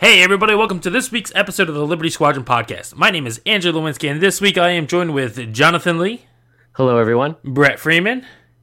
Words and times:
Hey, 0.00 0.22
everybody, 0.22 0.54
welcome 0.54 0.80
to 0.80 0.88
this 0.90 1.12
week's 1.12 1.30
episode 1.34 1.68
of 1.68 1.74
the 1.74 1.84
Liberty 1.86 2.08
Squadron 2.08 2.44
podcast. 2.44 2.94
My 2.96 3.10
name 3.10 3.26
is 3.26 3.38
Andrew 3.44 3.70
Lewinsky, 3.70 4.10
and 4.10 4.18
this 4.20 4.40
week 4.40 4.56
I 4.56 4.70
am 4.70 4.86
joined 4.86 5.12
with 5.12 5.52
Jonathan 5.52 5.98
Lee, 5.98 6.24
Hello, 6.72 6.96
everyone. 6.96 7.36
Brett 7.44 7.78
Freeman, 7.78 8.22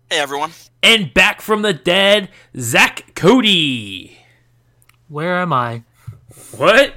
Hey 0.09 0.18
everyone. 0.20 0.52
and 0.81 1.14
back 1.14 1.42
from 1.42 1.62
the 1.62 1.73
dead, 1.73 2.30
Zach 2.58 3.14
Cody. 3.14 4.18
Where 5.09 5.38
am 5.38 5.54
I? 5.54 5.84
What? 6.58 6.95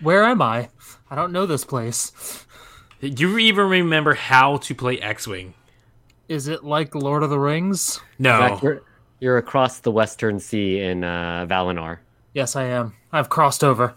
Where 0.00 0.24
am 0.24 0.40
I? 0.40 0.68
I 1.10 1.16
don't 1.16 1.32
know 1.32 1.46
this 1.46 1.64
place. 1.64 2.46
Do 3.00 3.08
you 3.08 3.36
even 3.38 3.68
remember 3.68 4.14
how 4.14 4.58
to 4.58 4.74
play 4.76 5.00
X 5.00 5.26
Wing? 5.26 5.54
Is 6.28 6.46
it 6.46 6.62
like 6.62 6.94
Lord 6.94 7.24
of 7.24 7.30
the 7.30 7.38
Rings? 7.38 8.00
No. 8.18 8.38
Zach, 8.38 8.62
you're, 8.62 8.82
you're 9.18 9.38
across 9.38 9.80
the 9.80 9.90
Western 9.90 10.38
Sea 10.38 10.78
in 10.80 11.02
uh, 11.02 11.46
Valinor. 11.50 11.98
Yes, 12.32 12.56
I 12.56 12.64
am. 12.64 12.94
I've 13.12 13.28
crossed 13.28 13.62
over. 13.64 13.94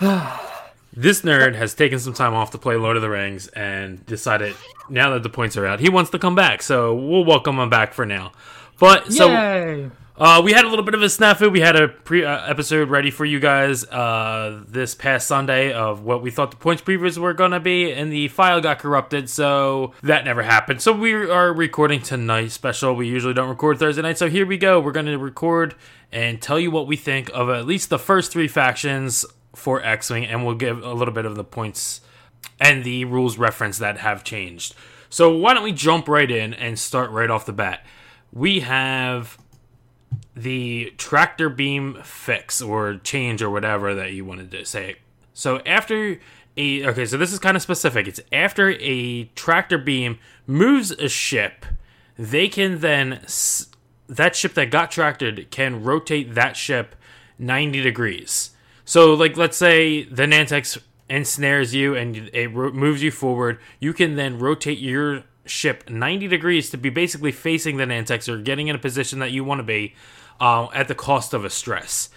This 0.92 1.22
nerd 1.22 1.54
has 1.54 1.72
taken 1.72 2.00
some 2.00 2.14
time 2.14 2.34
off 2.34 2.50
to 2.50 2.58
play 2.58 2.74
Lord 2.74 2.96
of 2.96 3.02
the 3.02 3.08
Rings 3.08 3.46
and 3.48 4.04
decided 4.06 4.56
now 4.88 5.10
that 5.10 5.22
the 5.22 5.28
points 5.28 5.56
are 5.56 5.64
out, 5.64 5.78
he 5.78 5.88
wants 5.88 6.10
to 6.10 6.18
come 6.18 6.34
back. 6.34 6.62
So 6.62 6.94
we'll 6.96 7.24
welcome 7.24 7.60
him 7.60 7.70
back 7.70 7.94
for 7.94 8.04
now. 8.04 8.32
But 8.80 9.12
so 9.12 9.28
Yay! 9.28 9.90
Uh, 10.20 10.42
we 10.44 10.52
had 10.52 10.66
a 10.66 10.68
little 10.68 10.84
bit 10.84 10.92
of 10.92 11.00
a 11.00 11.06
snafu. 11.06 11.50
We 11.50 11.60
had 11.60 11.76
a 11.76 11.88
pre 11.88 12.26
uh, 12.26 12.46
episode 12.46 12.90
ready 12.90 13.10
for 13.10 13.24
you 13.24 13.40
guys 13.40 13.86
uh, 13.86 14.62
this 14.68 14.94
past 14.94 15.26
Sunday 15.26 15.72
of 15.72 16.04
what 16.04 16.20
we 16.20 16.30
thought 16.30 16.50
the 16.50 16.58
points 16.58 16.82
previews 16.82 17.16
were 17.16 17.32
gonna 17.32 17.58
be, 17.58 17.90
and 17.90 18.12
the 18.12 18.28
file 18.28 18.60
got 18.60 18.80
corrupted, 18.80 19.30
so 19.30 19.94
that 20.02 20.26
never 20.26 20.42
happened. 20.42 20.82
So 20.82 20.92
we 20.92 21.14
are 21.14 21.54
recording 21.54 22.02
tonight 22.02 22.48
special. 22.48 22.94
We 22.94 23.08
usually 23.08 23.32
don't 23.32 23.48
record 23.48 23.78
Thursday 23.78 24.02
night, 24.02 24.18
so 24.18 24.28
here 24.28 24.44
we 24.44 24.58
go. 24.58 24.78
We're 24.78 24.92
gonna 24.92 25.16
record 25.16 25.74
and 26.12 26.42
tell 26.42 26.60
you 26.60 26.70
what 26.70 26.86
we 26.86 26.96
think 26.96 27.30
of 27.32 27.48
at 27.48 27.64
least 27.64 27.88
the 27.88 27.98
first 27.98 28.30
three 28.30 28.48
factions 28.48 29.24
for 29.54 29.82
X 29.82 30.10
Wing, 30.10 30.26
and 30.26 30.44
we'll 30.44 30.54
give 30.54 30.82
a 30.82 30.92
little 30.92 31.14
bit 31.14 31.24
of 31.24 31.34
the 31.34 31.44
points 31.44 32.02
and 32.60 32.84
the 32.84 33.06
rules 33.06 33.38
reference 33.38 33.78
that 33.78 33.96
have 33.96 34.22
changed. 34.22 34.74
So 35.08 35.34
why 35.34 35.54
don't 35.54 35.64
we 35.64 35.72
jump 35.72 36.08
right 36.08 36.30
in 36.30 36.52
and 36.52 36.78
start 36.78 37.10
right 37.10 37.30
off 37.30 37.46
the 37.46 37.54
bat? 37.54 37.86
We 38.32 38.60
have 38.60 39.38
the 40.34 40.92
tractor 40.96 41.48
beam 41.48 41.98
fix 42.02 42.62
or 42.62 42.96
change 42.96 43.42
or 43.42 43.50
whatever 43.50 43.94
that 43.94 44.12
you 44.12 44.24
wanted 44.24 44.50
to 44.50 44.64
say. 44.64 44.96
So 45.34 45.60
after 45.66 46.20
a 46.56 46.86
okay, 46.86 47.06
so 47.06 47.16
this 47.16 47.32
is 47.32 47.38
kind 47.38 47.56
of 47.56 47.62
specific. 47.62 48.06
It's 48.06 48.20
after 48.32 48.70
a 48.80 49.24
tractor 49.34 49.78
beam 49.78 50.18
moves 50.46 50.90
a 50.90 51.08
ship, 51.08 51.64
they 52.18 52.48
can 52.48 52.80
then 52.80 53.20
that 54.08 54.36
ship 54.36 54.54
that 54.54 54.70
got 54.70 54.90
tractored 54.90 55.50
can 55.50 55.82
rotate 55.82 56.34
that 56.34 56.56
ship 56.56 56.96
90 57.38 57.80
degrees. 57.80 58.50
So 58.84 59.14
like 59.14 59.36
let's 59.36 59.56
say 59.56 60.04
the 60.04 60.24
Nantex 60.24 60.78
ensnares 61.08 61.74
you 61.74 61.96
and 61.96 62.30
it 62.32 62.52
moves 62.52 63.02
you 63.02 63.10
forward, 63.10 63.58
you 63.78 63.92
can 63.92 64.16
then 64.16 64.38
rotate 64.38 64.78
your 64.78 65.24
ship 65.46 65.88
90 65.88 66.28
degrees 66.28 66.70
to 66.70 66.76
be 66.76 66.90
basically 66.90 67.32
facing 67.32 67.76
the 67.76 67.84
Nantex 67.84 68.28
or 68.28 68.40
getting 68.40 68.68
in 68.68 68.76
a 68.76 68.78
position 68.78 69.18
that 69.18 69.32
you 69.32 69.42
want 69.42 69.58
to 69.58 69.64
be 69.64 69.94
uh, 70.40 70.68
at 70.74 70.88
the 70.88 70.94
cost 70.94 71.34
of 71.34 71.44
a 71.44 71.50
stress. 71.50 72.08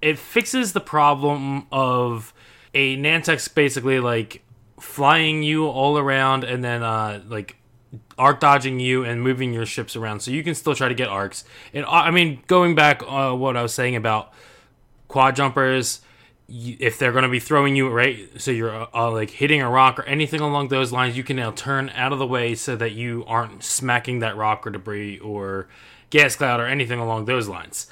It 0.00 0.18
fixes 0.18 0.72
the 0.72 0.80
problem 0.80 1.66
of 1.70 2.32
a 2.72 2.96
Nantex 2.96 3.52
basically 3.54 4.00
like 4.00 4.42
flying 4.80 5.42
you 5.42 5.66
all 5.66 5.98
around 5.98 6.44
and 6.44 6.64
then 6.64 6.82
uh, 6.82 7.22
like 7.28 7.56
arc 8.18 8.40
dodging 8.40 8.80
you 8.80 9.04
and 9.04 9.20
moving 9.22 9.52
your 9.52 9.66
ships 9.66 9.96
around 9.96 10.20
so 10.20 10.30
you 10.30 10.42
can 10.42 10.54
still 10.54 10.74
try 10.74 10.88
to 10.88 10.94
get 10.94 11.08
arcs. 11.08 11.44
And 11.74 11.84
uh, 11.84 11.90
I 11.90 12.10
mean, 12.10 12.42
going 12.46 12.74
back 12.74 13.02
uh, 13.06 13.32
what 13.34 13.56
I 13.56 13.62
was 13.62 13.74
saying 13.74 13.96
about 13.96 14.32
quad 15.08 15.36
jumpers, 15.36 16.00
if 16.48 16.98
they're 16.98 17.12
going 17.12 17.22
to 17.22 17.28
be 17.28 17.40
throwing 17.40 17.76
you 17.76 17.88
right, 17.88 18.28
so 18.40 18.50
you're 18.50 18.74
uh, 18.74 18.86
uh, 18.94 19.10
like 19.10 19.30
hitting 19.30 19.60
a 19.60 19.68
rock 19.68 19.98
or 19.98 20.02
anything 20.04 20.40
along 20.40 20.68
those 20.68 20.92
lines, 20.92 21.16
you 21.16 21.24
can 21.24 21.36
now 21.36 21.50
turn 21.50 21.90
out 21.90 22.12
of 22.12 22.18
the 22.18 22.26
way 22.26 22.54
so 22.54 22.74
that 22.76 22.92
you 22.92 23.24
aren't 23.26 23.62
smacking 23.62 24.20
that 24.20 24.36
rock 24.36 24.66
or 24.66 24.70
debris 24.70 25.18
or 25.18 25.68
gas 26.10 26.36
cloud 26.36 26.60
or 26.60 26.66
anything 26.66 26.98
along 26.98 27.24
those 27.24 27.48
lines. 27.48 27.86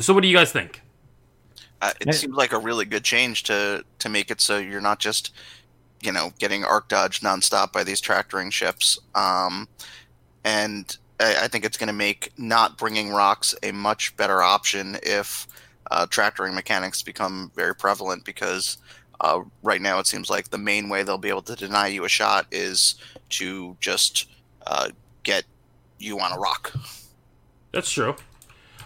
So, 0.00 0.14
what 0.14 0.22
do 0.22 0.28
you 0.28 0.36
guys 0.36 0.52
think? 0.52 0.82
Uh, 1.82 1.92
it 2.00 2.12
seems 2.14 2.34
like 2.34 2.52
a 2.52 2.58
really 2.58 2.84
good 2.84 3.04
change 3.04 3.44
to 3.44 3.84
to 3.98 4.08
make 4.08 4.30
it 4.30 4.40
so 4.40 4.58
you're 4.58 4.80
not 4.80 4.98
just, 4.98 5.32
you 6.02 6.12
know, 6.12 6.32
getting 6.38 6.64
arc 6.64 6.88
dodged 6.88 7.22
nonstop 7.22 7.72
by 7.72 7.82
these 7.82 8.00
tractoring 8.00 8.50
ships. 8.50 8.98
Um, 9.14 9.66
and 10.44 10.96
I, 11.18 11.44
I 11.44 11.48
think 11.48 11.64
it's 11.64 11.76
going 11.76 11.88
to 11.88 11.92
make 11.92 12.32
not 12.36 12.76
bringing 12.76 13.10
rocks 13.10 13.54
a 13.62 13.72
much 13.72 14.16
better 14.16 14.42
option 14.42 14.98
if 15.02 15.46
uh, 15.90 16.06
tractoring 16.06 16.54
mechanics 16.54 17.02
become 17.02 17.50
very 17.54 17.74
prevalent 17.74 18.24
because 18.24 18.78
uh, 19.20 19.40
right 19.62 19.82
now 19.82 19.98
it 19.98 20.06
seems 20.06 20.30
like 20.30 20.50
the 20.50 20.58
main 20.58 20.88
way 20.88 21.02
they'll 21.02 21.18
be 21.18 21.28
able 21.28 21.42
to 21.42 21.56
deny 21.56 21.86
you 21.88 22.04
a 22.04 22.08
shot 22.08 22.46
is 22.50 22.94
to 23.28 23.76
just 23.80 24.26
uh, 24.66 24.88
get 25.22 25.44
you 25.98 26.18
on 26.20 26.32
a 26.32 26.38
rock. 26.38 26.72
That's 27.72 27.90
true. 27.90 28.16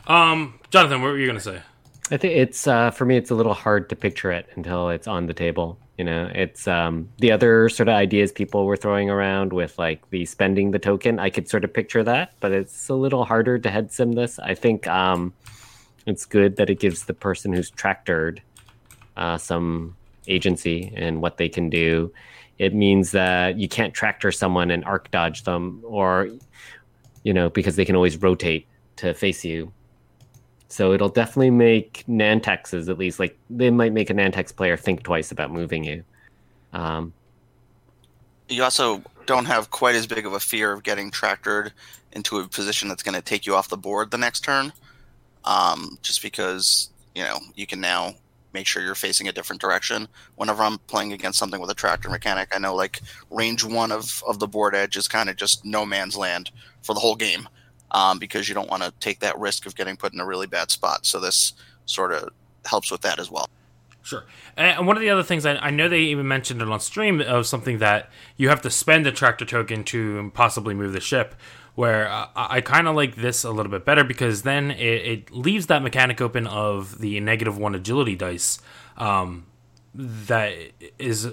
Um, 0.07 0.61
Jonathan, 0.71 1.01
what 1.01 1.09
were 1.09 1.19
you 1.19 1.27
going 1.27 1.39
to 1.39 1.45
say? 1.45 1.63
I 2.11 2.19
think 2.19 2.35
it's 2.35 2.67
uh, 2.67 2.91
for 2.91 3.07
me. 3.07 3.17
It's 3.17 3.31
a 3.31 3.35
little 3.35 3.55
hard 3.55 3.89
to 3.89 3.97
picture 3.97 4.31
it 4.31 4.49
until 4.57 4.91
it's 4.91 5.07
on 5.07 5.27
the 5.27 5.33
table. 5.33 5.79
You 5.97 6.05
know, 6.05 6.31
it's 6.35 6.69
um, 6.69 7.09
the 7.19 7.33
other 7.33 7.69
sort 7.69 7.89
of 7.89 7.95
ideas 7.95 8.31
people 8.31 8.67
were 8.67 8.77
throwing 8.77 9.09
around 9.09 9.53
with 9.53 9.79
like 9.79 10.11
the 10.11 10.27
spending 10.27 10.73
the 10.73 10.79
token. 10.79 11.19
I 11.19 11.31
could 11.31 11.49
sort 11.49 11.65
of 11.65 11.73
picture 11.73 12.03
that, 12.03 12.35
but 12.41 12.53
it's 12.53 12.89
a 12.91 12.95
little 12.95 13.25
harder 13.25 13.59
to 13.59 13.71
head 13.71 13.91
sim 13.91 14.13
this. 14.13 14.39
I 14.39 14.55
think 14.55 14.87
um, 14.87 15.33
it's 16.05 16.27
good 16.27 16.57
that 16.57 16.69
it 16.69 16.79
gives 16.79 17.05
the 17.05 17.15
person 17.15 17.53
who's 17.53 17.71
tractored 17.71 18.41
uh, 19.17 19.39
some 19.39 19.97
agency 20.27 20.93
and 20.95 21.23
what 21.23 21.39
they 21.39 21.49
can 21.49 21.71
do. 21.71 22.13
It 22.59 22.75
means 22.75 23.13
that 23.13 23.57
you 23.57 23.69
can't 23.69 23.95
tractor 23.95 24.31
someone 24.31 24.71
and 24.71 24.85
arc 24.85 25.11
dodge 25.11 25.45
them, 25.45 25.81
or 25.85 26.29
you 27.23 27.33
know, 27.33 27.49
because 27.49 27.77
they 27.77 27.87
can 27.87 27.97
always 27.97 28.21
rotate 28.21 28.67
to 28.97 29.15
face 29.15 29.45
you. 29.45 29.73
So 30.69 30.93
it'll 30.93 31.09
definitely 31.09 31.51
make 31.51 32.05
Nantexes 32.09 32.89
at 32.89 32.99
least 32.99 33.21
like 33.21 33.39
they 33.49 33.71
might 33.71 33.93
make 33.93 34.11
a 34.11 34.15
Nantex 34.15 34.55
player 34.55 34.77
think 34.77 35.03
twice 35.03 35.31
about 35.31 35.53
moving 35.53 35.85
you. 35.85 36.03
Um, 36.73 37.13
you 38.49 38.63
also 38.63 39.03
don't 39.27 39.45
have 39.45 39.71
quite 39.71 39.95
as 39.95 40.07
big 40.07 40.27
of 40.27 40.33
a 40.33 40.41
fear 40.41 40.73
of 40.73 40.83
getting 40.83 41.11
tractored 41.11 41.71
into 42.13 42.39
a 42.39 42.49
position 42.49 42.89
that's 42.89 43.03
going 43.03 43.15
to 43.15 43.23
take 43.23 43.47
you 43.47 43.55
off 43.55 43.69
the 43.69 43.77
board 43.77 44.11
the 44.11 44.19
next 44.19 44.41
turn. 44.41 44.73
Um, 45.45 45.99
just 46.03 46.23
because 46.23 46.91
you 47.15 47.23
know 47.23 47.39
you 47.55 47.67
can 47.67 47.81
now 47.81 48.15
make 48.53 48.67
sure 48.67 48.83
you're 48.83 48.95
facing 48.95 49.29
a 49.29 49.33
different 49.33 49.61
direction. 49.61 50.09
Whenever 50.37 50.63
I'm 50.63 50.79
playing 50.79 51.13
against 51.13 51.39
something 51.39 51.61
with 51.61 51.71
a 51.71 51.75
tractor 51.75 52.09
mechanic, 52.09 52.49
I 52.55 52.59
know 52.59 52.75
like 52.75 53.01
range 53.31 53.65
one 53.65 53.93
of 53.93 54.23
of 54.27 54.39
the 54.39 54.49
board 54.49 54.75
edge 54.75 54.97
is 54.97 55.09
kind 55.09 55.29
of 55.29 55.37
just 55.37 55.65
no 55.65 55.85
man's 55.85 56.17
land 56.17 56.51
for 56.83 56.95
the 56.95 57.01
whole 57.01 57.17
game, 57.17 57.49
um, 57.95 58.19
because 58.19 58.49
you 58.49 58.55
don't 58.55 58.69
want 58.69 58.83
to 58.83 58.93
take 59.01 59.21
that 59.21 59.39
risk 59.39 59.65
of 59.65 59.75
getting 59.75 59.97
put 59.97 60.13
in 60.13 60.21
a 60.21 60.27
really 60.27 60.49
bad 60.49 60.71
spot. 60.71 61.07
So 61.07 61.21
this 61.21 61.55
sort 61.87 62.13
of 62.13 62.29
helps 62.67 62.91
with 62.91 63.01
that 63.03 63.19
as 63.19 63.31
well. 63.31 63.49
Sure. 64.03 64.25
And 64.57 64.87
one 64.87 64.97
of 64.97 65.01
the 65.01 65.09
other 65.09 65.23
things 65.23 65.47
I, 65.47 65.71
know 65.71 65.89
they 65.89 66.01
even 66.01 66.29
mentioned 66.29 66.61
it 66.61 66.69
on 66.69 66.79
stream 66.81 67.23
of 67.23 67.47
something 67.47 67.79
that 67.79 68.11
you 68.37 68.51
have 68.51 68.61
to 68.63 68.71
spend 68.71 69.07
a 69.07 69.13
tractor 69.13 69.47
token 69.47 69.83
to 69.85 70.31
possibly 70.35 70.75
move 70.75 70.93
the 70.93 71.01
ship. 71.01 71.35
Where 71.75 72.09
uh, 72.09 72.29
I, 72.37 72.57
I 72.57 72.61
kind 72.61 72.87
of 72.87 72.95
like 72.95 73.17
this 73.17 73.43
a 73.43 73.51
little 73.51 73.71
bit 73.71 73.85
better 73.85 74.05
because 74.05 74.43
then 74.43 74.71
it, 74.71 74.79
it 74.79 75.31
leaves 75.33 75.67
that 75.67 75.83
mechanic 75.83 76.21
open 76.21 76.47
of 76.47 76.99
the 76.99 77.19
negative 77.21 77.57
one 77.57 77.75
agility 77.75 78.15
dice. 78.15 78.59
Um, 78.97 79.47
that 79.95 80.53
is 80.99 81.29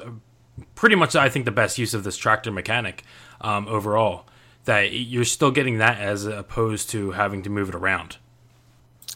pretty 0.74 0.96
much, 0.96 1.16
I 1.16 1.30
think, 1.30 1.46
the 1.46 1.52
best 1.52 1.78
use 1.78 1.94
of 1.94 2.04
this 2.04 2.18
tractor 2.18 2.52
mechanic 2.52 3.04
um, 3.42 3.68
overall. 3.68 4.26
That 4.66 4.94
you're 4.94 5.26
still 5.26 5.52
getting 5.52 5.80
that 5.80 6.00
as 6.00 6.26
opposed 6.26 6.90
to 6.92 7.12
having 7.12 7.42
to 7.44 7.50
move 7.50 7.70
it 7.70 7.76
around. 7.76 8.18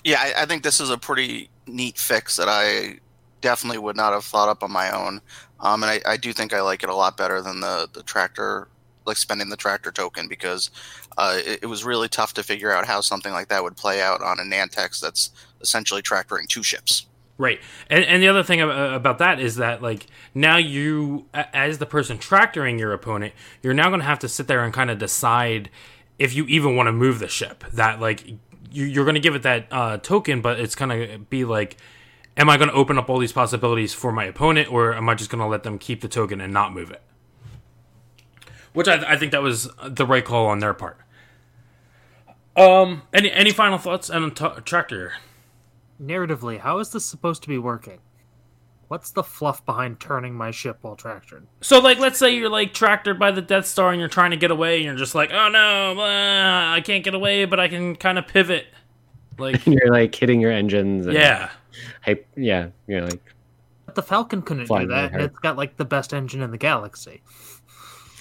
Yeah, 0.03 0.19
I, 0.19 0.43
I 0.43 0.45
think 0.45 0.63
this 0.63 0.79
is 0.79 0.89
a 0.89 0.97
pretty 0.97 1.49
neat 1.67 1.97
fix 1.97 2.35
that 2.37 2.47
I 2.49 2.99
definitely 3.41 3.77
would 3.77 3.95
not 3.95 4.13
have 4.13 4.23
thought 4.23 4.49
up 4.49 4.63
on 4.63 4.71
my 4.71 4.89
own. 4.91 5.21
Um, 5.59 5.83
and 5.83 5.91
I, 5.91 6.01
I 6.05 6.17
do 6.17 6.33
think 6.33 6.53
I 6.53 6.61
like 6.61 6.83
it 6.83 6.89
a 6.89 6.95
lot 6.95 7.15
better 7.15 7.41
than 7.41 7.59
the, 7.59 7.87
the 7.93 8.03
tractor, 8.03 8.67
like 9.05 9.17
spending 9.17 9.49
the 9.49 9.55
tractor 9.55 9.91
token, 9.91 10.27
because 10.27 10.71
uh, 11.17 11.37
it, 11.37 11.59
it 11.63 11.65
was 11.67 11.83
really 11.83 12.07
tough 12.07 12.33
to 12.35 12.43
figure 12.43 12.71
out 12.71 12.85
how 12.85 13.01
something 13.01 13.31
like 13.31 13.47
that 13.49 13.63
would 13.63 13.77
play 13.77 14.01
out 14.01 14.21
on 14.21 14.39
a 14.39 14.43
Nantex 14.43 14.99
that's 14.99 15.29
essentially 15.61 16.01
tractoring 16.01 16.47
two 16.47 16.63
ships. 16.63 17.05
Right, 17.37 17.59
and 17.89 18.05
and 18.05 18.23
the 18.23 18.29
other 18.29 18.43
thing 18.43 18.61
about 18.61 19.17
that 19.17 19.41
is 19.41 19.57
that 19.57 19.81
like 19.81 20.07
now 20.33 20.55
you, 20.55 21.25
as 21.33 21.79
the 21.79 21.85
person 21.85 22.17
tractoring 22.17 22.79
your 22.79 22.93
opponent, 22.93 23.33
you're 23.61 23.73
now 23.73 23.89
going 23.89 23.99
to 23.99 24.05
have 24.05 24.19
to 24.19 24.29
sit 24.29 24.47
there 24.47 24.63
and 24.63 24.73
kind 24.73 24.89
of 24.89 24.97
decide 24.97 25.69
if 26.17 26.33
you 26.33 26.45
even 26.45 26.77
want 26.77 26.87
to 26.87 26.93
move 26.93 27.19
the 27.19 27.27
ship. 27.27 27.65
That 27.73 27.99
like 27.99 28.25
you, 28.71 28.85
you're 28.85 29.03
going 29.03 29.15
to 29.15 29.21
give 29.21 29.35
it 29.35 29.43
that 29.43 29.67
uh, 29.69 29.97
token, 29.97 30.41
but 30.41 30.61
it's 30.61 30.75
going 30.75 30.89
to 30.89 31.17
be 31.17 31.43
like, 31.43 31.75
am 32.37 32.49
I 32.49 32.55
going 32.55 32.69
to 32.69 32.75
open 32.75 32.97
up 32.97 33.09
all 33.09 33.19
these 33.19 33.33
possibilities 33.33 33.93
for 33.93 34.13
my 34.13 34.23
opponent, 34.23 34.71
or 34.71 34.93
am 34.93 35.09
I 35.09 35.15
just 35.15 35.29
going 35.29 35.41
to 35.41 35.47
let 35.47 35.63
them 35.63 35.77
keep 35.77 35.99
the 35.99 36.07
token 36.07 36.39
and 36.39 36.53
not 36.53 36.73
move 36.73 36.89
it? 36.89 37.01
Which 38.71 38.87
I, 38.87 39.13
I 39.13 39.17
think 39.17 39.33
that 39.33 39.41
was 39.41 39.69
the 39.85 40.05
right 40.05 40.23
call 40.23 40.45
on 40.47 40.59
their 40.59 40.73
part. 40.73 40.97
Um, 42.55 43.01
any 43.13 43.29
any 43.29 43.51
final 43.51 43.77
thoughts 43.77 44.09
on 44.09 44.31
t- 44.31 44.47
tractor? 44.63 45.13
Narratively, 46.01 46.59
how 46.59 46.79
is 46.79 46.91
this 46.91 47.05
supposed 47.05 47.41
to 47.43 47.47
be 47.49 47.57
working? 47.57 47.99
What's 48.87 49.11
the 49.11 49.23
fluff 49.23 49.65
behind 49.65 49.99
turning 49.99 50.35
my 50.35 50.51
ship 50.51 50.77
while 50.81 50.95
tractored? 50.95 51.43
So, 51.61 51.79
like, 51.79 51.97
let's 51.97 52.19
say 52.19 52.35
you're 52.35 52.49
like 52.49 52.73
tractored 52.73 53.17
by 53.17 53.31
the 53.31 53.41
Death 53.41 53.65
Star 53.65 53.91
and 53.91 53.99
you're 53.99 54.09
trying 54.09 54.31
to 54.31 54.37
get 54.37 54.51
away, 54.51 54.75
and 54.77 54.85
you're 54.85 54.95
just 54.95 55.15
like, 55.15 55.31
oh 55.31 55.49
no, 55.49 55.99
uh, 55.99 56.73
I 56.75 56.81
can't 56.81 57.03
get 57.03 57.15
away, 57.15 57.45
but 57.45 57.59
I 57.59 57.67
can 57.67 57.95
kind 57.95 58.19
of 58.19 58.27
pivot. 58.27 58.67
Like, 59.39 59.65
And 59.65 59.75
you're 59.75 59.91
like 59.91 60.13
hitting 60.13 60.39
your 60.39 60.51
engines. 60.51 61.07
And 61.07 61.15
yeah, 61.15 61.49
Hype, 62.03 62.27
yeah. 62.37 62.67
You're 62.87 63.01
like, 63.01 63.21
But 63.87 63.95
the 63.95 64.03
Falcon 64.03 64.43
couldn't 64.43 64.67
do 64.67 64.87
that, 64.87 65.13
and 65.13 65.21
it's 65.21 65.39
got 65.39 65.57
like 65.57 65.77
the 65.77 65.85
best 65.85 66.13
engine 66.13 66.41
in 66.41 66.51
the 66.51 66.57
galaxy. 66.57 67.23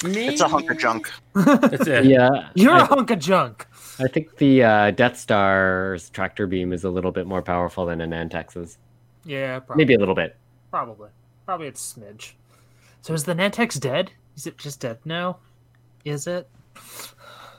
It's 0.03 0.41
a 0.41 0.49
hunk 0.49 0.71
of 0.71 0.79
junk. 0.79 1.11
that's 1.35 1.87
it. 1.87 2.07
yeah. 2.07 2.51
You're 2.55 2.73
I, 2.73 2.81
a 2.81 2.85
hunk 2.85 3.11
of 3.11 3.19
junk. 3.19 3.67
I 3.99 4.09
think 4.09 4.37
the 4.39 4.63
uh, 4.65 4.91
Death 4.91 5.17
Star's 5.19 6.11
tractor 6.11 6.47
beam 6.47 6.73
is 6.73 6.85
a 6.85 6.91
little 6.91 7.13
bit 7.13 7.27
more 7.27 7.43
powerful 7.43 7.87
than 7.87 8.01
a 8.01 8.07
Nantex's. 8.07 8.79
Yeah, 9.25 9.61
probably. 9.61 9.85
Maybe 9.85 9.95
a 9.95 9.99
little 9.99 10.15
bit. 10.15 10.37
Probably. 10.71 11.11
Probably 11.47 11.67
it's 11.69 11.95
smidge. 11.95 12.33
So 13.03 13.13
is 13.15 13.25
the 13.25 13.35
Nantex 13.35 13.79
dead? 13.79 14.11
Is 14.37 14.47
it 14.47 14.59
just 14.59 14.81
dead 14.81 14.99
now? 15.05 15.39
Is 16.05 16.27
it? 16.27 16.49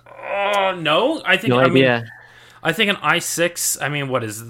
Oh 0.09 0.75
no, 0.77 1.21
I 1.25 1.37
think 1.37 1.49
No 1.51 1.59
I 1.59 1.67
mean, 1.67 1.83
idea. 1.83 2.05
I 2.63 2.73
think 2.73 2.89
an 2.89 2.95
i6, 2.97 3.81
I 3.81 3.89
mean, 3.89 4.09
what 4.09 4.23
is 4.23 4.43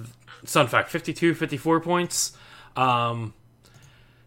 Sun 0.46 0.68
Fac 0.68 0.88
52, 0.88 1.34
54 1.34 1.80
points? 1.82 2.38
Um, 2.76 3.34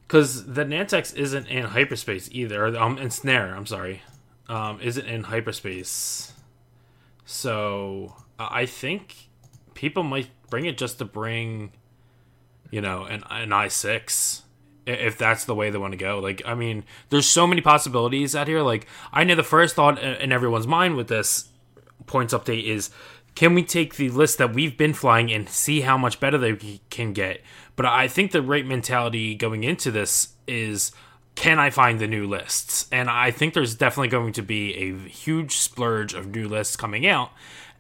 because 0.06 0.46
the 0.46 0.64
Nantex 0.64 1.14
isn't 1.16 1.46
in 1.48 1.64
hyperspace 1.66 2.28
either. 2.32 2.66
or, 2.66 2.76
Um, 2.78 2.96
ensnare, 2.98 3.54
I'm 3.54 3.66
sorry, 3.66 4.02
um, 4.48 4.80
isn't 4.80 5.06
in 5.06 5.24
hyperspace. 5.24 6.32
So 7.30 8.16
I 8.38 8.62
I 8.62 8.66
think 8.66 9.28
people 9.74 10.02
might 10.02 10.30
bring 10.48 10.64
it 10.64 10.78
just 10.78 10.98
to 10.98 11.04
bring, 11.04 11.72
you 12.70 12.80
know, 12.80 13.04
an 13.04 13.22
an 13.30 13.50
i6 13.50 14.42
if 14.86 15.18
that's 15.18 15.44
the 15.44 15.54
way 15.54 15.68
they 15.68 15.76
want 15.76 15.92
to 15.92 15.98
go. 15.98 16.18
Like, 16.20 16.40
I 16.46 16.54
mean, 16.54 16.84
there's 17.10 17.26
so 17.26 17.46
many 17.46 17.60
possibilities 17.60 18.34
out 18.34 18.48
here. 18.48 18.62
Like, 18.62 18.86
I 19.12 19.24
know 19.24 19.34
the 19.34 19.42
first 19.42 19.74
thought 19.74 20.02
in 20.02 20.32
everyone's 20.32 20.66
mind 20.66 20.96
with 20.96 21.08
this 21.08 21.50
points 22.06 22.32
update 22.32 22.64
is 22.64 22.88
can 23.34 23.54
we 23.54 23.62
take 23.62 23.96
the 23.96 24.08
list 24.08 24.38
that 24.38 24.54
we've 24.54 24.78
been 24.78 24.94
flying 24.94 25.30
and 25.30 25.46
see 25.50 25.82
how 25.82 25.98
much 25.98 26.20
better 26.20 26.38
they 26.38 26.80
can 26.88 27.12
get? 27.12 27.42
But 27.76 27.84
I 27.84 28.08
think 28.08 28.32
the 28.32 28.40
right 28.40 28.64
mentality 28.64 29.34
going 29.34 29.64
into 29.64 29.90
this 29.90 30.32
is 30.46 30.92
can 31.38 31.60
I 31.60 31.70
find 31.70 32.00
the 32.00 32.08
new 32.08 32.26
lists? 32.26 32.88
And 32.90 33.08
I 33.08 33.30
think 33.30 33.54
there's 33.54 33.76
definitely 33.76 34.08
going 34.08 34.32
to 34.32 34.42
be 34.42 34.74
a 34.74 34.98
huge 35.08 35.58
splurge 35.58 36.12
of 36.12 36.34
new 36.34 36.48
lists 36.48 36.74
coming 36.74 37.06
out. 37.06 37.30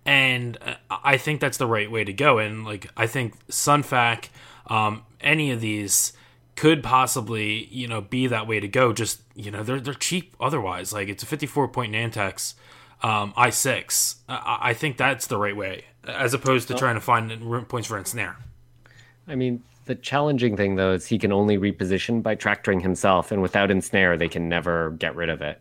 And 0.06 0.56
uh, 0.62 0.76
I 0.88 1.16
think 1.16 1.40
that's 1.40 1.58
the 1.58 1.66
right 1.66 1.90
way 1.90 2.04
to 2.04 2.12
go. 2.12 2.38
And 2.38 2.64
like, 2.64 2.88
I 2.96 3.08
think 3.08 3.34
Sun 3.48 3.82
Fac, 3.82 4.30
um, 4.68 5.02
any 5.20 5.50
of 5.50 5.60
these 5.60 6.12
could 6.54 6.84
possibly, 6.84 7.64
you 7.72 7.88
know, 7.88 8.00
be 8.00 8.28
that 8.28 8.46
way 8.46 8.60
to 8.60 8.68
go. 8.68 8.92
Just, 8.92 9.22
you 9.34 9.50
know, 9.50 9.64
they're, 9.64 9.80
they're 9.80 9.92
cheap 9.92 10.36
otherwise. 10.38 10.92
Like, 10.92 11.08
it's 11.08 11.24
a 11.24 11.26
54 11.26 11.66
point 11.66 11.92
Nantex 11.92 12.54
um, 13.02 13.32
i6. 13.36 14.18
I, 14.28 14.58
I 14.60 14.72
think 14.72 14.98
that's 14.98 15.26
the 15.26 15.36
right 15.36 15.56
way, 15.56 15.86
as 16.06 16.32
opposed 16.32 16.68
to 16.68 16.74
trying 16.74 16.94
to 16.94 17.00
find 17.00 17.68
points 17.68 17.88
for 17.88 17.98
ensnare. 17.98 18.36
I 19.26 19.34
mean, 19.34 19.64
the 19.88 19.96
challenging 19.96 20.56
thing 20.56 20.76
though 20.76 20.92
is 20.92 21.06
he 21.06 21.18
can 21.18 21.32
only 21.32 21.58
reposition 21.58 22.22
by 22.22 22.36
tractoring 22.36 22.80
himself, 22.80 23.32
and 23.32 23.42
without 23.42 23.70
ensnare, 23.72 24.16
they 24.16 24.28
can 24.28 24.48
never 24.48 24.92
get 24.92 25.16
rid 25.16 25.30
of 25.30 25.42
it. 25.42 25.60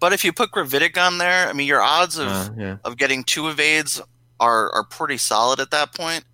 But 0.00 0.12
if 0.12 0.24
you 0.24 0.32
put 0.32 0.50
Gravitic 0.50 0.98
on 0.98 1.18
there, 1.18 1.48
I 1.48 1.52
mean, 1.52 1.66
your 1.66 1.80
odds 1.82 2.18
of 2.18 2.28
Uh, 2.28 2.50
yeah. 2.56 2.78
of 2.84 2.96
getting 2.98 3.24
two 3.24 3.48
evades 3.48 4.00
are 4.40 4.70
are 4.72 4.84
pretty 4.84 5.16
solid 5.18 5.60
at 5.60 5.70
that 5.70 5.94
point. 5.94 6.24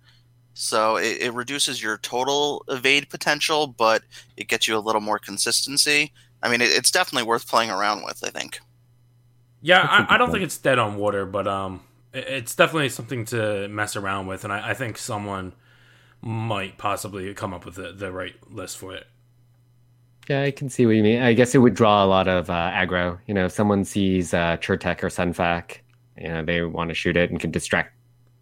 So 0.53 0.97
it, 0.97 1.21
it 1.21 1.33
reduces 1.33 1.81
your 1.83 1.97
total 1.99 2.65
evade 2.69 3.09
potential, 3.09 3.67
but 3.67 4.03
it 4.37 4.47
gets 4.49 4.67
you 4.67 4.77
a 4.77 4.79
little 4.79 5.01
more 5.01 5.19
consistency. 5.19 6.13
I 6.43 6.49
mean, 6.49 6.61
it, 6.61 6.71
it's 6.71 6.91
definitely 6.91 7.27
worth 7.27 7.47
playing 7.49 7.71
around 7.71 8.03
with. 8.05 8.23
I 8.23 8.29
think. 8.31 8.61
Yeah, 9.61 9.81
That's 9.81 9.97
a 9.99 10.03
I, 10.03 10.05
good 10.05 10.15
I 10.15 10.17
don't 10.17 10.31
think 10.31 10.43
it's 10.43 10.57
dead 10.57 10.79
on 10.79 10.97
water, 10.97 11.25
but 11.25 11.47
um, 11.47 11.81
it's 12.13 12.55
definitely 12.55 12.89
something 12.89 13.25
to 13.25 13.67
mess 13.67 13.95
around 13.95 14.27
with, 14.27 14.43
and 14.43 14.53
I, 14.53 14.69
I 14.71 14.73
think 14.73 14.97
someone 14.97 15.53
might 16.21 16.77
possibly 16.77 17.33
come 17.33 17.53
up 17.53 17.65
with 17.65 17.75
the, 17.75 17.91
the 17.91 18.11
right 18.11 18.35
list 18.49 18.77
for 18.77 18.93
it. 18.93 19.07
Yeah, 20.27 20.43
I 20.43 20.51
can 20.51 20.69
see 20.69 20.85
what 20.85 20.95
you 20.95 21.01
mean. 21.01 21.21
I 21.21 21.33
guess 21.33 21.55
it 21.55 21.57
would 21.57 21.73
draw 21.73 22.03
a 22.03 22.07
lot 22.07 22.27
of 22.27 22.49
uh, 22.49 22.71
aggro. 22.71 23.17
You 23.25 23.33
know, 23.33 23.45
if 23.45 23.51
someone 23.51 23.83
sees 23.83 24.33
uh, 24.33 24.57
Chertek 24.57 25.03
or 25.03 25.09
Sun 25.09 25.33
Fac, 25.33 25.83
you 26.17 26.27
know, 26.27 26.43
they 26.43 26.61
want 26.61 26.89
to 26.89 26.93
shoot 26.93 27.17
it 27.17 27.31
and 27.31 27.39
can 27.39 27.49
distract 27.49 27.95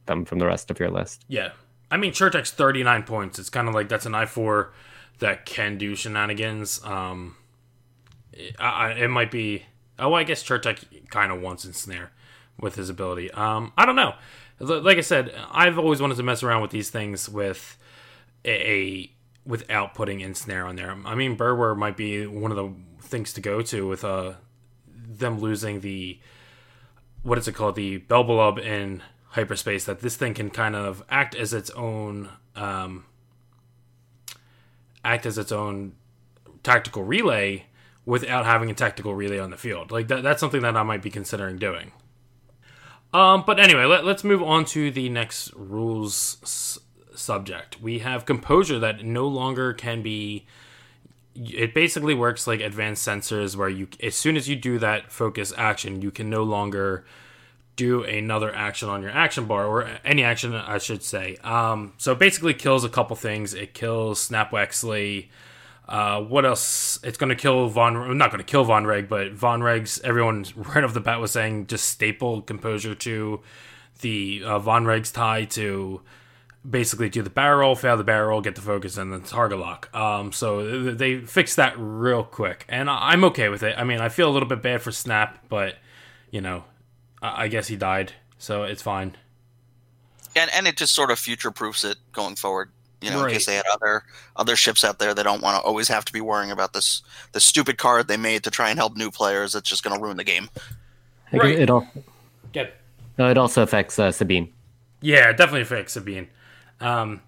them 0.06 0.26
from 0.26 0.40
the 0.40 0.46
rest 0.46 0.70
of 0.70 0.80
your 0.80 0.90
list. 0.90 1.24
Yeah, 1.30 1.52
I 1.90 1.98
mean, 1.98 2.12
Chertek's 2.12 2.52
thirty 2.52 2.84
nine 2.84 3.04
points. 3.04 3.40
It's 3.40 3.50
kind 3.50 3.70
of 3.70 3.74
like 3.74 3.88
that's 3.88 4.06
an 4.06 4.16
I 4.16 4.26
four 4.26 4.74
that 5.20 5.46
can 5.46 5.78
do 5.78 5.96
shenanigans. 5.96 6.84
Um, 6.84 7.38
I, 8.60 8.66
I, 8.66 8.92
it 8.92 9.08
might 9.10 9.32
be. 9.32 9.64
Oh, 10.00 10.14
I 10.14 10.24
guess 10.24 10.44
Chertek 10.44 11.10
kind 11.10 11.32
of 11.32 11.42
wants 11.42 11.64
ensnare 11.64 12.12
with 12.60 12.76
his 12.76 12.90
ability. 12.90 13.32
Um, 13.32 13.72
I 13.78 13.86
don't 13.86 13.96
know. 13.96 14.14
Like 14.60 14.98
I 14.98 15.02
said, 15.02 15.34
I've 15.52 15.78
always 15.78 16.02
wanted 16.02 16.18
to 16.18 16.24
mess 16.24 16.42
around 16.42 16.62
with 16.62 16.72
these 16.72 16.90
things 16.90 17.30
with 17.30 17.78
a, 18.46 19.12
without 19.46 19.94
putting 19.94 20.22
ensnare 20.22 20.66
on 20.66 20.76
there. 20.76 20.96
I 21.06 21.16
mean, 21.16 21.38
Berwer 21.38 21.78
might 21.78 21.96
be 21.96 22.26
one 22.26 22.52
of 22.52 22.58
the 22.58 22.74
things 23.02 23.34
to 23.34 23.42
go 23.42 23.62
to 23.62 23.88
with 23.88 24.04
uh 24.04 24.34
them 24.92 25.40
losing 25.40 25.80
the 25.80 26.20
what 27.24 27.38
is 27.38 27.48
it 27.48 27.54
called 27.54 27.76
the 27.76 28.00
Belbullab 28.00 28.60
in 28.60 29.02
hyperspace 29.30 29.86
that 29.86 30.00
this 30.02 30.16
thing 30.16 30.34
can 30.34 30.50
kind 30.50 30.76
of 30.76 31.04
act 31.10 31.36
as 31.36 31.54
its 31.54 31.70
own 31.72 32.30
um, 32.56 33.06
act 35.04 35.26
as 35.26 35.38
its 35.38 35.52
own 35.52 35.94
tactical 36.64 37.04
relay 37.04 37.66
without 38.06 38.46
having 38.46 38.72
a 38.72 38.74
tactical 38.74 39.14
relay 39.14 39.40
on 39.40 39.50
the 39.50 39.58
field. 39.58 39.92
Like 39.92 40.08
that, 40.08 40.24
that's 40.24 40.40
something 40.40 40.62
that 40.62 40.78
I 40.78 40.84
might 40.84 41.02
be 41.02 41.10
considering 41.10 41.58
doing. 41.58 41.92
Um, 43.14 43.44
but 43.46 43.60
anyway, 43.60 43.86
let, 43.86 44.06
let's 44.06 44.24
move 44.24 44.44
on 44.44 44.66
to 44.66 44.92
the 44.92 45.10
next 45.10 45.54
rules 45.56 46.38
s- 46.44 46.80
subject. 47.16 47.82
We 47.82 48.00
have 48.00 48.26
composure 48.26 48.80
that 48.80 49.04
no 49.04 49.28
longer 49.28 49.74
can 49.74 50.02
be. 50.02 50.46
It 51.36 51.74
basically 51.74 52.14
works 52.14 52.48
like 52.48 52.60
advanced 52.60 53.08
sensors, 53.08 53.56
where 53.56 53.70
you, 53.70 53.88
as 54.02 54.16
soon 54.16 54.36
as 54.36 54.50
you 54.50 54.56
do 54.56 54.80
that 54.80 55.12
focus 55.12 55.54
action, 55.56 56.02
you 56.02 56.12
can 56.12 56.30
no 56.30 56.44
longer 56.44 57.06
do 57.76 58.04
another 58.04 58.54
action 58.54 58.90
on 58.90 59.04
your 59.04 59.12
action 59.12 59.46
bar 59.46 59.68
or 59.68 59.88
any 60.04 60.24
action 60.24 60.54
I 60.54 60.80
should 60.80 61.04
say. 61.04 61.38
Um, 61.44 61.94
so 61.98 62.14
it 62.14 62.20
basically 62.20 62.56
kills 62.56 62.84
a 62.84 62.90
couple 62.90 63.16
things. 63.16 63.54
It 63.54 63.74
kills 63.74 64.20
Snap 64.20 64.52
Wexley. 64.52 65.30
Uh, 65.88 66.22
what 66.22 66.46
else? 66.46 67.00
It's 67.04 67.18
going 67.18 67.30
to 67.30 67.36
kill 67.36 67.70
Von. 67.70 68.18
Not 68.18 68.32
going 68.32 68.44
to 68.44 68.50
kill 68.50 68.66
Vonreg, 68.66 69.08
but 69.08 69.36
Vonreg's. 69.36 70.00
Everyone 70.02 70.46
right 70.56 70.84
off 70.84 70.94
the 70.94 71.00
bat 71.00 71.20
was 71.20 71.32
saying 71.32 71.68
just 71.68 71.88
staple 71.88 72.42
composure 72.42 72.96
to 72.96 73.42
the 74.02 74.42
uh, 74.46 74.60
Vonreg's 74.60 75.12
tie 75.12 75.46
to 75.46 76.02
basically 76.70 77.10
do 77.10 77.22
the 77.22 77.30
barrel, 77.30 77.76
fail 77.76 77.96
the 77.96 78.04
barrel, 78.04 78.42
get 78.42 78.56
the 78.56 78.62
focus, 78.62 78.98
and 78.98 79.12
then 79.14 79.22
target 79.22 79.60
lock. 79.60 79.94
Um, 79.96 80.32
so 80.32 80.84
th- 80.84 80.98
they 80.98 81.20
fixed 81.20 81.56
that 81.56 81.76
real 81.78 82.24
quick, 82.24 82.66
and 82.68 82.90
I'm 82.90 83.24
okay 83.26 83.50
with 83.50 83.64
it. 83.64 83.76
I 83.78 83.84
mean, 83.84 84.02
I 84.02 84.10
feel 84.10 84.30
a 84.30 84.34
little 84.34 84.50
bit 84.50 84.62
bad 84.62 84.82
for 84.82 84.92
Snap, 84.92 85.46
but 85.50 85.76
you 86.32 86.42
know, 86.42 86.66
I 87.22 87.48
guess 87.48 87.68
he 87.68 87.76
died, 87.78 88.14
so 88.38 88.64
it's 88.64 88.82
fine. 88.82 89.16
And 90.36 90.52
and 90.54 90.68
it 90.68 90.78
just 90.78 90.94
sort 90.94 91.10
of 91.10 91.18
future 91.18 91.52
proofs 91.52 91.84
it 91.84 91.98
going 92.12 92.36
forward. 92.36 92.70
You 93.02 93.12
know, 93.12 93.24
because 93.26 93.48
Right. 93.48 93.54
they 93.54 93.56
had 93.58 93.66
other 93.72 94.04
other 94.36 94.56
ships 94.56 94.84
out 94.84 94.98
there, 95.00 95.14
they 95.14 95.22
don't 95.24 95.42
want 95.42 95.56
to 95.62 95.62
always 95.68 95.88
have 95.88 96.04
to 96.06 96.14
be 96.14 96.22
worrying 96.22 96.50
about 96.52 96.74
this 96.74 97.04
the 97.32 97.40
stupid 97.40 97.78
card 97.78 98.08
they 98.08 98.18
made 98.18 98.44
to 98.44 98.50
try 98.52 98.70
and 98.72 98.80
help 98.80 98.96
new 98.96 99.12
players. 99.12 99.54
That's 99.54 99.70
just 99.70 99.84
going 99.84 99.96
to 99.96 100.02
ruin 100.04 100.18
the 100.18 100.24
game. 100.24 100.50
Right. 101.32 101.60
It, 101.60 101.70
al- 101.70 101.88
Get 102.54 102.74
no, 103.18 103.30
it 103.30 103.38
also 103.38 103.62
affects 103.62 104.00
uh, 104.00 104.12
Sabine. 104.12 104.52
yeah, 105.02 105.32
definitely 105.32 105.62
affects 105.62 105.94
Sabine. 105.94 106.28
Um, 106.80 107.22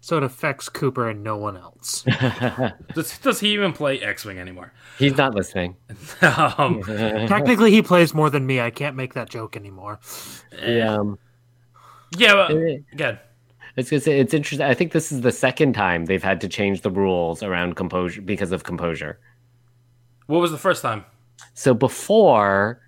So 0.00 0.16
it 0.16 0.22
affects 0.22 0.68
Cooper 0.68 1.08
and 1.08 1.24
no 1.24 1.36
one 1.36 1.56
else. 1.56 2.02
does 2.94 3.18
does 3.18 3.40
he 3.40 3.52
even 3.54 3.72
play 3.72 3.98
X 4.00 4.24
Wing 4.24 4.38
anymore? 4.38 4.72
He's 4.98 5.16
not 5.16 5.34
listening. 5.34 5.74
um, 6.22 6.82
Technically, 6.86 7.72
he 7.72 7.82
plays 7.82 8.14
more 8.14 8.30
than 8.30 8.46
me. 8.46 8.60
I 8.60 8.70
can't 8.70 8.94
make 8.94 9.14
that 9.14 9.28
joke 9.28 9.56
anymore. 9.56 9.98
Yeah, 10.62 10.94
um, 10.98 11.18
yeah, 12.16 12.34
well, 12.34 12.56
it- 12.56 12.84
good. 12.96 13.18
It's 13.76 13.90
gonna 13.90 14.16
it's 14.16 14.32
interesting. 14.32 14.66
I 14.66 14.74
think 14.74 14.92
this 14.92 15.12
is 15.12 15.20
the 15.20 15.32
second 15.32 15.74
time 15.74 16.06
they've 16.06 16.22
had 16.22 16.40
to 16.40 16.48
change 16.48 16.80
the 16.80 16.90
rules 16.90 17.42
around 17.42 17.76
composure 17.76 18.22
because 18.22 18.52
of 18.52 18.64
composure. 18.64 19.18
What 20.26 20.40
was 20.40 20.50
the 20.50 20.58
first 20.58 20.82
time? 20.82 21.04
So 21.54 21.74
before, 21.74 22.80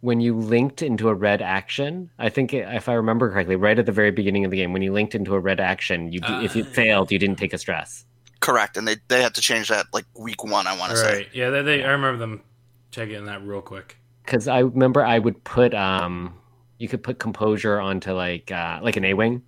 when 0.00 0.20
you 0.20 0.36
linked 0.36 0.82
into 0.82 1.08
a 1.08 1.14
red 1.14 1.40
action, 1.40 2.10
I 2.18 2.28
think 2.28 2.52
if 2.52 2.88
I 2.88 2.92
remember 2.92 3.30
correctly, 3.30 3.56
right 3.56 3.78
at 3.78 3.86
the 3.86 3.92
very 3.92 4.10
beginning 4.10 4.44
of 4.44 4.50
the 4.50 4.58
game, 4.58 4.72
when 4.72 4.82
you 4.82 4.92
linked 4.92 5.14
into 5.14 5.34
a 5.34 5.40
red 5.40 5.58
action, 5.58 6.12
you 6.12 6.20
d 6.20 6.26
if 6.44 6.54
it 6.54 6.66
Uh. 6.66 6.70
failed, 6.70 7.10
you 7.10 7.18
didn't 7.18 7.36
take 7.38 7.54
a 7.54 7.58
stress. 7.58 8.04
Correct, 8.40 8.76
and 8.76 8.86
they 8.86 8.96
they 9.08 9.22
had 9.22 9.34
to 9.34 9.40
change 9.40 9.68
that 9.68 9.86
like 9.94 10.04
week 10.14 10.44
one. 10.44 10.66
I 10.66 10.76
want 10.76 10.90
to 10.90 10.98
say. 10.98 11.16
Right. 11.16 11.28
Yeah, 11.32 11.48
they, 11.50 11.62
they, 11.62 11.82
I 11.82 11.90
remember 11.92 12.18
them 12.18 12.42
checking 12.90 13.24
that 13.24 13.42
real 13.42 13.62
quick. 13.62 13.96
Because 14.24 14.46
I 14.46 14.58
remember 14.58 15.04
I 15.04 15.18
would 15.18 15.42
put 15.44 15.72
um, 15.72 16.34
you 16.78 16.88
could 16.88 17.02
put 17.02 17.18
composure 17.18 17.80
onto 17.80 18.12
like 18.12 18.52
uh, 18.52 18.80
like 18.82 18.96
an 18.96 19.04
A 19.06 19.14
wing, 19.14 19.42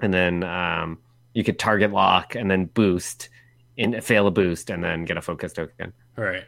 and 0.00 0.12
then 0.12 0.42
um, 0.42 0.98
you 1.32 1.44
could 1.44 1.58
target 1.58 1.92
lock 1.92 2.34
and 2.34 2.50
then 2.50 2.66
boost, 2.66 3.28
in 3.76 4.00
fail 4.00 4.26
a 4.26 4.30
boost, 4.30 4.70
and 4.70 4.82
then 4.82 5.04
get 5.04 5.16
a 5.16 5.22
focus 5.22 5.52
token. 5.52 5.92
All 6.16 6.24
right. 6.24 6.44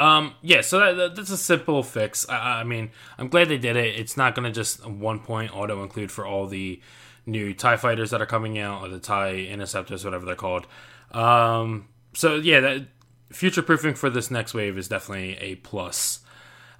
Um, 0.00 0.34
yeah, 0.42 0.60
so 0.60 0.80
that, 0.80 0.96
that, 0.96 1.16
that's 1.16 1.30
a 1.30 1.36
simple 1.36 1.82
fix. 1.82 2.28
I, 2.28 2.60
I 2.60 2.64
mean, 2.64 2.90
I'm 3.16 3.28
glad 3.28 3.48
they 3.48 3.58
did 3.58 3.76
it. 3.76 3.98
It's 3.98 4.16
not 4.16 4.34
going 4.34 4.44
to 4.44 4.50
just 4.50 4.84
one 4.86 5.20
point 5.20 5.54
auto 5.54 5.82
include 5.82 6.10
for 6.10 6.26
all 6.26 6.46
the 6.46 6.80
new 7.26 7.54
TIE 7.54 7.76
fighters 7.76 8.10
that 8.10 8.20
are 8.20 8.26
coming 8.26 8.58
out, 8.58 8.82
or 8.82 8.88
the 8.88 8.98
TIE 8.98 9.46
interceptors, 9.46 10.04
whatever 10.04 10.26
they're 10.26 10.34
called. 10.34 10.66
Um, 11.12 11.88
so, 12.12 12.36
yeah, 12.36 12.60
that 12.60 12.86
future 13.30 13.62
proofing 13.62 13.94
for 13.94 14.10
this 14.10 14.30
next 14.30 14.52
wave 14.52 14.76
is 14.76 14.88
definitely 14.88 15.36
a 15.38 15.54
plus. 15.56 16.20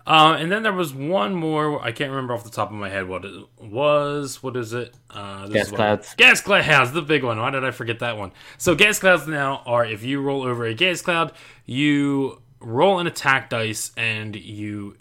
Uh, 0.06 0.36
and 0.38 0.52
then 0.52 0.62
there 0.62 0.72
was 0.72 0.92
one 0.92 1.34
more. 1.34 1.82
I 1.82 1.92
can't 1.92 2.10
remember 2.10 2.34
off 2.34 2.44
the 2.44 2.50
top 2.50 2.70
of 2.70 2.76
my 2.76 2.90
head 2.90 3.08
what 3.08 3.24
it 3.24 3.46
was. 3.58 4.42
What 4.42 4.56
is 4.56 4.74
it? 4.74 4.94
Uh, 5.08 5.48
gas 5.48 5.70
clouds. 5.70 6.14
Gas 6.16 6.40
clouds, 6.40 6.92
the 6.92 7.02
big 7.02 7.24
one. 7.24 7.38
Why 7.38 7.50
did 7.50 7.64
I 7.64 7.70
forget 7.70 8.00
that 8.00 8.18
one? 8.18 8.32
So 8.58 8.74
gas 8.74 8.98
clouds 8.98 9.26
now 9.26 9.62
are 9.64 9.84
if 9.84 10.02
you 10.02 10.20
roll 10.20 10.42
over 10.42 10.66
a 10.66 10.74
gas 10.74 11.00
cloud, 11.00 11.32
you 11.64 12.42
roll 12.60 12.98
an 12.98 13.06
attack 13.06 13.48
dice 13.48 13.92
and 13.96 14.36
you 14.36 14.96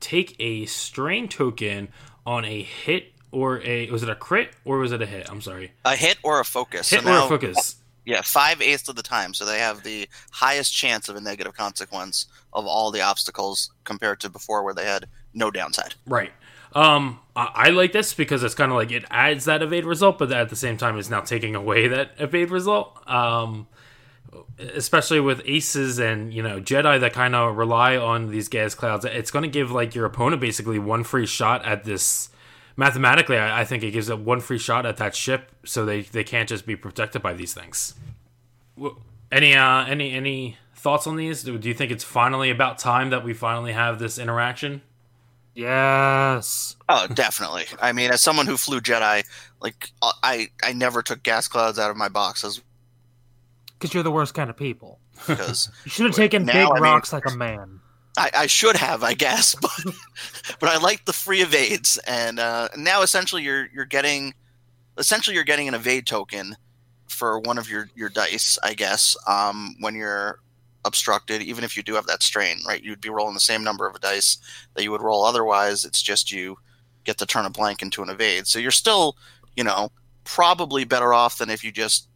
take 0.00 0.36
a 0.38 0.66
strain 0.66 1.28
token 1.28 1.88
on 2.24 2.44
a 2.44 2.62
hit 2.62 3.12
or 3.32 3.60
a 3.62 3.90
was 3.90 4.02
it 4.02 4.08
a 4.08 4.14
crit 4.14 4.50
or 4.64 4.78
was 4.78 4.92
it 4.92 5.02
a 5.02 5.06
hit? 5.06 5.28
I'm 5.30 5.40
sorry. 5.40 5.72
A 5.84 5.96
hit 5.96 6.18
or 6.22 6.38
a 6.40 6.44
focus. 6.44 6.90
Hit 6.90 7.02
so 7.02 7.08
or 7.08 7.12
now, 7.12 7.26
a 7.26 7.28
focus. 7.28 7.76
Yeah, 8.06 8.22
five 8.22 8.62
eighths 8.62 8.88
of 8.88 8.96
the 8.96 9.02
time. 9.02 9.34
So 9.34 9.44
they 9.44 9.58
have 9.58 9.82
the 9.82 10.08
highest 10.30 10.72
chance 10.72 11.08
of 11.08 11.16
a 11.16 11.20
negative 11.20 11.54
consequence 11.54 12.26
of 12.52 12.66
all 12.66 12.90
the 12.90 13.02
obstacles 13.02 13.70
compared 13.84 14.20
to 14.20 14.30
before 14.30 14.62
where 14.62 14.72
they 14.72 14.86
had 14.86 15.06
no 15.34 15.50
downside. 15.50 15.94
Right. 16.06 16.32
Um, 16.72 17.18
I, 17.34 17.50
I 17.54 17.68
like 17.70 17.92
this 17.92 18.14
because 18.14 18.42
it's 18.42 18.54
kind 18.54 18.70
of 18.70 18.76
like 18.76 18.92
it 18.92 19.04
adds 19.10 19.44
that 19.46 19.60
evade 19.60 19.84
result, 19.84 20.18
but 20.18 20.32
at 20.32 20.48
the 20.48 20.56
same 20.56 20.76
time, 20.76 20.96
is 20.98 21.10
now 21.10 21.20
taking 21.20 21.54
away 21.54 21.88
that 21.88 22.12
evade 22.18 22.50
result. 22.50 22.96
Um, 23.10 23.66
especially 24.58 25.20
with 25.20 25.40
aces 25.44 25.98
and 25.98 26.32
you 26.32 26.42
know 26.42 26.60
Jedi 26.60 27.00
that 27.00 27.12
kind 27.12 27.34
of 27.34 27.56
rely 27.56 27.96
on 27.96 28.30
these 28.30 28.48
gas 28.48 28.74
clouds, 28.74 29.04
it's 29.04 29.30
going 29.30 29.42
to 29.42 29.48
give 29.48 29.70
like 29.70 29.94
your 29.94 30.04
opponent 30.04 30.40
basically 30.40 30.78
one 30.78 31.04
free 31.04 31.26
shot 31.26 31.64
at 31.64 31.84
this. 31.84 32.28
Mathematically, 32.76 33.38
I, 33.38 33.60
I 33.62 33.64
think 33.64 33.82
it 33.82 33.90
gives 33.92 34.08
it 34.10 34.18
one 34.18 34.40
free 34.40 34.58
shot 34.58 34.84
at 34.84 34.98
that 34.98 35.14
ship, 35.14 35.50
so 35.64 35.84
they, 35.86 36.02
they 36.02 36.24
can't 36.24 36.48
just 36.48 36.66
be 36.66 36.76
protected 36.76 37.22
by 37.22 37.32
these 37.32 37.54
things. 37.54 37.94
Any 39.32 39.54
uh, 39.54 39.86
any 39.86 40.12
any 40.12 40.58
thoughts 40.74 41.06
on 41.06 41.16
these? 41.16 41.42
Do 41.42 41.56
do 41.58 41.68
you 41.68 41.74
think 41.74 41.90
it's 41.90 42.04
finally 42.04 42.50
about 42.50 42.78
time 42.78 43.10
that 43.10 43.24
we 43.24 43.32
finally 43.32 43.72
have 43.72 43.98
this 43.98 44.18
interaction? 44.18 44.82
Yes. 45.54 46.76
Oh, 46.86 47.06
definitely. 47.06 47.64
I 47.80 47.92
mean, 47.92 48.10
as 48.10 48.20
someone 48.20 48.46
who 48.46 48.58
flew 48.58 48.80
Jedi, 48.80 49.24
like 49.60 49.90
uh, 50.02 50.12
I, 50.22 50.48
I 50.62 50.74
never 50.74 51.02
took 51.02 51.22
gas 51.22 51.48
clouds 51.48 51.78
out 51.78 51.90
of 51.90 51.96
my 51.96 52.10
boxes 52.10 52.60
Because 53.72 53.94
you're 53.94 54.02
the 54.02 54.10
worst 54.10 54.34
kind 54.34 54.50
of 54.50 54.56
people. 54.58 54.98
because 55.26 55.70
You 55.86 55.90
should 55.90 56.06
have 56.06 56.14
taken 56.14 56.44
Now, 56.44 56.52
big 56.52 56.68
I 56.70 56.74
mean- 56.74 56.82
rocks 56.82 57.10
like 57.12 57.24
a 57.26 57.34
man. 57.34 57.80
I, 58.16 58.30
I 58.34 58.46
should 58.46 58.76
have, 58.76 59.02
I 59.02 59.14
guess, 59.14 59.54
but 59.60 59.94
but 60.60 60.68
I 60.68 60.78
like 60.78 61.04
the 61.04 61.12
free 61.12 61.42
evades, 61.42 61.98
and 62.06 62.38
uh, 62.38 62.68
now 62.76 63.02
essentially 63.02 63.42
you're 63.42 63.68
you're 63.72 63.84
getting 63.84 64.34
essentially 64.98 65.34
you're 65.34 65.44
getting 65.44 65.68
an 65.68 65.74
evade 65.74 66.06
token 66.06 66.56
for 67.08 67.38
one 67.40 67.58
of 67.58 67.70
your 67.70 67.90
your 67.94 68.08
dice, 68.08 68.58
I 68.62 68.74
guess, 68.74 69.16
um, 69.26 69.76
when 69.80 69.94
you're 69.94 70.40
obstructed, 70.84 71.42
even 71.42 71.64
if 71.64 71.76
you 71.76 71.82
do 71.82 71.94
have 71.94 72.06
that 72.06 72.22
strain, 72.22 72.58
right? 72.66 72.82
You'd 72.82 73.00
be 73.00 73.10
rolling 73.10 73.34
the 73.34 73.40
same 73.40 73.64
number 73.64 73.86
of 73.86 74.00
dice 74.00 74.38
that 74.74 74.82
you 74.82 74.90
would 74.92 75.02
roll 75.02 75.24
otherwise. 75.24 75.84
It's 75.84 76.00
just 76.02 76.30
you 76.32 76.58
get 77.04 77.18
to 77.18 77.26
turn 77.26 77.44
a 77.44 77.50
blank 77.50 77.82
into 77.82 78.02
an 78.02 78.10
evade, 78.10 78.46
so 78.46 78.58
you're 78.58 78.70
still, 78.70 79.16
you 79.56 79.64
know, 79.64 79.90
probably 80.24 80.84
better 80.84 81.12
off 81.12 81.38
than 81.38 81.50
if 81.50 81.62
you 81.62 81.70
just, 81.70 82.08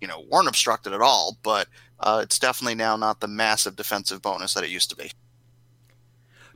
you 0.00 0.08
know, 0.08 0.24
weren't 0.30 0.48
obstructed 0.48 0.92
at 0.92 1.00
all. 1.00 1.38
But 1.42 1.68
uh, 1.98 2.20
it's 2.22 2.38
definitely 2.38 2.74
now 2.74 2.96
not 2.96 3.20
the 3.20 3.28
massive 3.28 3.76
defensive 3.76 4.22
bonus 4.22 4.54
that 4.54 4.64
it 4.64 4.70
used 4.70 4.90
to 4.90 4.96
be. 4.96 5.10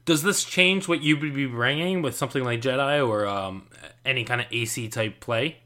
Does 0.04 0.22
this 0.22 0.44
change 0.44 0.86
what 0.86 1.02
you 1.02 1.16
would 1.16 1.34
be 1.34 1.46
bringing 1.46 2.02
with 2.02 2.14
something 2.16 2.44
like 2.44 2.60
Jedi 2.60 3.06
or 3.06 3.26
um, 3.26 3.68
any 4.04 4.24
kind 4.24 4.40
of 4.40 4.46
AC 4.50 4.88
type 4.88 5.20
play? 5.20 5.56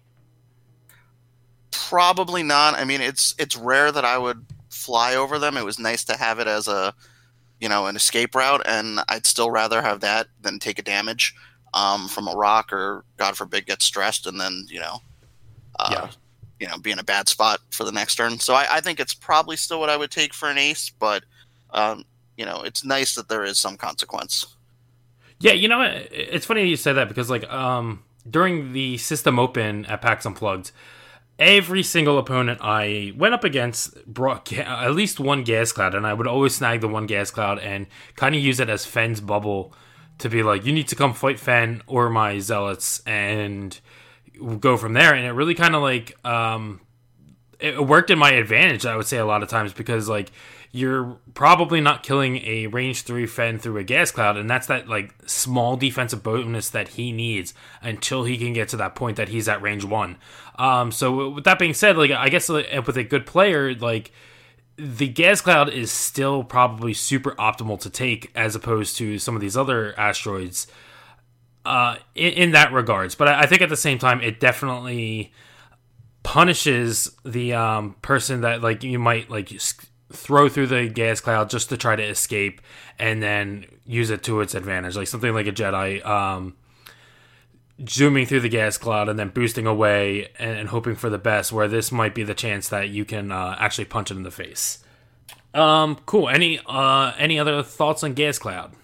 Probably 1.71 2.43
not. 2.43 2.75
I 2.75 2.85
mean, 2.85 3.01
it's 3.01 3.35
it's 3.39 3.57
rare 3.57 3.91
that 3.93 4.05
I 4.05 4.17
would 4.19 4.45
fly 4.71 5.15
over 5.17 5.39
them. 5.39 5.57
It 5.57 5.65
was 5.65 5.79
nice 5.79 6.05
to 6.05 6.17
have 6.17 6.39
it 6.39 6.47
as 6.47 6.69
a, 6.69 6.95
you 7.61 7.69
know, 7.69 7.87
an 7.87 7.97
escape 7.97 8.35
route, 8.35 8.63
and 8.67 9.01
I'd 9.09 9.27
still 9.27 9.51
rather 9.51 9.83
have 9.83 10.01
that 10.01 10.29
than 10.41 10.59
take 10.59 10.79
a 10.79 10.83
damage 10.83 11.35
um, 11.75 12.09
from 12.09 12.29
a 12.29 12.33
rock 12.33 12.73
or, 12.73 13.05
God 13.17 13.37
forbid, 13.37 13.67
get 13.67 13.83
stressed 13.83 14.27
and 14.27 14.41
then 14.41 14.67
you 14.71 14.81
know, 14.81 14.99
uh, 15.79 15.91
Yeah. 15.93 16.11
you 16.61 16.67
know, 16.69 16.79
be 16.79 16.91
in 16.91 16.99
a 16.99 17.05
bad 17.05 17.29
spot 17.29 17.61
for 17.71 17.85
the 17.85 17.93
next 17.93 18.15
turn. 18.17 18.39
So 18.39 18.55
I, 18.55 18.67
I 18.71 18.81
think 18.81 19.01
it's 19.01 19.15
probably 19.15 19.57
still 19.57 19.81
what 19.81 19.91
I 19.91 19.97
would 19.97 20.11
take 20.11 20.33
for 20.33 20.49
an 20.49 20.59
ace, 20.59 20.91
but 20.99 21.25
um, 21.71 22.05
you 22.39 22.47
know, 22.47 22.63
it's 22.63 22.85
nice 22.85 23.17
that 23.17 23.29
there 23.29 23.45
is 23.45 23.59
some 23.59 23.77
consequence. 23.77 24.57
Yeah, 25.41 25.53
you 25.53 25.69
know? 25.69 25.83
It's 25.83 26.47
funny 26.47 26.67
you 26.67 26.77
say 26.77 26.93
that 26.93 27.09
because 27.09 27.29
like 27.29 27.45
um 27.53 28.05
during 28.29 28.73
the 28.73 28.97
system 28.97 29.39
open 29.39 29.85
at 29.87 30.01
PAX 30.01 30.25
Unplugged, 30.25 30.71
every 31.39 31.83
single 31.83 32.17
opponent 32.19 32.61
I 32.63 33.13
went 33.17 33.35
up 33.35 33.45
against 33.45 34.07
brought 34.07 34.45
ga- 34.45 34.63
at 34.63 34.95
least 34.95 35.19
one 35.19 35.43
gas 35.43 35.73
cloud, 35.73 35.95
and 35.95 36.07
I 36.07 36.15
would 36.15 36.29
always 36.29 36.55
snag 36.55 36.81
the 36.81 36.89
one 36.89 37.07
gas 37.07 37.31
cloud 37.31 37.59
and 37.59 37.87
kind 38.15 38.35
of 38.35 38.41
use 38.41 38.61
it 38.61 38.69
as 38.69 38.87
Fenn's 38.87 39.21
bubble 39.21 39.75
to 40.19 40.29
be 40.29 40.43
like, 40.43 40.65
you 40.65 40.73
need 40.73 40.89
to 40.89 40.97
come 40.97 41.15
fight 41.15 41.41
Fenn 41.41 41.83
or 41.87 42.09
my 42.09 42.39
zealots, 42.39 43.03
and 43.05 43.79
go 44.61 44.77
from 44.77 44.93
there. 44.93 45.13
And 45.13 45.27
it 45.27 45.33
really 45.33 45.55
kind 45.55 45.75
of 45.75 45.83
like 45.83 46.17
um 46.25 46.81
it 47.59 47.85
worked 47.85 48.11
in 48.11 48.19
my 48.19 48.31
advantage, 48.31 48.87
I 48.87 48.97
would 48.97 49.07
say 49.07 49.17
a 49.19 49.27
lot 49.27 49.43
of 49.43 49.49
times 49.49 49.73
because 49.73 50.09
like 50.09 50.31
you're 50.71 51.19
probably 51.35 51.81
not 51.81 52.03
killing 52.03 52.37
a 52.45 52.67
range 52.67 53.03
three 53.03 53.27
Fenn 53.27 53.59
through 53.59 53.79
a 53.79 53.85
gas 53.85 54.11
cloud, 54.11 54.37
and 54.37 54.49
that's 54.49 54.67
that 54.67 54.89
like 54.89 55.15
small 55.27 55.77
defensive 55.77 56.23
bonus 56.23 56.71
that 56.71 56.89
he 56.89 57.11
needs 57.13 57.55
until 57.83 58.25
he 58.25 58.37
can 58.37 58.53
get 58.53 58.69
to 58.69 58.77
that 58.77 58.95
point 58.95 59.17
that 59.17 59.29
he's 59.29 59.49
at 59.49 59.63
range 59.63 59.85
one. 59.85 60.17
Um, 60.59 60.93
so 60.93 61.31
with 61.31 61.45
that 61.45 61.59
being 61.59 61.75
said, 61.75 61.97
like 61.97 62.11
I 62.11 62.29
guess 62.29 62.49
with 62.49 62.97
a 62.97 63.05
good 63.05 63.25
player, 63.25 63.75
like 63.75 64.13
the 64.77 65.09
gas 65.09 65.41
cloud 65.41 65.71
is 65.71 65.91
still 65.91 66.45
probably 66.45 66.95
super 66.95 67.33
optimal 67.33 67.81
to 67.81 67.91
take 67.91 68.31
as 68.35 68.55
opposed 68.55 68.97
to 68.97 69.19
some 69.19 69.35
of 69.35 69.41
these 69.41 69.57
other 69.57 69.99
asteroids 69.99 70.67
uh, 71.65 71.97
in, 72.15 72.33
in 72.35 72.51
that 72.53 72.73
regards. 72.73 73.15
But 73.15 73.29
I, 73.29 73.41
I 73.43 73.47
think 73.47 73.63
at 73.63 73.69
the 73.69 73.77
same 73.77 73.99
time, 73.99 74.21
it 74.21 74.39
definitely 74.39 75.33
punishes 76.23 77.11
the 77.25 77.55
um, 77.55 77.97
person 78.03 78.43
that 78.43 78.63
like 78.63 78.83
you 78.83 78.99
might 78.99 79.31
like 79.31 79.51
throw 80.11 80.49
through 80.49 80.67
the 80.67 80.89
gas 80.89 81.21
cloud 81.21 81.51
just 81.51 81.69
to 81.69 81.77
try 81.77 81.95
to 81.95 82.03
escape 82.03 82.61
and 82.99 83.23
then 83.23 83.67
use 83.85 84.11
it 84.11 84.23
to 84.23 84.41
its 84.41 84.55
advantage 84.55 84.97
like 84.97 85.07
something 85.07 85.35
like 85.35 85.47
a 85.47 85.53
jedi 85.53 86.05
um, 86.07 86.57
zooming 87.87 88.27
through 88.27 88.41
the 88.41 88.49
gas 88.49 88.77
cloud 88.77 89.09
and 89.09 89.19
then 89.19 89.29
boosting 89.29 89.67
away 89.67 90.29
and, 90.39 90.59
and 90.59 90.69
hoping 90.71 90.95
for 90.95 91.11
the 91.11 91.19
best 91.19 91.53
where 91.53 91.69
this 91.69 91.93
might 91.93 92.15
be 92.15 92.23
the 92.23 92.35
chance 92.35 92.69
that 92.69 92.89
you 92.89 93.05
can 93.05 93.31
uh, 93.31 93.57
actually 93.59 93.85
punch 93.85 94.11
it 94.11 94.17
in 94.17 94.23
the 94.23 94.31
face. 94.31 94.83
Um 95.55 95.99
cool. 96.05 96.29
Any 96.29 96.61
uh 96.67 97.13
any 97.17 97.39
other 97.39 97.63
thoughts 97.63 98.03
on 98.05 98.13
gas 98.13 98.39
cloud? 98.39 98.75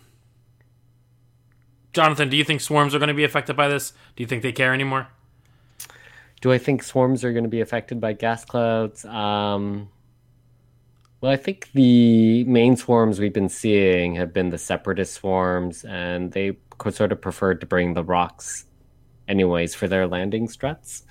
Jonathan 1.92 2.30
do 2.30 2.36
you 2.36 2.44
think 2.44 2.60
swarms 2.60 2.94
are 2.94 2.98
going 2.98 3.08
to 3.08 3.14
be 3.14 3.24
affected 3.24 3.54
by 3.54 3.68
this? 3.68 3.92
Do 4.16 4.22
you 4.22 4.26
think 4.26 4.42
they 4.42 4.52
care 4.52 4.72
anymore? 4.72 5.08
Do 6.40 6.52
I 6.52 6.58
think 6.58 6.82
swarms 6.82 7.24
are 7.24 7.32
going 7.32 7.44
to 7.44 7.50
be 7.50 7.60
affected 7.60 8.00
by 8.00 8.14
gas 8.14 8.44
clouds? 8.44 9.04
Um, 9.04 9.88
well, 11.24 11.32
I 11.32 11.36
think 11.36 11.70
the 11.72 12.44
main 12.44 12.76
swarms 12.76 13.18
we've 13.18 13.32
been 13.32 13.48
seeing 13.48 14.14
have 14.16 14.34
been 14.34 14.50
the 14.50 14.58
separatist 14.58 15.14
swarms, 15.14 15.82
and 15.82 16.30
they 16.32 16.58
sort 16.90 17.12
of 17.12 17.22
preferred 17.22 17.62
to 17.62 17.66
bring 17.66 17.94
the 17.94 18.04
rocks, 18.04 18.66
anyways, 19.26 19.74
for 19.74 19.88
their 19.88 20.06
landing 20.06 20.48
struts. 20.48 21.02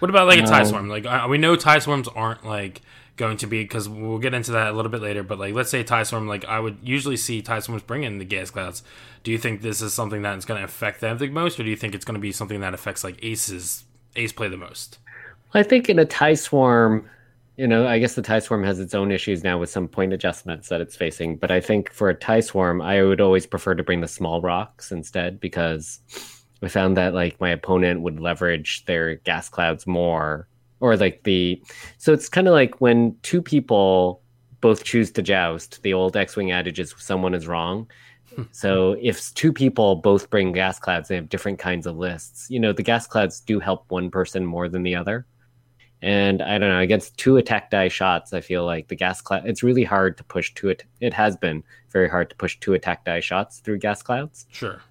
What 0.00 0.10
about 0.10 0.28
like 0.28 0.40
a 0.40 0.42
tie 0.42 0.60
Um, 0.60 0.66
swarm? 0.66 0.88
Like 0.90 1.06
uh, 1.06 1.26
we 1.30 1.38
know 1.38 1.56
tie 1.56 1.78
swarms 1.78 2.08
aren't 2.08 2.44
like 2.44 2.82
going 3.16 3.38
to 3.38 3.46
be 3.46 3.62
because 3.62 3.88
we'll 3.88 4.18
get 4.18 4.34
into 4.34 4.52
that 4.52 4.68
a 4.68 4.72
little 4.72 4.90
bit 4.90 5.00
later. 5.00 5.22
But 5.22 5.38
like 5.38 5.54
let's 5.54 5.70
say 5.70 5.82
tie 5.82 6.02
swarm, 6.02 6.28
like 6.28 6.44
I 6.44 6.60
would 6.60 6.76
usually 6.82 7.16
see 7.16 7.40
tie 7.40 7.60
swarms 7.60 7.84
bring 7.84 8.02
in 8.02 8.18
the 8.18 8.26
gas 8.26 8.50
clouds. 8.50 8.82
Do 9.22 9.32
you 9.32 9.38
think 9.38 9.62
this 9.62 9.80
is 9.80 9.94
something 9.94 10.20
that's 10.20 10.44
going 10.44 10.58
to 10.60 10.64
affect 10.66 11.00
them 11.00 11.16
the 11.16 11.30
most, 11.30 11.58
or 11.58 11.62
do 11.62 11.70
you 11.70 11.76
think 11.76 11.94
it's 11.94 12.04
going 12.04 12.16
to 12.16 12.20
be 12.20 12.32
something 12.32 12.60
that 12.60 12.74
affects 12.74 13.02
like 13.02 13.18
aces 13.24 13.84
ace 14.14 14.30
play 14.30 14.48
the 14.48 14.58
most? 14.58 14.98
I 15.54 15.62
think 15.62 15.88
in 15.88 15.98
a 15.98 16.04
tie 16.04 16.34
swarm, 16.34 17.08
you 17.56 17.68
know, 17.68 17.86
I 17.86 17.98
guess 17.98 18.14
the 18.14 18.22
tie 18.22 18.40
swarm 18.40 18.64
has 18.64 18.80
its 18.80 18.94
own 18.94 19.12
issues 19.12 19.44
now 19.44 19.58
with 19.58 19.70
some 19.70 19.86
point 19.86 20.12
adjustments 20.12 20.68
that 20.68 20.80
it's 20.80 20.96
facing. 20.96 21.36
But 21.36 21.50
I 21.50 21.60
think 21.60 21.92
for 21.92 22.08
a 22.08 22.14
tie 22.14 22.40
swarm, 22.40 22.82
I 22.82 23.02
would 23.02 23.20
always 23.20 23.46
prefer 23.46 23.74
to 23.74 23.82
bring 23.82 24.00
the 24.00 24.08
small 24.08 24.40
rocks 24.40 24.90
instead 24.90 25.38
because 25.38 26.00
I 26.62 26.68
found 26.68 26.96
that 26.96 27.14
like 27.14 27.40
my 27.40 27.50
opponent 27.50 28.00
would 28.02 28.18
leverage 28.18 28.84
their 28.86 29.16
gas 29.16 29.48
clouds 29.48 29.86
more, 29.86 30.48
or 30.80 30.96
like 30.96 31.22
the. 31.22 31.62
So 31.98 32.12
it's 32.12 32.28
kind 32.28 32.48
of 32.48 32.54
like 32.54 32.80
when 32.80 33.16
two 33.22 33.40
people 33.40 34.20
both 34.60 34.82
choose 34.82 35.10
to 35.12 35.22
joust. 35.22 35.82
The 35.82 35.92
old 35.92 36.16
X-wing 36.16 36.50
adage 36.50 36.80
is 36.80 36.94
someone 36.98 37.34
is 37.34 37.46
wrong. 37.46 37.86
Hmm. 38.34 38.44
so 38.50 38.96
if 39.00 39.32
two 39.34 39.52
people 39.52 39.96
both 39.96 40.30
bring 40.30 40.52
gas 40.52 40.78
clouds, 40.78 41.08
they 41.08 41.14
have 41.16 41.28
different 41.28 41.58
kinds 41.58 41.86
of 41.86 41.96
lists. 41.96 42.50
You 42.50 42.58
know, 42.58 42.72
the 42.72 42.82
gas 42.82 43.06
clouds 43.06 43.40
do 43.40 43.60
help 43.60 43.84
one 43.90 44.10
person 44.10 44.46
more 44.46 44.68
than 44.68 44.82
the 44.82 44.96
other. 44.96 45.26
And 46.02 46.42
I 46.42 46.58
don't 46.58 46.68
know, 46.68 46.80
against 46.80 47.16
two 47.16 47.38
attack 47.38 47.70
die 47.70 47.88
shots, 47.88 48.32
I 48.34 48.40
feel 48.42 48.64
like 48.66 48.88
the 48.88 48.96
gas 48.96 49.20
cloud, 49.22 49.46
it's 49.46 49.62
really 49.62 49.84
hard 49.84 50.18
to 50.18 50.24
push 50.24 50.52
two, 50.52 50.68
at- 50.70 50.82
it 51.00 51.14
has 51.14 51.34
been 51.36 51.62
very 51.90 52.08
hard 52.10 52.28
to 52.30 52.36
push 52.36 52.58
two 52.60 52.74
attack 52.74 53.04
die 53.06 53.20
shots 53.20 53.60
through 53.60 53.78
gas 53.78 54.02
clouds. 54.02 54.44
Sure. 54.52 54.82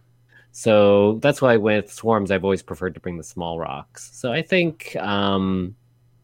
So 0.52 1.20
that's 1.22 1.42
why 1.42 1.58
with 1.58 1.92
swarms, 1.92 2.32
I've 2.32 2.44
always 2.44 2.64
preferred 2.64 2.94
to 2.96 3.00
bring 3.00 3.18
the 3.18 3.24
small 3.24 3.60
rocks. 3.60 4.10
So 4.14 4.32
I 4.32 4.42
think, 4.42 4.96
um, 4.98 5.76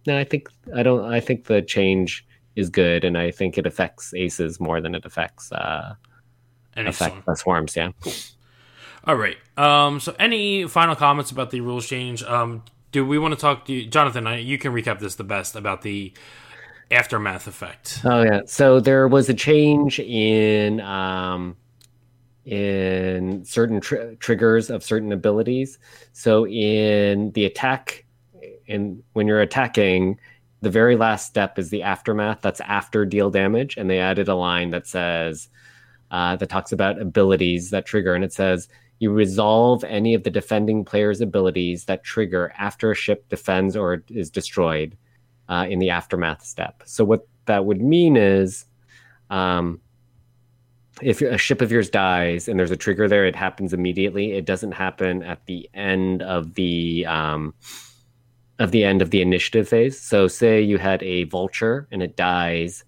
no, 0.07 0.17
I 0.17 0.23
think, 0.23 0.49
I 0.75 0.81
don't, 0.83 1.03
I 1.11 1.19
think 1.19 1.45
the 1.45 1.61
change 1.61 2.25
is 2.55 2.69
good. 2.69 3.03
And 3.03 3.17
I 3.17 3.29
think 3.31 3.57
it 3.57 3.65
affects 3.67 4.13
aces 4.13 4.59
more 4.59 4.81
than 4.81 4.95
it 4.95 5.05
affects, 5.05 5.51
uh, 5.51 5.93
Any 6.75 6.89
affect 6.89 7.13
song. 7.15 7.23
the 7.27 7.35
swarms. 7.35 7.75
Yeah. 7.75 7.91
All 9.05 9.15
right. 9.15 9.37
Um. 9.57 9.99
So, 9.99 10.13
any 10.19 10.67
final 10.67 10.95
comments 10.95 11.31
about 11.31 11.51
the 11.51 11.61
rules 11.61 11.87
change? 11.87 12.21
Um. 12.23 12.63
Do 12.91 13.05
we 13.05 13.19
want 13.19 13.33
to 13.33 13.39
talk 13.39 13.65
to 13.65 13.73
you, 13.73 13.87
Jonathan? 13.87 14.25
You 14.39 14.57
can 14.57 14.73
recap 14.73 14.99
this 14.99 15.15
the 15.15 15.23
best 15.23 15.55
about 15.55 15.83
the 15.83 16.13
aftermath 16.91 17.47
effect. 17.47 18.01
Oh 18.03 18.23
yeah. 18.23 18.41
So 18.45 18.79
there 18.79 19.07
was 19.07 19.29
a 19.29 19.33
change 19.33 19.99
in 19.99 20.81
um, 20.81 21.55
in 22.45 23.45
certain 23.45 23.79
tr- 23.79 24.13
triggers 24.19 24.69
of 24.69 24.83
certain 24.83 25.11
abilities. 25.11 25.77
So 26.13 26.47
in 26.47 27.31
the 27.33 27.45
attack, 27.45 28.05
in 28.65 29.03
when 29.13 29.27
you're 29.27 29.41
attacking, 29.41 30.19
the 30.61 30.69
very 30.71 30.95
last 30.95 31.27
step 31.27 31.59
is 31.59 31.69
the 31.69 31.83
aftermath. 31.83 32.41
That's 32.41 32.61
after 32.61 33.05
deal 33.05 33.29
damage, 33.29 33.77
and 33.77 33.89
they 33.89 33.99
added 33.99 34.27
a 34.27 34.35
line 34.35 34.71
that 34.71 34.87
says 34.87 35.47
uh, 36.11 36.35
that 36.37 36.49
talks 36.49 36.71
about 36.71 36.99
abilities 36.99 37.69
that 37.69 37.85
trigger, 37.85 38.15
and 38.15 38.23
it 38.23 38.33
says 38.33 38.67
you 38.99 39.11
resolve 39.11 39.83
any 39.85 40.13
of 40.13 40.23
the 40.23 40.29
defending 40.29 40.85
player's 40.85 41.21
abilities 41.21 41.85
that 41.85 42.03
trigger 42.03 42.53
after 42.57 42.91
a 42.91 42.95
ship 42.95 43.27
defends 43.29 43.75
or 43.75 44.03
is 44.09 44.29
destroyed 44.29 44.97
uh, 45.47 45.65
in 45.69 45.79
the 45.79 45.89
aftermath 45.89 46.43
step. 46.43 46.83
So 46.85 47.03
what 47.05 47.27
that 47.45 47.65
would 47.65 47.81
mean 47.81 48.17
is, 48.17 48.65
um, 49.29 49.79
if 51.01 51.21
a 51.21 51.37
ship 51.37 51.61
of 51.61 51.71
yours 51.71 51.89
dies 51.89 52.49
and 52.49 52.59
there's 52.59 52.71
a 52.71 52.77
trigger 52.77 53.07
there, 53.07 53.25
it 53.25 53.35
happens 53.35 53.73
immediately. 53.73 54.33
It 54.33 54.45
doesn't 54.45 54.73
happen 54.73 55.23
at 55.23 55.45
the 55.45 55.69
end 55.73 56.21
of 56.21 56.55
the 56.55 57.05
um, 57.05 57.53
of 58.59 58.71
the 58.71 58.83
end 58.83 59.01
of 59.01 59.09
the 59.11 59.21
initiative 59.21 59.69
phase. 59.69 59.97
So 59.97 60.27
say 60.27 60.61
you 60.61 60.77
had 60.77 61.01
a 61.01 61.23
vulture 61.23 61.87
and 61.91 62.03
it 62.03 62.17
dies. 62.17 62.83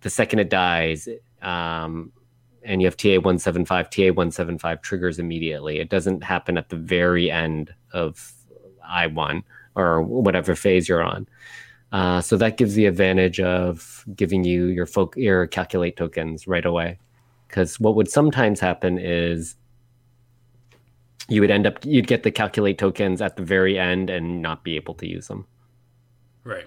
The 0.00 0.10
second 0.10 0.40
it 0.40 0.50
dies, 0.50 1.08
um, 1.40 2.12
and 2.64 2.80
you 2.80 2.86
have 2.86 2.96
TA 2.96 3.16
one 3.16 3.38
seven 3.38 3.64
five, 3.64 3.90
TA 3.90 4.08
one 4.08 4.30
seven 4.30 4.58
five 4.58 4.82
triggers 4.82 5.18
immediately. 5.18 5.78
It 5.78 5.88
doesn't 5.88 6.24
happen 6.24 6.56
at 6.56 6.68
the 6.68 6.76
very 6.76 7.30
end 7.30 7.74
of 7.92 8.32
I 8.86 9.06
one 9.06 9.44
or 9.74 10.02
whatever 10.02 10.54
phase 10.54 10.88
you're 10.88 11.02
on. 11.02 11.26
Uh, 11.92 12.20
so 12.20 12.36
that 12.36 12.56
gives 12.56 12.74
the 12.74 12.86
advantage 12.86 13.40
of 13.40 14.04
giving 14.16 14.44
you 14.44 14.66
your 14.66 14.86
folk 14.86 15.16
your 15.16 15.46
calculate 15.46 15.96
tokens 15.96 16.46
right 16.46 16.64
away. 16.64 16.98
Because 17.46 17.78
what 17.78 17.94
would 17.94 18.10
sometimes 18.10 18.58
happen 18.58 18.98
is 18.98 19.54
you 21.28 21.40
would 21.40 21.50
end 21.50 21.66
up 21.66 21.84
you'd 21.84 22.06
get 22.06 22.22
the 22.22 22.30
calculate 22.30 22.78
tokens 22.78 23.22
at 23.22 23.36
the 23.36 23.42
very 23.42 23.78
end 23.78 24.10
and 24.10 24.42
not 24.42 24.64
be 24.64 24.76
able 24.76 24.94
to 24.94 25.08
use 25.08 25.28
them. 25.28 25.46
Right. 26.42 26.66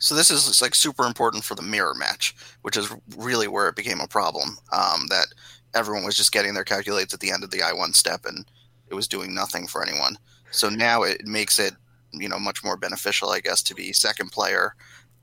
So 0.00 0.14
this 0.14 0.30
is 0.30 0.60
like 0.60 0.74
super 0.74 1.04
important 1.06 1.44
for 1.44 1.54
the 1.54 1.62
mirror 1.62 1.94
match, 1.94 2.34
which 2.62 2.76
is 2.76 2.90
really 3.16 3.48
where 3.48 3.68
it 3.68 3.76
became 3.76 4.00
a 4.00 4.08
problem. 4.08 4.56
Um, 4.72 5.06
that 5.08 5.26
everyone 5.74 6.04
was 6.04 6.16
just 6.16 6.32
getting 6.32 6.54
their 6.54 6.64
calculates 6.64 7.14
at 7.14 7.20
the 7.20 7.30
end 7.30 7.44
of 7.44 7.50
the 7.50 7.62
I 7.62 7.72
one 7.72 7.92
step, 7.92 8.24
and 8.24 8.44
it 8.88 8.94
was 8.94 9.06
doing 9.06 9.34
nothing 9.34 9.66
for 9.66 9.82
anyone. 9.82 10.16
So 10.50 10.68
now 10.68 11.02
it 11.02 11.26
makes 11.26 11.58
it, 11.58 11.74
you 12.12 12.28
know, 12.28 12.38
much 12.38 12.64
more 12.64 12.76
beneficial, 12.76 13.28
I 13.28 13.40
guess, 13.40 13.62
to 13.62 13.74
be 13.74 13.92
second 13.92 14.32
player 14.32 14.74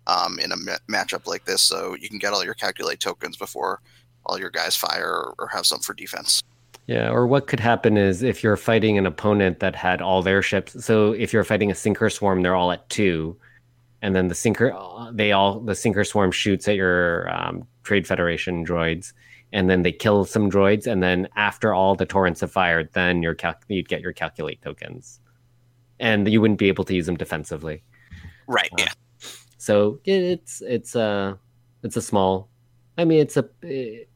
um, 0.05 0.39
in 0.39 0.51
a 0.51 0.57
ma- 0.57 0.77
matchup 0.89 1.25
like 1.25 1.45
this, 1.45 1.61
so 1.61 1.95
you 1.95 2.07
can 2.07 2.19
get 2.19 2.31
all 2.31 2.45
your 2.45 2.53
calculate 2.53 2.99
tokens 2.99 3.35
before 3.35 3.81
all 4.25 4.39
your 4.39 4.51
guys 4.51 4.75
fire 4.75 5.09
or, 5.09 5.35
or 5.39 5.47
have 5.47 5.65
some 5.65 5.79
for 5.79 5.93
defense. 5.93 6.43
Yeah, 6.85 7.09
or 7.09 7.27
what 7.27 7.47
could 7.47 7.59
happen 7.59 7.97
is 7.97 8.23
if 8.23 8.43
you're 8.43 8.55
fighting 8.55 8.97
an 8.97 9.05
opponent 9.05 9.59
that 9.59 9.75
had 9.75 10.01
all 10.01 10.21
their 10.21 10.41
ships. 10.41 10.85
So 10.85 11.11
if 11.13 11.33
you're 11.33 11.43
fighting 11.43 11.71
a 11.71 11.75
sinker 11.75 12.09
swarm, 12.09 12.43
they're 12.43 12.55
all 12.55 12.71
at 12.71 12.87
two, 12.89 13.35
and 14.01 14.15
then 14.15 14.27
the 14.27 14.36
sinker, 14.36 14.73
they 15.12 15.31
all 15.31 15.60
the 15.60 15.75
sinker 15.75 16.03
swarm 16.03 16.31
shoots 16.31 16.67
at 16.67 16.75
your 16.75 17.29
um, 17.33 17.67
trade 17.83 18.05
federation 18.05 18.65
droids, 18.65 19.13
and 19.51 19.69
then 19.69 19.83
they 19.83 19.91
kill 19.91 20.25
some 20.25 20.51
droids, 20.51 20.86
and 20.86 21.01
then 21.01 21.27
after 21.36 21.73
all 21.73 21.95
the 21.95 22.05
torrents 22.05 22.41
have 22.41 22.51
fired, 22.51 22.89
then 22.93 23.23
your 23.23 23.33
cal- 23.33 23.60
you'd 23.67 23.89
get 23.89 24.01
your 24.01 24.13
calculate 24.13 24.62
tokens, 24.62 25.19
and 25.99 26.27
you 26.27 26.41
wouldn't 26.41 26.60
be 26.60 26.67
able 26.67 26.83
to 26.83 26.93
use 26.93 27.05
them 27.05 27.17
defensively. 27.17 27.83
Right. 28.47 28.69
Uh, 28.73 28.77
Yeah. 28.79 28.91
So 29.57 29.99
it's 30.05 30.62
it's 30.62 30.95
a 30.95 31.38
it's 31.83 31.97
a 31.97 32.01
small. 32.01 32.49
I 32.97 33.05
mean, 33.05 33.19
it's 33.19 33.38
a 33.38 33.49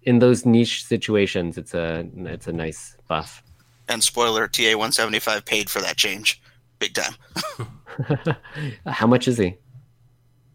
in 0.04 0.20
those 0.20 0.46
niche 0.46 0.86
situations, 0.86 1.58
it's 1.58 1.74
a 1.74 2.08
it's 2.16 2.48
a 2.48 2.54
nice 2.54 2.96
buff. 3.08 3.44
And 3.90 4.02
spoiler, 4.02 4.48
TA 4.48 4.78
one 4.78 4.92
seventy 4.92 5.20
five 5.20 5.44
paid 5.44 5.70
for 5.70 5.82
that 5.82 5.98
change, 5.98 6.42
big 6.80 6.94
time. 6.94 7.16
How 8.86 9.08
much 9.08 9.28
is 9.28 9.38
he? 9.38 9.58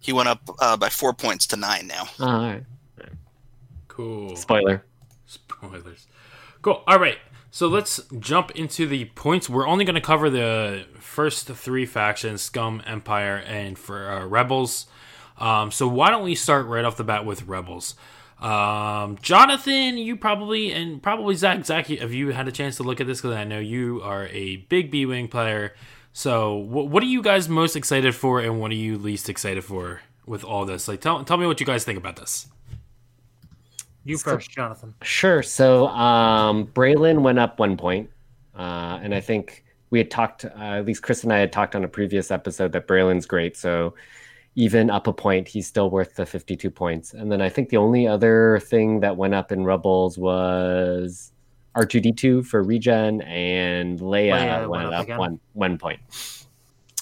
He 0.01 0.13
went 0.13 0.29
up 0.29 0.49
uh, 0.59 0.77
by 0.77 0.89
four 0.89 1.13
points 1.13 1.47
to 1.49 1.57
nine 1.57 1.87
now. 1.87 2.05
Oh, 2.21 2.27
all 2.27 2.43
right. 2.43 2.65
Cool. 3.89 4.37
Spoiler. 4.37 4.85
Spoilers. 5.25 6.07
Cool. 6.61 6.83
All 6.87 6.99
right. 6.99 7.17
So 7.51 7.67
let's 7.69 8.01
jump 8.19 8.51
into 8.51 8.87
the 8.87 9.07
points. 9.07 9.49
We're 9.49 9.67
only 9.67 9.87
going 9.87 9.95
to 9.95 10.03
cover 10.03 10.29
the 10.29 10.85
first 11.01 11.47
three 11.47 11.87
factions: 11.87 12.43
Scum, 12.43 12.83
Empire, 12.87 13.43
and 13.47 13.79
for 13.79 14.11
uh, 14.11 14.27
Rebels. 14.27 14.85
Um, 15.39 15.71
so 15.71 15.89
why 15.89 16.11
don't 16.11 16.25
we 16.25 16.35
start 16.35 16.67
right 16.67 16.85
off 16.85 16.99
the 16.99 17.05
bat 17.05 17.25
with 17.25 17.45
Rebels? 17.45 17.95
Um, 18.41 19.17
Jonathan, 19.23 19.97
you 19.97 20.17
probably 20.17 20.73
and 20.73 21.03
probably 21.03 21.35
Zach. 21.35 21.65
Zach, 21.65 21.87
have 21.87 22.13
you 22.13 22.33
had 22.33 22.47
a 22.47 22.53
chance 22.53 22.77
to 22.77 22.83
look 22.83 23.01
at 23.01 23.07
this? 23.07 23.23
Because 23.23 23.37
I 23.37 23.45
know 23.45 23.59
you 23.59 24.03
are 24.03 24.27
a 24.27 24.57
big 24.57 24.91
B 24.91 25.07
wing 25.07 25.29
player. 25.29 25.75
So 26.17 26.63
wh- 26.63 26.91
what 26.91 27.03
are 27.03 27.07
you 27.07 27.21
guys 27.21 27.47
most 27.47 27.77
excited 27.77 28.15
for, 28.15 28.41
and 28.41 28.59
what 28.59 28.71
are 28.71 28.75
you 28.75 28.97
least 28.97 29.29
excited 29.29 29.63
for 29.63 30.01
with 30.25 30.45
all 30.45 30.65
this? 30.65 30.89
Like, 30.89 31.03
tell 31.03 31.23
tell 31.25 31.37
me 31.37 31.47
what 31.47 31.61
you 31.61 31.67
guys 31.67 31.85
think 31.85 31.99
about 31.99 32.17
this. 32.17 32.47
You 34.03 34.17
first, 34.17 34.51
Jonathan. 34.51 34.95
Sure. 35.03 35.43
So 35.43 35.89
um, 35.89 36.69
Braylen 36.69 37.21
went 37.21 37.39
up 37.39 37.59
one 37.59 37.77
point, 37.77 38.09
uh, 38.57 38.99
and 39.03 39.15
I 39.15 39.21
think 39.21 39.63
we 39.91 39.99
had 39.99 40.11
talked. 40.11 40.47
Uh, 40.47 40.79
at 40.79 40.87
least 40.87 41.03
Chris 41.03 41.23
and 41.23 41.35
I 41.35 41.39
had 41.39 41.53
talked 41.53 41.77
on 41.77 41.85
a 41.85 41.89
previous 41.89 42.31
episode 42.31 42.73
that 42.73 42.89
Braylen's 42.89 43.27
great. 43.27 43.55
So 43.55 43.95
even 44.55 44.89
up 44.89 45.09
a 45.09 45.13
point, 45.13 45.47
he's 45.47 45.67
still 45.67 45.91
worth 45.91 46.15
the 46.15 46.25
fifty-two 46.25 46.71
points. 46.71 47.13
And 47.13 47.31
then 47.31 47.43
I 47.43 47.51
think 47.51 47.69
the 47.69 47.77
only 47.77 48.07
other 48.07 48.59
thing 48.61 49.01
that 49.01 49.19
went 49.19 49.35
up 49.35 49.53
in 49.53 49.65
Rebels 49.67 50.17
was 50.17 51.33
R 51.77 51.87
two 51.87 52.01
D 52.01 52.11
two 52.11 52.43
for 52.43 52.63
regen, 52.63 53.21
and 53.23 54.01
Leia, 54.01 54.33
Leia 54.33 54.69
went, 54.69 54.85
went 54.85 54.95
up 54.95 55.09
up, 55.11 55.19
one 55.19 55.39
one 55.53 55.79
point. 55.79 56.01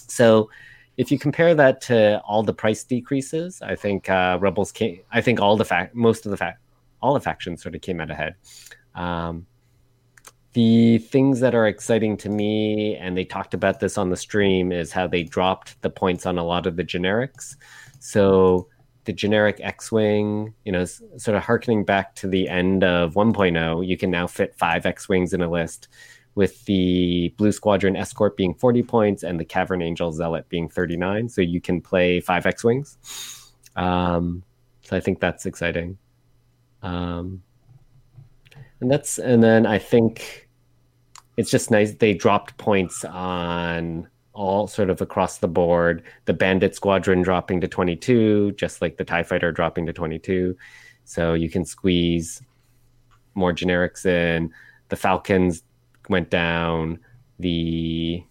So 0.08 0.50
if 0.96 1.10
you 1.10 1.18
compare 1.18 1.54
that 1.54 1.80
to 1.82 2.20
all 2.20 2.42
the 2.42 2.52
price 2.52 2.84
decreases, 2.84 3.62
I 3.62 3.76
think 3.76 4.10
uh, 4.10 4.38
Rebels 4.40 4.72
came. 4.72 5.00
I 5.10 5.20
think 5.20 5.40
all 5.40 5.56
the 5.56 5.64
fact, 5.64 5.94
most 5.94 6.26
of 6.26 6.30
the 6.30 6.36
fact, 6.36 6.60
all 7.00 7.14
the 7.14 7.20
factions 7.20 7.62
sort 7.62 7.74
of 7.74 7.80
came 7.80 8.00
out 8.00 8.10
ahead. 8.10 8.34
Um, 8.94 9.46
the 10.52 10.98
things 10.98 11.40
that 11.40 11.54
are 11.54 11.66
exciting 11.66 12.16
to 12.18 12.28
me, 12.28 12.96
and 12.96 13.16
they 13.16 13.24
talked 13.24 13.54
about 13.54 13.80
this 13.80 13.98
on 13.98 14.10
the 14.10 14.16
stream, 14.16 14.70
is 14.70 14.92
how 14.92 15.06
they 15.06 15.24
dropped 15.24 15.80
the 15.82 15.90
points 15.90 16.26
on 16.26 16.38
a 16.38 16.44
lot 16.44 16.66
of 16.66 16.76
the 16.76 16.84
generics. 16.84 17.56
So 17.98 18.68
the 19.04 19.12
generic 19.12 19.60
X-wing, 19.62 20.54
you 20.64 20.72
know, 20.72 20.84
sort 20.84 21.36
of 21.36 21.42
harkening 21.42 21.84
back 21.84 22.14
to 22.16 22.28
the 22.28 22.48
end 22.48 22.84
of 22.84 23.14
1.0, 23.14 23.86
you 23.86 23.96
can 23.96 24.10
now 24.10 24.26
fit 24.26 24.54
five 24.56 24.86
X-wings 24.86 25.32
in 25.32 25.42
a 25.42 25.50
list, 25.50 25.88
with 26.34 26.64
the 26.64 27.32
Blue 27.36 27.52
Squadron 27.52 27.96
Escort 27.96 28.36
being 28.36 28.54
40 28.54 28.82
points 28.82 29.22
and 29.22 29.38
the 29.38 29.44
Cavern 29.44 29.82
Angel 29.82 30.10
Zealot 30.10 30.48
being 30.48 30.68
39. 30.68 31.28
So 31.28 31.40
you 31.40 31.60
can 31.60 31.80
play 31.80 32.20
five 32.20 32.46
X-wings. 32.46 32.98
Um, 33.76 34.42
so 34.82 34.96
I 34.96 35.00
think 35.00 35.20
that's 35.20 35.46
exciting. 35.46 35.98
Um, 36.82 37.42
and 38.80 38.90
that's 38.90 39.18
and 39.18 39.42
then 39.42 39.64
I 39.64 39.78
think 39.78 40.48
it's 41.36 41.50
just 41.50 41.70
nice 41.70 41.94
they 41.94 42.12
dropped 42.12 42.56
points 42.58 43.04
on 43.04 44.08
all 44.34 44.66
sort 44.66 44.90
of 44.90 45.00
across 45.00 45.38
the 45.38 45.48
board. 45.48 46.02
The 46.26 46.34
Bandit 46.34 46.74
Squadron 46.74 47.22
dropping 47.22 47.60
to 47.62 47.68
22, 47.68 48.52
just 48.52 48.82
like 48.82 48.96
the 48.96 49.04
Tie 49.04 49.22
Fighter 49.22 49.52
dropping 49.52 49.86
to 49.86 49.92
22. 49.92 50.56
So 51.04 51.34
you 51.34 51.48
can 51.48 51.64
squeeze 51.64 52.42
more 53.34 53.52
generics 53.52 54.04
in. 54.04 54.52
The 54.88 54.96
Falcons 54.96 55.62
went 56.08 56.30
down. 56.30 56.98
The 57.38 58.24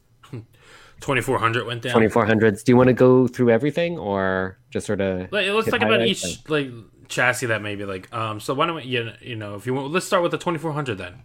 Twenty 1.04 1.20
four 1.20 1.38
hundred 1.38 1.68
went 1.68 1.82
down. 1.82 1.94
2400s. 1.94 2.64
Do 2.64 2.72
you 2.72 2.78
want 2.78 2.88
to 2.88 2.94
go 2.94 3.28
through 3.28 3.50
everything 3.50 4.00
or 4.00 4.58
just 4.70 4.88
sort 4.88 5.02
of 5.02 5.30
let's 5.34 5.70
talk 5.70 5.82
about 5.82 6.06
each 6.06 6.40
like 6.48 6.72
chassis 7.10 7.48
that 7.48 7.62
maybe 7.62 7.84
like 7.84 8.12
um. 8.14 8.40
So 8.40 8.54
why 8.54 8.68
don't 8.68 8.78
we 8.78 8.84
you, 8.84 9.12
you 9.20 9.36
know 9.36 9.56
if 9.56 9.66
you 9.66 9.74
want 9.74 9.92
let's 9.92 10.06
start 10.06 10.24
with 10.24 10.32
the 10.32 10.38
twenty 10.38 10.60
four 10.60 10.72
hundred 10.72 11.00
then. 11.00 11.24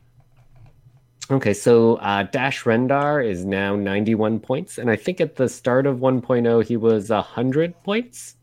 Okay, 1.30 1.52
so 1.52 1.96
uh, 1.96 2.22
Dash 2.22 2.64
Rendar 2.64 3.24
is 3.24 3.44
now 3.44 3.76
91 3.76 4.40
points, 4.40 4.78
and 4.78 4.90
I 4.90 4.96
think 4.96 5.20
at 5.20 5.36
the 5.36 5.48
start 5.48 5.86
of 5.86 5.98
1.0 5.98 6.64
he 6.64 6.76
was 6.78 7.10
100 7.10 7.82
points. 7.82 8.36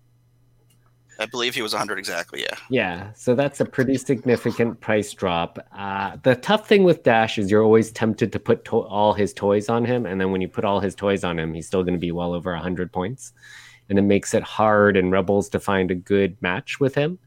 I 1.18 1.26
believe 1.26 1.56
he 1.56 1.64
was 1.64 1.74
100 1.74 1.98
exactly. 1.98 2.42
Yeah. 2.42 2.58
Yeah, 2.70 3.14
so 3.14 3.34
that's 3.34 3.60
a 3.60 3.66
pretty 3.66 3.98
significant 3.98 4.82
price 4.82 5.12
drop. 5.14 5.58
Uh, 5.76 6.18
the 6.22 6.36
tough 6.36 6.68
thing 6.68 6.84
with 6.84 7.02
Dash 7.04 7.40
is 7.40 7.50
you're 7.50 7.64
always 7.64 7.92
tempted 7.92 8.32
to 8.34 8.40
put 8.40 8.66
to- 8.66 8.82
all 8.82 9.14
his 9.14 9.34
toys 9.34 9.68
on 9.68 9.86
him, 9.86 10.06
and 10.06 10.22
then 10.22 10.32
when 10.32 10.42
you 10.42 10.48
put 10.48 10.66
all 10.66 10.80
his 10.80 10.94
toys 10.94 11.24
on 11.24 11.40
him, 11.40 11.56
he's 11.56 11.66
still 11.66 11.84
going 11.84 11.96
to 11.96 12.00
be 12.00 12.12
well 12.12 12.34
over 12.34 12.52
100 12.52 12.92
points, 12.92 13.34
and 13.90 13.98
it 13.98 14.04
makes 14.04 14.36
it 14.36 14.44
hard 14.44 14.96
in 14.96 15.10
Rebels 15.10 15.50
to 15.50 15.60
find 15.60 15.90
a 15.90 15.96
good 15.96 16.40
match 16.42 16.80
with 16.80 16.94
him 16.94 17.18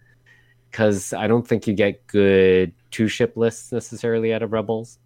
because 0.70 1.12
I 1.12 1.26
don't 1.26 1.46
think 1.48 1.66
you 1.66 1.74
get 1.74 2.06
good 2.06 2.74
two 2.90 3.08
ship 3.08 3.36
lists 3.36 3.72
necessarily 3.72 4.32
out 4.32 4.42
of 4.42 4.52
Rebels. 4.52 4.98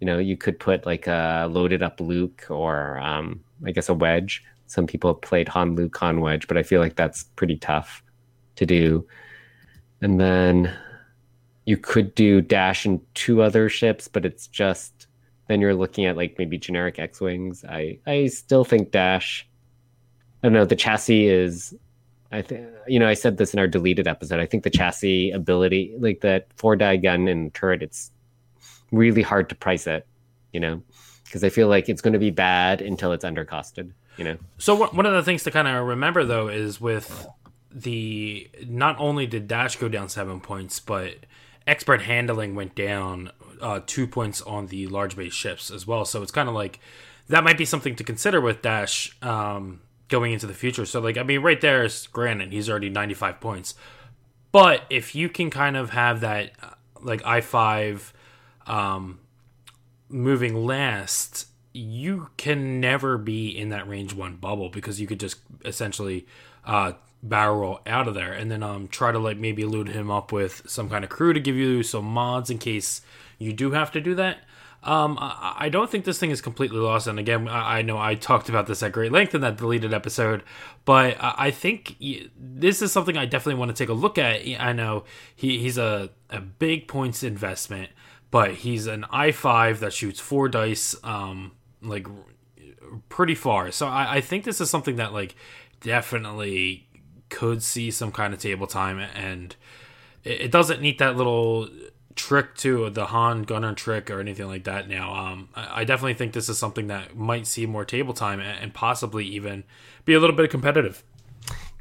You 0.00 0.06
know, 0.06 0.18
you 0.18 0.36
could 0.36 0.58
put 0.58 0.86
like 0.86 1.06
a 1.06 1.48
loaded 1.50 1.82
up 1.82 2.00
Luke 2.00 2.46
or 2.50 2.98
um, 2.98 3.40
I 3.66 3.72
guess 3.72 3.88
a 3.88 3.94
Wedge. 3.94 4.44
Some 4.66 4.86
people 4.86 5.12
have 5.12 5.20
played 5.22 5.48
Han 5.48 5.74
Luke 5.74 5.96
Han 5.98 6.20
Wedge, 6.20 6.46
but 6.46 6.56
I 6.56 6.62
feel 6.62 6.80
like 6.80 6.96
that's 6.96 7.24
pretty 7.36 7.56
tough 7.56 8.02
to 8.56 8.66
do. 8.66 9.06
And 10.00 10.20
then 10.20 10.76
you 11.64 11.76
could 11.76 12.14
do 12.14 12.40
Dash 12.40 12.84
and 12.84 13.00
two 13.14 13.42
other 13.42 13.68
ships, 13.68 14.08
but 14.08 14.24
it's 14.24 14.46
just 14.46 15.06
then 15.48 15.60
you're 15.60 15.74
looking 15.74 16.04
at 16.04 16.16
like 16.16 16.36
maybe 16.38 16.58
generic 16.58 16.98
X 16.98 17.20
Wings. 17.20 17.64
I, 17.64 17.98
I 18.06 18.26
still 18.26 18.64
think 18.64 18.90
Dash, 18.90 19.48
I 20.42 20.46
don't 20.46 20.52
know, 20.52 20.64
the 20.64 20.76
chassis 20.76 21.26
is 21.26 21.74
I 22.30 22.42
think 22.42 22.68
you 22.86 22.98
know 22.98 23.08
I 23.08 23.14
said 23.14 23.38
this 23.38 23.54
in 23.54 23.58
our 23.58 23.66
deleted 23.66 24.06
episode. 24.06 24.40
I 24.40 24.46
think 24.46 24.64
the 24.64 24.70
chassis 24.70 25.30
ability, 25.30 25.94
like 25.98 26.20
that 26.20 26.48
four 26.56 26.76
die 26.76 26.96
gun 26.96 27.26
and 27.26 27.52
turret, 27.54 27.82
it's 27.82 28.10
really 28.90 29.22
hard 29.22 29.48
to 29.50 29.54
price 29.54 29.86
it. 29.86 30.06
You 30.52 30.60
know, 30.60 30.82
because 31.24 31.44
I 31.44 31.50
feel 31.50 31.68
like 31.68 31.88
it's 31.88 32.00
going 32.00 32.14
to 32.14 32.18
be 32.18 32.30
bad 32.30 32.80
until 32.80 33.12
it's 33.12 33.24
undercosted. 33.24 33.92
You 34.16 34.24
know. 34.24 34.36
So 34.58 34.74
one 34.88 35.06
of 35.06 35.12
the 35.12 35.22
things 35.22 35.44
to 35.44 35.50
kind 35.50 35.68
of 35.68 35.86
remember 35.86 36.24
though 36.24 36.48
is 36.48 36.80
with 36.80 37.26
the 37.70 38.48
not 38.66 38.96
only 38.98 39.26
did 39.26 39.46
Dash 39.46 39.76
go 39.76 39.88
down 39.88 40.08
seven 40.08 40.40
points, 40.40 40.80
but 40.80 41.14
expert 41.66 42.02
handling 42.02 42.54
went 42.54 42.74
down 42.74 43.30
uh, 43.60 43.80
two 43.86 44.06
points 44.06 44.40
on 44.42 44.68
the 44.68 44.86
large 44.86 45.16
base 45.16 45.34
ships 45.34 45.70
as 45.70 45.86
well. 45.86 46.04
So 46.04 46.22
it's 46.22 46.32
kind 46.32 46.48
of 46.48 46.54
like 46.54 46.80
that 47.28 47.44
might 47.44 47.58
be 47.58 47.64
something 47.64 47.94
to 47.96 48.04
consider 48.04 48.40
with 48.40 48.62
Dash 48.62 49.16
um, 49.22 49.80
going 50.08 50.32
into 50.32 50.46
the 50.46 50.54
future. 50.54 50.86
So 50.86 51.00
like 51.00 51.18
I 51.18 51.22
mean, 51.22 51.42
right 51.42 51.60
there 51.60 51.84
is 51.84 52.06
granted 52.08 52.52
he's 52.52 52.68
already 52.70 52.88
ninety 52.88 53.14
five 53.14 53.40
points, 53.40 53.74
but 54.50 54.82
if 54.90 55.14
you 55.14 55.28
can 55.28 55.50
kind 55.50 55.76
of 55.76 55.90
have 55.90 56.20
that 56.20 56.52
uh, 56.62 56.70
like 57.02 57.24
I 57.24 57.40
five 57.40 58.12
um, 58.68 59.20
moving 60.08 60.66
last, 60.66 61.46
you 61.72 62.30
can 62.36 62.80
never 62.80 63.18
be 63.18 63.48
in 63.48 63.70
that 63.70 63.88
range 63.88 64.14
one 64.14 64.36
bubble 64.36 64.68
because 64.68 65.00
you 65.00 65.06
could 65.06 65.20
just 65.20 65.38
essentially 65.64 66.26
uh, 66.64 66.92
barrel 67.22 67.58
roll 67.58 67.80
out 67.86 68.06
of 68.08 68.14
there 68.14 68.32
and 68.32 68.50
then 68.50 68.62
um, 68.62 68.88
try 68.88 69.12
to 69.12 69.18
like 69.18 69.36
maybe 69.36 69.64
loot 69.64 69.88
him 69.88 70.10
up 70.10 70.32
with 70.32 70.62
some 70.66 70.88
kind 70.88 71.04
of 71.04 71.10
crew 71.10 71.32
to 71.32 71.40
give 71.40 71.56
you 71.56 71.82
some 71.82 72.04
mods 72.04 72.50
in 72.50 72.58
case 72.58 73.00
you 73.38 73.52
do 73.52 73.72
have 73.72 73.90
to 73.92 74.00
do 74.00 74.14
that. 74.14 74.38
Um, 74.80 75.18
I, 75.20 75.68
don't 75.70 75.90
think 75.90 76.04
this 76.04 76.20
thing 76.20 76.30
is 76.30 76.40
completely 76.40 76.78
lost. 76.78 77.08
And 77.08 77.18
again, 77.18 77.48
I, 77.48 77.82
know 77.82 77.98
I 77.98 78.14
talked 78.14 78.48
about 78.48 78.68
this 78.68 78.80
at 78.80 78.92
great 78.92 79.10
length 79.10 79.34
in 79.34 79.40
that 79.40 79.56
deleted 79.56 79.92
episode, 79.92 80.44
but 80.84 81.16
I, 81.20 81.50
think 81.50 81.96
this 82.00 82.80
is 82.80 82.92
something 82.92 83.16
I 83.16 83.26
definitely 83.26 83.58
want 83.58 83.74
to 83.74 83.82
take 83.82 83.88
a 83.88 83.94
look 83.94 84.18
at. 84.18 84.40
I 84.60 84.72
know 84.72 85.02
he, 85.34 85.58
he's 85.58 85.78
a, 85.78 86.10
a 86.30 86.40
big 86.40 86.86
points 86.86 87.24
investment, 87.24 87.90
but 88.30 88.54
he's 88.56 88.86
an 88.86 89.04
i5 89.12 89.78
that 89.80 89.92
shoots 89.92 90.20
four 90.20 90.48
dice, 90.48 90.94
um, 91.02 91.52
like 91.82 92.06
pretty 93.08 93.34
far. 93.34 93.70
So 93.70 93.86
I, 93.86 94.16
I 94.16 94.20
think 94.20 94.44
this 94.44 94.60
is 94.60 94.70
something 94.70 94.96
that 94.96 95.12
like 95.12 95.34
definitely 95.80 96.88
could 97.28 97.62
see 97.62 97.90
some 97.90 98.12
kind 98.12 98.32
of 98.32 98.40
table 98.40 98.66
time, 98.66 98.98
and 98.98 99.54
it, 100.24 100.42
it 100.42 100.50
doesn't 100.50 100.80
need 100.80 100.98
that 100.98 101.16
little 101.16 101.68
trick 102.14 102.56
to 102.56 102.90
the 102.90 103.06
Han 103.06 103.44
Gunner 103.44 103.74
trick 103.74 104.10
or 104.10 104.20
anything 104.20 104.48
like 104.48 104.64
that. 104.64 104.88
Now, 104.88 105.14
um, 105.14 105.48
I, 105.54 105.80
I 105.80 105.84
definitely 105.84 106.14
think 106.14 106.32
this 106.32 106.48
is 106.48 106.58
something 106.58 106.88
that 106.88 107.16
might 107.16 107.46
see 107.46 107.64
more 107.64 107.84
table 107.84 108.12
time 108.12 108.40
and, 108.40 108.58
and 108.60 108.74
possibly 108.74 109.24
even 109.24 109.64
be 110.04 110.14
a 110.14 110.20
little 110.20 110.36
bit 110.36 110.50
competitive. 110.50 111.04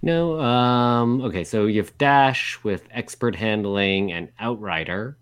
No, 0.01 0.39
um, 0.39 1.21
okay, 1.23 1.43
so 1.43 1.65
you 1.65 1.81
have 1.81 1.97
Dash 1.97 2.63
with 2.63 2.88
expert 2.91 3.36
handling 3.36 4.12
and 4.12 4.29
Outrider. 4.39 5.17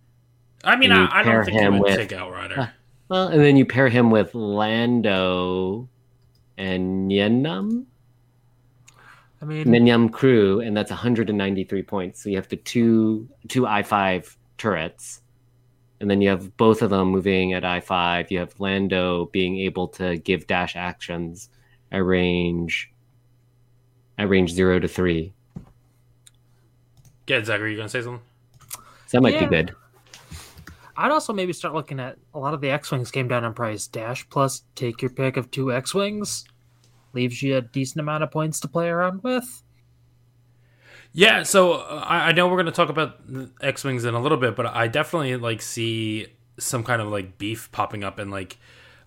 I 0.66 0.76
mean, 0.76 0.92
I, 0.92 1.20
I 1.20 1.24
don't 1.24 1.46
think 1.46 1.58
he 1.58 1.64
him 1.64 1.80
would 1.80 1.84
with- 1.92 1.96
take 1.98 2.12
Outrider. 2.14 2.60
Uh, 2.60 2.68
Well, 3.08 3.28
and 3.28 3.40
then 3.42 3.56
you 3.56 3.66
pair 3.66 3.88
him 3.88 4.10
with 4.10 4.34
Lando 4.34 5.88
and 6.58 7.12
Yenam, 7.12 7.86
I 9.42 9.46
mean, 9.46 9.66
Minyam 9.68 10.12
crew, 10.12 10.60
and 10.62 10.76
that's 10.76 10.90
193 10.90 11.84
points. 11.84 12.24
So 12.24 12.30
you 12.30 12.38
have 12.38 12.48
the 12.48 12.56
two 12.56 13.30
two 13.48 13.64
i5 13.64 14.36
turrets, 14.58 15.22
and 16.00 16.10
then 16.10 16.22
you 16.22 16.30
have 16.30 16.56
both 16.58 16.82
of 16.82 16.90
them 16.90 17.10
moving 17.10 17.54
at 17.54 17.62
i5. 17.64 18.32
You 18.32 18.40
have 18.40 18.60
Lando 18.60 19.26
being 19.26 19.60
able 19.60 19.88
to 19.90 20.18
give 20.18 20.48
dash 20.48 20.76
actions 20.76 21.50
at 21.92 22.00
range 22.04 22.92
at 24.18 24.30
range 24.30 24.52
zero 24.52 24.80
to 24.80 24.88
three. 24.88 25.34
Yeah, 27.28 27.44
Zach, 27.44 27.60
are 27.60 27.68
you 27.68 27.78
gonna 27.78 27.90
say 27.90 28.02
something? 28.02 28.22
So 28.72 29.18
that 29.18 29.22
might 29.22 29.34
Yeah. 29.36 29.42
be 29.46 29.56
good. 29.56 29.76
I'd 30.98 31.12
also 31.12 31.34
maybe 31.34 31.54
start 31.54 31.74
looking 31.74 32.00
at 32.00 32.18
a 32.34 32.40
lot 32.40 32.54
of 32.54 32.62
the 32.62 32.70
X 32.70 32.92
Wings 32.92 33.12
came 33.12 33.28
down 33.28 33.44
in 33.44 33.54
price. 33.54 33.88
Dash 33.88 34.28
plus 34.30 34.64
take 34.76 35.02
your 35.02 35.12
pick 35.12 35.38
of 35.38 35.52
two 35.52 35.74
X 35.74 35.94
Wings. 35.94 36.46
Leaves 37.14 37.42
you 37.42 37.58
a 37.58 37.62
decent 37.62 38.00
amount 38.00 38.24
of 38.24 38.32
points 38.32 38.60
to 38.62 38.68
play 38.68 38.88
around 38.88 39.24
with. 39.24 39.64
Yeah, 41.18 41.44
so 41.44 41.74
uh, 41.74 42.04
I, 42.06 42.28
I 42.28 42.32
know 42.34 42.48
we're 42.48 42.58
going 42.58 42.66
to 42.66 42.74
talk 42.74 42.90
about 42.90 43.22
X 43.62 43.86
Wings 43.86 44.04
in 44.04 44.14
a 44.14 44.22
little 44.22 44.38
bit, 44.38 44.56
but 44.56 44.66
I 44.66 44.88
definitely 44.88 45.38
like 45.38 45.62
see 45.62 46.28
some 46.58 46.84
kind 46.84 47.02
of 47.02 47.08
like 47.08 47.38
beef 47.38 47.72
popping 47.72 48.04
up, 48.04 48.20
and 48.20 48.32
like, 48.32 48.58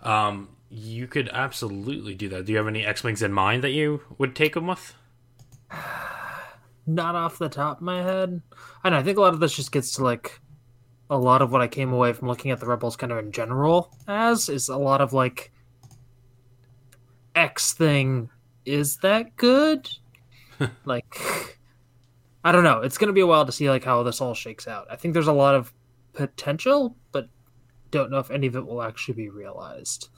um, 0.03 0.49
you 0.71 1.07
could 1.07 1.29
absolutely 1.31 2.15
do 2.15 2.31
that. 2.31 2.47
Do 2.47 2.53
you 2.53 2.59
have 2.59 2.67
any 2.67 2.85
X 2.85 3.03
Wings 3.03 3.23
in 3.23 3.33
mind 3.33 3.63
that 3.63 3.73
you 3.73 4.01
would 4.17 4.35
take 4.35 4.55
them 4.55 4.67
with? 4.67 4.95
Not 6.87 7.15
off 7.15 7.39
the 7.39 7.51
top 7.51 7.79
of 7.79 7.83
my 7.83 8.03
head. 8.03 8.41
I 8.83 8.89
know, 8.89 8.97
I 8.97 9.03
think 9.03 9.19
a 9.19 9.21
lot 9.21 9.35
of 9.35 9.41
this 9.41 9.55
just 9.55 9.71
gets 9.71 9.93
to 9.97 10.05
like 10.05 10.41
a 11.11 11.19
lot 11.19 11.43
of 11.43 11.51
what 11.51 11.61
I 11.61 11.69
came 11.69 11.93
away 11.93 12.13
from 12.13 12.29
looking 12.29 12.51
at 12.51 12.61
the 12.61 12.67
Rebels 12.67 12.97
kind 12.97 13.13
of 13.13 13.19
in 13.19 13.33
general 13.33 13.97
as 14.07 14.49
is 14.49 14.69
a 14.69 14.77
lot 14.77 15.01
of 15.01 15.13
like 15.13 15.53
X 17.35 17.73
thing 17.73 18.31
is 18.65 18.99
that 18.99 19.37
good? 19.37 19.89
like 20.85 21.59
I 22.45 22.53
don't 22.53 22.65
know. 22.65 22.81
It's 22.81 22.99
gonna 22.99 23.13
be 23.13 23.21
a 23.21 23.27
while 23.27 23.47
to 23.47 23.53
see 23.53 23.71
like 23.71 23.85
how 23.85 24.03
this 24.03 24.21
all 24.21 24.35
shakes 24.35 24.69
out. 24.69 24.87
I 24.91 24.97
think 24.97 25.15
there's 25.15 25.27
a 25.29 25.33
lot 25.33 25.55
of 25.55 25.73
potential, 26.13 26.97
but 27.13 27.29
don't 27.91 28.11
know 28.11 28.19
if 28.19 28.31
any 28.31 28.47
of 28.47 28.57
it 28.57 28.67
will 28.67 28.83
actually 28.83 29.15
be 29.15 29.29
realized. 29.29 30.09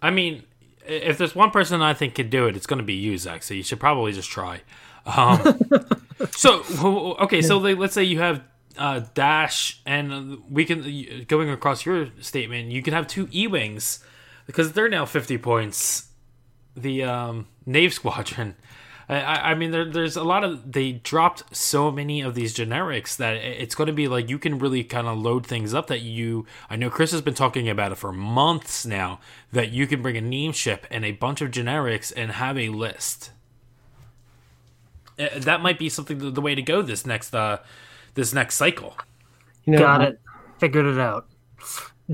I 0.00 0.10
mean, 0.10 0.44
if 0.86 1.18
there's 1.18 1.34
one 1.34 1.50
person 1.50 1.82
I 1.82 1.94
think 1.94 2.14
could 2.14 2.30
do 2.30 2.46
it, 2.46 2.56
it's 2.56 2.66
going 2.66 2.78
to 2.78 2.84
be 2.84 2.94
you, 2.94 3.18
Zach. 3.18 3.42
So 3.42 3.54
you 3.54 3.62
should 3.62 3.80
probably 3.80 4.12
just 4.12 4.30
try. 4.30 4.60
Um, 5.04 5.58
so 6.30 6.62
okay, 7.20 7.42
so 7.42 7.58
like, 7.58 7.78
let's 7.78 7.94
say 7.94 8.04
you 8.04 8.20
have 8.20 8.42
uh, 8.78 9.00
Dash, 9.14 9.80
and 9.86 10.42
we 10.50 10.64
can 10.64 11.24
going 11.28 11.50
across 11.50 11.84
your 11.86 12.08
statement. 12.20 12.70
You 12.70 12.82
can 12.82 12.94
have 12.94 13.06
two 13.06 13.28
E 13.32 13.46
wings 13.46 14.04
because 14.46 14.72
they're 14.72 14.88
now 14.88 15.06
fifty 15.06 15.38
points. 15.38 16.08
The 16.76 17.04
um, 17.04 17.46
Knave 17.64 17.94
Squadron. 17.94 18.54
I, 19.08 19.52
I 19.52 19.54
mean, 19.54 19.70
there, 19.70 19.84
there's 19.84 20.16
a 20.16 20.24
lot 20.24 20.42
of 20.42 20.72
they 20.72 20.92
dropped 20.92 21.56
so 21.56 21.92
many 21.92 22.22
of 22.22 22.34
these 22.34 22.52
generics 22.52 23.16
that 23.18 23.34
it's 23.34 23.74
going 23.76 23.86
to 23.86 23.92
be 23.92 24.08
like 24.08 24.28
you 24.28 24.38
can 24.38 24.58
really 24.58 24.82
kind 24.82 25.06
of 25.06 25.16
load 25.16 25.46
things 25.46 25.72
up 25.74 25.86
that 25.86 26.00
you. 26.00 26.44
I 26.68 26.74
know 26.74 26.90
Chris 26.90 27.12
has 27.12 27.22
been 27.22 27.34
talking 27.34 27.68
about 27.68 27.92
it 27.92 27.96
for 27.98 28.12
months 28.12 28.84
now 28.84 29.20
that 29.52 29.70
you 29.70 29.86
can 29.86 30.02
bring 30.02 30.16
a 30.16 30.20
name 30.20 30.52
ship 30.52 30.86
and 30.90 31.04
a 31.04 31.12
bunch 31.12 31.40
of 31.40 31.52
generics 31.52 32.12
and 32.16 32.32
have 32.32 32.58
a 32.58 32.70
list. 32.70 33.30
Uh, 35.18 35.28
That 35.36 35.62
might 35.62 35.78
be 35.78 35.88
something 35.88 36.34
the 36.34 36.40
way 36.40 36.56
to 36.56 36.62
go 36.62 36.82
this 36.82 37.06
next 37.06 37.32
uh 37.32 37.58
this 38.16 38.34
next 38.34 38.56
cycle. 38.56 38.96
You 39.64 39.74
know, 39.74 39.78
Got 39.78 40.02
it. 40.02 40.20
Figured 40.58 40.86
it 40.86 40.98
out. 40.98 41.28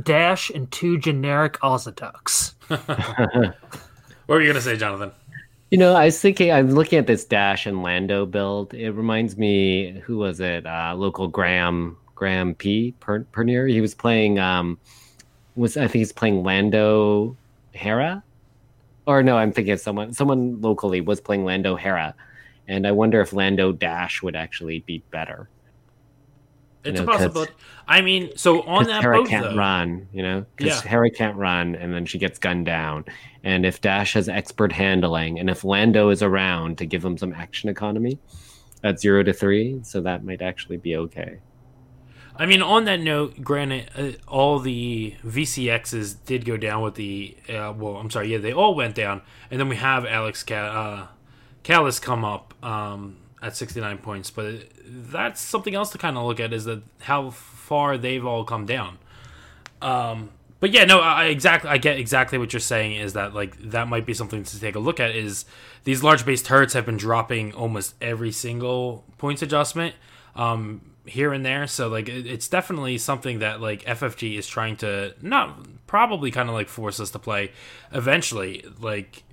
Dash 0.03 0.51
and 0.51 0.71
two 0.71 0.99
generic 0.99 1.59
Auzitucks. 1.61 2.55
What 4.27 4.37
were 4.37 4.41
you 4.41 4.49
gonna 4.49 4.61
say, 4.63 4.77
Jonathan? 4.77 5.11
You 5.71 5.79
know, 5.79 5.95
I 5.95 6.05
was 6.07 6.21
thinking, 6.21 6.53
I'm 6.53 6.71
looking 6.71 6.99
at 6.99 7.07
this 7.07 7.25
Dash 7.25 7.67
and 7.67 7.83
Lando 7.83 8.25
build. 8.25 8.73
It 8.73 8.93
reminds 8.93 9.37
me, 9.37 10.01
who 10.07 10.19
was 10.19 10.39
it? 10.39 10.65
Uh, 10.65 10.95
local 10.97 11.27
Graham, 11.29 11.97
Graham 12.15 12.55
P. 12.55 12.93
Per- 13.01 13.25
Pernier. 13.33 13.67
He 13.69 13.81
was 13.81 13.95
playing, 13.95 14.39
um, 14.39 14.79
was 15.57 15.77
I 15.77 15.83
think 15.83 15.95
he's 15.95 16.13
playing 16.13 16.45
Lando 16.45 17.37
Hera? 17.73 18.23
Or 19.07 19.23
no, 19.23 19.37
I'm 19.37 19.53
thinking 19.53 19.73
of 19.73 19.81
someone, 19.81 20.13
someone 20.13 20.61
locally 20.61 21.01
was 21.01 21.21
playing 21.21 21.45
Lando 21.45 21.75
Hera. 21.75 22.15
and 22.69 22.87
I 22.87 22.93
wonder 22.93 23.21
if 23.21 23.33
Lando 23.33 23.73
Dash 23.73 24.23
would 24.23 24.37
actually 24.37 24.81
be 24.81 25.03
better. 25.11 25.49
It's 26.85 26.99
a 27.01 27.05
know, 27.05 27.07
'cause- 27.13 27.17
possibility. 27.19 27.53
I 27.87 28.01
mean, 28.01 28.31
so 28.37 28.63
on 28.63 28.85
that 28.85 29.03
Hera 29.03 29.19
boat 29.19 29.29
can't 29.29 29.45
though, 29.51 29.57
run, 29.57 30.09
you 30.13 30.23
know, 30.23 30.47
because 30.57 30.83
Yeah. 30.85 30.89
Hera 30.91 31.11
can't 31.11 31.37
run, 31.37 31.75
and 31.75 31.93
then 31.93 32.07
she 32.07 32.19
gets 32.19 32.39
gunned 32.39 32.67
down. 32.67 33.05
And 33.45 33.67
if 33.67 33.81
Dash 33.81 34.15
has 34.15 34.29
expert 34.29 34.73
handling, 34.73 35.39
and 35.39 35.51
if 35.51 35.65
Lando 35.65 36.11
is 36.11 36.23
around 36.23 36.79
to 36.79 36.87
give 36.87 37.05
him 37.05 37.19
some 37.19 37.33
action 37.33 37.69
economy 37.69 38.19
at 38.85 39.01
zero 39.01 39.23
to 39.25 39.33
three, 39.33 39.81
so 39.83 40.01
that 40.01 40.25
might 40.25 40.43
actually 40.43 40.77
be 40.77 40.97
okay. 40.97 41.39
I 42.37 42.47
mean, 42.47 42.63
on 42.63 42.87
that 42.87 43.01
note, 43.01 43.43
granted, 43.43 43.91
uh, 43.97 44.13
all 44.27 44.59
the 44.59 45.15
VCXs 45.23 46.25
did 46.25 46.45
go 46.47 46.57
down 46.57 46.83
with 46.83 46.95
the. 46.95 47.37
Uh, 47.49 47.75
well, 47.77 47.97
I'm 47.97 48.11
sorry, 48.11 48.33
yeah, 48.33 48.39
they 48.39 48.53
all 48.55 48.75
went 48.75 48.95
down, 48.95 49.21
and 49.51 49.61
then 49.61 49.69
we 49.69 49.77
have 49.77 50.07
Alex 50.07 50.43
Ca- 50.43 50.55
uh, 50.55 51.07
Kallus 51.63 52.01
come 52.01 52.25
up 52.25 52.55
um, 52.65 53.17
at 53.43 53.57
69 53.57 53.99
points, 53.99 54.31
but 54.31 54.69
that's 54.87 55.41
something 55.41 55.75
else 55.75 55.91
to 55.91 55.99
kind 55.99 56.17
of 56.17 56.25
look 56.25 56.41
at 56.41 56.53
is 56.53 56.65
that 56.65 56.83
how 57.01 57.31
far 57.31 57.99
they've 57.99 58.25
all 58.25 58.45
come 58.45 58.65
down. 58.65 58.99
Um, 59.83 60.31
but 60.61 60.71
yeah, 60.71 60.85
no, 60.85 61.01
I 61.01 61.25
exactly, 61.25 61.69
I 61.69 61.79
get 61.79 61.99
exactly 61.99 62.39
what 62.39 62.53
you're 62.53 62.61
saying. 62.61 62.93
Is 62.95 63.15
that 63.15 63.35
like 63.35 63.61
that 63.71 63.89
might 63.89 64.07
be 64.07 64.15
something 64.15 64.45
to 64.45 64.61
take 64.61 64.77
a 64.77 64.79
look 64.79 65.01
at? 65.01 65.15
Is 65.17 65.45
these 65.83 66.05
large 66.05 66.25
base 66.25 66.41
turrets 66.41 66.75
have 66.75 66.87
been 66.87 66.97
dropping 66.97 67.53
almost 67.53 67.97
every 68.01 68.31
single 68.31 69.05
points 69.19 69.43
adjustment 69.43 69.97
um, 70.37 70.81
here 71.05 71.33
and 71.33 71.45
there. 71.45 71.67
So 71.67 71.89
like 71.89 72.09
it, 72.09 72.27
it's 72.27 72.49
definitely 72.49 72.99
something 72.99 73.41
that 73.41 73.61
like 73.61 73.83
FFG 73.85 74.39
is 74.39 74.47
trying 74.47 74.77
to 74.77 75.15
not 75.21 75.59
probably 75.87 76.31
kind 76.31 76.49
of 76.49 76.55
like 76.55 76.69
force 76.69 77.01
us 77.01 77.11
to 77.11 77.19
play 77.19 77.51
eventually. 77.93 78.65
Like 78.81 79.25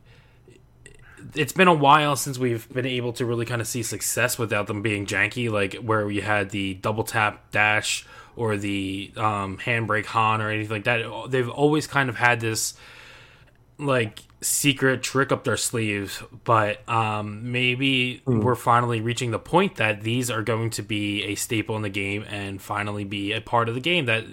it's 1.36 1.54
been 1.54 1.68
a 1.68 1.74
while 1.74 2.16
since 2.16 2.38
we've 2.38 2.68
been 2.74 2.86
able 2.86 3.14
to 3.14 3.26
really 3.26 3.46
kind 3.46 3.62
of 3.62 3.68
see 3.68 3.84
success 3.84 4.38
without 4.38 4.68
them 4.68 4.82
being 4.82 5.06
janky, 5.06 5.50
like 5.52 5.76
where 5.76 6.06
we 6.06 6.22
had 6.22 6.50
the 6.50 6.76
double 6.76 7.04
tap 7.04 7.52
dash 7.52 8.06
or 8.36 8.58
the 8.58 9.12
um, 9.18 9.58
handbrake 9.58 10.06
Han 10.08 10.42
or 10.42 10.50
anything 10.50 10.72
like 10.72 10.84
that. 10.86 11.30
They've 11.30 11.50
always 11.50 11.88
kind 11.88 12.10
of 12.10 12.16
had 12.18 12.40
this 12.40 12.74
like 13.78 14.20
secret 14.42 15.04
trick 15.04 15.32
up 15.32 15.44
their 15.44 15.58
sleeves, 15.58 16.22
but 16.44 16.88
um, 16.90 17.52
maybe 17.52 18.22
we're 18.26 18.56
finally 18.56 19.02
reaching 19.02 19.32
the 19.32 19.40
point 19.40 19.76
that 19.76 20.02
these 20.02 20.30
are 20.32 20.42
going 20.42 20.70
to 20.72 20.82
be 20.82 21.24
a 21.24 21.36
staple 21.36 21.76
in 21.76 21.82
the 21.82 21.90
game 21.90 22.24
and 22.30 22.62
finally 22.62 23.04
be 23.04 23.34
a 23.34 23.42
part 23.42 23.68
of 23.70 23.76
the 23.76 23.82
game 23.82 24.06
that 24.06 24.26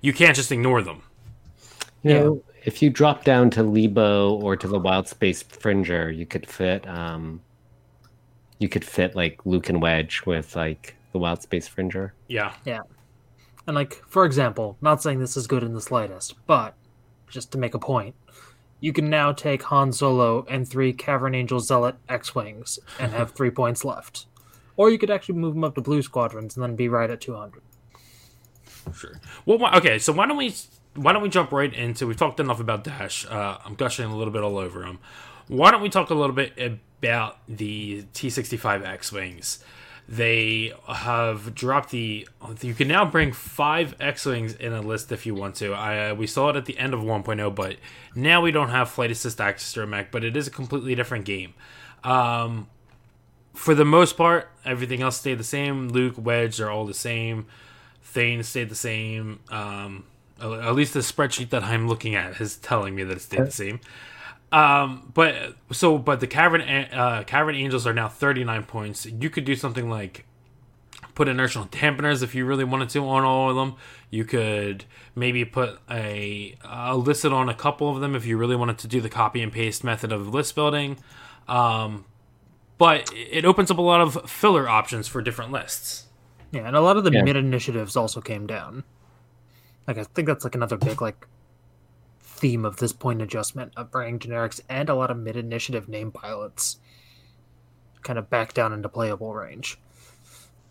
you 0.00 0.12
can't 0.12 0.36
just 0.36 0.50
ignore 0.50 0.82
them. 0.82 1.02
You 2.02 2.10
Yeah. 2.10 2.20
know, 2.20 2.42
if 2.64 2.82
you 2.82 2.90
drop 2.90 3.24
down 3.24 3.50
to 3.50 3.60
Leebo 3.62 4.42
or 4.42 4.56
to 4.56 4.68
the 4.68 4.78
Wild 4.78 5.08
Space 5.08 5.42
Fringer, 5.42 6.10
you 6.10 6.26
could 6.26 6.46
fit 6.46 6.86
um 6.88 7.40
you 8.58 8.68
could 8.68 8.84
fit 8.84 9.16
like 9.16 9.44
Luke 9.44 9.68
and 9.68 9.82
Wedge 9.82 10.22
with 10.24 10.54
like 10.54 10.94
the 11.12 11.18
Wild 11.18 11.42
Space 11.42 11.68
Fringer. 11.68 12.14
Yeah. 12.28 12.54
Yeah. 12.64 12.80
And 13.66 13.76
like, 13.76 14.02
for 14.08 14.24
example, 14.24 14.76
not 14.80 15.02
saying 15.02 15.20
this 15.20 15.36
is 15.36 15.46
good 15.46 15.62
in 15.62 15.74
the 15.74 15.80
slightest, 15.80 16.34
but 16.46 16.74
just 17.28 17.52
to 17.52 17.58
make 17.58 17.74
a 17.74 17.78
point, 17.78 18.14
you 18.80 18.92
can 18.92 19.08
now 19.08 19.32
take 19.32 19.62
Han 19.64 19.92
Solo 19.92 20.44
and 20.48 20.68
three 20.68 20.92
Cavern 20.92 21.34
Angel 21.34 21.60
Zealot 21.60 21.96
X-wings 22.08 22.78
and 22.98 23.12
have 23.12 23.30
three 23.34 23.50
points 23.50 23.84
left, 23.84 24.26
or 24.76 24.90
you 24.90 24.98
could 24.98 25.10
actually 25.10 25.36
move 25.36 25.54
them 25.54 25.64
up 25.64 25.74
to 25.76 25.80
Blue 25.80 26.02
Squadrons 26.02 26.56
and 26.56 26.62
then 26.62 26.74
be 26.74 26.88
right 26.88 27.10
at 27.10 27.20
200. 27.20 27.62
Sure. 28.94 29.20
Well, 29.46 29.76
okay. 29.76 29.98
So 30.00 30.12
why 30.12 30.26
don't 30.26 30.36
we 30.36 30.52
why 30.94 31.12
don't 31.12 31.22
we 31.22 31.28
jump 31.28 31.52
right 31.52 31.72
into? 31.72 32.06
We've 32.06 32.16
talked 32.16 32.40
enough 32.40 32.60
about 32.60 32.84
Dash. 32.84 33.26
Uh, 33.26 33.58
I'm 33.64 33.74
gushing 33.74 34.04
a 34.04 34.16
little 34.16 34.32
bit 34.32 34.42
all 34.42 34.58
over 34.58 34.84
him. 34.84 34.98
Why 35.48 35.70
don't 35.70 35.82
we 35.82 35.88
talk 35.88 36.10
a 36.10 36.14
little 36.14 36.34
bit 36.34 36.52
about 36.58 37.38
the 37.48 38.04
T65 38.14 38.86
X 38.86 39.12
wings? 39.12 39.64
They 40.08 40.72
have 40.86 41.54
dropped 41.54 41.90
the. 41.90 42.28
You 42.60 42.74
can 42.74 42.88
now 42.88 43.04
bring 43.04 43.32
five 43.32 43.94
X 44.00 44.26
wings 44.26 44.54
in 44.54 44.72
a 44.72 44.82
list 44.82 45.12
if 45.12 45.24
you 45.24 45.34
want 45.34 45.54
to. 45.56 45.72
I 45.72 46.10
uh, 46.10 46.14
we 46.14 46.26
saw 46.26 46.50
it 46.50 46.56
at 46.56 46.66
the 46.66 46.76
end 46.76 46.92
of 46.92 47.00
1.0, 47.00 47.54
but 47.54 47.76
now 48.14 48.40
we 48.40 48.50
don't 48.50 48.70
have 48.70 48.90
flight 48.90 49.10
assist 49.10 49.38
astromech, 49.38 50.08
but 50.10 50.24
it 50.24 50.36
is 50.36 50.46
a 50.46 50.50
completely 50.50 50.94
different 50.94 51.24
game. 51.24 51.54
Um, 52.04 52.68
for 53.54 53.74
the 53.74 53.84
most 53.84 54.16
part, 54.16 54.50
everything 54.64 55.02
else 55.02 55.18
stayed 55.18 55.38
the 55.38 55.44
same. 55.44 55.88
Luke, 55.88 56.14
Wedge 56.18 56.60
are 56.60 56.70
all 56.70 56.84
the 56.84 56.94
same. 56.94 57.46
Thane 58.02 58.42
stayed 58.42 58.68
the 58.68 58.74
same. 58.74 59.40
Um, 59.50 60.04
at 60.42 60.50
at 60.68 60.74
least 60.74 60.94
the 60.94 61.00
spreadsheet 61.00 61.50
that 61.50 61.62
I'm 61.62 61.88
looking 61.88 62.14
at 62.14 62.40
is 62.40 62.56
telling 62.56 62.94
me 62.94 63.04
that 63.04 63.16
it 63.16 63.20
stayed 63.20 63.46
the 63.46 63.50
same. 63.50 63.80
Um, 64.50 65.10
but 65.14 65.56
so, 65.70 65.96
but 65.96 66.20
the 66.20 66.26
cavern 66.26 66.60
uh, 66.60 67.24
cavern 67.26 67.54
angels 67.54 67.86
are 67.86 67.94
now 67.94 68.08
39 68.08 68.64
points. 68.64 69.06
You 69.06 69.30
could 69.30 69.44
do 69.44 69.56
something 69.56 69.88
like 69.88 70.26
put 71.14 71.28
inertial 71.28 71.66
dampeners 71.66 72.22
if 72.22 72.34
you 72.34 72.44
really 72.44 72.64
wanted 72.64 72.88
to 72.90 73.06
on 73.06 73.24
all 73.24 73.50
of 73.50 73.56
them. 73.56 73.76
You 74.10 74.24
could 74.24 74.84
maybe 75.14 75.44
put 75.44 75.78
a, 75.90 76.56
a 76.64 76.96
listed 76.96 77.32
on 77.32 77.48
a 77.48 77.54
couple 77.54 77.90
of 77.94 78.00
them 78.00 78.14
if 78.14 78.26
you 78.26 78.36
really 78.36 78.56
wanted 78.56 78.78
to 78.78 78.88
do 78.88 79.00
the 79.00 79.08
copy 79.08 79.42
and 79.42 79.50
paste 79.52 79.84
method 79.84 80.12
of 80.12 80.28
list 80.32 80.54
building. 80.54 80.98
Um, 81.48 82.04
but 82.78 83.10
it 83.14 83.44
opens 83.44 83.70
up 83.70 83.78
a 83.78 83.82
lot 83.82 84.00
of 84.00 84.28
filler 84.30 84.68
options 84.68 85.08
for 85.08 85.22
different 85.22 85.52
lists. 85.52 86.06
Yeah, 86.50 86.66
and 86.66 86.76
a 86.76 86.80
lot 86.80 86.96
of 86.98 87.04
the 87.04 87.12
Yeah. 87.12 87.22
mid 87.22 87.36
initiatives 87.36 87.96
also 87.96 88.20
came 88.20 88.46
down. 88.46 88.84
Like 89.86 89.98
I 89.98 90.04
think 90.04 90.28
that's 90.28 90.44
like 90.44 90.54
another 90.54 90.76
big 90.76 91.02
like 91.02 91.26
theme 92.20 92.64
of 92.64 92.76
this 92.76 92.92
point 92.92 93.22
adjustment 93.22 93.72
of 93.76 93.90
bringing 93.90 94.18
generics 94.18 94.60
and 94.68 94.88
a 94.88 94.94
lot 94.94 95.10
of 95.10 95.16
mid 95.16 95.36
initiative 95.36 95.88
name 95.88 96.10
pilots 96.10 96.78
kind 98.02 98.18
of 98.18 98.28
back 98.28 98.52
down 98.52 98.72
into 98.72 98.88
playable 98.88 99.32
range. 99.34 99.78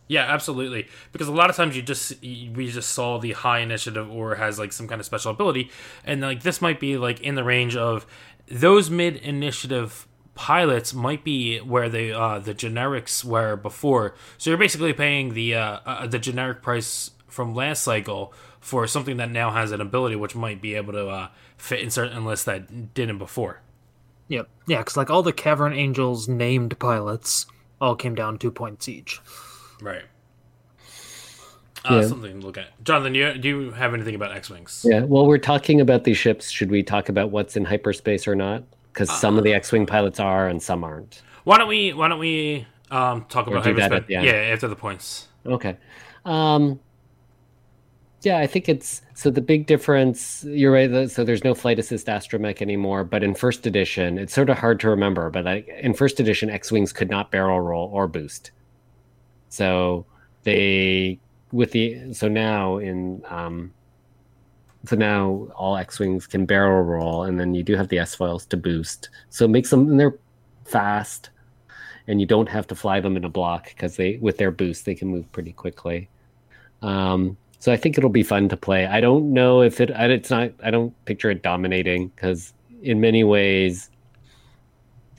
Yeah, 0.07 0.25
absolutely. 0.27 0.87
Because 1.13 1.29
a 1.29 1.31
lot 1.31 1.49
of 1.49 1.55
times 1.55 1.75
you 1.75 1.81
just 1.81 2.21
we 2.21 2.69
just 2.69 2.89
saw 2.89 3.17
the 3.17 3.31
high 3.31 3.59
initiative 3.59 4.11
or 4.11 4.35
has 4.35 4.59
like 4.59 4.73
some 4.73 4.87
kind 4.87 4.99
of 4.99 5.05
special 5.05 5.31
ability, 5.31 5.71
and 6.03 6.19
like 6.19 6.43
this 6.43 6.61
might 6.61 6.81
be 6.81 6.97
like 6.97 7.21
in 7.21 7.35
the 7.35 7.43
range 7.45 7.77
of 7.77 8.05
those 8.47 8.89
mid 8.89 9.15
initiative 9.15 10.07
pilots 10.35 10.93
might 10.93 11.23
be 11.23 11.59
where 11.59 11.87
they 11.87 12.11
uh, 12.11 12.39
the 12.39 12.53
generics 12.53 13.23
were 13.23 13.55
before. 13.55 14.13
So 14.37 14.49
you're 14.49 14.59
basically 14.59 14.91
paying 14.91 15.33
the 15.33 15.55
uh, 15.55 15.79
uh, 15.85 16.07
the 16.07 16.19
generic 16.19 16.61
price 16.61 17.11
from 17.27 17.55
last 17.55 17.81
cycle 17.81 18.33
for 18.61 18.87
something 18.87 19.17
that 19.17 19.29
now 19.29 19.51
has 19.51 19.71
an 19.73 19.81
ability 19.81 20.15
which 20.15 20.35
might 20.35 20.61
be 20.61 20.75
able 20.75 20.93
to 20.93 21.07
uh, 21.09 21.27
fit 21.57 21.81
in 21.81 21.89
certain 21.89 22.23
lists 22.23 22.45
that 22.45 22.93
didn't 22.93 23.17
before. 23.17 23.59
Yep. 24.29 24.47
Yeah, 24.67 24.77
because 24.77 24.95
like 24.95 25.09
all 25.09 25.23
the 25.23 25.33
Cavern 25.33 25.73
Angels 25.73 26.29
named 26.29 26.79
pilots 26.79 27.47
all 27.81 27.95
came 27.95 28.15
down 28.15 28.37
two 28.37 28.51
points 28.51 28.87
each. 28.87 29.19
Right. 29.81 30.03
Uh, 31.83 31.95
Yeah. 31.95 32.07
Something 32.07 32.39
to 32.39 32.45
look 32.45 32.57
at. 32.57 32.81
Jonathan, 32.83 33.13
do 33.13 33.19
you, 33.19 33.37
do 33.37 33.47
you 33.49 33.71
have 33.71 33.93
anything 33.93 34.15
about 34.15 34.31
X 34.31 34.49
wings? 34.49 34.85
Yeah, 34.87 35.01
well, 35.01 35.25
we're 35.25 35.37
talking 35.39 35.81
about 35.81 36.03
these 36.03 36.17
ships. 36.17 36.49
Should 36.51 36.69
we 36.69 36.83
talk 36.83 37.09
about 37.09 37.31
what's 37.31 37.57
in 37.57 37.65
hyperspace 37.65 38.27
or 38.27 38.35
not? 38.35 38.63
Because 38.93 39.09
some 39.09 39.35
Uh, 39.35 39.37
of 39.39 39.43
the 39.45 39.53
X-wing 39.53 39.85
pilots 39.85 40.19
are, 40.19 40.47
and 40.47 40.61
some 40.61 40.83
aren't. 40.83 41.21
Why 41.45 41.57
don't 41.57 41.67
we 41.69 41.91
Why 41.93 42.07
don't 42.09 42.19
we 42.19 42.67
um, 42.91 43.25
talk 43.29 43.47
about 43.47 43.63
hyperspace? 43.63 44.03
at. 44.03 44.09
Yeah, 44.09 44.31
after 44.31 44.67
the 44.67 44.75
points. 44.75 45.27
Okay. 45.45 45.77
Um, 46.25 46.79
yeah, 48.21 48.37
I 48.37 48.47
think 48.47 48.69
it's 48.69 49.01
so 49.15 49.31
the 49.31 49.41
big 49.41 49.65
difference. 49.65 50.43
You're 50.43 50.71
right. 50.71 51.09
So 51.09 51.23
there's 51.23 51.43
no 51.43 51.55
flight 51.55 51.79
assist 51.79 52.07
astromech 52.07 52.61
anymore. 52.61 53.03
But 53.03 53.23
in 53.23 53.33
first 53.33 53.65
edition, 53.65 54.17
it's 54.19 54.33
sort 54.33 54.49
of 54.49 54.57
hard 54.57 54.79
to 54.81 54.89
remember. 54.89 55.29
But 55.29 55.45
like 55.45 55.67
in 55.67 55.93
first 55.93 56.19
edition, 56.19 56.49
X-wings 56.49 56.93
could 56.93 57.09
not 57.09 57.31
barrel 57.31 57.59
roll 57.59 57.89
or 57.91 58.07
boost. 58.07 58.51
So 59.49 60.05
they 60.43 61.19
with 61.51 61.71
the 61.71 62.13
so 62.13 62.27
now 62.27 62.77
in 62.77 63.23
um, 63.27 63.73
so 64.85 64.95
now 64.95 65.47
all 65.55 65.75
X-wings 65.77 66.27
can 66.27 66.45
barrel 66.45 66.83
roll, 66.83 67.23
and 67.23 67.39
then 67.39 67.55
you 67.55 67.63
do 67.63 67.75
have 67.75 67.87
the 67.89 67.99
S 67.99 68.13
foils 68.13 68.45
to 68.47 68.57
boost. 68.57 69.09
So 69.29 69.45
it 69.45 69.49
makes 69.49 69.71
them 69.71 69.97
they're 69.97 70.19
fast 70.65 71.31
and 72.07 72.19
you 72.19 72.27
don't 72.27 72.49
have 72.49 72.67
to 72.67 72.75
fly 72.75 72.99
them 72.99 73.17
in 73.17 73.23
a 73.25 73.29
block 73.29 73.69
because 73.69 73.95
they 73.95 74.17
with 74.17 74.37
their 74.37 74.51
boost 74.51 74.85
they 74.85 74.95
can 74.95 75.07
move 75.07 75.31
pretty 75.31 75.53
quickly. 75.53 76.09
Um, 76.81 77.37
so 77.61 77.71
I 77.71 77.77
think 77.77 77.95
it'll 77.95 78.09
be 78.09 78.23
fun 78.23 78.49
to 78.49 78.57
play. 78.57 78.87
I 78.87 79.01
don't 79.01 79.33
know 79.33 79.61
if 79.61 79.79
it 79.79 79.91
it's 79.91 80.31
not 80.31 80.51
I 80.63 80.71
don't 80.71 80.93
picture 81.05 81.29
it 81.29 81.43
dominating 81.43 82.07
because 82.07 82.53
in 82.81 82.99
many 82.99 83.23
ways 83.23 83.91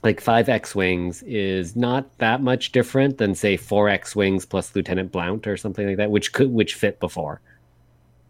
like 0.03 0.19
five 0.19 0.49
X 0.49 0.75
wings 0.75 1.23
is 1.23 1.77
not 1.77 2.17
that 2.17 2.41
much 2.41 2.73
different 2.73 3.17
than 3.17 3.33
say 3.33 3.55
four 3.55 3.87
X 3.87 4.13
wings 4.13 4.45
plus 4.45 4.75
Lieutenant 4.75 5.13
Blount 5.13 5.47
or 5.47 5.55
something 5.55 5.87
like 5.87 5.95
that, 5.95 6.11
which 6.11 6.33
could 6.33 6.51
which 6.51 6.75
fit 6.75 6.99
before, 6.99 7.39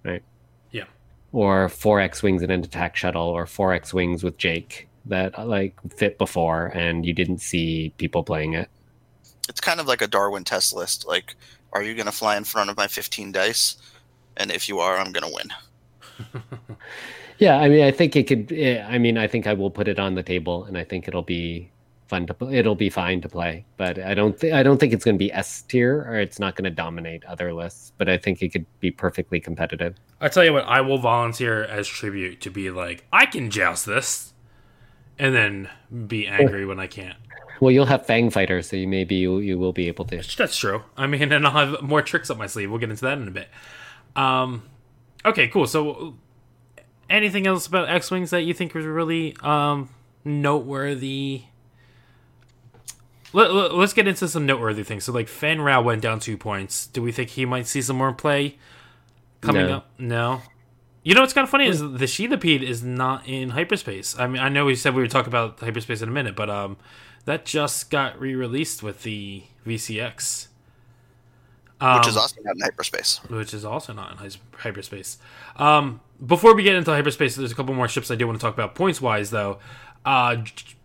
right? 0.03 0.21
Yeah. 0.69 0.85
Or 1.31 1.67
four 1.67 1.99
X 1.99 2.21
wings 2.21 2.43
and 2.43 2.51
an 2.51 2.63
attack 2.63 2.95
shuttle, 2.95 3.27
or 3.27 3.47
four 3.47 3.73
X 3.73 3.95
wings 3.95 4.23
with 4.23 4.37
Jake 4.37 4.87
that 5.07 5.47
like 5.47 5.73
fit 5.91 6.19
before, 6.19 6.67
and 6.67 7.03
you 7.03 7.13
didn't 7.13 7.39
see 7.39 7.91
people 7.97 8.23
playing 8.23 8.53
it. 8.53 8.69
It's 9.49 9.59
kind 9.59 9.79
of 9.79 9.87
like 9.87 10.03
a 10.03 10.07
Darwin 10.07 10.43
test 10.43 10.71
list. 10.71 11.07
Like, 11.07 11.35
are 11.73 11.81
you 11.81 11.95
going 11.95 12.05
to 12.05 12.11
fly 12.11 12.37
in 12.37 12.43
front 12.43 12.69
of 12.69 12.77
my 12.77 12.85
15 12.85 13.31
dice? 13.31 13.75
And 14.37 14.51
if 14.51 14.67
you 14.67 14.79
are, 14.79 14.97
I'm 14.97 15.11
going 15.11 15.27
to 15.29 15.33
win. 15.33 16.41
Yeah, 17.39 17.57
I 17.57 17.67
mean, 17.67 17.83
I 17.83 17.91
think 17.91 18.15
it 18.15 18.27
could. 18.27 18.53
eh, 18.53 18.85
I 18.87 18.99
mean, 18.99 19.17
I 19.17 19.27
think 19.27 19.47
I 19.47 19.53
will 19.53 19.71
put 19.71 19.87
it 19.87 19.99
on 19.99 20.13
the 20.15 20.23
table, 20.23 20.65
and 20.65 20.77
I 20.77 20.83
think 20.83 21.07
it'll 21.07 21.23
be 21.23 21.69
fun 22.07 22.27
to 22.27 22.33
play. 22.33 22.55
It'll 22.57 22.75
be 22.75 22.89
fine 22.89 23.21
to 23.21 23.27
play, 23.27 23.65
but 23.75 23.97
I 23.97 24.13
don't 24.13 24.39
think 24.39 24.53
I 24.53 24.61
don't 24.61 24.77
think 24.79 24.93
it's 24.93 25.03
going 25.03 25.15
to 25.15 25.19
be 25.19 25.33
S 25.33 25.63
tier 25.63 26.05
or 26.07 26.19
it's 26.19 26.39
not 26.39 26.55
going 26.55 26.65
to 26.65 26.69
dominate 26.69 27.25
other 27.25 27.51
lists. 27.53 27.91
But 27.97 28.07
I 28.07 28.17
think 28.17 28.41
it 28.43 28.49
could 28.49 28.65
be 28.79 28.91
perfectly 28.91 29.39
competitive. 29.39 29.95
I 30.21 30.29
tell 30.29 30.43
you 30.45 30.53
what, 30.53 30.65
I 30.65 30.81
will 30.81 30.99
volunteer 30.99 31.63
as 31.63 31.87
tribute 31.87 32.39
to 32.41 32.51
be 32.51 32.69
like, 32.69 33.03
I 33.11 33.25
can 33.25 33.49
joust 33.49 33.87
this, 33.87 34.33
and 35.17 35.33
then 35.35 35.69
be 36.07 36.27
angry 36.27 36.65
when 36.65 36.79
I 36.79 36.87
can't. 36.87 37.17
Well, 37.59 37.71
you'll 37.71 37.85
have 37.85 38.05
Fang 38.05 38.29
Fighter, 38.29 38.61
so 38.61 38.75
you 38.75 38.87
maybe 38.87 39.15
you, 39.15 39.37
you 39.39 39.57
will 39.57 39.71
be 39.71 39.87
able 39.87 40.03
to. 40.05 40.21
That's 40.37 40.57
true. 40.57 40.83
I 40.97 41.07
mean, 41.07 41.31
and 41.31 41.47
I'll 41.47 41.65
have 41.67 41.81
more 41.81 42.01
tricks 42.01 42.29
up 42.29 42.37
my 42.37 42.47
sleeve. 42.47 42.69
We'll 42.69 42.79
get 42.79 42.89
into 42.89 43.03
that 43.05 43.17
in 43.17 43.27
a 43.27 43.31
bit. 43.31 43.47
Um, 44.15 44.63
okay, 45.25 45.47
cool. 45.47 45.67
So, 45.67 46.15
anything 47.09 47.47
else 47.47 47.67
about 47.67 47.89
X 47.89 48.11
Wings 48.11 48.29
that 48.31 48.41
you 48.41 48.53
think 48.53 48.73
was 48.73 48.85
really 48.85 49.35
um, 49.41 49.89
noteworthy? 50.23 51.43
Let, 53.35 53.51
let, 53.51 53.71
us 53.71 53.93
get 53.93 54.07
into 54.07 54.27
some 54.27 54.45
noteworthy 54.45 54.83
things. 54.83 55.05
So, 55.05 55.11
like, 55.11 55.27
Fenn 55.27 55.59
Rau 55.61 55.81
went 55.81 56.01
down 56.01 56.19
two 56.19 56.37
points. 56.37 56.85
Do 56.85 57.01
we 57.01 57.11
think 57.11 57.31
he 57.31 57.45
might 57.45 57.65
see 57.65 57.81
some 57.81 57.95
more 57.95 58.13
play 58.13 58.57
coming 59.41 59.65
No. 59.67 59.73
up? 59.77 59.89
No. 59.97 60.41
You 61.01 61.15
know 61.15 61.21
what's 61.21 61.33
kind 61.33 61.43
of 61.43 61.49
funny 61.49 61.67
is 61.67 61.79
the 61.79 62.05
Sheathipede 62.05 62.61
is 62.61 62.81
not 62.83 63.27
in 63.27 63.49
hyperspace. 63.49 64.17
I 64.17 64.27
mean, 64.27 64.41
I 64.41 64.47
know 64.49 64.65
we 64.65 64.75
said 64.75 64.95
we 64.95 65.01
would 65.01 65.11
talk 65.11 65.27
about 65.27 65.59
hyperspace 65.59 66.01
in 66.01 66.07
a 66.07 66.11
minute, 66.11 66.35
but 66.35 66.49
um, 66.49 66.77
that 67.25 67.43
just 67.43 67.89
got 67.89 68.17
re-released 68.19 68.83
with 68.83 69.03
the 69.03 69.43
VCX, 69.67 70.47
um, 71.83 71.99
which 71.99 72.07
is 72.07 72.17
also 72.17 72.41
not 72.43 72.55
in 72.55 72.61
hyperspace. 72.61 73.19
which 73.29 73.53
is 73.53 73.65
also 73.65 73.93
not 73.93 74.11
in 74.11 74.31
hyperspace. 74.57 75.17
Um, 75.57 76.01
before 76.25 76.55
we 76.55 76.63
get 76.63 76.75
into 76.75 76.91
hyperspace, 76.91 77.35
there's 77.35 77.51
a 77.51 77.55
couple 77.55 77.73
more 77.73 77.87
ships 77.87 78.09
I 78.09 78.15
do 78.15 78.25
want 78.27 78.39
to 78.39 78.43
talk 78.45 78.53
about 78.53 78.75
points 78.75 79.01
wise, 79.01 79.29
though. 79.31 79.59
Uh, 80.05 80.37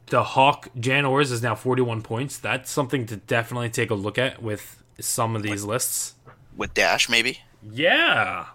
the 0.06 0.22
Hawk 0.22 0.68
Jan 0.78 1.04
Ors 1.04 1.30
is 1.30 1.42
now 1.42 1.54
41 1.54 2.02
points. 2.02 2.38
That's 2.38 2.70
something 2.70 3.06
to 3.06 3.16
definitely 3.16 3.68
take 3.70 3.90
a 3.90 3.94
look 3.94 4.18
at 4.18 4.42
with 4.42 4.82
some 4.98 5.36
of 5.36 5.42
these 5.42 5.64
lists. 5.64 6.14
With 6.56 6.74
Dash, 6.74 7.08
maybe 7.08 7.40
Yeah, 7.62 8.46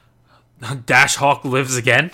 Dash 0.86 1.16
Hawk 1.16 1.44
lives 1.44 1.76
again. 1.76 2.10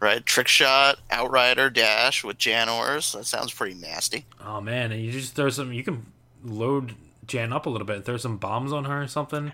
right? 0.00 0.24
Trick 0.24 0.48
shot, 0.48 0.98
Outrider, 1.12 1.70
Dash 1.70 2.24
with 2.24 2.38
Jan 2.38 2.66
Janors. 2.68 3.12
That 3.14 3.24
sounds 3.26 3.52
pretty 3.52 3.74
nasty. 3.74 4.24
Oh 4.44 4.60
man, 4.60 4.90
and 4.90 5.00
you 5.02 5.12
just 5.12 5.34
throw 5.34 5.48
some. 5.50 5.72
You 5.72 5.84
can 5.84 6.06
load 6.42 6.94
Jan 7.26 7.52
up 7.52 7.66
a 7.66 7.70
little 7.70 7.86
bit, 7.86 8.04
throw 8.04 8.16
some 8.16 8.36
bombs 8.36 8.72
on 8.72 8.84
her 8.84 9.02
or 9.02 9.08
something. 9.08 9.52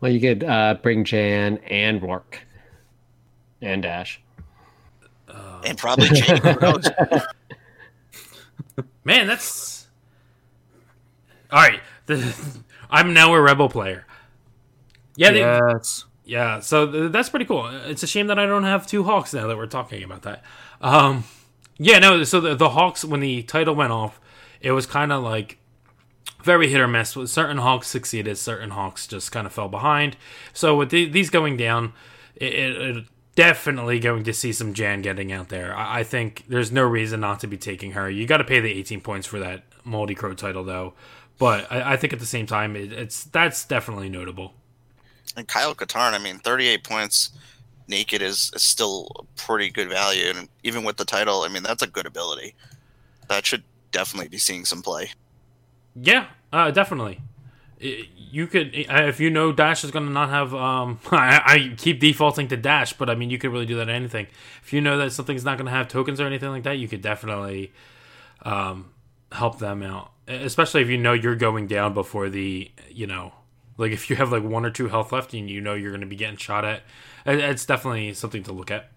Well, 0.00 0.10
you 0.10 0.20
could 0.20 0.44
uh, 0.44 0.76
bring 0.82 1.04
Jan 1.04 1.58
and 1.58 2.00
Roark 2.00 2.38
and 3.60 3.82
Dash. 3.82 4.20
And 5.64 5.78
probably 5.78 6.08
Jake. 6.08 6.42
Who 6.42 6.60
knows? 6.60 6.88
Man, 9.04 9.26
that's 9.26 9.86
all 11.50 11.60
right. 11.60 11.80
The, 12.06 12.34
I'm 12.90 13.14
now 13.14 13.34
a 13.34 13.40
rebel 13.40 13.68
player. 13.68 14.06
Yeah, 15.16 15.30
they, 15.30 15.40
yes. 15.40 16.04
yeah. 16.24 16.60
So 16.60 16.90
th- 16.90 17.12
that's 17.12 17.28
pretty 17.28 17.44
cool. 17.44 17.66
It's 17.66 18.02
a 18.02 18.06
shame 18.06 18.28
that 18.28 18.38
I 18.38 18.46
don't 18.46 18.64
have 18.64 18.86
two 18.86 19.04
hawks 19.04 19.34
now 19.34 19.46
that 19.46 19.56
we're 19.56 19.66
talking 19.66 20.02
about 20.02 20.22
that. 20.22 20.42
Um, 20.80 21.24
yeah, 21.78 21.98
no. 21.98 22.24
So 22.24 22.40
the, 22.40 22.54
the 22.54 22.70
hawks, 22.70 23.04
when 23.04 23.20
the 23.20 23.42
title 23.42 23.74
went 23.74 23.92
off, 23.92 24.20
it 24.60 24.72
was 24.72 24.86
kind 24.86 25.12
of 25.12 25.22
like 25.22 25.58
very 26.42 26.68
hit 26.68 26.80
or 26.80 26.88
miss. 26.88 27.16
With 27.16 27.30
Certain 27.30 27.58
hawks 27.58 27.88
succeeded, 27.88 28.36
certain 28.38 28.70
hawks 28.70 29.06
just 29.06 29.32
kind 29.32 29.46
of 29.46 29.52
fell 29.52 29.68
behind. 29.68 30.16
So 30.52 30.76
with 30.76 30.90
the, 30.90 31.08
these 31.08 31.30
going 31.30 31.56
down, 31.56 31.92
it, 32.36 32.52
it, 32.54 32.96
it 32.96 33.04
definitely 33.34 33.98
going 33.98 34.24
to 34.24 34.32
see 34.32 34.52
some 34.52 34.74
Jan 34.74 35.02
getting 35.02 35.32
out 35.32 35.48
there. 35.48 35.74
I, 35.74 36.00
I 36.00 36.04
think 36.04 36.44
there's 36.48 36.72
no 36.72 36.82
reason 36.84 37.20
not 37.20 37.40
to 37.40 37.46
be 37.46 37.56
taking 37.56 37.92
her. 37.92 38.10
You 38.10 38.26
got 38.26 38.38
to 38.38 38.44
pay 38.44 38.60
the 38.60 38.72
18 38.72 39.00
points 39.00 39.26
for 39.26 39.38
that 39.38 39.64
Moldy 39.84 40.14
Crow 40.14 40.34
title 40.34 40.64
though. 40.64 40.94
But 41.38 41.70
I, 41.72 41.94
I 41.94 41.96
think 41.96 42.12
at 42.12 42.20
the 42.20 42.26
same 42.26 42.46
time, 42.46 42.76
it, 42.76 42.92
it's 42.92 43.24
that's 43.24 43.64
definitely 43.64 44.08
notable. 44.08 44.54
and 45.36 45.48
Kyle 45.48 45.74
Katarn, 45.74 46.12
I 46.12 46.18
mean, 46.18 46.38
38 46.38 46.84
points 46.84 47.30
naked 47.88 48.22
is, 48.22 48.50
is 48.54 48.62
still 48.62 49.26
pretty 49.36 49.70
good 49.70 49.88
value. 49.88 50.32
And 50.34 50.48
even 50.62 50.84
with 50.84 50.96
the 50.96 51.04
title, 51.04 51.42
I 51.42 51.48
mean, 51.48 51.62
that's 51.62 51.82
a 51.82 51.86
good 51.86 52.06
ability. 52.06 52.54
That 53.28 53.46
should 53.46 53.64
definitely 53.90 54.28
be 54.28 54.38
seeing 54.38 54.64
some 54.64 54.82
play. 54.82 55.10
Yeah, 55.94 56.26
uh, 56.52 56.70
definitely. 56.70 57.20
You 57.78 58.46
could, 58.46 58.70
if 58.74 59.20
you 59.20 59.28
know 59.28 59.52
Dash 59.52 59.84
is 59.84 59.90
going 59.90 60.06
to 60.06 60.12
not 60.12 60.30
have. 60.30 60.54
Um, 60.54 61.00
I, 61.10 61.42
I 61.44 61.74
keep 61.76 62.00
defaulting 62.00 62.48
to 62.48 62.56
Dash, 62.56 62.92
but 62.92 63.10
I 63.10 63.14
mean, 63.14 63.30
you 63.30 63.38
could 63.38 63.52
really 63.52 63.66
do 63.66 63.76
that 63.76 63.88
anything. 63.88 64.26
If 64.62 64.72
you 64.72 64.80
know 64.80 64.96
that 64.98 65.12
something's 65.12 65.44
not 65.44 65.58
going 65.58 65.66
to 65.66 65.72
have 65.72 65.88
tokens 65.88 66.20
or 66.20 66.26
anything 66.26 66.50
like 66.50 66.62
that, 66.62 66.78
you 66.78 66.88
could 66.88 67.02
definitely 67.02 67.72
um, 68.42 68.90
help 69.32 69.58
them 69.58 69.82
out. 69.82 70.12
Especially 70.28 70.82
if 70.82 70.88
you 70.88 70.98
know 70.98 71.12
you're 71.12 71.36
going 71.36 71.66
down 71.66 71.94
before 71.94 72.28
the, 72.30 72.70
you 72.88 73.06
know, 73.06 73.32
like 73.76 73.92
if 73.92 74.08
you 74.08 74.16
have 74.16 74.30
like 74.30 74.44
one 74.44 74.64
or 74.64 74.70
two 74.70 74.88
health 74.88 75.12
left 75.12 75.34
and 75.34 75.50
you 75.50 75.60
know 75.60 75.74
you're 75.74 75.90
going 75.90 76.00
to 76.00 76.06
be 76.06 76.16
getting 76.16 76.36
shot 76.36 76.64
at, 76.64 76.82
it's 77.26 77.66
definitely 77.66 78.14
something 78.14 78.42
to 78.44 78.52
look 78.52 78.70
at. 78.70 78.90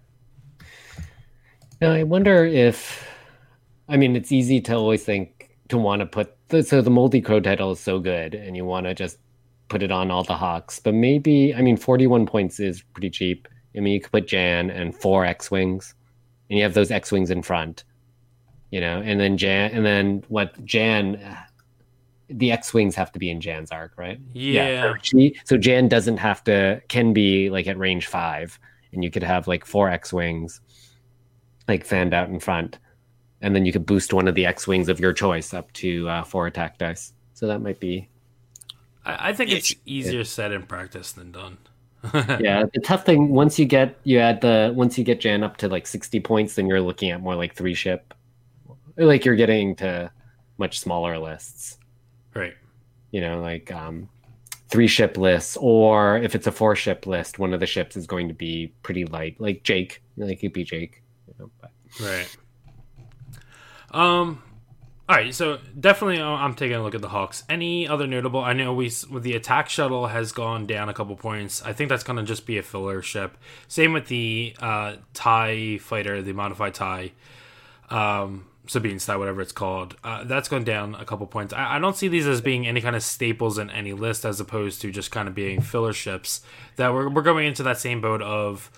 Now, 1.80 1.92
I 1.92 2.04
wonder 2.04 2.44
if, 2.44 3.06
I 3.88 3.96
mean, 3.96 4.16
it's 4.16 4.32
easy 4.32 4.60
to 4.62 4.74
always 4.74 5.04
think 5.04 5.35
to 5.68 5.78
want 5.78 6.00
to 6.00 6.06
put 6.06 6.36
the, 6.48 6.62
so 6.62 6.80
the 6.80 6.90
Moldy 6.90 7.20
Crow 7.20 7.40
title 7.40 7.72
is 7.72 7.80
so 7.80 7.98
good, 7.98 8.34
and 8.34 8.56
you 8.56 8.64
want 8.64 8.86
to 8.86 8.94
just 8.94 9.18
put 9.68 9.82
it 9.82 9.90
on 9.90 10.10
all 10.10 10.22
the 10.22 10.36
Hawks. 10.36 10.78
But 10.78 10.94
maybe, 10.94 11.54
I 11.54 11.62
mean, 11.62 11.76
forty-one 11.76 12.26
points 12.26 12.60
is 12.60 12.82
pretty 12.94 13.10
cheap. 13.10 13.48
I 13.76 13.80
mean, 13.80 13.94
you 13.94 14.00
could 14.00 14.12
put 14.12 14.28
Jan 14.28 14.70
and 14.70 14.94
four 14.94 15.24
X 15.24 15.50
wings, 15.50 15.94
and 16.48 16.58
you 16.58 16.62
have 16.62 16.74
those 16.74 16.90
X 16.90 17.12
wings 17.12 17.30
in 17.30 17.42
front, 17.42 17.84
you 18.70 18.80
know, 18.80 19.00
and 19.00 19.20
then 19.20 19.36
Jan, 19.36 19.70
and 19.72 19.84
then 19.84 20.24
what 20.28 20.64
Jan. 20.64 21.20
The 22.28 22.50
X 22.50 22.74
wings 22.74 22.96
have 22.96 23.12
to 23.12 23.20
be 23.20 23.30
in 23.30 23.40
Jan's 23.40 23.70
arc, 23.70 23.96
right? 23.96 24.18
Yeah. 24.32 24.94
So, 24.94 24.98
she, 25.00 25.36
so 25.44 25.56
Jan 25.56 25.86
doesn't 25.86 26.16
have 26.16 26.42
to 26.42 26.82
can 26.88 27.12
be 27.12 27.50
like 27.50 27.68
at 27.68 27.78
range 27.78 28.08
five, 28.08 28.58
and 28.92 29.04
you 29.04 29.12
could 29.12 29.22
have 29.22 29.46
like 29.46 29.64
four 29.64 29.88
X 29.88 30.12
wings, 30.12 30.60
like 31.68 31.84
fanned 31.84 32.12
out 32.12 32.28
in 32.28 32.40
front, 32.40 32.80
and 33.40 33.54
then 33.54 33.66
you 33.66 33.72
could 33.72 33.86
boost 33.86 34.12
one 34.12 34.28
of 34.28 34.34
the 34.34 34.46
X 34.46 34.66
wings 34.66 34.88
of 34.88 35.00
your 35.00 35.12
choice 35.12 35.52
up 35.54 35.72
to 35.74 36.08
uh, 36.08 36.24
four 36.24 36.46
attack 36.46 36.78
dice. 36.78 37.12
So 37.34 37.46
that 37.46 37.60
might 37.60 37.80
be 37.80 38.08
I, 39.04 39.30
I 39.30 39.32
think 39.32 39.50
Yeah, 39.50 39.56
it's 39.58 39.74
easier 39.86 40.24
said 40.24 40.52
in 40.52 40.64
practice 40.64 41.12
than 41.12 41.32
done. 41.32 41.58
yeah. 42.14 42.64
The 42.72 42.80
tough 42.84 43.04
thing 43.06 43.30
once 43.30 43.58
you 43.58 43.64
get 43.64 43.98
you 44.04 44.18
add 44.18 44.40
the 44.40 44.72
once 44.74 44.98
you 44.98 45.04
get 45.04 45.20
Jan 45.20 45.42
up 45.42 45.56
to 45.58 45.68
like 45.68 45.86
sixty 45.86 46.20
points, 46.20 46.54
then 46.54 46.66
you're 46.66 46.80
looking 46.80 47.10
at 47.10 47.20
more 47.20 47.34
like 47.34 47.54
three 47.54 47.74
ship, 47.74 48.14
like 48.96 49.24
you're 49.24 49.36
getting 49.36 49.76
to 49.76 50.10
much 50.58 50.78
smaller 50.80 51.18
lists. 51.18 51.78
Right. 52.34 52.54
you 53.12 53.22
know, 53.22 53.40
like 53.40 53.72
um, 53.72 54.10
three 54.68 54.86
ship 54.88 55.16
lists, 55.16 55.56
or 55.58 56.18
if 56.18 56.34
it's 56.34 56.46
a 56.46 56.52
four 56.52 56.76
ship 56.76 57.06
list, 57.06 57.38
one 57.38 57.54
of 57.54 57.60
the 57.60 57.66
ships 57.66 57.96
is 57.96 58.06
going 58.06 58.28
to 58.28 58.34
be 58.34 58.74
pretty 58.82 59.06
light, 59.06 59.40
like 59.40 59.62
Jake, 59.62 60.02
like 60.18 60.32
it 60.32 60.40
could 60.40 60.52
be 60.52 60.64
Jake. 60.64 61.02
You 61.26 61.34
know, 61.38 61.50
but 61.60 61.70
Right. 62.00 62.36
Um. 63.96 64.42
All 65.08 65.14
right, 65.14 65.32
so 65.32 65.60
definitely, 65.78 66.20
uh, 66.20 66.26
I'm 66.26 66.54
taking 66.54 66.76
a 66.76 66.82
look 66.82 66.96
at 66.96 67.00
the 67.00 67.08
Hawks. 67.08 67.44
Any 67.48 67.86
other 67.86 68.08
notable? 68.08 68.40
I 68.40 68.54
know 68.54 68.74
we 68.74 68.90
with 69.08 69.22
the 69.22 69.34
attack 69.36 69.68
shuttle 69.68 70.08
has 70.08 70.32
gone 70.32 70.66
down 70.66 70.88
a 70.88 70.94
couple 70.94 71.14
points. 71.14 71.62
I 71.62 71.72
think 71.72 71.88
that's 71.90 72.02
going 72.02 72.16
to 72.16 72.24
just 72.24 72.44
be 72.44 72.58
a 72.58 72.62
filler 72.62 73.02
ship. 73.02 73.38
Same 73.68 73.92
with 73.92 74.08
the 74.08 74.56
uh, 74.58 74.96
Tie 75.14 75.78
fighter, 75.78 76.22
the 76.22 76.32
modified 76.32 76.74
Tie, 76.74 77.12
um, 77.88 78.46
Sabine 78.66 78.98
Tie, 78.98 79.16
whatever 79.16 79.40
it's 79.40 79.52
called. 79.52 79.94
Uh, 80.02 80.24
that's 80.24 80.48
gone 80.48 80.64
down 80.64 80.96
a 80.96 81.04
couple 81.04 81.24
points. 81.28 81.54
I, 81.54 81.76
I 81.76 81.78
don't 81.78 81.96
see 81.96 82.08
these 82.08 82.26
as 82.26 82.40
being 82.40 82.66
any 82.66 82.80
kind 82.80 82.96
of 82.96 83.04
staples 83.04 83.58
in 83.58 83.70
any 83.70 83.92
list, 83.92 84.24
as 84.24 84.40
opposed 84.40 84.80
to 84.80 84.90
just 84.90 85.12
kind 85.12 85.28
of 85.28 85.36
being 85.36 85.60
filler 85.60 85.92
ships. 85.92 86.40
That 86.74 86.92
we're 86.92 87.08
we're 87.08 87.22
going 87.22 87.46
into 87.46 87.62
that 87.62 87.78
same 87.78 88.00
boat 88.00 88.22
of 88.22 88.72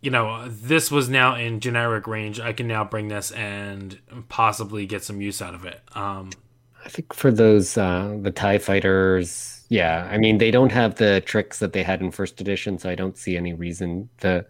you 0.00 0.10
know, 0.10 0.48
this 0.48 0.90
was 0.90 1.08
now 1.08 1.34
in 1.34 1.60
generic 1.60 2.06
range. 2.06 2.38
I 2.40 2.52
can 2.52 2.68
now 2.68 2.84
bring 2.84 3.08
this 3.08 3.30
and 3.30 3.98
possibly 4.28 4.86
get 4.86 5.02
some 5.02 5.20
use 5.20 5.40
out 5.40 5.54
of 5.54 5.64
it. 5.64 5.80
Um, 5.94 6.30
I 6.84 6.88
think 6.88 7.12
for 7.12 7.32
those 7.32 7.76
uh, 7.76 8.16
the 8.20 8.30
Tie 8.30 8.58
fighters, 8.58 9.64
yeah, 9.68 10.08
I 10.10 10.18
mean 10.18 10.38
they 10.38 10.50
don't 10.50 10.70
have 10.70 10.96
the 10.96 11.20
tricks 11.22 11.58
that 11.58 11.72
they 11.72 11.82
had 11.82 12.00
in 12.00 12.10
first 12.10 12.40
edition, 12.40 12.78
so 12.78 12.88
I 12.88 12.94
don't 12.94 13.16
see 13.18 13.36
any 13.36 13.52
reason 13.52 14.08
to. 14.20 14.46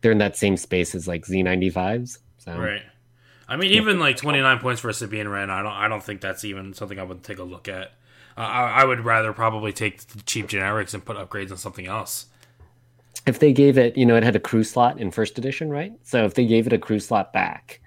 They're 0.00 0.12
in 0.12 0.18
that 0.18 0.36
same 0.36 0.56
space 0.56 0.94
as 0.94 1.08
like 1.08 1.24
Z95s. 1.24 2.18
So 2.38 2.58
right. 2.58 2.82
I 3.48 3.56
mean, 3.56 3.70
even 3.72 4.00
like 4.00 4.16
twenty 4.16 4.40
nine 4.40 4.58
points 4.58 4.80
for 4.80 4.88
a 4.88 4.94
Sabine 4.94 5.28
Wren, 5.28 5.50
I 5.50 5.62
don't, 5.62 5.72
I 5.72 5.86
don't 5.88 6.02
think 6.02 6.20
that's 6.20 6.44
even 6.44 6.74
something 6.74 6.98
I 6.98 7.04
would 7.04 7.22
take 7.22 7.38
a 7.38 7.44
look 7.44 7.68
at. 7.68 7.92
Uh, 8.36 8.40
I, 8.40 8.82
I 8.82 8.84
would 8.84 9.04
rather 9.04 9.32
probably 9.32 9.72
take 9.72 10.04
the 10.08 10.22
cheap 10.22 10.48
generics 10.48 10.92
and 10.92 11.04
put 11.04 11.16
upgrades 11.16 11.52
on 11.52 11.56
something 11.56 11.86
else. 11.86 12.26
If 13.26 13.38
they 13.38 13.52
gave 13.52 13.78
it, 13.78 13.96
you 13.96 14.04
know, 14.06 14.16
it 14.16 14.22
had 14.22 14.36
a 14.36 14.40
crew 14.40 14.64
slot 14.64 15.00
in 15.00 15.10
first 15.10 15.38
edition, 15.38 15.70
right? 15.70 15.92
So 16.02 16.24
if 16.24 16.34
they 16.34 16.46
gave 16.46 16.66
it 16.66 16.72
a 16.72 16.78
crew 16.78 17.00
slot 17.00 17.32
back, 17.32 17.80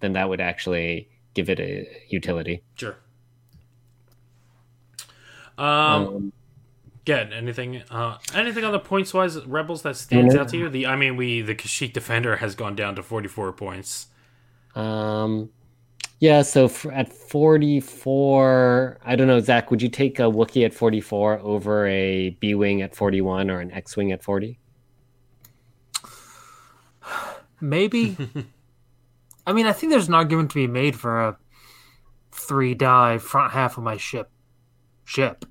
then 0.00 0.12
that 0.14 0.28
would 0.28 0.40
actually 0.40 1.08
give 1.34 1.48
it 1.50 1.60
a 1.60 1.86
utility. 2.08 2.62
Sure. 2.76 2.96
Um, 5.58 5.66
Um, 5.66 6.32
Get 7.04 7.34
anything? 7.34 7.82
Uh, 7.90 8.16
anything 8.34 8.64
on 8.64 8.72
the 8.72 8.78
points 8.78 9.12
wise, 9.12 9.38
rebels 9.46 9.82
that 9.82 9.94
stands 9.96 10.34
out 10.34 10.48
to 10.48 10.56
you? 10.56 10.70
The 10.70 10.86
I 10.86 10.96
mean, 10.96 11.16
we 11.16 11.42
the 11.42 11.54
Kashyyyk 11.54 11.92
defender 11.92 12.36
has 12.36 12.54
gone 12.54 12.74
down 12.74 12.94
to 12.96 13.02
forty 13.02 13.28
four 13.28 13.52
points. 13.52 14.06
Um, 14.74 15.50
Yeah, 16.20 16.40
so 16.42 16.64
f 16.64 16.86
at 16.86 17.12
44, 17.12 18.98
I 19.04 19.16
don't 19.16 19.26
know, 19.26 19.40
Zach, 19.40 19.70
would 19.70 19.82
you 19.82 19.90
take 19.90 20.18
a 20.18 20.22
Wookiee 20.22 20.64
at 20.64 20.72
44 20.72 21.40
over 21.40 21.86
a 21.86 22.30
B 22.40 22.54
Wing 22.54 22.80
at 22.80 22.94
41 22.96 23.50
or 23.50 23.60
an 23.60 23.70
X 23.72 23.96
Wing 23.96 24.10
at 24.12 24.22
40? 24.22 24.58
Maybe. 27.60 28.16
I 29.46 29.52
mean, 29.52 29.66
I 29.66 29.72
think 29.72 29.90
there's 29.90 30.08
an 30.08 30.14
argument 30.14 30.50
to 30.50 30.54
be 30.54 30.66
made 30.66 30.96
for 30.96 31.20
a 31.20 31.36
three 32.32 32.74
die 32.74 33.18
front 33.18 33.52
half 33.52 33.76
of 33.78 33.84
my 33.84 33.96
ship. 33.96 34.30
Ship. 35.04 35.44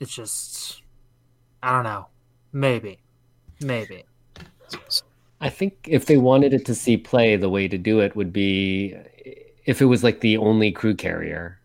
It's 0.00 0.14
just, 0.14 0.82
I 1.62 1.72
don't 1.72 1.84
know. 1.84 2.08
Maybe, 2.52 3.00
maybe. 3.60 4.04
I 5.40 5.50
think 5.50 5.74
if 5.86 6.06
they 6.06 6.16
wanted 6.16 6.54
it 6.54 6.64
to 6.66 6.74
see 6.74 6.96
play, 6.96 7.36
the 7.36 7.48
way 7.48 7.68
to 7.68 7.78
do 7.78 8.00
it 8.00 8.16
would 8.16 8.32
be 8.32 8.94
if 9.66 9.80
it 9.80 9.86
was 9.86 10.02
like 10.04 10.20
the 10.20 10.36
only 10.36 10.72
crew 10.72 10.94
carrier. 10.94 11.60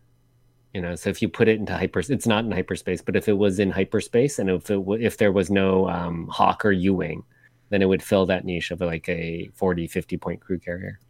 You 0.74 0.80
know, 0.80 0.94
so 0.94 1.10
if 1.10 1.20
you 1.20 1.28
put 1.28 1.48
it 1.48 1.58
into 1.58 1.76
hyper, 1.76 2.00
it's 2.00 2.26
not 2.26 2.44
in 2.44 2.52
hyperspace, 2.52 3.02
but 3.02 3.16
if 3.16 3.28
it 3.28 3.38
was 3.38 3.58
in 3.58 3.70
hyperspace 3.70 4.38
and 4.38 4.48
if 4.48 4.70
it 4.70 4.74
w- 4.74 5.04
if 5.04 5.16
there 5.16 5.32
was 5.32 5.50
no 5.50 5.88
um, 5.88 6.28
Hawk 6.28 6.64
or 6.64 6.70
U 6.70 6.94
wing, 6.94 7.24
then 7.70 7.82
it 7.82 7.86
would 7.86 8.02
fill 8.02 8.26
that 8.26 8.44
niche 8.44 8.70
of 8.70 8.80
like 8.80 9.08
a 9.08 9.50
40, 9.54 9.86
50 9.86 10.16
point 10.18 10.40
crew 10.40 10.58
carrier. 10.58 11.00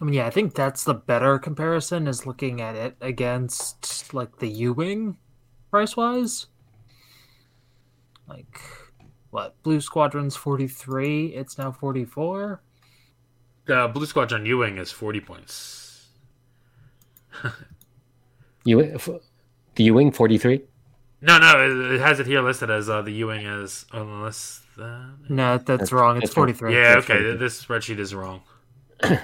I 0.00 0.04
mean, 0.04 0.14
yeah, 0.14 0.26
I 0.26 0.30
think 0.30 0.54
that's 0.54 0.84
the 0.84 0.94
better 0.94 1.38
comparison 1.38 2.06
is 2.06 2.26
looking 2.26 2.60
at 2.60 2.74
it 2.74 2.96
against 3.00 4.12
like 4.12 4.38
the 4.38 4.48
U 4.48 4.72
Wing 4.72 5.16
price 5.70 5.96
wise. 5.96 6.46
Like, 8.28 8.60
what? 9.30 9.54
Blue 9.62 9.80
Squadron's 9.80 10.36
43, 10.36 11.28
it's 11.28 11.56
now 11.56 11.70
44. 11.70 12.60
The 13.66 13.90
Blue 13.92 14.06
Squadron 14.06 14.44
U 14.46 14.58
Wing 14.58 14.78
is 14.78 14.90
40 14.90 15.20
points. 15.20 16.08
U 18.64 18.82
f- 18.82 19.08
the 19.76 19.84
U 19.84 19.94
wing 19.94 20.10
43? 20.10 20.62
No, 21.22 21.38
no, 21.38 21.64
it, 21.64 21.94
it 21.94 22.00
has 22.00 22.18
it 22.20 22.26
here 22.26 22.42
listed 22.42 22.70
as 22.70 22.90
uh, 22.90 23.02
the 23.02 23.12
U 23.12 23.28
Wing 23.28 23.46
is 23.46 23.86
unless 23.92 24.65
that. 24.76 25.16
No, 25.28 25.52
that's, 25.58 25.64
That's- 25.66 25.92
wrong. 25.92 26.20
It's 26.22 26.32
43. 26.34 26.74
Yeah, 26.74 26.94
That's 26.94 27.04
okay, 27.04 27.14
43. 27.14 27.36
this 27.38 27.64
spreadsheet 27.64 27.98
is 27.98 28.14
wrong. 28.14 28.42
Yeah, 29.02 29.20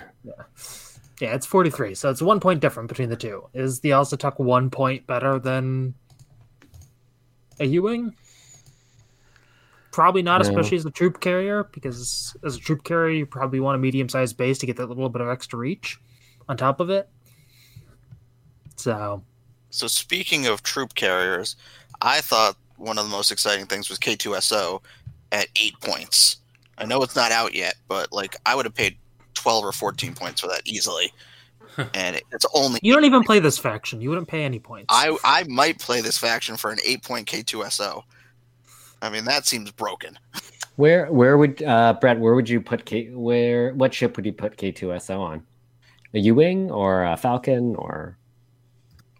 yeah, 1.20 1.34
it's 1.34 1.46
43. 1.46 1.94
So 1.94 2.10
it's 2.10 2.20
one 2.22 2.40
point 2.40 2.60
different 2.60 2.88
between 2.88 3.08
the 3.08 3.16
two. 3.16 3.48
Is 3.54 3.80
the 3.80 3.90
Auzituck 3.90 4.38
one 4.38 4.70
point 4.70 5.06
better 5.06 5.38
than 5.38 5.94
a 7.60 7.64
U 7.66 7.82
wing? 7.82 8.14
Probably 9.92 10.22
not, 10.22 10.42
No. 10.42 10.48
especially 10.48 10.78
as 10.78 10.86
a 10.86 10.90
troop 10.90 11.20
carrier, 11.20 11.64
because 11.72 12.34
as 12.44 12.56
a 12.56 12.58
troop 12.58 12.82
carrier, 12.82 13.14
you 13.14 13.26
probably 13.26 13.60
want 13.60 13.74
a 13.76 13.78
medium 13.78 14.08
sized 14.08 14.36
base 14.36 14.58
to 14.58 14.66
get 14.66 14.76
that 14.78 14.86
little 14.86 15.08
bit 15.10 15.20
of 15.20 15.28
extra 15.28 15.58
reach 15.58 15.98
on 16.48 16.56
top 16.56 16.80
of 16.80 16.88
it. 16.88 17.08
So, 18.76 19.22
So 19.70 19.86
speaking 19.86 20.46
of 20.46 20.62
troop 20.62 20.94
carriers, 20.94 21.56
I 22.00 22.20
thought 22.20 22.56
one 22.76 22.98
of 22.98 23.04
the 23.04 23.10
most 23.10 23.30
exciting 23.30 23.66
things 23.66 23.88
was 23.88 23.98
K2SO 23.98 24.82
at 25.32 25.48
eight 25.56 25.74
points. 25.80 26.36
I 26.78 26.84
know 26.84 27.02
it's 27.02 27.16
not 27.16 27.32
out 27.32 27.54
yet, 27.54 27.74
but 27.88 28.12
like 28.12 28.36
I 28.46 28.54
would 28.54 28.64
have 28.66 28.74
paid 28.74 28.96
twelve 29.34 29.64
or 29.64 29.72
fourteen 29.72 30.14
points 30.14 30.40
for 30.40 30.46
that 30.46 30.62
easily. 30.64 31.12
and 31.94 32.16
it- 32.16 32.24
it's 32.32 32.46
only 32.54 32.78
you 32.82 32.92
don't 32.92 33.04
even 33.04 33.24
play 33.24 33.38
this 33.40 33.58
faction. 33.58 34.00
You 34.00 34.10
wouldn't 34.10 34.28
pay 34.28 34.44
any 34.44 34.58
points. 34.58 34.86
I 34.90 35.16
I 35.24 35.44
might 35.48 35.78
play 35.80 36.00
this 36.02 36.18
faction 36.18 36.56
for 36.56 36.70
an 36.70 36.78
eight 36.84 37.02
point 37.02 37.26
K2SO. 37.26 38.02
I 39.00 39.10
mean 39.10 39.24
that 39.24 39.46
seems 39.46 39.70
broken. 39.72 40.18
Where 40.76 41.06
where 41.12 41.36
would 41.36 41.62
uh, 41.62 41.94
Brett? 42.00 42.18
Where 42.20 42.34
would 42.34 42.48
you 42.48 42.60
put 42.60 42.84
K? 42.84 43.10
Where 43.10 43.74
what 43.74 43.92
ship 43.94 44.16
would 44.16 44.24
you 44.26 44.32
put 44.32 44.56
K 44.56 44.70
two 44.70 44.96
SO 45.00 45.20
on? 45.20 45.46
A 46.14 46.18
U 46.20 46.34
wing 46.34 46.70
or 46.70 47.04
a 47.04 47.16
Falcon 47.16 47.74
or 47.76 48.16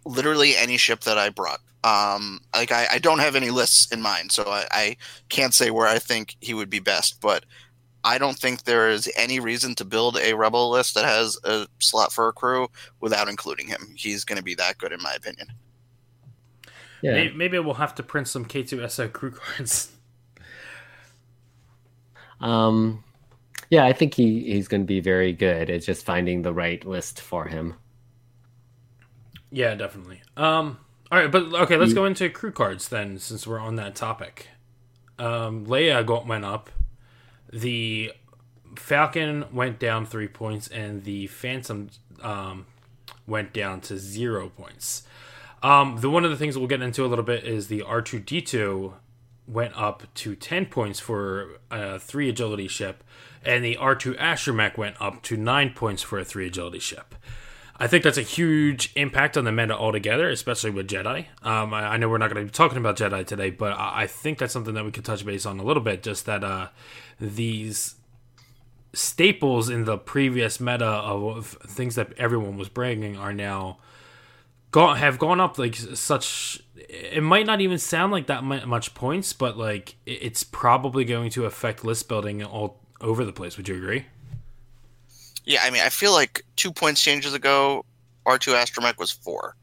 Literally 0.05 0.55
any 0.57 0.77
ship 0.77 1.01
that 1.01 1.17
I 1.17 1.29
brought. 1.29 1.59
Um, 1.83 2.39
like 2.55 2.71
I, 2.71 2.87
I 2.93 2.97
don't 2.99 3.19
have 3.19 3.35
any 3.35 3.49
lists 3.49 3.91
in 3.91 4.01
mind, 4.01 4.31
so 4.31 4.43
I, 4.47 4.65
I 4.71 4.97
can't 5.29 5.53
say 5.53 5.69
where 5.69 5.87
I 5.87 5.99
think 5.99 6.35
he 6.39 6.53
would 6.53 6.69
be 6.69 6.79
best. 6.79 7.19
But 7.19 7.45
I 8.03 8.17
don't 8.17 8.37
think 8.37 8.63
there 8.63 8.89
is 8.89 9.11
any 9.17 9.39
reason 9.39 9.75
to 9.75 9.85
build 9.85 10.17
a 10.17 10.33
rebel 10.33 10.69
list 10.69 10.95
that 10.95 11.05
has 11.05 11.37
a 11.43 11.67
slot 11.79 12.11
for 12.11 12.27
a 12.27 12.33
crew 12.33 12.69
without 12.99 13.29
including 13.29 13.67
him. 13.67 13.93
He's 13.95 14.23
going 14.23 14.37
to 14.37 14.43
be 14.43 14.55
that 14.55 14.77
good, 14.77 14.91
in 14.91 15.01
my 15.01 15.13
opinion. 15.13 15.47
yeah? 17.01 17.13
Maybe, 17.13 17.35
maybe 17.35 17.59
we'll 17.59 17.73
have 17.75 17.95
to 17.95 18.03
print 18.03 18.27
some 18.27 18.45
K2SO 18.45 19.11
crew 19.11 19.31
cards. 19.31 19.91
Um, 22.41 23.03
yeah, 23.69 23.85
I 23.85 23.93
think 23.93 24.13
he 24.13 24.51
he's 24.51 24.67
going 24.67 24.81
to 24.81 24.87
be 24.87 24.99
very 24.99 25.33
good. 25.33 25.69
It's 25.69 25.85
just 25.85 26.05
finding 26.05 26.41
the 26.41 26.53
right 26.53 26.85
list 26.85 27.21
for 27.21 27.45
him. 27.45 27.75
Yeah, 29.49 29.75
definitely. 29.75 30.21
Um, 30.35 30.77
all 31.13 31.19
right, 31.19 31.31
but 31.31 31.53
okay, 31.53 31.77
let's 31.77 31.89
You- 31.89 31.95
go 31.95 32.05
into 32.05 32.27
crew 32.31 32.51
cards 32.51 32.89
then, 32.89 33.19
since 33.19 33.45
we're 33.45 33.59
on 33.59 33.75
that 33.75 33.93
topic. 33.93 34.47
Um, 35.19 35.67
Leia 35.67 36.03
got, 36.03 36.25
went 36.25 36.43
up. 36.43 36.71
The 37.51 38.11
Falcon 38.75 39.45
went 39.53 39.77
down 39.77 40.07
three 40.07 40.27
points, 40.27 40.67
and 40.69 41.03
the 41.03 41.27
Phantom 41.27 41.91
um, 42.23 42.65
went 43.27 43.53
down 43.53 43.79
to 43.81 43.99
zero 43.99 44.49
points. 44.49 45.03
Um, 45.61 45.97
the 46.01 46.09
one 46.09 46.25
of 46.25 46.31
the 46.31 46.35
things 46.37 46.57
we'll 46.57 46.67
get 46.67 46.81
into 46.81 47.05
a 47.05 47.07
little 47.07 47.23
bit 47.23 47.43
is 47.43 47.67
the 47.67 47.83
R 47.83 48.01
two 48.01 48.19
D 48.19 48.41
two 48.41 48.95
went 49.47 49.77
up 49.77 50.11
to 50.15 50.35
ten 50.35 50.65
points 50.65 50.99
for 50.99 51.59
a 51.69 51.99
three 51.99 52.27
agility 52.27 52.67
ship, 52.67 53.03
and 53.45 53.63
the 53.63 53.77
R 53.77 53.93
two 53.93 54.15
Astromech 54.15 54.77
went 54.77 54.99
up 54.99 55.21
to 55.23 55.37
nine 55.37 55.73
points 55.75 56.01
for 56.01 56.17
a 56.17 56.25
three 56.25 56.47
agility 56.47 56.79
ship. 56.79 57.13
I 57.83 57.87
think 57.87 58.05
that's 58.05 58.17
a 58.17 58.21
huge 58.21 58.93
impact 58.95 59.35
on 59.35 59.43
the 59.43 59.51
meta 59.51 59.75
altogether, 59.77 60.29
especially 60.29 60.69
with 60.71 60.87
Jedi. 60.87 61.25
Um, 61.41 61.73
I, 61.73 61.93
I 61.93 61.97
know 61.97 62.07
we're 62.07 62.17
not 62.17 62.31
going 62.33 62.45
to 62.45 62.49
be 62.49 62.55
talking 62.55 62.77
about 62.77 62.95
Jedi 62.95 63.25
today, 63.25 63.49
but 63.49 63.73
I, 63.73 64.03
I 64.03 64.07
think 64.07 64.37
that's 64.37 64.53
something 64.53 64.73
that 64.75 64.85
we 64.85 64.91
could 64.91 65.03
touch 65.03 65.25
base 65.25 65.45
on 65.45 65.59
a 65.59 65.63
little 65.63 65.83
bit. 65.83 66.01
Just 66.01 66.25
that 66.25 66.45
uh, 66.45 66.69
these 67.19 67.95
staples 68.93 69.69
in 69.69 69.85
the 69.85 69.97
previous 69.97 70.59
meta 70.59 70.85
of 70.85 71.57
things 71.67 71.95
that 71.95 72.13
everyone 72.17 72.55
was 72.57 72.69
bringing 72.69 73.17
are 73.17 73.33
now 73.33 73.79
gone 74.71 74.97
have 74.97 75.19
gone 75.19 75.39
up 75.41 75.57
like 75.57 75.75
such. 75.75 76.61
It 76.77 77.21
might 77.23 77.45
not 77.45 77.59
even 77.59 77.77
sound 77.79 78.11
like 78.13 78.27
that 78.27 78.43
much 78.43 78.93
points, 78.93 79.33
but 79.33 79.57
like 79.57 79.95
it- 80.05 80.19
it's 80.21 80.43
probably 80.43 81.05
going 81.05 81.31
to 81.31 81.45
affect 81.45 81.83
list 81.83 82.07
building 82.07 82.43
all 82.43 82.79
over 83.01 83.25
the 83.25 83.33
place. 83.33 83.57
Would 83.57 83.67
you 83.67 83.75
agree? 83.75 84.05
Yeah, 85.45 85.61
I 85.63 85.69
mean, 85.69 85.81
I 85.81 85.89
feel 85.89 86.13
like 86.13 86.43
two 86.55 86.71
points 86.71 87.01
changes 87.01 87.33
ago, 87.33 87.85
R2 88.25 88.53
Astromech 88.53 88.97
was 88.97 89.11
four, 89.11 89.55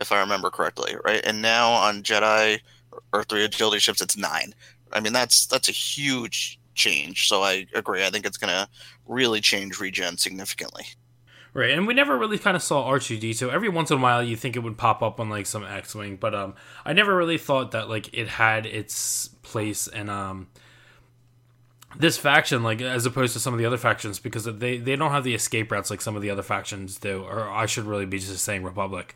if 0.00 0.12
I 0.12 0.20
remember 0.20 0.50
correctly, 0.50 0.94
right? 1.04 1.22
And 1.24 1.40
now 1.40 1.70
on 1.70 2.02
Jedi 2.02 2.60
or 3.12 3.24
three 3.24 3.44
agility 3.44 3.78
ships, 3.78 4.02
it's 4.02 4.16
nine. 4.16 4.54
I 4.92 5.00
mean, 5.00 5.12
that's 5.12 5.46
that's 5.46 5.68
a 5.68 5.72
huge 5.72 6.58
change. 6.74 7.28
So 7.28 7.42
I 7.42 7.66
agree. 7.74 8.04
I 8.04 8.10
think 8.10 8.26
it's 8.26 8.36
going 8.36 8.52
to 8.52 8.68
really 9.06 9.40
change 9.40 9.80
regen 9.80 10.18
significantly. 10.18 10.84
Right, 11.54 11.72
and 11.72 11.86
we 11.86 11.92
never 11.92 12.16
really 12.16 12.38
kind 12.38 12.56
of 12.56 12.62
saw 12.62 12.90
R2D. 12.90 13.34
So 13.34 13.50
every 13.50 13.68
once 13.68 13.90
in 13.90 13.98
a 13.98 14.00
while, 14.00 14.22
you 14.22 14.36
think 14.36 14.56
it 14.56 14.60
would 14.60 14.78
pop 14.78 15.02
up 15.02 15.20
on 15.20 15.28
like 15.28 15.44
some 15.44 15.64
X-wing, 15.64 16.16
but 16.16 16.34
um, 16.34 16.54
I 16.86 16.94
never 16.94 17.14
really 17.14 17.36
thought 17.36 17.72
that 17.72 17.90
like 17.90 18.08
it 18.14 18.26
had 18.26 18.64
its 18.64 19.28
place 19.42 19.86
in 19.86 20.08
um 20.08 20.48
this 21.98 22.18
faction, 22.18 22.62
like 22.62 22.80
as 22.80 23.06
opposed 23.06 23.32
to 23.34 23.40
some 23.40 23.52
of 23.52 23.58
the 23.58 23.66
other 23.66 23.76
factions, 23.76 24.18
because 24.18 24.44
they 24.44 24.78
they 24.78 24.96
don't 24.96 25.10
have 25.10 25.24
the 25.24 25.34
escape 25.34 25.70
routes 25.70 25.90
like 25.90 26.00
some 26.00 26.16
of 26.16 26.22
the 26.22 26.30
other 26.30 26.42
factions 26.42 26.98
do, 26.98 27.22
or 27.22 27.48
I 27.48 27.66
should 27.66 27.84
really 27.84 28.06
be 28.06 28.18
just 28.18 28.44
saying 28.44 28.62
Republic. 28.62 29.14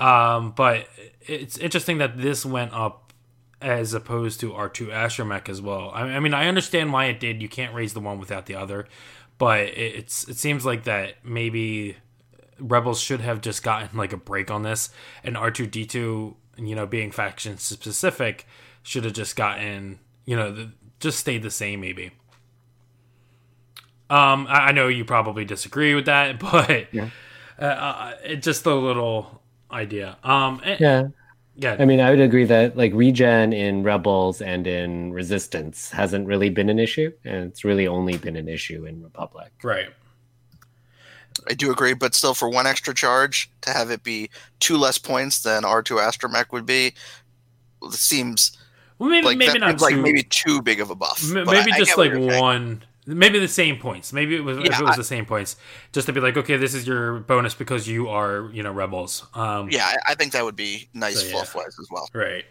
Um, 0.00 0.52
but 0.52 0.88
it's 1.26 1.58
interesting 1.58 1.98
that 1.98 2.18
this 2.18 2.46
went 2.46 2.72
up 2.72 3.12
as 3.60 3.94
opposed 3.94 4.38
to 4.40 4.52
R2 4.52 4.88
Astromech 4.88 5.48
as 5.48 5.60
well. 5.60 5.90
I, 5.92 6.02
I 6.02 6.20
mean, 6.20 6.34
I 6.34 6.46
understand 6.46 6.92
why 6.92 7.06
it 7.06 7.18
did. 7.18 7.42
You 7.42 7.48
can't 7.48 7.74
raise 7.74 7.92
the 7.92 8.00
one 8.00 8.18
without 8.20 8.46
the 8.46 8.54
other, 8.54 8.86
but 9.38 9.60
it, 9.60 9.76
it's 9.96 10.28
it 10.28 10.36
seems 10.36 10.64
like 10.64 10.84
that 10.84 11.24
maybe 11.24 11.96
Rebels 12.60 13.00
should 13.00 13.20
have 13.20 13.40
just 13.40 13.62
gotten 13.62 13.96
like 13.96 14.12
a 14.12 14.16
break 14.16 14.50
on 14.50 14.62
this, 14.62 14.90
and 15.22 15.36
R2D2, 15.36 15.94
you 15.94 16.74
know, 16.74 16.86
being 16.86 17.10
faction 17.10 17.58
specific, 17.58 18.46
should 18.82 19.04
have 19.04 19.14
just 19.14 19.36
gotten 19.36 19.98
you 20.28 20.36
know 20.36 20.52
the, 20.52 20.70
just 21.00 21.18
stayed 21.20 21.42
the 21.42 21.50
same 21.50 21.80
maybe. 21.80 22.10
Um, 24.10 24.46
I, 24.48 24.68
I 24.68 24.72
know 24.72 24.88
you 24.88 25.04
probably 25.04 25.44
disagree 25.44 25.94
with 25.94 26.06
that, 26.06 26.38
but 26.40 26.88
Yeah. 26.90 27.10
uh, 27.60 27.64
uh, 27.64 28.14
it's 28.24 28.44
just 28.44 28.66
a 28.66 28.74
little 28.74 29.42
idea. 29.70 30.16
Um, 30.24 30.60
eh, 30.64 30.78
Yeah, 30.78 31.08
yeah, 31.56 31.78
I 31.78 31.84
mean, 31.86 32.00
I 32.00 32.10
would 32.10 32.20
agree 32.20 32.44
that 32.46 32.76
like 32.76 32.92
regen 32.94 33.52
in 33.54 33.82
Rebels 33.84 34.42
and 34.42 34.66
in 34.66 35.12
Resistance 35.12 35.90
hasn't 35.90 36.26
really 36.28 36.50
been 36.50 36.70
an 36.70 36.78
issue, 36.80 37.12
and 37.24 37.50
it's 37.50 37.64
really 37.64 37.86
only 37.88 38.18
been 38.18 38.36
an 38.36 38.48
issue 38.48 38.86
in 38.86 39.02
Republic. 39.02 39.52
right. 39.62 39.88
I 41.48 41.54
do 41.54 41.70
agree, 41.70 41.94
but 41.94 42.14
still, 42.14 42.34
for 42.34 42.48
one 42.48 42.66
extra 42.66 42.94
charge 42.94 43.50
to 43.62 43.70
have 43.70 43.90
it 43.90 44.02
be 44.02 44.30
two 44.60 44.76
less 44.76 44.98
points 44.98 45.40
than 45.42 45.64
R2 45.64 45.96
Astromech 45.96 46.52
would 46.52 46.66
be, 46.66 46.94
it 47.82 47.92
seems 47.94 48.57
Well, 48.98 49.08
maybe 49.10 49.26
like 49.26 49.38
maybe 49.38 49.58
not 49.58 49.80
like 49.80 49.94
too- 49.94 50.02
maybe 50.02 50.22
too 50.22 50.60
big 50.62 50.80
of 50.80 50.90
a 50.90 50.94
buff. 50.94 51.22
M- 51.24 51.44
maybe 51.46 51.72
I- 51.72 51.76
I 51.76 51.78
just 51.78 51.96
what 51.96 52.12
like 52.12 52.40
one 52.40 52.82
maybe 53.06 53.38
the 53.38 53.48
same 53.48 53.78
points. 53.78 54.12
Maybe 54.12 54.36
it 54.36 54.40
was 54.44 54.58
if 54.58 54.64
it 54.64 54.82
was 54.82 54.90
I- 54.92 54.96
the 54.96 55.04
same 55.04 55.24
points, 55.24 55.56
just 55.92 56.06
to 56.08 56.12
be 56.12 56.20
like, 56.20 56.36
okay, 56.36 56.56
this 56.56 56.74
is 56.74 56.86
your 56.86 57.20
bonus 57.20 57.54
because 57.54 57.86
you 57.88 58.08
are 58.08 58.50
you 58.52 58.62
know 58.62 58.72
rebels. 58.72 59.24
Um, 59.34 59.70
Yeah, 59.70 59.86
I, 59.86 60.12
I 60.12 60.14
think 60.14 60.32
that 60.32 60.44
would 60.44 60.56
be 60.56 60.88
nice 60.94 61.20
So, 61.20 61.26
yeah. 61.26 61.32
fluff 61.32 61.54
wise 61.54 61.76
as 61.80 61.88
well. 61.90 62.08
Right. 62.12 62.44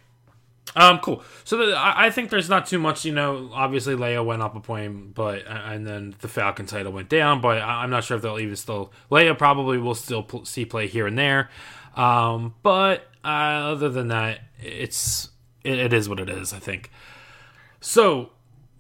Um. 0.76 1.00
Cool. 1.00 1.24
So 1.44 1.58
the, 1.58 1.76
I, 1.78 2.08
I 2.08 2.10
think 2.12 2.30
there's 2.30 2.50
not 2.50 2.66
too 2.66 2.78
much. 2.80 3.06
You 3.06 3.14
know, 3.14 3.50
obviously 3.54 3.96
Leia 3.96 4.24
went 4.26 4.42
up 4.42 4.56
a 4.56 4.60
point, 4.60 5.14
but 5.16 5.44
and 5.48 5.86
then 5.88 6.16
the 6.20 6.28
Falcon 6.28 6.66
title 6.66 6.92
went 6.92 7.08
down. 7.10 7.40
But 7.42 7.60
I, 7.62 7.84
I'm 7.84 7.90
not 7.90 8.04
sure 8.04 8.18
if 8.18 8.24
they'll 8.24 8.40
even 8.40 8.56
still. 8.56 8.92
Leia 9.12 9.38
probably 9.38 9.78
will 9.78 9.96
still 9.96 10.24
pl- 10.24 10.46
see 10.46 10.66
play 10.66 10.88
here 10.88 11.08
and 11.08 11.18
there. 11.18 11.50
Um. 11.96 12.54
But 12.64 13.06
uh, 13.24 13.28
other 13.28 13.90
than 13.90 14.10
that, 14.10 14.40
it's 14.62 15.30
it, 15.64 15.80
it 15.80 15.94
is 15.94 16.08
what 16.10 16.20
it 16.20 16.30
is. 16.30 16.54
I 16.54 16.60
think. 16.60 16.92
So 17.80 18.32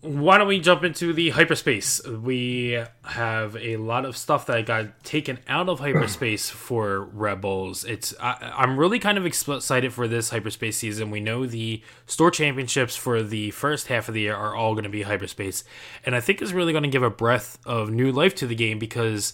why 0.01 0.37
don't 0.37 0.47
we 0.47 0.59
jump 0.59 0.83
into 0.83 1.11
the 1.11 1.31
hyperspace? 1.31 2.05
We 2.05 2.83
have 3.03 3.57
a 3.57 3.77
lot 3.77 4.05
of 4.05 4.15
stuff 4.15 4.45
that 4.45 4.65
got 4.65 5.03
taken 5.03 5.39
out 5.47 5.69
of 5.69 5.79
hyperspace 5.79 6.49
for 6.51 7.01
Rebels. 7.05 7.83
It's 7.83 8.13
I, 8.19 8.53
I'm 8.55 8.77
really 8.77 8.99
kind 8.99 9.17
of 9.17 9.25
excited 9.25 9.91
for 9.93 10.07
this 10.07 10.29
hyperspace 10.29 10.77
season. 10.77 11.09
We 11.09 11.19
know 11.19 11.47
the 11.47 11.81
store 12.05 12.29
championships 12.29 12.95
for 12.95 13.23
the 13.23 13.51
first 13.51 13.87
half 13.87 14.07
of 14.07 14.13
the 14.13 14.21
year 14.21 14.35
are 14.35 14.55
all 14.55 14.73
going 14.73 14.83
to 14.83 14.89
be 14.89 15.01
hyperspace, 15.01 15.63
and 16.05 16.15
I 16.15 16.19
think 16.19 16.41
it's 16.41 16.51
really 16.51 16.73
going 16.73 16.83
to 16.83 16.89
give 16.89 17.03
a 17.03 17.09
breath 17.09 17.57
of 17.65 17.89
new 17.89 18.11
life 18.11 18.35
to 18.35 18.47
the 18.47 18.55
game 18.55 18.77
because 18.77 19.33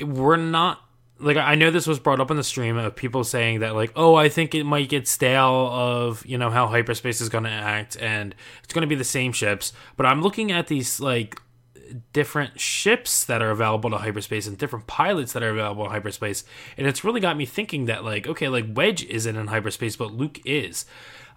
we're 0.00 0.36
not 0.36 0.85
like 1.18 1.36
I 1.36 1.54
know 1.54 1.70
this 1.70 1.86
was 1.86 1.98
brought 1.98 2.20
up 2.20 2.30
in 2.30 2.36
the 2.36 2.44
stream 2.44 2.76
of 2.76 2.94
people 2.94 3.24
saying 3.24 3.60
that 3.60 3.74
like 3.74 3.92
oh 3.96 4.14
I 4.14 4.28
think 4.28 4.54
it 4.54 4.64
might 4.64 4.88
get 4.88 5.08
stale 5.08 5.68
of 5.72 6.24
you 6.26 6.36
know 6.36 6.50
how 6.50 6.66
hyperspace 6.66 7.20
is 7.20 7.28
going 7.28 7.44
to 7.44 7.50
act 7.50 7.96
and 8.00 8.34
it's 8.62 8.72
going 8.72 8.82
to 8.82 8.88
be 8.88 8.94
the 8.94 9.04
same 9.04 9.32
ships. 9.32 9.72
But 9.96 10.06
I'm 10.06 10.22
looking 10.22 10.52
at 10.52 10.66
these 10.66 11.00
like 11.00 11.40
different 12.12 12.60
ships 12.60 13.24
that 13.24 13.40
are 13.40 13.50
available 13.50 13.90
to 13.90 13.98
hyperspace 13.98 14.46
and 14.46 14.58
different 14.58 14.86
pilots 14.86 15.32
that 15.32 15.42
are 15.42 15.50
available 15.50 15.84
in 15.84 15.90
hyperspace. 15.90 16.44
And 16.76 16.86
it's 16.86 17.04
really 17.04 17.20
got 17.20 17.36
me 17.36 17.46
thinking 17.46 17.86
that 17.86 18.04
like 18.04 18.26
okay 18.26 18.48
like 18.48 18.66
Wedge 18.74 19.04
isn't 19.04 19.36
in 19.36 19.46
hyperspace 19.46 19.96
but 19.96 20.12
Luke 20.12 20.40
is 20.44 20.84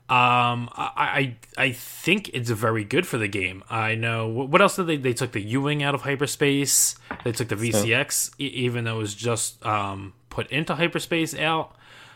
um, 0.09 0.69
I, 0.75 1.35
I 1.57 1.65
I 1.65 1.71
think 1.71 2.29
it's 2.33 2.49
very 2.49 2.83
good 2.83 3.05
for 3.05 3.19
the 3.19 3.27
game. 3.27 3.63
I 3.69 3.93
know 3.93 4.27
what 4.27 4.59
else 4.59 4.75
did 4.75 4.87
they 4.87 4.97
they 4.97 5.13
took 5.13 5.33
the 5.33 5.41
U-wing 5.41 5.83
out 5.83 5.93
of 5.93 6.01
hyperspace. 6.01 6.95
They 7.23 7.31
took 7.31 7.49
the 7.49 7.55
VCX, 7.55 8.31
e- 8.39 8.45
even 8.47 8.85
though 8.85 8.95
it 8.95 8.99
was 8.99 9.13
just 9.13 9.63
um 9.63 10.13
put 10.29 10.47
into 10.51 10.73
hyperspace 10.73 11.35
out. 11.35 11.75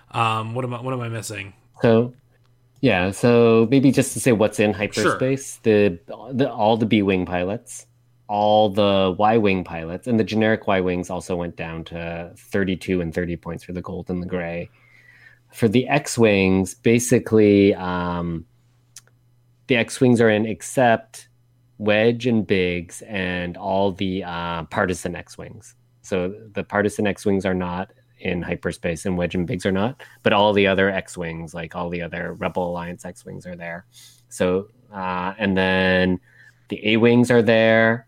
Um, 0.09 0.55
what 0.55 0.65
am 0.65 0.73
I 0.73 0.81
what 0.81 0.93
am 0.93 1.01
I 1.01 1.09
missing? 1.09 1.53
So, 1.83 2.13
yeah. 2.81 3.11
So 3.11 3.67
maybe 3.69 3.91
just 3.91 4.13
to 4.13 4.19
say 4.19 4.31
what's 4.31 4.59
in 4.59 4.73
hyperspace, 4.73 5.57
the 5.57 5.99
the 6.31 6.51
all 6.51 6.77
the 6.77 6.87
B 6.87 7.03
wing 7.03 7.27
pilots, 7.27 7.85
all 8.27 8.69
the 8.69 9.15
Y 9.19 9.37
wing 9.37 9.63
pilots, 9.63 10.07
and 10.07 10.19
the 10.19 10.23
generic 10.23 10.65
Y 10.65 10.79
wings 10.81 11.11
also 11.11 11.35
went 11.35 11.55
down 11.57 11.83
to 11.85 12.31
32 12.37 13.01
and 13.01 13.13
30 13.13 13.35
points 13.37 13.63
for 13.63 13.73
the 13.73 13.81
gold 13.81 14.09
and 14.09 14.21
the 14.21 14.27
gray. 14.27 14.69
For 15.53 15.67
the 15.67 15.87
X 15.87 16.17
wings, 16.17 16.73
basically, 16.73 17.75
um, 17.75 18.45
the 19.67 19.75
X 19.75 20.01
wings 20.01 20.19
are 20.19 20.29
in 20.29 20.45
except 20.45 21.29
Wedge 21.77 22.27
and 22.27 22.45
Biggs 22.45 23.03
and 23.03 23.55
all 23.57 23.91
the 23.91 24.23
uh, 24.23 24.63
partisan 24.65 25.15
X 25.15 25.37
wings. 25.37 25.75
So 26.01 26.33
the 26.53 26.63
partisan 26.63 27.07
X 27.07 27.25
wings 27.25 27.45
are 27.45 27.53
not 27.53 27.91
in 28.19 28.41
hyperspace, 28.41 29.05
and 29.05 29.17
Wedge 29.17 29.35
and 29.35 29.45
Biggs 29.45 29.65
are 29.65 29.71
not, 29.71 30.01
but 30.23 30.33
all 30.33 30.53
the 30.53 30.67
other 30.67 30.89
X 30.89 31.17
wings, 31.17 31.53
like 31.53 31.75
all 31.75 31.89
the 31.89 32.01
other 32.01 32.33
Rebel 32.33 32.69
Alliance 32.69 33.05
X 33.05 33.25
wings, 33.25 33.45
are 33.45 33.55
there. 33.55 33.85
So 34.29 34.69
uh, 34.93 35.33
and 35.37 35.57
then 35.57 36.19
the 36.69 36.93
A 36.93 36.97
wings 36.97 37.29
are 37.29 37.41
there, 37.41 38.07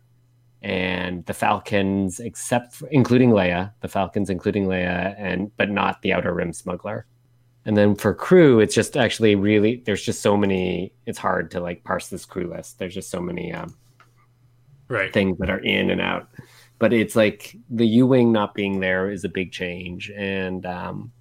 and 0.62 1.26
the 1.26 1.34
Falcons, 1.34 2.20
except 2.20 2.76
for, 2.76 2.88
including 2.88 3.32
Leia, 3.32 3.74
the 3.82 3.88
Falcons 3.88 4.30
including 4.30 4.66
Leia, 4.66 5.16
and 5.18 5.56
but 5.58 5.70
not 5.70 6.02
the 6.02 6.14
Outer 6.14 6.34
Rim 6.34 6.54
Smuggler. 6.54 7.06
And 7.66 7.76
then 7.76 7.96
for 7.96 8.14
crew, 8.14 8.60
it's 8.60 8.76
just 8.76 8.96
actually 8.96 9.36
really 9.36 9.82
there's 9.86 10.04
just 10.04 10.22
so 10.22 10.38
many. 10.38 10.94
It's 11.06 11.18
hard 11.18 11.50
to 11.52 11.60
like 11.60 11.84
parse 11.84 12.10
this 12.10 12.26
crew 12.26 12.48
list. 12.48 12.78
There's 12.78 12.94
just 12.94 13.10
so 13.10 13.20
many 13.20 13.54
um, 13.54 13.76
Right. 14.88 15.12
things 15.12 15.38
that 15.40 15.50
are 15.50 15.60
in 15.60 15.90
and 15.90 16.00
out. 16.00 16.30
But 16.78 16.94
it's 16.94 17.16
like 17.16 17.56
the 17.70 17.88
U 17.88 18.06
wing 18.06 18.32
not 18.32 18.54
being 18.54 18.80
there 18.80 19.10
is 19.10 19.24
a 19.24 19.30
big 19.30 19.52
change, 19.52 20.12
and 20.12 20.66
um, 20.66 21.12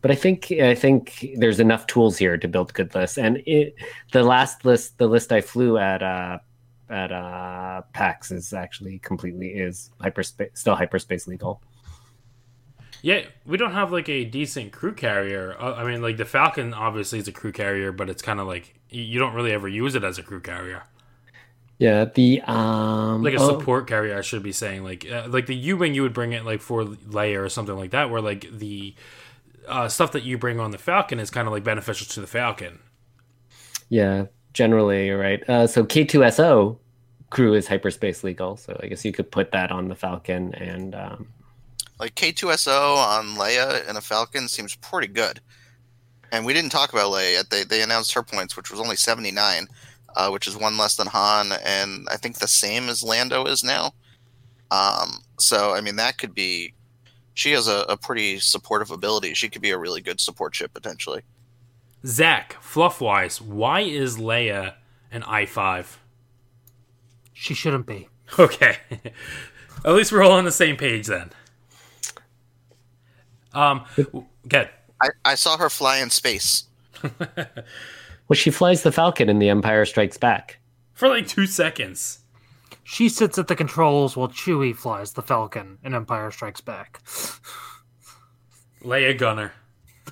but 0.00 0.10
I 0.10 0.14
think 0.14 0.52
I 0.52 0.74
think 0.74 1.26
there's 1.36 1.60
enough 1.60 1.86
tools 1.86 2.16
here 2.16 2.38
to 2.38 2.48
build 2.48 2.72
good 2.72 2.94
lists. 2.94 3.18
And 3.18 3.42
it 3.44 3.74
the 4.12 4.22
last 4.22 4.64
list, 4.64 4.98
the 4.98 5.08
list 5.08 5.32
I 5.32 5.40
flew 5.40 5.76
at 5.78 6.02
uh, 6.02 6.38
at 6.88 7.12
uh, 7.12 7.82
PAX 7.92 8.30
is 8.30 8.52
actually 8.52 9.00
completely 9.00 9.48
is 9.48 9.90
hyperspace 10.00 10.50
still 10.54 10.76
hyperspace 10.76 11.26
legal. 11.26 11.60
Yeah, 13.04 13.26
we 13.44 13.58
don't 13.58 13.72
have 13.72 13.92
like 13.92 14.08
a 14.08 14.24
decent 14.24 14.72
crew 14.72 14.94
carrier. 14.94 15.54
Uh, 15.60 15.74
I 15.74 15.84
mean, 15.84 16.00
like 16.00 16.16
the 16.16 16.24
Falcon 16.24 16.72
obviously 16.72 17.18
is 17.18 17.28
a 17.28 17.32
crew 17.32 17.52
carrier, 17.52 17.92
but 17.92 18.08
it's 18.08 18.22
kind 18.22 18.40
of 18.40 18.46
like 18.46 18.80
you 18.88 19.18
don't 19.18 19.34
really 19.34 19.52
ever 19.52 19.68
use 19.68 19.94
it 19.94 20.02
as 20.02 20.16
a 20.16 20.22
crew 20.22 20.40
carrier. 20.40 20.84
Yeah, 21.78 22.06
the 22.06 22.40
um 22.46 23.22
like 23.22 23.34
a 23.34 23.40
oh, 23.40 23.58
support 23.58 23.86
carrier. 23.88 24.16
I 24.16 24.22
should 24.22 24.42
be 24.42 24.52
saying 24.52 24.84
like 24.84 25.06
uh, 25.06 25.26
like 25.28 25.44
the 25.44 25.54
U 25.54 25.76
wing 25.76 25.92
you 25.94 26.00
would 26.00 26.14
bring 26.14 26.32
it 26.32 26.46
like 26.46 26.62
for 26.62 26.82
layer 26.82 27.44
or 27.44 27.50
something 27.50 27.76
like 27.76 27.90
that. 27.90 28.08
Where 28.08 28.22
like 28.22 28.46
the 28.50 28.94
uh, 29.68 29.88
stuff 29.88 30.12
that 30.12 30.22
you 30.22 30.38
bring 30.38 30.58
on 30.58 30.70
the 30.70 30.78
Falcon 30.78 31.20
is 31.20 31.28
kind 31.28 31.46
of 31.46 31.52
like 31.52 31.62
beneficial 31.62 32.06
to 32.06 32.22
the 32.22 32.26
Falcon. 32.26 32.78
Yeah, 33.90 34.28
generally, 34.54 35.10
right. 35.10 35.46
Uh, 35.46 35.66
so 35.66 35.84
K2SO 35.84 36.78
crew 37.28 37.52
is 37.52 37.66
hyperspace 37.66 38.24
legal, 38.24 38.56
so 38.56 38.80
I 38.82 38.86
guess 38.86 39.04
you 39.04 39.12
could 39.12 39.30
put 39.30 39.52
that 39.52 39.70
on 39.70 39.88
the 39.88 39.94
Falcon 39.94 40.54
and 40.54 40.94
um, 40.94 41.26
Like 41.98 42.14
K2SO 42.14 42.96
on 42.96 43.36
Leia 43.36 43.88
and 43.88 43.96
a 43.96 44.00
Falcon 44.00 44.48
seems 44.48 44.74
pretty 44.76 45.06
good. 45.06 45.40
And 46.32 46.44
we 46.44 46.52
didn't 46.52 46.72
talk 46.72 46.92
about 46.92 47.12
Leia 47.12 47.34
yet. 47.34 47.50
They 47.50 47.62
they 47.64 47.82
announced 47.82 48.12
her 48.14 48.22
points, 48.22 48.56
which 48.56 48.70
was 48.70 48.80
only 48.80 48.96
79, 48.96 49.68
uh, 50.16 50.30
which 50.30 50.48
is 50.48 50.56
one 50.56 50.76
less 50.76 50.96
than 50.96 51.06
Han, 51.06 51.52
and 51.64 52.08
I 52.10 52.16
think 52.16 52.38
the 52.38 52.48
same 52.48 52.88
as 52.88 53.02
Lando 53.02 53.44
is 53.44 53.62
now. 53.62 53.92
Um, 54.70 55.22
so 55.38 55.72
I 55.72 55.80
mean 55.80 55.96
that 55.96 56.18
could 56.18 56.34
be. 56.34 56.74
She 57.34 57.50
has 57.52 57.66
a, 57.66 57.84
a 57.88 57.96
pretty 57.96 58.38
supportive 58.38 58.90
ability. 58.90 59.34
She 59.34 59.48
could 59.48 59.62
be 59.62 59.70
a 59.70 59.78
really 59.78 60.00
good 60.00 60.20
support 60.20 60.54
ship 60.54 60.72
potentially. 60.72 61.22
Zach, 62.06 62.56
fluff 62.60 63.00
wise, 63.00 63.40
why 63.40 63.80
is 63.80 64.18
Leia 64.18 64.74
an 65.10 65.22
I 65.24 65.46
five? 65.46 65.98
She 67.32 67.54
shouldn't 67.54 67.86
be. 67.86 68.08
Okay, 68.38 68.76
at 69.84 69.92
least 69.92 70.10
we're 70.12 70.22
all 70.22 70.32
on 70.32 70.44
the 70.44 70.52
same 70.52 70.76
page 70.76 71.06
then. 71.06 71.30
Um, 73.54 73.84
good. 74.48 74.68
I, 75.00 75.08
I 75.24 75.34
saw 75.34 75.56
her 75.56 75.70
fly 75.70 75.98
in 75.98 76.10
space. 76.10 76.64
well, 77.02 78.34
she 78.34 78.50
flies 78.50 78.82
the 78.82 78.92
Falcon 78.92 79.28
in 79.28 79.38
The 79.38 79.48
Empire 79.48 79.84
Strikes 79.84 80.18
Back. 80.18 80.58
For 80.92 81.08
like 81.08 81.26
two 81.26 81.46
seconds. 81.46 82.20
She 82.84 83.08
sits 83.08 83.38
at 83.38 83.48
the 83.48 83.56
controls 83.56 84.16
while 84.16 84.28
Chewie 84.28 84.76
flies 84.76 85.12
the 85.12 85.22
Falcon 85.22 85.78
in 85.82 85.94
Empire 85.94 86.30
Strikes 86.30 86.60
Back. 86.60 87.00
Leia 88.82 89.16
Gunner. 89.16 89.52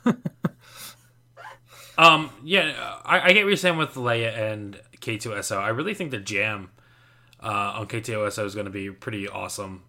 um, 1.99 2.31
yeah, 2.43 2.99
I, 3.05 3.21
I 3.21 3.33
get 3.33 3.45
what 3.45 3.49
you're 3.49 3.57
saying 3.57 3.77
with 3.77 3.95
Leia 3.95 4.37
and 4.37 4.81
K2SO. 4.99 5.59
I 5.59 5.69
really 5.69 5.95
think 5.95 6.11
the 6.11 6.19
jam 6.19 6.71
uh, 7.43 7.75
on 7.77 7.87
K2SO 7.87 8.47
is 8.47 8.55
going 8.55 8.65
to 8.65 8.71
be 8.71 8.91
pretty 8.91 9.29
awesome. 9.29 9.83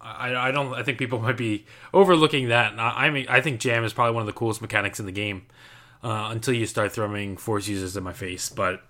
I, 0.00 0.48
I 0.48 0.50
don't. 0.50 0.72
I 0.74 0.82
think 0.82 0.98
people 0.98 1.18
might 1.26 1.36
be 1.36 1.66
overlooking 1.92 2.48
that. 2.48 2.72
And 2.72 2.80
I, 2.80 3.06
I 3.06 3.10
mean, 3.10 3.26
I 3.28 3.40
think 3.40 3.60
jam 3.60 3.84
is 3.84 3.92
probably 3.92 4.14
one 4.14 4.22
of 4.22 4.26
the 4.26 4.32
coolest 4.32 4.60
mechanics 4.62 4.98
in 5.00 5.06
the 5.06 5.12
game. 5.12 5.46
Uh, 6.02 6.28
until 6.30 6.54
you 6.54 6.64
start 6.64 6.90
throwing 6.92 7.36
force 7.36 7.68
users 7.68 7.94
in 7.94 8.02
my 8.02 8.14
face, 8.14 8.48
but 8.48 8.82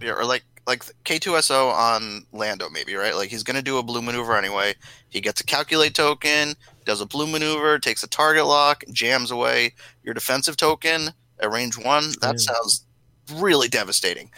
Yeah, 0.00 0.12
or 0.12 0.24
like 0.24 0.42
like 0.66 0.84
K2SO 1.04 1.70
on 1.72 2.24
Lando, 2.32 2.70
maybe 2.70 2.94
right? 2.94 3.14
Like 3.14 3.28
he's 3.28 3.42
gonna 3.42 3.60
do 3.60 3.76
a 3.76 3.82
blue 3.82 4.00
maneuver 4.00 4.34
anyway. 4.36 4.74
He 5.10 5.20
gets 5.20 5.42
a 5.42 5.44
calculate 5.44 5.94
token, 5.94 6.54
does 6.86 7.02
a 7.02 7.06
blue 7.06 7.26
maneuver, 7.26 7.78
takes 7.78 8.02
a 8.02 8.08
target 8.08 8.46
lock, 8.46 8.84
jams 8.90 9.30
away 9.30 9.74
your 10.02 10.14
defensive 10.14 10.56
token 10.56 11.08
at 11.40 11.50
range 11.52 11.76
one. 11.76 12.04
That 12.22 12.36
Yeah. 12.40 12.54
sounds 12.54 12.86
really 13.34 13.68
devastating. 13.68 14.30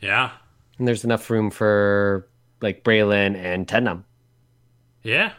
yeah, 0.00 0.30
And 0.78 0.86
there's 0.86 1.04
enough 1.04 1.30
room 1.30 1.50
for 1.50 2.28
like 2.60 2.84
Braylen 2.84 3.34
and 3.36 3.66
Ten 3.66 3.84
Numb. 3.84 4.04
Yeah. 5.02 5.32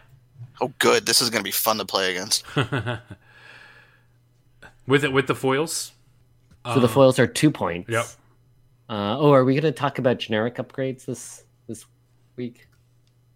Oh, 0.61 0.71
good. 0.79 1.05
This 1.05 1.21
is 1.21 1.29
gonna 1.29 1.43
be 1.43 1.51
fun 1.51 1.77
to 1.77 1.85
play 1.85 2.11
against. 2.11 2.43
with 4.87 5.03
it 5.03 5.13
with 5.13 5.27
the 5.27 5.35
foils. 5.35 5.91
So 6.65 6.79
the 6.79 6.87
foils 6.87 7.19
are 7.19 7.27
two 7.27 7.51
points. 7.51 7.89
Yep. 7.89 8.05
Uh, 8.89 9.17
oh, 9.19 9.31
are 9.33 9.43
we 9.43 9.53
going 9.53 9.63
to 9.63 9.71
talk 9.71 9.99
about 9.99 10.17
generic 10.17 10.55
upgrades 10.55 11.05
this 11.05 11.43
this 11.67 11.85
week? 12.37 12.67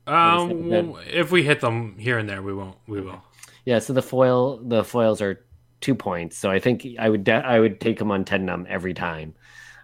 Um, 0.06 0.48
What 0.48 0.52
is 0.52 0.66
it? 0.66 0.86
well, 0.86 1.00
if 1.12 1.32
we 1.32 1.44
hit 1.44 1.60
them 1.60 1.98
here 1.98 2.18
and 2.18 2.30
there, 2.30 2.42
we 2.42 2.54
won't. 2.54 2.78
We 2.88 3.02
will. 3.02 3.22
Yeah. 3.66 3.80
So 3.80 3.92
the 3.94 4.02
foil 4.02 4.58
the 4.64 4.84
foils 4.84 5.22
are 5.22 5.46
two 5.82 5.94
points. 5.96 6.38
So 6.38 6.50
I 6.50 6.60
think 6.60 6.86
I 7.00 7.10
would 7.10 7.24
de- 7.26 7.34
I 7.46 7.60
would 7.60 7.82
take 7.82 8.00
them 8.00 8.12
on 8.12 8.24
Ten 8.24 8.46
Numb 8.46 8.66
every 8.70 8.94
time. 8.94 9.34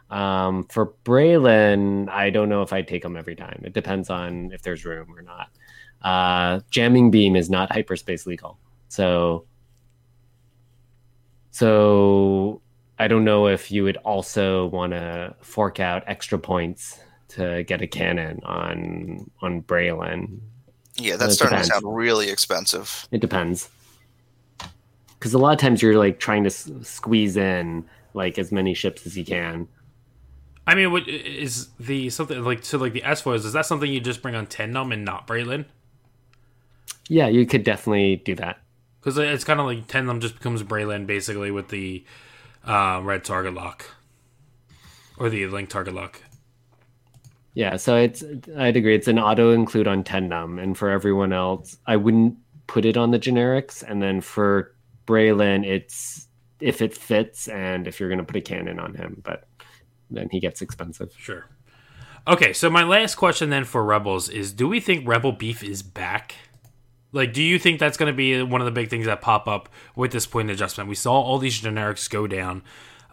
Um, 0.09 0.65
for 0.65 0.93
Braylen, 1.03 2.07
I 2.09 2.29
don't 2.29 2.47
know 2.49 2.61
if 2.61 2.71
I 2.71 2.81
take 2.81 3.03
him 3.03 3.17
every 3.17 3.35
time. 3.35 3.61
It 3.65 3.73
depends 3.73 4.09
on 4.09 4.51
if 4.53 4.61
there's 4.61 4.85
room 4.85 5.13
or 5.17 5.21
not. 5.21 5.49
Uh, 6.03 6.59
jamming 6.69 7.11
beam 7.11 7.35
is 7.35 7.49
not 7.49 7.71
hyperspace 7.71 8.25
legal, 8.25 8.57
so 8.89 9.45
so 11.51 12.61
I 12.99 13.07
don't 13.07 13.23
know 13.23 13.47
if 13.47 13.71
you 13.71 13.83
would 13.83 13.97
also 13.97 14.67
want 14.67 14.91
to 14.93 15.35
fork 15.41 15.79
out 15.79 16.03
extra 16.07 16.37
points 16.39 16.99
to 17.29 17.63
get 17.63 17.81
a 17.81 17.87
cannon 17.87 18.41
on 18.43 19.29
on 19.41 19.61
Braylen. 19.61 20.39
Yeah, 20.95 21.15
that's 21.15 21.33
It 21.33 21.35
starting 21.37 21.59
to 21.59 21.65
sound 21.65 21.95
really 21.95 22.29
expensive. 22.29 23.07
It 23.11 23.21
depends. 23.21 23.69
Because 25.17 25.33
a 25.33 25.37
lot 25.37 25.53
of 25.53 25.59
times 25.59 25.81
you're 25.81 25.97
like 25.97 26.19
trying 26.19 26.43
to 26.43 26.49
s- 26.49 26.69
squeeze 26.81 27.37
in 27.37 27.85
like 28.13 28.37
as 28.37 28.51
many 28.51 28.73
ships 28.73 29.05
as 29.05 29.17
you 29.17 29.23
can. 29.25 29.67
I 30.67 30.75
mean, 30.75 30.91
what 30.91 31.07
is 31.07 31.69
the 31.79 32.09
something 32.09 32.43
like 32.43 32.63
so 32.63 32.77
like 32.77 32.93
the 32.93 33.03
S 33.03 33.21
foils? 33.21 33.45
Is 33.45 33.53
that 33.53 33.65
something 33.65 33.91
you 33.91 33.99
just 33.99 34.21
bring 34.21 34.35
on 34.35 34.47
Ten 34.47 34.71
Numb 34.71 34.91
and 34.91 35.03
not 35.03 35.27
Braylen? 35.27 35.65
Yeah, 37.09 37.27
you 37.27 37.45
could 37.45 37.63
definitely 37.63 38.17
do 38.17 38.35
that. 38.35 38.59
Because 38.99 39.17
it's 39.17 39.43
kind 39.43 39.59
of 39.59 39.65
like 39.65 39.87
Ten 39.87 40.05
Numb 40.05 40.21
just 40.21 40.35
becomes 40.35 40.63
Braylen 40.63 41.05
basically 41.05 41.51
with 41.51 41.67
the 41.67 42.05
uh, 42.65 43.01
red 43.03 43.23
target 43.23 43.53
lock 43.53 43.85
or 45.17 45.29
the 45.29 45.45
link 45.47 45.69
target 45.69 45.93
lock. 45.93 46.21
Yeah, 47.53 47.75
so 47.77 47.97
it's 47.97 48.23
I'd 48.57 48.77
agree 48.77 48.95
it's 48.95 49.07
an 49.07 49.19
auto 49.19 49.51
include 49.51 49.87
on 49.87 50.03
Ten 50.03 50.27
Numb, 50.29 50.57
and 50.57 50.77
for 50.77 50.89
everyone 50.89 51.33
else, 51.33 51.77
I 51.85 51.97
wouldn't 51.97 52.37
put 52.67 52.85
it 52.85 52.97
on 52.97 53.11
the 53.11 53.19
generics. 53.19 53.83
And 53.83 54.01
then 54.01 54.21
for 54.21 54.73
Braylen, 55.05 55.65
it's 55.65 56.27
if 56.59 56.81
it 56.81 56.95
fits 56.95 57.47
and 57.47 57.87
if 57.87 57.99
you're 57.99 58.09
gonna 58.09 58.23
put 58.23 58.37
a 58.37 58.41
cannon 58.41 58.79
on 58.79 58.95
him, 58.95 59.21
but 59.23 59.47
then 60.09 60.29
he 60.31 60.39
gets 60.39 60.61
expensive. 60.61 61.13
Sure. 61.17 61.45
Okay, 62.25 62.53
so 62.53 62.69
my 62.69 62.83
last 62.83 63.15
question 63.15 63.49
then 63.49 63.65
for 63.65 63.83
Rebels 63.83 64.29
is: 64.29 64.53
Do 64.53 64.67
we 64.67 64.79
think 64.79 65.07
Rebel 65.07 65.33
Beef 65.33 65.61
is 65.61 65.83
back? 65.83 66.35
Like, 67.13 67.31
do 67.31 67.41
you 67.41 67.57
think 67.59 67.79
that's 67.79 67.95
going 67.95 68.11
to 68.11 68.15
be 68.15 68.41
one 68.41 68.59
of 68.59 68.65
the 68.65 68.71
big 68.71 68.89
things 68.89 69.05
that 69.05 69.21
pop 69.21 69.47
up 69.47 69.69
with 69.95 70.11
this 70.11 70.25
point 70.25 70.49
adjustment? 70.49 70.89
We 70.89 70.95
saw 70.95 71.13
all 71.13 71.37
these 71.37 71.61
generics 71.61 72.09
go 72.09 72.27
down. 72.27 72.63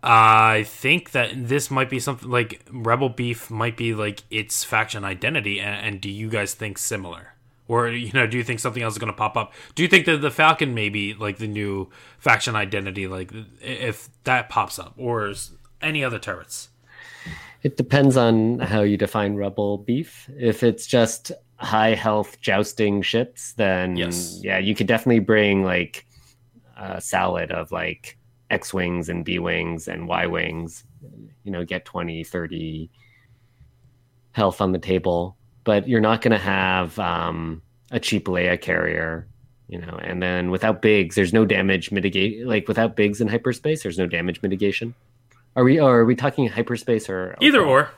I 0.03 0.64
think 0.66 1.11
that 1.11 1.30
this 1.34 1.70
might 1.70 1.90
be 1.90 2.01
something 2.01 2.28
like 2.28 2.62
Rebel 2.72 3.11
Beef 3.11 3.51
might 3.51 3.76
be 3.76 3.94
like 3.94 4.22
its 4.30 4.64
faction 4.64 5.05
identity. 5.05 5.61
And, 5.61 5.86
and 5.86 6.01
do 6.01 6.11
you 6.11 6.30
guys 6.30 6.55
think 6.55 6.78
similar? 6.78 7.34
Or, 7.68 7.88
you 7.88 8.11
know, 8.12 8.26
do 8.26 8.36
you 8.36 8.42
think 8.42 8.59
something 8.59 8.82
else 8.82 8.94
is 8.94 8.98
going 8.98 9.12
to 9.12 9.16
pop 9.16 9.36
up? 9.36 9.53
Do 9.74 9.82
you 9.82 9.88
think 9.88 10.07
that 10.07 10.22
the 10.22 10.30
Falcon 10.30 10.74
may 10.74 10.88
be 10.88 11.14
like 11.14 11.36
the 11.36 11.46
new 11.46 11.88
faction 12.18 12.57
identity, 12.57 13.07
like 13.07 13.30
if 13.61 14.09
that 14.24 14.48
pops 14.48 14.78
up, 14.78 14.94
or 14.96 15.32
any 15.80 16.03
other 16.03 16.18
turrets? 16.18 16.70
It 17.62 17.76
depends 17.76 18.16
on 18.16 18.59
how 18.59 18.80
you 18.80 18.96
define 18.96 19.34
rebel 19.34 19.78
beef. 19.78 20.28
If 20.36 20.62
it's 20.62 20.86
just 20.86 21.30
high 21.61 21.94
health 21.94 22.40
jousting 22.40 23.02
ships, 23.02 23.52
then 23.52 23.96
Yes. 23.96 24.40
yeah, 24.42 24.58
you 24.58 24.74
could 24.74 24.86
definitely 24.86 25.20
bring 25.20 25.62
like 25.62 26.06
a 26.76 27.00
salad 27.00 27.52
of 27.52 27.70
like 27.70 28.16
X 28.50 28.72
wings 28.72 29.08
and 29.08 29.24
B 29.24 29.38
wings 29.38 29.86
and 29.86 30.08
Y 30.08 30.26
wings, 30.26 30.84
you 31.44 31.52
know, 31.52 31.64
get 31.64 31.84
20, 31.84 32.24
30 32.24 32.90
health 34.32 34.61
on 34.61 34.72
the 34.72 34.78
table. 34.78 35.36
But 35.64 35.86
you're 35.86 36.00
not 36.00 36.22
going 36.22 36.32
to 36.32 36.38
have 36.38 36.98
um, 36.98 37.61
a 37.90 38.00
cheap 38.00 38.26
Leia 38.26 38.58
carrier, 38.61 39.28
you 39.68 39.78
know, 39.78 40.00
and 40.02 40.22
then 40.22 40.50
without 40.50 40.80
Biggs, 40.80 41.14
there's 41.14 41.34
no 41.34 41.44
damage 41.44 41.92
mitigate. 41.92 42.46
Like 42.46 42.66
without 42.66 42.96
Biggs 42.96 43.20
in 43.20 43.28
hyperspace, 43.28 43.82
there's 43.82 43.98
no 43.98 44.06
damage 44.06 44.40
mitigation. 44.42 44.94
Are 45.56 45.64
we? 45.64 45.78
Or 45.78 45.98
are 46.00 46.04
we 46.06 46.14
talking 46.16 46.48
hyperspace 46.48 47.11
or 47.11 47.36
Either 47.40 47.62
or. 47.62 47.90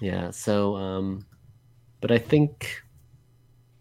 Yeah. 0.00 0.30
So, 0.30 0.76
um, 0.76 1.24
but 2.06 2.14
I 2.14 2.18
think, 2.18 2.84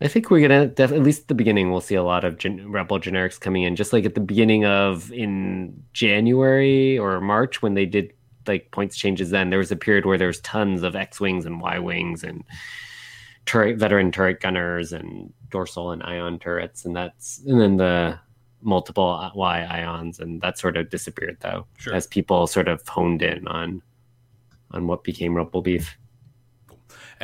I 0.02 0.08
think 0.08 0.32
we're 0.32 0.42
gonna 0.42 0.66
def- 0.66 0.92
at 0.92 1.04
least 1.04 1.22
at 1.24 1.28
the 1.28 1.36
beginning 1.36 1.70
we'll 1.70 1.80
see 1.80 1.94
a 1.94 2.02
lot 2.04 2.24
of 2.24 2.40
gen- 2.40 2.72
rebel 2.72 3.00
generics 3.00 3.40
coming 3.40 3.62
in, 3.62 3.76
just 3.76 3.94
like 3.94 4.04
at 4.04 4.16
the 4.16 4.20
beginning 4.22 4.66
of 4.66 5.12
in 5.12 5.84
January 5.94 6.98
or 6.98 7.22
March 7.22 7.62
when 7.62 7.76
they 7.76 7.86
did 7.86 8.14
like 8.48 8.72
points 8.72 8.98
changes. 8.98 9.30
Then 9.30 9.52
there 9.52 9.60
was 9.60 9.72
a 9.72 9.76
period 9.76 10.08
where 10.08 10.18
there 10.18 10.26
was 10.30 10.40
tons 10.42 10.82
of 10.82 10.96
X 10.96 11.20
wings 11.22 11.46
and 11.46 11.62
Y 11.62 11.78
wings 11.78 12.24
and 12.24 12.44
turret 13.46 13.78
veteran 13.78 14.12
turret 14.12 14.42
gunners 14.42 14.92
and 14.92 15.32
dorsal 15.50 15.92
and 15.92 16.02
ion 16.02 16.40
turrets, 16.40 16.84
and 16.84 16.96
that's 16.96 17.44
and 17.46 17.62
then 17.62 17.78
the 17.78 18.20
multiple 18.64 19.32
Y 19.36 19.62
ions, 19.70 20.20
and 20.20 20.42
that 20.42 20.58
sort 20.58 20.78
of 20.78 20.90
disappeared 20.90 21.38
though 21.42 21.68
Sure. 21.78 21.94
as 21.94 22.08
people 22.08 22.48
sort 22.48 22.68
of 22.68 22.82
honed 22.88 23.22
in 23.22 23.48
on 23.48 23.84
on 24.72 24.88
what 24.88 25.04
became 25.04 25.36
rebel 25.36 25.62
beef. 25.62 25.96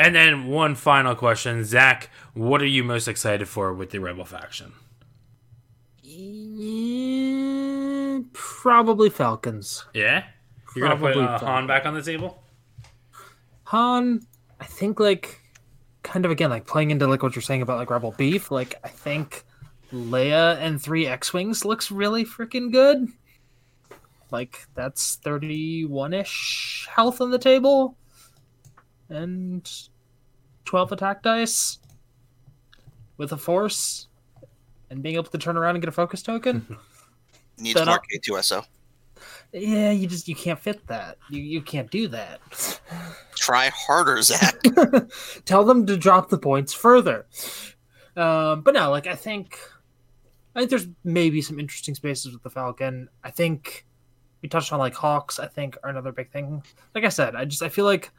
And 0.02 0.16
then 0.16 0.48
one 0.48 0.74
final 0.74 1.14
question, 1.14 1.64
Zach. 1.64 2.10
What 2.34 2.60
are 2.60 2.66
you 2.66 2.84
most 2.84 3.08
excited 3.08 3.48
for 3.48 3.72
with 3.72 3.92
the 3.92 4.00
Rebel 4.00 4.26
faction? 4.26 4.74
Eh, 6.04 8.22
Probably 8.34 9.12
Falcons. 9.12 9.86
Yeah, 9.94 10.24
you're 10.76 10.88
gonna 10.88 11.00
put 11.00 11.14
Probably 11.14 11.28
uh, 11.28 11.40
Han 11.40 11.68
back 11.68 11.86
on 11.86 11.94
the 11.94 12.02
table. 12.02 12.42
Han, 13.66 14.26
I 14.60 14.66
think 14.66 15.00
like 15.00 15.40
kind 16.02 16.26
of 16.26 16.32
again 16.32 16.50
like 16.50 16.66
playing 16.66 16.90
into 16.90 17.06
like 17.06 17.22
what 17.22 17.36
you're 17.36 17.44
saying 17.44 17.62
about 17.62 17.78
like 17.78 17.92
Rebel 17.92 18.16
Beef. 18.18 18.50
Like 18.50 18.80
I 18.84 18.88
think 18.88 19.46
Leia 19.94 20.58
and 20.58 20.82
three 20.82 21.06
X-wings 21.06 21.64
looks 21.64 21.92
really 21.92 22.26
freaking 22.26 22.72
good. 22.72 23.08
Like 24.32 24.66
that's 24.74 25.18
31 25.18 26.14
ish 26.14 26.88
health 26.90 27.22
on 27.22 27.30
the 27.30 27.38
table, 27.38 27.98
and 29.10 29.70
12 30.66 30.92
attack 30.92 31.24
dice 31.24 31.80
with 33.18 33.32
a 33.32 33.38
force, 33.38 34.08
and 34.90 35.02
being 35.04 35.16
able 35.16 35.26
to 35.26 35.38
turn 35.38 35.58
around 35.58 35.76
and 35.76 35.82
get 35.82 35.90
a 35.90 35.92
focus 35.92 36.22
token. 36.22 36.78
Needs 37.58 37.78
Set 37.78 37.88
more 37.88 37.96
up. 37.96 38.04
K2SO. 38.14 38.66
yeah, 39.54 39.92
you 39.92 40.08
just 40.08 40.28
you 40.28 40.36
can't 40.36 40.60
fit 40.60 40.86
that. 40.88 41.18
You 41.30 41.42
you 41.42 41.62
can't 41.62 41.90
do 41.92 42.08
that. 42.10 42.40
Try 43.36 43.70
harder, 43.70 44.22
Zach. 44.22 44.56
tell 45.46 45.64
them 45.64 45.86
to 45.86 45.98
drop 45.98 46.30
the 46.30 46.38
points 46.38 46.74
further. 46.74 47.28
Um, 48.16 48.62
but 48.62 48.74
no, 48.74 48.90
like 48.90 49.08
I 49.08 49.16
think, 49.16 49.58
I 50.56 50.60
think 50.60 50.70
there's 50.70 50.88
maybe 51.04 51.42
some 51.42 51.60
interesting 51.60 51.96
spaces 51.96 52.34
with 52.34 52.44
the 52.44 52.50
Falcon. 52.50 53.08
I 53.24 53.32
think 53.32 53.86
we 54.42 54.50
touched 54.50 54.74
on 54.74 54.80
like 54.80 54.96
Hawks. 54.96 55.40
I 55.40 55.48
think 55.48 55.78
are 55.84 55.90
another 55.90 56.12
big 56.12 56.32
thing. 56.32 56.64
Like 56.96 57.06
I 57.06 57.10
said, 57.10 57.36
I 57.36 57.46
just 57.46 57.62
I 57.62 57.70
feel 57.70 57.86
like 57.86 58.12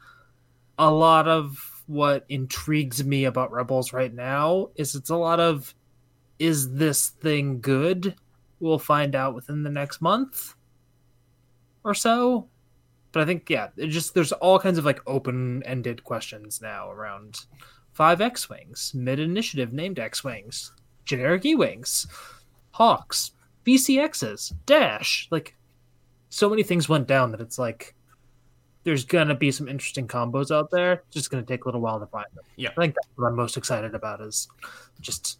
a 0.79 0.89
lot 0.89 1.27
of 1.27 1.72
what 1.87 2.25
intrigues 2.29 3.03
me 3.03 3.25
about 3.25 3.51
Rebels 3.51 3.93
right 3.93 4.13
now 4.13 4.69
is 4.75 4.95
it's 4.95 5.09
a 5.09 5.15
lot 5.15 5.39
of 5.39 5.73
is 6.39 6.73
this 6.73 7.09
thing 7.09 7.61
good? 7.61 8.15
We'll 8.59 8.79
find 8.79 9.15
out 9.15 9.35
within 9.35 9.63
the 9.63 9.69
next 9.69 10.01
month 10.01 10.55
or 11.83 11.93
so 11.93 12.47
but 13.13 13.21
I 13.21 13.25
think 13.25 13.49
yeah, 13.49 13.69
it 13.77 13.87
just 13.87 14.13
there's 14.13 14.33
all 14.33 14.59
kinds 14.59 14.77
of 14.77 14.85
like 14.85 14.99
open-ended 15.07 16.03
questions 16.03 16.59
now 16.61 16.91
around 16.91 17.45
five 17.93 18.19
X-wings, 18.19 18.91
mid-initiative 18.95 19.71
named 19.71 19.99
X-wings, 19.99 20.73
generic 21.05 21.45
E-wings, 21.45 22.07
Hawks, 22.71 23.31
VCXs, 23.65 24.53
Dash. 24.65 25.27
Like 25.29 25.55
so 26.29 26.49
many 26.49 26.63
things 26.63 26.89
went 26.89 27.07
down 27.07 27.31
that 27.31 27.39
it's 27.39 27.59
like 27.59 27.95
there's 28.83 29.05
gonna 29.05 29.35
be 29.35 29.51
some 29.51 29.67
interesting 29.67 30.07
combos 30.07 30.53
out 30.53 30.71
there. 30.71 30.93
It's 30.93 31.13
just 31.13 31.31
gonna 31.31 31.43
take 31.43 31.65
a 31.65 31.67
little 31.67 31.81
while 31.81 31.99
to 31.99 32.05
find 32.07 32.25
them. 32.33 32.43
Yeah. 32.55 32.69
I 32.69 32.81
think 32.81 32.95
that's 32.95 33.07
what 33.15 33.27
I'm 33.27 33.35
most 33.35 33.57
excited 33.57 33.95
about 33.95 34.21
is 34.21 34.47
just 34.99 35.39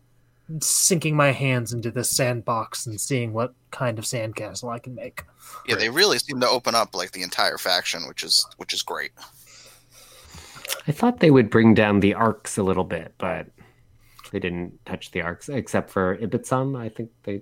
sinking 0.60 1.16
my 1.16 1.32
hands 1.32 1.74
into 1.74 1.90
this 1.92 2.10
sandbox 2.10 2.86
and 2.86 3.00
seeing 3.00 3.34
what 3.34 3.54
kind 3.72 3.98
of 3.98 4.06
sandcastle 4.06 4.72
I 4.72 4.80
can 4.80 4.94
make. 4.94 5.24
Yeah, 5.68 5.76
they 5.76 5.90
really 5.90 6.20
seem 6.20 6.40
to 6.42 6.48
open 6.50 6.76
up 6.76 6.96
like 6.96 7.12
the 7.12 7.22
entire 7.22 7.58
faction, 7.58 8.08
which 8.08 8.24
is 8.24 8.46
which 8.58 8.74
is 8.74 8.82
great. 8.82 9.12
I 10.88 10.92
thought 10.92 11.20
they 11.20 11.32
would 11.32 11.50
bring 11.50 11.74
down 11.74 12.00
the 12.00 12.14
arcs 12.14 12.58
a 12.58 12.64
little 12.64 12.84
bit, 12.84 13.14
but 13.18 13.48
they 14.32 14.40
didn't 14.40 14.84
touch 14.86 15.12
the 15.12 15.22
arcs 15.22 15.50
except 15.50 15.90
for 15.90 16.18
Ibtisam. 16.18 16.78
I 16.78 16.90
think 16.90 17.12
they. 17.24 17.42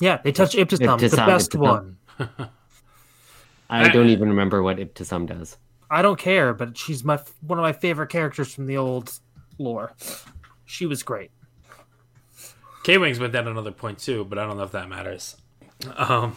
Yeah, 0.00 0.18
they 0.22 0.32
touch 0.32 0.54
Ibtisam, 0.54 1.00
the 1.10 1.16
best 1.16 1.52
Ibtisam. 1.52 1.58
one. 1.60 1.96
I 3.68 3.88
don't 3.88 4.08
even 4.08 4.28
remember 4.28 4.62
what 4.62 4.78
Ibtisam 4.78 5.26
does. 5.26 5.56
I 5.90 6.02
don't 6.02 6.18
care, 6.18 6.52
but 6.52 6.76
she's 6.76 7.04
my 7.04 7.18
one 7.40 7.58
of 7.58 7.62
my 7.62 7.72
favorite 7.72 8.08
characters 8.08 8.52
from 8.52 8.66
the 8.66 8.76
old 8.76 9.12
lore. 9.58 9.92
She 10.64 10.86
was 10.86 11.02
great. 11.02 11.30
K 12.84 12.98
Wings 12.98 13.18
went 13.18 13.32
down 13.32 13.48
another 13.48 13.72
point 13.72 13.98
too, 13.98 14.24
but 14.24 14.38
I 14.38 14.46
don't 14.46 14.56
know 14.56 14.64
if 14.64 14.72
that 14.72 14.88
matters. 14.88 15.36
Um, 15.96 16.36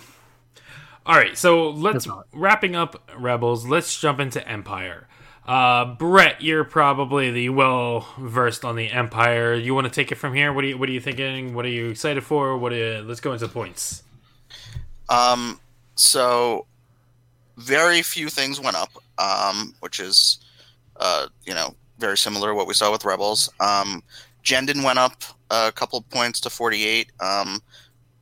all 1.06 1.16
right, 1.16 1.38
so 1.38 1.70
let's 1.70 2.08
wrapping 2.34 2.76
up 2.76 3.10
Rebels. 3.18 3.66
Let's 3.66 4.00
jump 4.00 4.20
into 4.20 4.48
Empire. 4.48 5.08
Uh, 5.48 5.96
Brett, 5.96 6.44
you're 6.44 6.64
probably 6.64 7.32
the 7.32 7.50
well 7.50 8.08
versed 8.20 8.64
on 8.64 8.76
the 8.76 8.90
Empire. 8.90 9.56
You 9.56 9.74
want 9.74 9.86
to 9.86 9.92
take 9.92 10.12
it 10.12 10.16
from 10.16 10.36
here? 10.36 10.54
What 10.54 10.64
are 10.64 10.68
you 10.68 10.78
What 10.78 10.90
are 10.90 10.92
you 10.92 11.02
thinking? 11.02 11.56
What 11.56 11.66
are 11.66 11.70
you 11.70 11.90
excited 11.90 12.24
for? 12.24 12.56
What? 12.58 12.74
Are 12.74 12.76
you, 12.76 13.02
let's 13.02 13.20
go 13.20 13.34
into 13.34 13.48
points. 13.48 14.04
Um, 15.10 15.60
so 15.96 16.68
very 17.60 18.02
few 18.02 18.30
things 18.30 18.60
went 18.60 18.78
up, 18.78 18.92
um, 19.18 19.74
which 19.82 20.00
is, 20.00 20.40
uh, 20.98 21.28
you 21.46 21.54
know, 21.54 21.76
very 22.00 22.18
similar 22.18 22.50
to 22.50 22.56
what 22.56 22.68
we 22.68 22.74
saw 22.74 22.92
with 22.92 23.06
Rebels. 23.06 23.50
Um, 23.60 24.02
went 24.84 25.00
up 25.00 25.24
a 25.52 25.72
couple 25.72 26.02
points 26.02 26.40
to 26.42 26.50
48. 26.50 27.12
Um, 27.20 27.62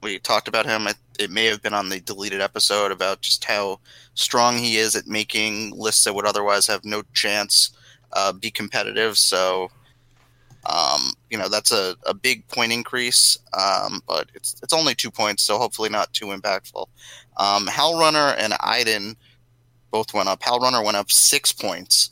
we 0.01 0.19
talked 0.19 0.47
about 0.47 0.65
him. 0.65 0.87
It, 1.19 1.31
may 1.31 1.45
have 1.45 1.61
been 1.61 1.73
on 1.73 1.89
the 1.89 1.99
deleted 1.99 2.41
episode 2.41 2.91
about 2.91 3.21
just 3.21 3.43
how 3.45 3.79
strong 4.13 4.57
he 4.57 4.77
is 4.77 4.95
at 4.95 5.07
making 5.07 5.71
lists 5.77 6.03
that 6.03 6.13
would 6.13 6.25
otherwise 6.25 6.67
have 6.67 6.85
no 6.85 7.03
chance 7.13 7.71
uh, 8.13 8.31
be 8.31 8.51
competitive. 8.51 9.17
So, 9.17 9.69
um, 10.65 11.13
you 11.29 11.37
know, 11.37 11.49
that's 11.49 11.71
a, 11.71 11.95
a 12.05 12.13
big 12.13 12.47
point 12.47 12.71
increase, 12.71 13.37
um, 13.53 14.01
but 14.07 14.29
it's 14.35 14.59
it's 14.61 14.73
only 14.73 14.93
two 14.93 15.09
points, 15.09 15.43
so 15.43 15.57
hopefully 15.57 15.89
not 15.89 16.13
too 16.13 16.27
impactful. 16.27 16.87
Um, 17.37 17.67
Howl 17.67 17.99
Runner 17.99 18.35
and 18.37 18.53
Iden 18.59 19.15
both 19.91 20.13
went 20.13 20.29
up. 20.29 20.41
Howl 20.43 20.59
Runner 20.59 20.83
went 20.83 20.97
up 20.97 21.09
six 21.11 21.51
points. 21.51 22.09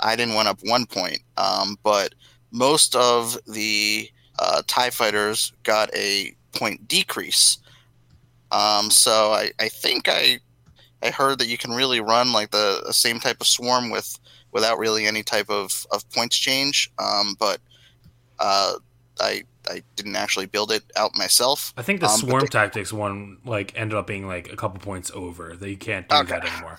Iden 0.00 0.34
went 0.34 0.48
up 0.48 0.58
one 0.62 0.86
point. 0.86 1.20
Um, 1.36 1.78
but 1.82 2.14
most 2.50 2.94
of 2.96 3.38
the 3.46 4.08
uh, 4.38 4.62
TIE 4.66 4.90
fighters 4.90 5.52
got 5.62 5.94
a 5.94 6.34
point 6.52 6.86
decrease. 6.88 7.58
Um, 8.52 8.90
so 8.90 9.32
I, 9.32 9.50
I 9.58 9.68
think 9.68 10.08
I 10.08 10.38
I 11.02 11.10
heard 11.10 11.38
that 11.40 11.48
you 11.48 11.58
can 11.58 11.72
really 11.72 12.00
run 12.00 12.32
like 12.32 12.50
the, 12.50 12.82
the 12.86 12.92
same 12.92 13.20
type 13.20 13.40
of 13.40 13.46
swarm 13.46 13.90
with 13.90 14.18
without 14.52 14.78
really 14.78 15.06
any 15.06 15.22
type 15.22 15.50
of, 15.50 15.86
of 15.90 16.08
points 16.10 16.36
change. 16.38 16.90
Um, 16.98 17.36
but 17.38 17.60
uh, 18.38 18.74
I 19.20 19.42
I 19.68 19.82
didn't 19.96 20.16
actually 20.16 20.46
build 20.46 20.70
it 20.70 20.84
out 20.94 21.16
myself. 21.16 21.74
I 21.76 21.82
think 21.82 22.00
the 22.00 22.06
Um, 22.06 22.18
swarm 22.20 22.40
they- 22.42 22.46
tactics 22.46 22.92
one 22.92 23.38
like 23.44 23.72
ended 23.78 23.98
up 23.98 24.06
being 24.06 24.26
like 24.26 24.52
a 24.52 24.56
couple 24.56 24.78
points 24.78 25.10
over. 25.14 25.56
That 25.56 25.68
you 25.68 25.76
can't 25.76 26.08
do 26.08 26.16
Okay. 26.16 26.30
that 26.38 26.44
anymore. 26.52 26.78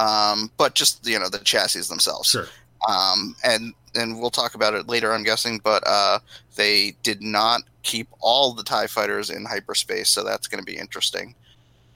Um, 0.00 0.50
but 0.56 0.74
just 0.74 1.06
you 1.06 1.18
know 1.18 1.28
the 1.28 1.38
chassis 1.38 1.82
themselves. 1.82 2.30
Sure. 2.30 2.46
um, 2.88 3.36
and 3.44 3.74
and 3.94 4.18
we'll 4.18 4.30
talk 4.30 4.54
about 4.54 4.74
it 4.74 4.88
later, 4.88 5.12
I'm 5.12 5.24
guessing. 5.24 5.60
But 5.62 5.82
uh, 5.86 6.20
they 6.56 6.96
did 7.02 7.22
not 7.22 7.62
keep 7.82 8.08
all 8.20 8.54
the 8.54 8.62
Tie 8.62 8.86
fighters 8.86 9.30
in 9.30 9.44
hyperspace, 9.44 10.08
so 10.08 10.24
that's 10.24 10.48
going 10.48 10.62
to 10.62 10.72
be 10.72 10.78
interesting. 10.78 11.34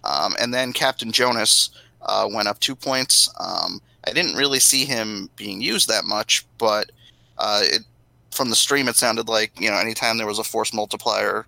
Um, 0.04 0.34
and 0.38 0.52
then 0.52 0.72
Captain 0.74 1.12
Jonus 1.12 1.70
uh, 2.02 2.28
went 2.30 2.48
up 2.48 2.60
two 2.60 2.76
points. 2.76 3.32
Um, 3.40 3.80
I 4.06 4.12
didn't 4.12 4.36
really 4.36 4.60
see 4.60 4.84
him 4.84 5.30
being 5.36 5.62
used 5.62 5.88
that 5.88 6.04
much, 6.04 6.44
but 6.58 6.92
uh, 7.38 7.62
it, 7.62 7.82
from 8.30 8.50
the 8.50 8.56
stream, 8.56 8.88
it 8.88 8.96
sounded 8.96 9.28
like 9.28 9.58
you 9.58 9.70
know 9.70 9.78
anytime 9.78 10.18
there 10.18 10.26
was 10.26 10.38
a 10.38 10.44
force 10.44 10.74
multiplier 10.74 11.46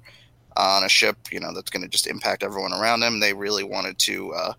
on 0.56 0.84
a 0.84 0.88
ship, 0.88 1.18
you 1.30 1.38
know 1.38 1.52
that's 1.52 1.70
going 1.70 1.82
to 1.82 1.88
just 1.88 2.06
impact 2.06 2.42
everyone 2.42 2.72
around 2.72 3.02
him. 3.02 3.20
They 3.20 3.34
really 3.34 3.64
wanted 3.64 3.98
to 3.98 4.32
uh, 4.32 4.52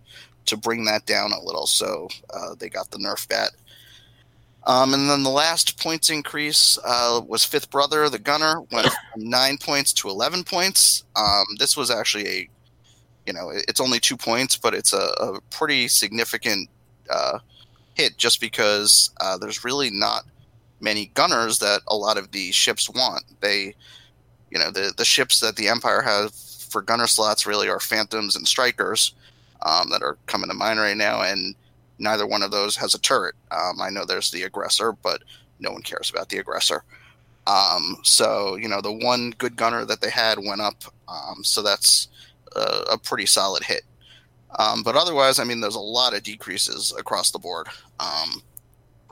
to 0.48 0.56
bring 0.56 0.84
that 0.86 1.06
down 1.06 1.32
a 1.32 1.42
little, 1.42 1.66
so 1.66 2.08
uh, 2.34 2.54
they 2.58 2.68
got 2.68 2.90
the 2.90 2.98
Nerf 2.98 3.28
bat. 3.28 3.50
Um, 4.64 4.92
and 4.92 5.08
then 5.08 5.22
the 5.22 5.30
last 5.30 5.80
points 5.80 6.10
increase 6.10 6.78
uh, 6.84 7.22
was 7.26 7.44
Fifth 7.44 7.70
Brother, 7.70 8.08
the 8.08 8.18
Gunner, 8.18 8.60
went 8.70 8.88
from 9.12 9.28
nine 9.28 9.56
points 9.58 9.92
to 9.94 10.08
eleven 10.08 10.44
points. 10.44 11.04
Um, 11.16 11.44
this 11.58 11.76
was 11.76 11.90
actually 11.90 12.26
a, 12.26 12.48
you 13.26 13.32
know, 13.32 13.50
it's 13.50 13.80
only 13.80 14.00
two 14.00 14.16
points, 14.16 14.56
but 14.56 14.74
it's 14.74 14.92
a, 14.92 15.10
a 15.20 15.40
pretty 15.50 15.88
significant 15.88 16.68
uh, 17.08 17.38
hit 17.94 18.18
just 18.18 18.40
because 18.40 19.10
uh, 19.20 19.38
there's 19.38 19.64
really 19.64 19.90
not 19.90 20.24
many 20.80 21.06
gunners 21.14 21.58
that 21.58 21.80
a 21.88 21.96
lot 21.96 22.18
of 22.18 22.30
the 22.32 22.52
ships 22.52 22.90
want. 22.90 23.24
They, 23.40 23.74
you 24.50 24.58
know, 24.58 24.70
the 24.70 24.92
the 24.96 25.04
ships 25.04 25.40
that 25.40 25.56
the 25.56 25.68
Empire 25.68 26.02
have 26.02 26.34
for 26.34 26.82
gunner 26.82 27.06
slots 27.06 27.46
really 27.46 27.68
are 27.68 27.80
Phantoms 27.80 28.36
and 28.36 28.46
Strikers 28.46 29.14
um, 29.62 29.90
that 29.90 30.02
are 30.02 30.18
coming 30.26 30.48
to 30.48 30.54
mind 30.54 30.80
right 30.80 30.96
now, 30.96 31.22
and 31.22 31.54
neither 31.98 32.26
one 32.26 32.42
of 32.42 32.50
those 32.50 32.76
has 32.76 32.94
a 32.94 33.00
turret. 33.00 33.34
Um, 33.50 33.80
I 33.80 33.90
know 33.90 34.04
there's 34.04 34.30
the 34.30 34.42
aggressor, 34.42 34.92
but 34.92 35.22
no 35.58 35.72
one 35.72 35.82
cares 35.82 36.10
about 36.10 36.28
the 36.28 36.38
aggressor. 36.38 36.84
Um, 37.46 37.96
so 38.02 38.56
you 38.56 38.68
know 38.68 38.80
the 38.80 38.92
one 38.92 39.34
good 39.38 39.56
gunner 39.56 39.84
that 39.84 40.00
they 40.00 40.10
had 40.10 40.38
went 40.38 40.60
up, 40.60 40.84
um, 41.08 41.42
so 41.42 41.62
that's 41.62 42.08
a, 42.54 42.84
a 42.92 42.98
pretty 42.98 43.26
solid 43.26 43.64
hit. 43.64 43.82
Um, 44.58 44.82
but 44.82 44.96
otherwise, 44.96 45.38
I 45.38 45.44
mean, 45.44 45.60
there's 45.60 45.74
a 45.74 45.80
lot 45.80 46.14
of 46.14 46.22
decreases 46.22 46.94
across 46.98 47.30
the 47.30 47.38
board. 47.38 47.68
Um, 48.00 48.42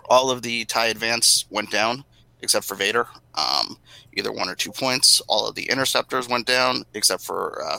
all 0.08 0.30
of 0.30 0.42
the 0.42 0.64
tie 0.66 0.86
advance 0.86 1.46
went 1.50 1.70
down 1.70 2.04
except 2.42 2.66
for 2.66 2.74
Vader, 2.74 3.08
either 4.12 4.32
one 4.32 4.48
or 4.48 4.54
two 4.54 4.70
points. 4.70 5.20
All 5.28 5.48
of 5.48 5.54
the 5.54 5.68
interceptors 5.68 6.28
went 6.28 6.46
down 6.46 6.84
except 6.94 7.22
for 7.22 7.62
uh. 7.64 7.78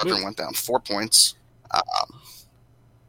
Other 0.00 0.22
went 0.22 0.36
down 0.36 0.52
four 0.54 0.80
points. 0.80 1.34
Um, 1.70 2.20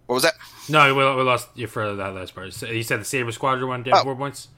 what 0.06 0.16
was 0.16 0.24
that? 0.24 0.34
No, 0.70 0.94
we, 0.94 1.04
we 1.04 1.24
lost 1.24 1.50
you 1.56 1.68
for 1.68 1.96
that 1.96 2.14
last 2.14 2.36
part. 2.36 2.54
So 2.54 2.68
you 2.68 2.84
said 2.84 3.00
the 3.02 3.06
Saber 3.06 3.32
Squadron 3.32 3.70
went 3.70 3.86
down 3.86 3.96
Oh. 3.98 4.04
four 4.04 4.16
points. 4.16 4.50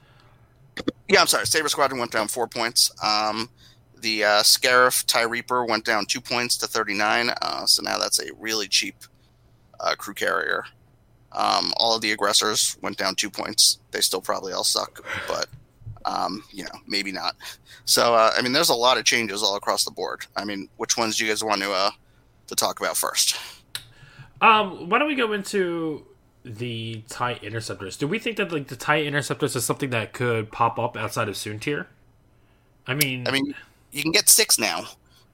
Yeah, 1.08 1.20
I'm 1.20 1.26
sorry. 1.26 1.46
Saber 1.46 1.68
Squadron 1.68 1.98
went 1.98 2.12
down 2.12 2.28
four 2.28 2.46
points. 2.46 2.90
Um, 3.02 3.48
the 4.00 4.24
uh, 4.24 4.42
Scarif 4.42 5.04
TIE 5.06 5.22
Reaper 5.22 5.64
went 5.64 5.84
down 5.84 6.06
two 6.06 6.20
points 6.20 6.56
to 6.58 6.66
39. 6.66 7.30
Uh, 7.42 7.66
so 7.66 7.82
now 7.82 7.98
that's 7.98 8.20
a 8.20 8.32
really 8.38 8.68
cheap 8.68 8.94
uh, 9.80 9.94
crew 9.96 10.14
carrier. 10.14 10.64
Um, 11.32 11.72
all 11.76 11.94
of 11.94 12.00
the 12.02 12.12
aggressors 12.12 12.76
went 12.82 12.96
down 12.96 13.14
two 13.14 13.28
points. 13.30 13.78
They 13.90 14.00
still 14.00 14.20
probably 14.20 14.52
all 14.52 14.64
suck, 14.64 15.04
but 15.26 15.46
um, 16.04 16.42
you 16.52 16.62
know, 16.64 16.70
maybe 16.86 17.12
not. 17.12 17.36
So 17.84 18.14
uh, 18.14 18.32
I 18.36 18.40
mean, 18.42 18.52
there's 18.52 18.70
a 18.70 18.74
lot 18.74 18.96
of 18.98 19.04
changes 19.04 19.42
all 19.42 19.56
across 19.56 19.84
the 19.84 19.90
board. 19.90 20.24
I 20.36 20.44
mean, 20.44 20.68
which 20.76 20.96
ones 20.96 21.16
do 21.16 21.24
you 21.24 21.30
guys 21.30 21.44
want 21.44 21.60
to 21.62 21.70
uh, 21.72 21.90
to 22.48 22.54
talk 22.54 22.80
about 22.80 22.96
first? 22.96 23.36
Um, 24.40 24.88
why 24.88 24.98
don't 24.98 25.08
we 25.08 25.14
go 25.14 25.32
into 25.32 26.04
the 26.44 27.02
TIE 27.08 27.34
Interceptors? 27.42 27.96
Do 27.98 28.06
we 28.06 28.18
think 28.18 28.36
that 28.36 28.52
like 28.52 28.68
the 28.68 28.76
TIE 28.76 29.02
Interceptors 29.04 29.56
is 29.56 29.64
something 29.64 29.90
that 29.90 30.12
could 30.12 30.50
pop 30.52 30.78
up 30.78 30.96
outside 30.96 31.28
of 31.28 31.34
Soontir? 31.34 31.86
I 32.86 32.94
mean, 32.94 33.26
I 33.28 33.30
mean, 33.30 33.54
you 33.92 34.02
can 34.02 34.12
get 34.12 34.28
six 34.28 34.58
now, 34.58 34.84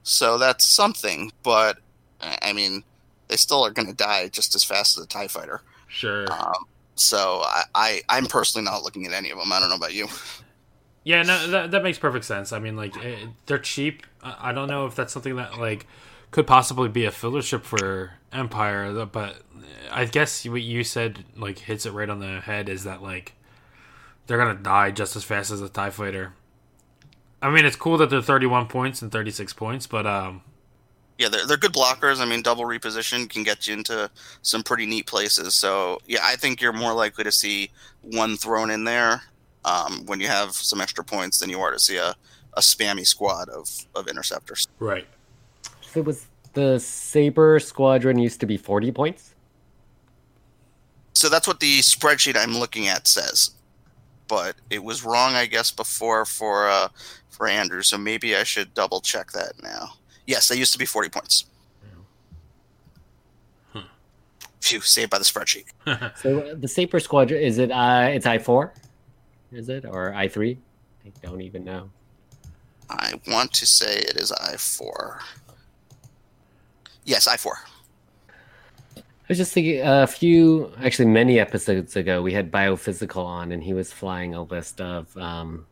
so 0.03 0.37
that's 0.37 0.67
something. 0.67 1.31
But 1.43 1.77
I 2.21 2.53
mean, 2.53 2.83
they 3.27 3.35
still 3.37 3.65
are 3.65 3.71
going 3.71 3.87
to 3.87 3.93
die 3.93 4.27
just 4.29 4.55
as 4.55 4.63
fast 4.63 4.97
as 4.97 5.05
a 5.05 5.07
Tie 5.07 5.27
Fighter. 5.27 5.61
sure. 5.87 6.31
Um, 6.31 6.65
so 6.95 7.41
I, 7.43 7.63
I, 7.75 8.01
I'm 8.07 8.25
personally 8.25 8.63
not 8.65 8.83
looking 8.83 9.05
at 9.05 9.11
any 9.11 9.29
of 9.29 9.37
them. 9.37 9.51
I 9.51 9.59
don't 9.59 9.69
know 9.69 9.75
about 9.75 9.93
you. 9.93 10.07
Yeah, 11.03 11.21
no, 11.21 11.47
that 11.49 11.69
that 11.71 11.83
makes 11.83 11.99
perfect 11.99 12.25
sense. 12.25 12.51
I 12.51 12.57
mean, 12.57 12.75
like 12.75 12.97
eh, 12.97 13.27
they're 13.45 13.59
cheap. 13.59 14.03
I 14.23 14.49
I 14.49 14.51
don't 14.53 14.67
know 14.67 14.87
if 14.87 14.95
that's 14.95 15.13
something 15.13 15.35
that 15.35 15.59
like 15.59 15.85
could 16.31 16.47
possibly 16.47 16.89
be 16.89 17.05
a 17.05 17.11
filler 17.11 17.41
ship 17.41 17.63
for 17.63 18.13
Empire, 18.31 19.05
but 19.05 19.37
I 19.91 20.05
guess 20.05 20.45
what 20.45 20.61
you 20.61 20.83
said 20.83 21.23
like 21.37 21.59
hits 21.59 21.85
it 21.85 21.91
right 21.91 22.09
on 22.09 22.19
the 22.19 22.41
head 22.41 22.69
is 22.69 22.83
that 22.83 23.01
like 23.01 23.33
they're 24.27 24.37
gonna 24.37 24.55
die 24.55 24.91
just 24.91 25.15
as 25.15 25.23
fast 25.23 25.51
as 25.51 25.61
a 25.61 25.69
Tie 25.69 25.89
Fighter. 25.89 26.33
I 27.41 27.49
mean, 27.51 27.65
it's 27.65 27.75
cool 27.75 27.97
that 27.97 28.09
they're 28.09 28.21
31 28.21 28.67
points 28.67 29.01
and 29.01 29.11
36 29.11 29.53
points, 29.53 29.85
but 29.87 30.07
um, 30.07 30.41
Yeah, 31.17 31.29
they're, 31.29 31.45
they're 31.45 31.57
good 31.57 31.73
blockers. 31.73 32.19
I 32.19 32.25
mean, 32.25 32.41
double 32.41 32.63
reposition 32.63 33.29
can 33.29 33.43
get 33.43 33.67
you 33.67 33.73
into 33.75 34.09
some 34.41 34.63
pretty 34.63 34.85
neat 34.85 35.05
places. 35.05 35.53
So 35.53 35.99
yeah, 36.07 36.19
I 36.23 36.35
think 36.35 36.59
you're 36.59 36.73
more 36.73 36.93
likely 36.93 37.23
to 37.23 37.31
see 37.31 37.69
one 38.01 38.35
thrown 38.35 38.71
in 38.71 38.83
there 38.83 39.21
um, 39.63 40.05
when 40.05 40.19
you 40.19 40.27
have 40.27 40.53
some 40.53 40.81
extra 40.81 41.03
points 41.03 41.39
than 41.39 41.49
you 41.49 41.59
are 41.61 41.71
to 41.71 41.79
see 41.79 41.97
a, 41.97 42.15
a 42.53 42.61
spammy 42.61 43.05
squad 43.05 43.49
of, 43.49 43.69
of 43.95 44.07
interceptors. 44.07 44.67
right. 44.79 45.07
So 45.95 46.01
was 46.01 46.27
the 46.51 46.77
Saber 46.77 47.57
Squadron 47.57 48.19
used 48.19 48.41
to 48.41 48.45
be 48.45 48.57
40 48.57 48.91
points? 48.91 49.33
So 51.13 51.29
that's 51.29 51.47
what 51.47 51.61
the 51.61 51.79
spreadsheet 51.79 52.35
I'm 52.35 52.53
looking 52.53 52.89
at 52.89 53.07
says. 53.07 53.51
But 54.27 54.57
it 54.69 54.83
was 54.83 55.05
wrong, 55.05 55.35
I 55.35 55.45
guess, 55.45 55.71
before 55.71 56.25
for 56.25 56.67
uh, 56.67 56.89
for 57.29 57.47
Andrew. 57.47 57.81
So 57.81 57.97
maybe 57.97 58.35
I 58.35 58.43
should 58.43 58.73
double 58.73 58.99
check 58.99 59.31
that 59.31 59.53
now. 59.63 59.93
Yes, 60.27 60.49
they 60.49 60.57
used 60.57 60.73
to 60.73 60.79
be 60.79 60.85
40 60.85 61.07
points. 61.07 61.45
Phew, 64.59 64.81
saved 64.81 65.11
by 65.11 65.19
the 65.19 65.23
spreadsheet. 65.23 65.67
So 66.17 66.39
uh, 66.39 66.55
the 66.59 66.67
Saber 66.67 66.99
Squadron 66.99 67.41
is 67.41 67.57
it? 67.57 67.71
Uh, 67.71 68.09
it's 68.11 68.25
I 68.25 68.37
four, 68.37 68.73
is 69.53 69.69
it 69.69 69.85
or 69.85 70.13
I 70.13 70.27
three? 70.27 70.57
I 71.05 71.11
don't 71.21 71.41
even 71.41 71.63
know. 71.63 71.89
I 72.89 73.13
want 73.27 73.53
to 73.53 73.65
say 73.65 73.97
it 73.97 74.17
is 74.17 74.31
I4. 74.31 75.21
Yes, 77.05 77.27
I4. 77.27 77.53
I 78.97 79.01
was 79.29 79.37
just 79.37 79.53
thinking 79.53 79.81
a 79.81 80.05
few, 80.05 80.71
actually 80.83 81.05
many 81.05 81.39
episodes 81.39 81.95
ago, 81.95 82.21
we 82.21 82.33
had 82.33 82.51
Biophysical 82.51 83.25
on, 83.25 83.51
and 83.51 83.63
he 83.63 83.73
was 83.73 83.91
flying 83.91 84.35
a 84.35 84.43
list 84.43 84.81
of 84.81 85.15
um, 85.17 85.65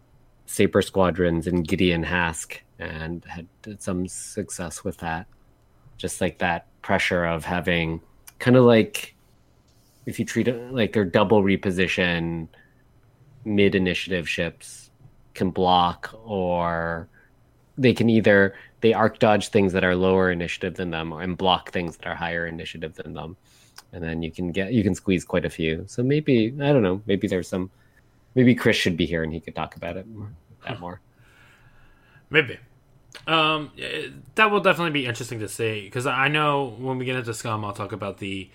Saber 0.45 0.81
Squadrons 0.81 1.45
and 1.45 1.67
Gideon 1.67 2.03
Hask, 2.03 2.59
and 2.79 3.23
had 3.25 3.47
some 3.79 4.07
success 4.07 4.84
with 4.84 4.97
that. 4.97 5.27
Just 5.97 6.19
like 6.21 6.39
that 6.39 6.65
pressure 6.81 7.25
of 7.25 7.45
having 7.45 8.01
kind 8.39 8.57
of 8.57 8.63
like 8.65 9.15
if 10.05 10.19
you 10.19 10.25
treat 10.25 10.47
it 10.47 10.73
like 10.73 10.91
they're 10.91 11.05
double 11.05 11.43
reposition 11.43 12.47
mid 13.45 13.73
initiative 13.73 14.27
ships 14.27 14.91
can 15.34 15.49
block 15.49 16.13
or 16.25 17.07
they 17.77 17.93
can 17.93 18.09
either 18.09 18.53
they 18.84 18.93
arc 18.93 19.17
dodge 19.17 19.47
things 19.47 19.71
that 19.71 19.86
are 19.86 19.95
lower 19.95 20.29
initiative 20.29 20.75
than 20.75 20.91
them, 20.91 21.13
and 21.13 21.38
block 21.38 21.71
things 21.71 21.95
that 21.95 22.05
are 22.05 22.15
higher 22.15 22.45
initiative 22.45 22.93
than 22.95 23.13
them, 23.13 23.38
and 23.93 24.03
then 24.03 24.21
you 24.21 24.29
can 24.29 24.51
get 24.51 24.73
you 24.73 24.84
can 24.84 24.93
squeeze 24.93 25.23
quite 25.23 25.45
a 25.45 25.49
few. 25.49 25.86
So 25.88 26.03
maybe 26.03 26.53
I 26.61 26.73
don't 26.73 26.84
know. 26.84 27.01
Maybe 27.05 27.27
there's 27.27 27.47
some. 27.47 27.71
Maybe 28.36 28.53
Chris 28.53 28.75
should 28.75 28.97
be 28.97 29.05
here 29.05 29.23
and 29.23 29.31
he 29.31 29.39
could 29.39 29.55
talk 29.55 29.77
about 29.77 29.95
it 29.95 30.05
more. 30.07 30.34
That 30.67 30.79
more. 30.81 30.99
Maybe. 32.29 32.57
Um, 33.25 33.71
that 34.36 34.51
will 34.51 34.59
definitely 34.59 34.91
be 34.91 35.05
interesting 35.05 35.39
to 35.39 35.47
see 35.47 35.86
because 35.86 36.05
I 36.05 36.27
know 36.27 36.75
when 36.77 36.97
we 36.97 37.05
get 37.05 37.15
into 37.15 37.34
Scum, 37.34 37.63
I'll 37.63 37.71
talk 37.71 37.93
about 37.93 38.17
the 38.17 38.49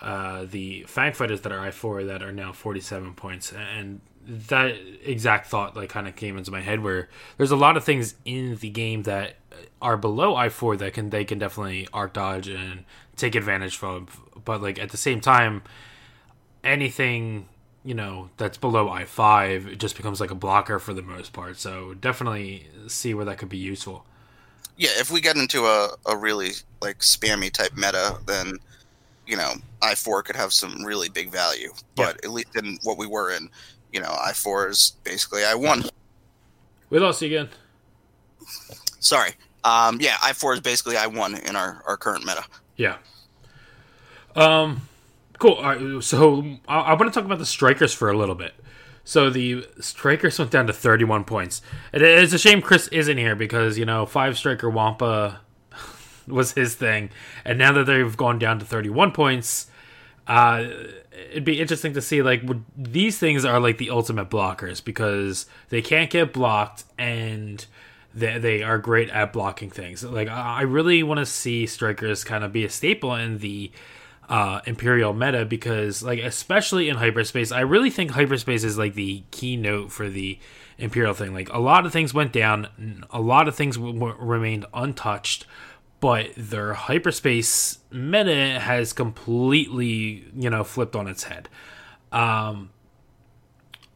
uh, 0.00 0.46
the 0.46 0.84
Fang 0.84 1.12
fighters 1.12 1.42
that 1.42 1.52
are 1.52 1.60
I 1.60 1.70
four 1.70 2.02
that 2.04 2.22
are 2.22 2.32
now 2.32 2.52
forty 2.52 2.80
seven 2.80 3.12
points, 3.12 3.52
and 3.52 4.00
that 4.26 4.76
exact 5.04 5.46
thought 5.46 5.76
like 5.76 5.88
kind 5.88 6.08
of 6.08 6.16
came 6.16 6.36
into 6.36 6.50
my 6.50 6.60
head 6.60 6.82
where 6.82 7.08
there's 7.36 7.52
a 7.52 7.56
lot 7.56 7.76
of 7.76 7.84
things 7.84 8.16
in 8.24 8.56
the 8.56 8.68
game 8.68 9.04
that 9.04 9.36
are 9.80 9.96
below 9.96 10.34
I 10.34 10.48
four 10.48 10.76
that 10.76 10.94
can 10.94 11.10
they 11.10 11.24
can 11.24 11.38
definitely 11.38 11.88
arc 11.92 12.14
dodge 12.14 12.48
and 12.48 12.84
take 13.16 13.34
advantage 13.34 13.76
from, 13.76 14.08
but 14.44 14.60
like 14.60 14.78
at 14.78 14.90
the 14.90 14.96
same 14.96 15.20
time, 15.20 15.62
anything 16.64 17.48
you 17.84 17.94
know 17.94 18.30
that's 18.36 18.58
below 18.58 18.90
I 18.90 19.04
five 19.04 19.68
it 19.68 19.78
just 19.78 19.96
becomes 19.96 20.20
like 20.20 20.32
a 20.32 20.34
blocker 20.34 20.78
for 20.78 20.92
the 20.92 21.02
most 21.02 21.32
part. 21.32 21.56
So 21.56 21.94
definitely 21.94 22.66
see 22.88 23.14
where 23.14 23.24
that 23.24 23.38
could 23.38 23.48
be 23.48 23.58
useful. 23.58 24.04
Yeah, 24.76 24.90
if 24.96 25.10
we 25.10 25.20
get 25.20 25.36
into 25.36 25.64
a, 25.64 25.90
a 26.04 26.16
really 26.16 26.50
like 26.82 26.98
spammy 26.98 27.50
type 27.50 27.76
meta, 27.76 28.18
then 28.26 28.58
you 29.26 29.36
know 29.36 29.54
I 29.80 29.94
four 29.94 30.22
could 30.22 30.36
have 30.36 30.52
some 30.52 30.84
really 30.84 31.08
big 31.08 31.30
value. 31.30 31.72
But 31.94 32.24
at 32.24 32.30
least 32.30 32.56
in 32.56 32.78
what 32.82 32.98
we 32.98 33.06
were 33.06 33.30
in, 33.30 33.48
you 33.92 34.00
know 34.00 34.16
I 34.22 34.32
four 34.32 34.68
is 34.68 34.92
basically 35.04 35.44
I 35.44 35.54
one. 35.54 35.84
We 36.90 36.98
lost 36.98 37.20
you 37.22 37.26
again. 37.26 37.48
Sorry. 39.00 39.32
Um, 39.64 39.98
yeah, 40.00 40.16
I 40.22 40.32
four 40.32 40.54
is 40.54 40.60
basically 40.60 40.96
I 40.96 41.06
one 41.06 41.36
in 41.36 41.56
our, 41.56 41.82
our 41.86 41.96
current 41.96 42.24
meta. 42.24 42.44
Yeah. 42.76 42.98
Um, 44.36 44.82
cool. 45.38 45.60
Right, 45.60 46.02
so 46.02 46.58
I, 46.68 46.78
I 46.78 46.94
want 46.94 47.12
to 47.12 47.18
talk 47.18 47.24
about 47.24 47.38
the 47.38 47.46
strikers 47.46 47.92
for 47.92 48.08
a 48.08 48.16
little 48.16 48.34
bit. 48.34 48.54
So 49.02 49.30
the 49.30 49.66
strikers 49.80 50.38
went 50.38 50.50
down 50.50 50.66
to 50.66 50.72
31 50.72 51.24
points. 51.24 51.62
It 51.92 52.02
is 52.02 52.32
a 52.32 52.38
shame 52.38 52.60
Chris 52.60 52.88
isn't 52.88 53.18
here 53.18 53.36
because 53.36 53.78
you 53.78 53.84
know 53.84 54.04
five 54.06 54.36
striker 54.36 54.68
Wampa 54.68 55.40
was 56.26 56.52
his 56.52 56.74
thing, 56.74 57.10
and 57.44 57.58
now 57.58 57.72
that 57.72 57.84
they've 57.84 58.16
gone 58.16 58.38
down 58.38 58.58
to 58.58 58.64
31 58.64 59.12
points, 59.12 59.68
uh, 60.26 60.64
it'd 61.30 61.44
be 61.44 61.60
interesting 61.60 61.94
to 61.94 62.02
see 62.02 62.22
like 62.22 62.42
these 62.76 63.18
things 63.18 63.44
are 63.44 63.60
like 63.60 63.78
the 63.78 63.90
ultimate 63.90 64.30
blockers 64.30 64.84
because 64.84 65.46
they 65.68 65.82
can't 65.82 66.10
get 66.10 66.32
blocked 66.32 66.84
and 66.98 67.66
they, 68.14 68.38
they 68.38 68.62
are 68.62 68.78
great 68.78 69.10
at 69.10 69.32
blocking 69.32 69.70
things. 69.70 70.04
Like 70.04 70.28
I 70.28 70.62
really 70.62 71.02
want 71.02 71.18
to 71.18 71.26
see 71.26 71.66
strikers 71.66 72.24
kind 72.24 72.44
of 72.44 72.52
be 72.52 72.64
a 72.64 72.70
staple 72.70 73.14
in 73.14 73.38
the 73.38 73.70
uh, 74.28 74.60
Imperial 74.66 75.12
meta 75.12 75.44
because, 75.44 76.02
like, 76.02 76.18
especially 76.18 76.88
in 76.88 76.96
hyperspace, 76.96 77.52
I 77.52 77.60
really 77.60 77.90
think 77.90 78.10
hyperspace 78.10 78.64
is 78.64 78.76
like 78.78 78.94
the 78.94 79.22
keynote 79.30 79.92
for 79.92 80.08
the 80.08 80.38
Imperial 80.78 81.14
thing. 81.14 81.32
Like, 81.32 81.48
a 81.52 81.58
lot 81.58 81.86
of 81.86 81.92
things 81.92 82.12
went 82.12 82.32
down, 82.32 83.04
a 83.10 83.20
lot 83.20 83.48
of 83.48 83.54
things 83.54 83.76
w- 83.76 84.16
remained 84.18 84.66
untouched, 84.74 85.46
but 86.00 86.30
their 86.36 86.74
hyperspace 86.74 87.78
meta 87.90 88.60
has 88.60 88.92
completely, 88.92 90.26
you 90.36 90.50
know, 90.50 90.62
flipped 90.64 90.94
on 90.94 91.06
its 91.08 91.24
head. 91.24 91.48
Um, 92.12 92.70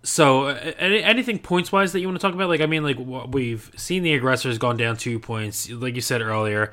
so, 0.03 0.47
any, 0.47 1.03
anything 1.03 1.39
points 1.39 1.71
wise 1.71 1.93
that 1.93 2.01
you 2.01 2.09
want 2.09 2.19
to 2.19 2.27
talk 2.27 2.35
about? 2.35 2.49
Like, 2.49 2.63
I 2.63 2.67
mean, 2.67 2.83
like 2.83 2.97
we've 3.33 3.71
seen 3.77 4.03
the 4.03 4.15
aggressors 4.15 4.57
gone 4.59 4.77
down 4.79 4.97
two 4.97 5.19
points, 5.19 5.71
like 5.71 5.95
you 5.95 6.01
said 6.01 6.23
earlier. 6.23 6.73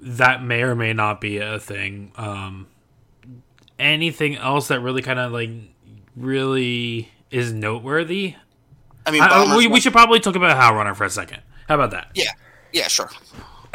That 0.00 0.42
may 0.42 0.62
or 0.62 0.74
may 0.74 0.92
not 0.92 1.20
be 1.20 1.38
a 1.38 1.58
thing. 1.58 2.12
Um, 2.16 2.66
anything 3.78 4.36
else 4.36 4.68
that 4.68 4.80
really 4.80 5.02
kind 5.02 5.18
of 5.18 5.32
like 5.32 5.50
really 6.16 7.10
is 7.30 7.52
noteworthy? 7.52 8.36
I 9.06 9.10
mean, 9.10 9.22
I- 9.22 9.56
we, 9.56 9.66
we 9.66 9.80
should 9.80 9.92
probably 9.92 10.20
talk 10.20 10.34
about 10.34 10.56
Howl 10.56 10.74
Runner 10.74 10.94
for 10.94 11.04
a 11.04 11.10
second. 11.10 11.42
How 11.68 11.74
about 11.74 11.90
that? 11.90 12.10
yeah, 12.14 12.30
yeah, 12.72 12.88
sure. 12.88 13.10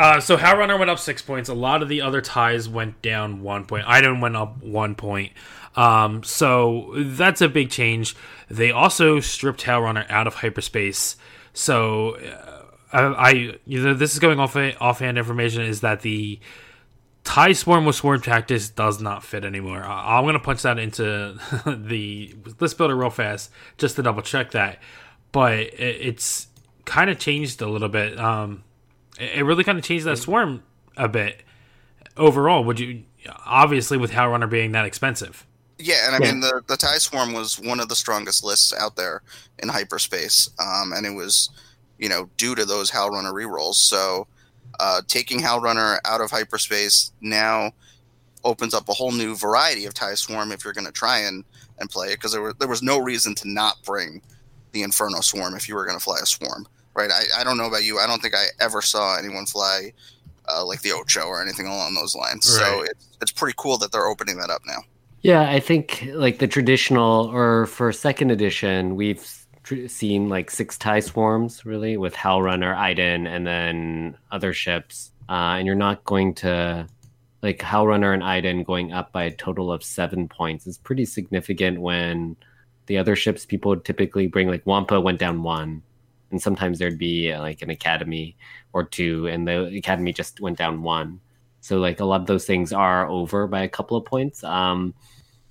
Uh, 0.02 0.20
so 0.20 0.36
Howl 0.36 0.58
Runner 0.58 0.80
went 0.80 0.90
up 0.90 0.98
six 0.98 1.22
points. 1.22 1.48
A 1.48 1.54
lot 1.54 1.84
of 1.84 1.88
the 1.88 2.02
other 2.02 2.22
ties 2.22 2.68
went 2.68 3.04
down 3.04 3.44
one 3.44 3.66
point. 3.66 3.88
Iden 3.88 4.20
went 4.20 4.36
up 4.36 4.64
one 4.64 4.96
point. 4.96 5.32
Um, 5.76 6.24
so 6.24 6.92
that's 6.96 7.40
a 7.40 7.48
big 7.48 7.70
change. 7.70 8.16
They 8.50 8.72
also 8.72 9.20
stripped 9.20 9.62
Howl 9.62 9.84
Runner 9.84 10.08
out 10.10 10.26
of 10.26 10.34
hyperspace. 10.34 11.18
So 11.54 12.16
uh, 12.16 12.64
I, 12.92 13.02
I 13.04 13.30
you 13.68 13.84
know, 13.84 13.94
this 13.94 14.14
is 14.14 14.18
going 14.18 14.40
off 14.40 14.56
offhand 14.56 15.20
information 15.20 15.62
is 15.62 15.82
that 15.82 16.02
the 16.02 16.40
tie 17.24 17.54
swarm 17.54 17.86
with 17.86 17.96
swarm 17.96 18.22
tactics 18.22 18.70
does 18.70 19.00
not 19.00 19.24
fit 19.24 19.46
anymore. 19.46 19.84
I- 19.84 20.18
I'm 20.18 20.26
gonna 20.26 20.40
punch 20.40 20.64
that 20.64 20.80
into 20.80 21.38
the 21.68 22.36
list 22.60 22.76
builder 22.80 22.96
real 22.96 23.12
fast 23.12 23.52
just 23.78 23.98
to 23.98 24.02
double 24.02 24.24
check 24.24 24.50
that. 24.52 24.80
But 25.32 25.60
it, 25.60 25.78
it's 25.80 26.48
kind 26.86 27.12
of 27.12 27.20
changed 27.20 27.62
a 27.62 27.68
little 27.70 27.88
bit. 27.88 28.18
Um, 28.18 28.64
it 29.20 29.40
it 29.40 29.44
really 29.44 29.64
kind 29.64 29.78
of 29.78 29.84
changed 29.84 30.06
that 30.06 30.18
swarm 30.18 30.64
a 30.98 31.08
bit 31.08 31.44
overall. 32.18 32.64
Would 32.64 32.80
you 32.80 33.04
obviously 33.46 33.98
with 33.98 34.12
Howl 34.12 34.30
Runner 34.30 34.48
being 34.48 34.72
that 34.74 34.86
expensive? 34.86 35.46
Yeah, 35.80 36.06
and 36.06 36.16
I 36.16 36.26
Yeah. 36.26 36.34
mean 36.34 36.42
the 36.42 36.62
the 36.68 36.78
tie 36.78 36.98
swarm 36.98 37.34
was 37.34 37.60
one 37.60 37.80
of 37.80 37.90
the 37.90 37.96
strongest 37.96 38.44
lists 38.44 38.74
out 38.74 38.96
there 38.96 39.22
in 39.60 39.70
hyperspace, 39.70 40.50
um, 40.60 40.94
and 40.94 41.06
it 41.06 41.12
was 41.12 41.50
you 41.98 42.10
know 42.10 42.30
due 42.38 42.56
to 42.56 42.66
those 42.66 42.90
Howl 42.90 43.10
Runner 43.12 43.32
rerolls. 43.34 43.76
So 43.76 44.28
uh, 44.80 45.02
taking 45.08 45.40
Howl 45.40 45.60
Runner 45.62 46.00
out 46.06 46.22
of 46.22 46.32
hyperspace 46.32 47.12
now 47.22 47.72
opens 48.44 48.74
up 48.74 48.90
a 48.90 48.94
whole 48.94 49.12
new 49.12 49.36
variety 49.36 49.86
of 49.86 49.94
tie 49.94 50.16
swarm 50.16 50.52
if 50.52 50.64
you're 50.64 50.74
going 50.74 50.86
to 50.86 50.92
try 50.92 51.20
and 51.20 51.44
and 51.80 51.90
play 51.90 52.08
it 52.10 52.16
because 52.16 52.32
there 52.32 52.42
were 52.42 52.54
there 52.54 52.68
was 52.68 52.82
no 52.84 52.98
reason 53.00 53.34
to 53.36 53.50
not 53.50 53.76
bring 53.84 54.22
the 54.72 54.84
Inferno 54.84 55.20
swarm 55.22 55.56
if 55.56 55.68
you 55.68 55.76
were 55.76 55.86
going 55.86 55.98
to 55.98 56.04
fly 56.04 56.18
a 56.22 56.26
swarm, 56.26 56.68
right? 56.94 57.12
I, 57.12 57.42
I 57.42 57.44
don't 57.44 57.58
know 57.58 57.68
about 57.68 57.84
you, 57.84 58.00
I 58.00 58.08
don't 58.08 58.22
think 58.22 58.36
I 58.36 58.46
ever 58.60 58.82
saw 58.82 59.18
anyone 59.18 59.46
fly. 59.46 59.94
Uh, 60.54 60.66
like 60.66 60.82
the 60.82 60.92
Ocho 60.92 61.22
or 61.22 61.42
anything 61.42 61.68
along 61.68 61.94
those 61.94 62.16
lines. 62.16 62.46
So 62.46 62.82
it's, 62.82 63.10
it's 63.22 63.32
pretty 63.32 63.54
cool 63.58 63.78
that 63.78 63.92
they're 63.92 64.08
opening 64.08 64.38
that 64.38 64.50
up 64.50 64.62
now. 64.66 64.80
Yeah, 65.22 65.50
I 65.50 65.60
think 65.60 66.10
like 66.14 66.40
the 66.40 66.48
traditional 66.48 67.28
or 67.28 67.68
for 67.68 67.94
second 67.94 68.32
edition, 68.32 68.96
we've 68.96 69.46
tr- 69.64 69.88
seen 69.88 70.30
like 70.30 70.50
six 70.50 70.78
tie 70.78 71.00
swarms 71.00 71.64
really 71.64 71.96
with 71.96 72.16
Howl 72.16 72.42
Runner, 72.42 72.74
Iden, 72.74 73.28
and 73.28 73.46
then 73.46 74.18
other 74.32 74.52
ships. 74.52 75.12
Uh, 75.30 75.56
and 75.58 75.68
you're 75.68 75.76
not 75.76 76.04
going 76.06 76.34
to 76.36 76.88
like 77.44 77.62
Howl 77.62 77.88
Runner 77.88 78.12
and 78.12 78.24
Iden 78.24 78.64
going 78.64 78.92
up 78.92 79.12
by 79.12 79.24
a 79.24 79.32
total 79.32 79.72
of 79.72 79.84
seven 79.84 80.28
points 80.28 80.68
is 80.68 80.80
pretty 80.80 81.06
significant 81.06 81.80
when 81.80 82.36
the 82.88 82.98
other 82.98 83.16
ships 83.16 83.46
people 83.46 83.70
would 83.70 83.86
typically 83.86 84.28
bring 84.28 84.48
like 84.48 84.66
Wampa 84.66 85.00
went 85.00 85.20
down 85.20 85.44
one, 85.44 85.84
and 86.32 86.42
sometimes 86.42 86.80
there'd 86.80 86.98
be 86.98 87.32
uh, 87.32 87.40
like 87.42 87.62
an 87.62 87.70
academy 87.70 88.36
or 88.74 88.84
two, 88.84 89.28
and 89.28 89.48
the 89.48 89.66
academy 89.78 90.14
just 90.14 90.40
went 90.42 90.58
down 90.58 90.82
one. 90.84 91.20
So 91.62 91.78
like 91.78 92.00
a 92.00 92.06
lot 92.06 92.22
of 92.22 92.28
those 92.28 92.46
things 92.46 92.74
are 92.74 93.08
over 93.08 93.46
by 93.48 93.62
a 93.62 93.70
couple 93.70 93.96
of 93.98 94.06
points. 94.06 94.44
Um, 94.44 94.94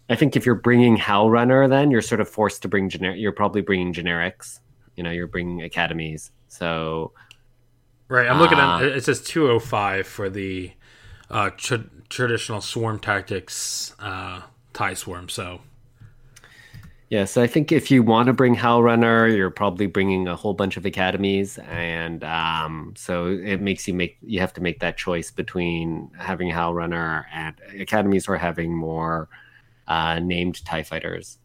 I 0.08 0.16
think 0.16 0.34
if 0.34 0.44
you're 0.44 0.56
bringing 0.56 0.96
Howl 0.96 1.30
Runner, 1.30 1.68
then 1.68 1.90
you're 1.90 2.02
sort 2.02 2.20
of 2.20 2.28
forced 2.28 2.62
to 2.62 2.68
bring 2.68 2.88
generic. 2.88 3.18
You're 3.20 3.30
probably 3.32 3.60
bringing 3.60 3.92
generics. 3.92 4.58
You 4.96 5.04
know, 5.04 5.10
you're 5.12 5.28
bringing 5.28 5.62
academies. 5.62 6.32
So 6.48 7.12
Right. 8.08 8.26
I'm 8.28 8.40
looking 8.40 8.58
Ah. 8.58 8.78
at 8.80 8.86
it 8.86 9.04
says 9.04 9.20
205 9.22 10.04
for 10.06 10.28
the 10.28 10.72
uh, 11.30 11.50
tra- 11.56 11.84
traditional 12.08 12.60
swarm 12.60 12.98
tactics 12.98 13.94
uh, 14.00 14.40
tie 14.72 14.94
swarm. 14.94 15.28
So 15.28 15.60
yeah, 17.10 17.24
so 17.24 17.42
I 17.42 17.48
think 17.48 17.72
if 17.72 17.90
you 17.90 18.04
want 18.04 18.28
to 18.28 18.32
bring 18.32 18.54
Howl 18.54 18.84
Runner, 18.84 19.26
you're 19.26 19.50
probably 19.50 19.88
bringing 19.88 20.28
a 20.28 20.36
whole 20.36 20.54
bunch 20.54 20.76
of 20.76 20.86
academies, 20.86 21.58
and 21.58 22.22
um, 22.22 22.94
so 22.96 23.26
it 23.26 23.60
makes 23.60 23.88
you 23.88 23.94
make 23.94 24.16
you 24.22 24.38
have 24.38 24.52
to 24.54 24.60
make 24.60 24.78
that 24.78 24.96
choice 24.96 25.32
between 25.32 26.08
having 26.16 26.50
Howl 26.50 26.72
Runner 26.72 27.26
and 27.32 27.56
academies 27.80 28.28
or 28.28 28.36
having 28.36 28.72
more 28.72 29.28
uh, 29.88 30.20
named 30.20 30.64
Tie 30.64 30.84
fighters, 30.84 31.38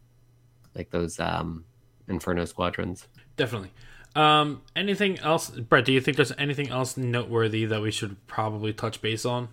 like 0.75 0.91
those 0.91 1.19
um, 1.19 1.65
Inferno 2.07 2.45
squadrons. 2.45 3.07
definitely. 3.35 3.71
Um, 4.15 4.61
anything 4.75 5.17
else, 5.19 5.49
Brett? 5.49 5.83
Do 5.83 5.91
you 5.91 5.99
think 5.99 6.15
there's 6.15 6.31
anything 6.37 6.69
else 6.69 6.95
noteworthy 6.95 7.65
that 7.65 7.81
we 7.81 7.89
should 7.89 8.27
probably 8.27 8.71
touch 8.71 9.01
base 9.01 9.25
on? 9.25 9.49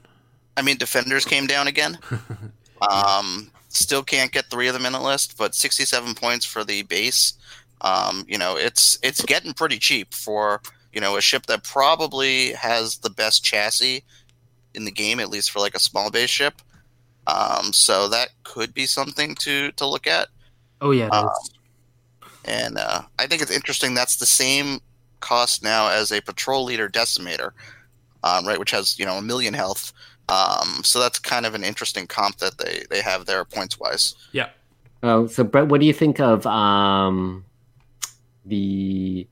I 0.59 0.63
mean, 0.63 0.77
defenders 0.77 1.25
came 1.25 1.47
down 1.47 1.69
again. 1.69 1.99
um, 2.91 3.51
still 3.75 4.03
can't 4.03 4.33
get 4.33 4.47
three 4.47 4.69
of 4.69 4.75
them 4.75 4.87
in 4.87 4.93
the 4.93 5.01
list, 5.01 5.37
but 5.37 5.55
67 5.55 6.15
points 6.15 6.45
for 6.45 6.65
the 6.65 6.83
base. 6.83 7.35
Um, 7.81 8.25
you 8.29 8.39
know, 8.39 8.57
it's 8.57 8.99
it's 9.03 9.25
getting 9.25 9.53
pretty 9.53 9.79
cheap 9.79 10.15
for 10.15 10.61
you 10.93 11.01
know 11.01 11.17
a 11.17 11.21
ship 11.21 11.47
that 11.47 11.65
probably 11.65 12.53
has 12.53 12.99
the 12.99 13.11
best 13.11 13.43
chassis 13.43 14.05
in 14.75 14.85
the 14.85 14.91
game, 14.91 15.21
at 15.21 15.31
least 15.31 15.51
for 15.51 15.59
like 15.59 15.75
a 15.75 15.81
small 15.81 16.11
base 16.11 16.31
ship. 16.31 16.63
Um, 17.27 17.73
so 17.73 18.09
that 18.09 18.31
could 18.45 18.75
be 18.75 18.87
something 18.87 19.35
to 19.37 19.73
to 19.73 19.87
look 19.87 20.07
at. 20.07 20.29
Oh 20.81 20.91
yeah, 20.91 21.09
Uh. 21.11 21.31
And 22.45 22.77
uh, 22.77 23.03
I 23.19 23.27
think 23.27 23.41
it's 23.41 23.53
interesting. 23.53 23.95
That's 23.95 24.17
the 24.17 24.27
same 24.27 24.81
cost 25.21 25.63
now 25.63 25.89
as 25.89 26.11
a 26.11 26.21
patrol 26.21 26.65
leader 26.65 26.89
decimator, 26.89 27.53
um, 28.25 28.47
right, 28.47 28.59
which 28.59 28.73
has 28.73 28.99
you 28.99 29.07
know 29.07 29.15
a 29.15 29.23
million 29.23 29.55
health. 29.55 29.93
Um, 30.29 30.83
so 30.85 31.01
that's 31.01 31.19
kind 31.19 31.47
of 31.47 31.55
an 31.55 31.65
interesting 31.65 32.07
comp 32.07 32.39
that 32.39 32.59
they 32.59 32.85
they 32.91 33.03
have 33.03 33.27
there 33.27 33.45
points 33.45 33.79
wise. 33.79 34.15
Yeah. 34.33 34.49
Oh, 35.03 35.27
so 35.27 35.43
Brett, 35.43 35.69
what 35.69 35.81
do 35.81 35.87
you 35.87 35.93
think 35.93 36.21
of 36.21 36.47
um, 36.47 37.45
the 38.47 39.27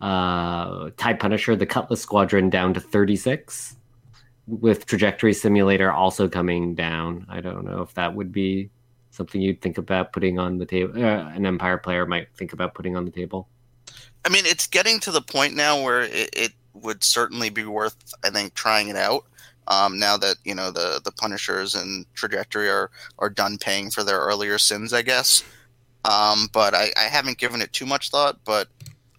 uh, 0.00 0.90
TIE 0.96 1.14
Punisher, 1.14 1.54
the 1.54 1.66
Cutlass 1.66 2.00
Squadron, 2.00 2.48
down 2.48 2.72
to 2.74 2.80
36, 2.80 3.76
with 4.46 4.86
Trajectory 4.86 5.34
Simulator 5.34 5.92
also 5.92 6.28
coming 6.28 6.74
down? 6.74 7.26
I 7.28 7.42
don't 7.42 7.64
know 7.64 7.82
if 7.82 7.92
that 7.94 8.14
would 8.14 8.32
be 8.32 8.70
something 9.10 9.42
you'd 9.42 9.60
think 9.60 9.76
about 9.76 10.12
putting 10.12 10.38
on 10.38 10.56
the 10.56 10.64
table. 10.64 10.96
Uh, 10.96 11.28
an 11.28 11.44
Empire 11.44 11.76
player 11.76 12.06
might 12.06 12.28
think 12.34 12.54
about 12.54 12.72
putting 12.74 12.96
on 12.96 13.04
the 13.04 13.10
table. 13.10 13.48
I 14.24 14.30
mean, 14.30 14.46
it's 14.46 14.66
getting 14.66 14.98
to 15.00 15.10
the 15.10 15.20
point 15.20 15.54
now 15.54 15.82
where 15.82 16.02
it, 16.02 16.30
it 16.32 16.52
would 16.74 17.04
certainly 17.04 17.50
be 17.50 17.64
worth, 17.64 17.96
I 18.24 18.30
think, 18.30 18.54
trying 18.54 18.88
it 18.88 18.96
out. 18.96 19.24
Um, 19.68 19.98
now 19.98 20.16
that 20.16 20.36
you 20.44 20.54
know 20.54 20.70
the 20.70 21.00
the 21.04 21.12
Punishers 21.12 21.74
and 21.74 22.04
Trajectory 22.14 22.68
are 22.68 22.90
are 23.18 23.30
done 23.30 23.58
paying 23.58 23.90
for 23.90 24.02
their 24.02 24.18
earlier 24.18 24.58
sins, 24.58 24.92
I 24.92 25.02
guess. 25.02 25.44
Um, 26.04 26.48
but 26.52 26.74
I, 26.74 26.90
I 26.96 27.04
haven't 27.04 27.38
given 27.38 27.62
it 27.62 27.72
too 27.72 27.86
much 27.86 28.10
thought. 28.10 28.38
But 28.44 28.68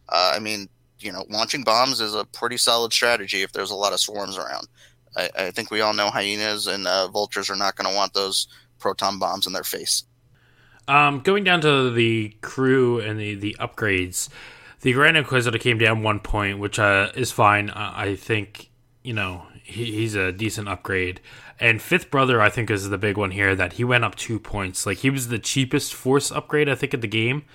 uh, 0.09 0.33
I 0.35 0.39
mean, 0.39 0.67
you 0.99 1.11
know, 1.11 1.25
launching 1.29 1.63
bombs 1.63 2.01
is 2.01 2.13
a 2.13 2.25
pretty 2.25 2.57
solid 2.57 2.91
strategy 2.91 3.41
if 3.41 3.51
there's 3.51 3.71
a 3.71 3.75
lot 3.75 3.93
of 3.93 3.99
swarms 3.99 4.37
around. 4.37 4.67
I, 5.15 5.29
I 5.37 5.51
think 5.51 5.71
we 5.71 5.81
all 5.81 5.93
know 5.93 6.09
hyenas 6.09 6.67
and 6.67 6.87
uh, 6.87 7.07
vultures 7.07 7.49
are 7.49 7.55
not 7.55 7.75
going 7.75 7.89
to 7.89 7.95
want 7.95 8.13
those 8.13 8.47
proton 8.79 9.19
bombs 9.19 9.47
in 9.47 9.53
their 9.53 9.63
face. 9.63 10.03
Um, 10.87 11.21
going 11.21 11.43
down 11.45 11.61
to 11.61 11.91
the 11.91 12.35
crew 12.41 12.99
and 12.99 13.19
the, 13.19 13.35
the 13.35 13.55
upgrades, 13.59 14.27
the 14.81 14.91
Grand 14.91 15.15
Inquisitor 15.15 15.57
came 15.57 15.77
down 15.77 16.03
one 16.03 16.19
point, 16.19 16.59
which 16.59 16.77
uh, 16.77 17.11
is 17.15 17.31
fine. 17.31 17.69
I 17.69 18.15
think, 18.15 18.69
you 19.01 19.13
know, 19.13 19.43
he, 19.63 19.85
he's 19.91 20.15
a 20.15 20.31
decent 20.31 20.67
upgrade. 20.67 21.21
And 21.59 21.81
Fifth 21.81 22.11
Brother, 22.11 22.41
I 22.41 22.49
think, 22.49 22.69
is 22.69 22.89
the 22.89 22.97
big 22.97 23.17
one 23.17 23.31
here 23.31 23.55
that 23.55 23.73
he 23.73 23.83
went 23.83 24.03
up 24.03 24.15
two 24.15 24.39
points. 24.39 24.85
Like, 24.85 24.99
he 24.99 25.09
was 25.09 25.29
the 25.29 25.39
cheapest 25.39 25.93
Force 25.93 26.31
upgrade, 26.31 26.69
I 26.69 26.75
think, 26.75 26.93
at 26.93 27.01
the 27.01 27.07
game. 27.07 27.45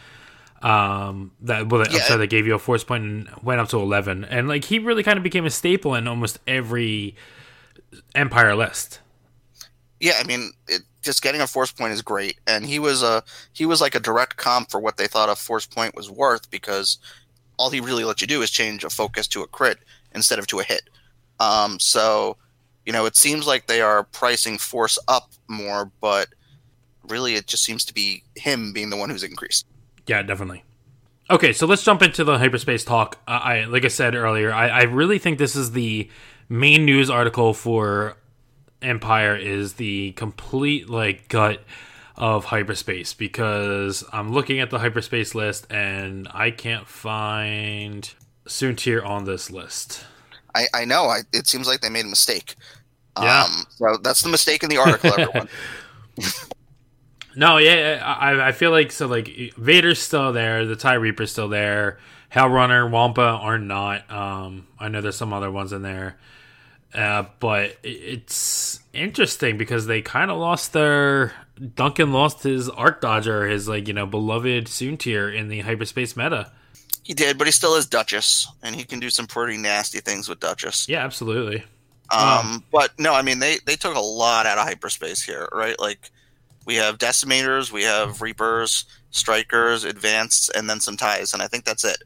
Um, 0.63 1.33
that 1.43 1.69
well, 1.69 1.85
Yeah. 1.87 1.99
I'm 1.99 2.01
sorry, 2.03 2.19
they 2.21 2.27
gave 2.27 2.47
you 2.47 2.55
a 2.55 2.59
Force 2.59 2.85
point 2.85 3.05
and 3.05 3.29
went 3.43 3.61
up 3.61 3.69
to 3.71 3.79
11. 3.79 4.25
And, 4.25 4.49
like, 4.49 4.65
he 4.65 4.79
really 4.79 5.03
kind 5.03 5.19
of 5.19 5.23
became 5.23 5.45
a 5.45 5.51
staple 5.51 5.95
in 5.95 6.09
almost 6.09 6.39
every 6.47 7.15
Empire 8.15 8.55
list. 8.55 9.01
Yeah, 10.01 10.15
I 10.21 10.25
mean, 10.25 10.53
it, 10.69 10.83
just 11.03 11.23
getting 11.23 11.41
a 11.41 11.47
force 11.47 11.73
point 11.73 11.93
is 11.93 12.03
great, 12.03 12.39
and 12.47 12.65
he 12.65 12.79
was 12.79 13.03
a 13.03 13.23
he 13.53 13.67
was 13.67 13.81
like 13.81 13.95
a 13.95 14.01
direct 14.01 14.37
comp 14.37 14.71
for 14.71 14.79
what 14.79 14.97
they 14.97 15.07
thought 15.07 15.29
a 15.29 15.35
force 15.35 15.67
point 15.67 15.97
was 15.97 16.11
worth 16.11 16.51
because 16.51 16.99
all 17.57 17.71
he 17.71 17.81
really 17.81 18.05
let 18.05 18.21
you 18.21 18.27
do 18.27 18.43
is 18.43 18.51
change 18.51 18.85
a 18.85 18.91
focus 18.91 19.27
to 19.29 19.43
a 19.43 19.47
crit 19.47 19.79
instead 20.15 20.39
of 20.39 20.47
to 20.49 20.61
a 20.61 20.65
hit. 20.65 20.89
Um, 21.41 21.79
so, 21.79 22.37
you 22.85 22.93
know, 22.93 23.07
it 23.07 23.17
seems 23.17 23.47
like 23.47 23.67
they 23.67 23.81
are 23.81 24.05
pricing 24.05 24.59
force 24.59 24.99
up 25.09 25.31
more, 25.49 25.91
but 26.01 26.29
really, 27.09 27.35
it 27.35 27.47
just 27.47 27.65
seems 27.65 27.85
to 27.87 27.95
be 27.95 28.23
him 28.35 28.73
being 28.73 28.91
the 28.91 28.97
one 28.97 29.11
who's 29.11 29.23
increased. 29.23 29.67
Yeah, 30.07 30.23
definitely. 30.23 30.65
Okay, 31.31 31.53
so 31.53 31.67
let's 31.67 31.85
jump 31.85 32.03
into 32.03 32.25
the 32.25 32.39
hyperspace 32.39 32.85
talk. 32.85 33.19
Uh, 33.29 33.33
I 33.33 33.65
like 33.65 33.85
I 33.85 33.89
said 33.89 34.15
earlier, 34.15 34.53
I, 34.53 34.69
I 34.69 34.83
really 34.85 35.19
think 35.19 35.39
this 35.39 35.55
is 35.55 35.73
the 35.73 36.09
main 36.49 36.87
news 36.87 37.11
article 37.11 37.53
for 37.53 38.17
Empire 38.81 39.37
is 39.37 39.75
the 39.75 40.13
complete 40.13 40.89
like 40.89 41.29
gut 41.29 41.63
of 42.17 42.47
hyperspace 42.47 43.13
because 43.15 44.05
I'm 44.13 44.33
looking 44.33 44.59
at 44.61 44.71
the 44.71 44.79
hyperspace 44.79 45.35
list 45.35 45.67
and 45.71 46.27
I 46.33 46.51
can't 46.51 46.87
find 46.87 48.11
Soontir 48.47 49.05
on 49.07 49.25
this 49.25 49.51
list. 49.51 50.05
I, 50.55 50.67
I 50.75 50.85
know. 50.85 51.05
I, 51.05 51.21
it 51.33 51.47
seems 51.47 51.67
like 51.67 51.81
they 51.81 51.89
made 51.89 52.05
a 52.05 52.09
mistake. 52.09 52.57
Yeah. 53.21 53.45
Um, 53.45 53.67
so 53.71 53.97
that's 54.03 54.23
the 54.23 54.29
mistake 54.29 54.63
in 54.63 54.71
the 54.71 54.79
article, 54.79 55.13
everyone. 55.19 55.49
No, 57.37 57.59
yeah, 57.59 58.03
I, 58.05 58.49
I 58.49 58.53
feel 58.53 58.71
like 58.71 58.91
so 58.91 59.07
like 59.07 59.55
Vader's 59.57 60.01
still 60.01 60.33
there, 60.33 60.65
the 60.67 60.77
Tie 60.77 60.95
Reaper's 60.95 61.31
still 61.31 61.49
there, 61.49 61.99
Howl 62.31 62.49
Runner, 62.49 62.89
Wampa 62.89 63.23
are 63.23 63.59
not. 63.59 64.11
Um, 64.11 64.67
I 64.79 64.89
know 64.89 65.01
there's 65.01 65.17
some 65.17 65.33
other 65.33 65.51
ones 65.51 65.73
in 65.73 65.83
there, 65.83 66.19
uh, 66.93 67.25
but 67.39 67.77
it's 67.83 68.81
interesting 68.93 69.57
because 69.57 69.87
they 69.87 70.03
kind 70.03 70.31
of 70.31 70.39
lost 70.39 70.73
their 70.73 71.33
Duncan 71.75 72.13
lost 72.13 72.43
his 72.43 72.69
Arc 72.69 73.01
Dodger, 73.01 73.47
his 73.47 73.69
like 73.69 73.89
you 73.89 73.95
know 73.95 74.07
beloved 74.07 74.67
Soontir 74.67 75.35
in 75.35 75.49
the 75.49 75.61
hyperspace 75.61 76.17
meta. 76.17 76.51
He 77.09 77.15
did, 77.15 77.39
but 77.39 77.47
he 77.47 77.53
still 77.53 77.75
is 77.75 77.87
Duchess, 77.87 78.47
and 78.63 78.77
he 78.77 78.85
can 78.85 79.01
do 79.01 79.09
some 79.09 79.27
pretty 79.27 79.57
nasty 79.57 80.01
things 80.01 80.29
with 80.29 80.41
Duchess. 80.41 80.91
Yeah, 80.91 81.03
absolutely. 81.03 81.65
Um, 82.11 82.63
but 82.71 82.93
no, 82.99 83.15
I 83.15 83.23
mean 83.23 83.39
they 83.39 83.57
they 83.65 83.77
took 83.77 83.97
a 83.97 84.01
lot 84.01 84.45
out 84.45 84.59
of 84.59 84.65
hyperspace 84.65 85.23
here, 85.23 85.49
right? 85.51 85.79
Like 85.81 86.11
we 86.67 86.75
have 86.75 86.99
decimators, 86.99 87.73
we 87.73 87.83
have 87.83 88.21
reapers, 88.21 88.85
strikers, 89.11 89.85
advanced, 89.85 90.51
and 90.55 90.69
then 90.69 90.81
some 90.81 90.99
ties, 90.99 91.33
and 91.33 91.43
I 91.43 91.47
think 91.49 91.65
that's 91.65 91.85
it. 91.85 92.03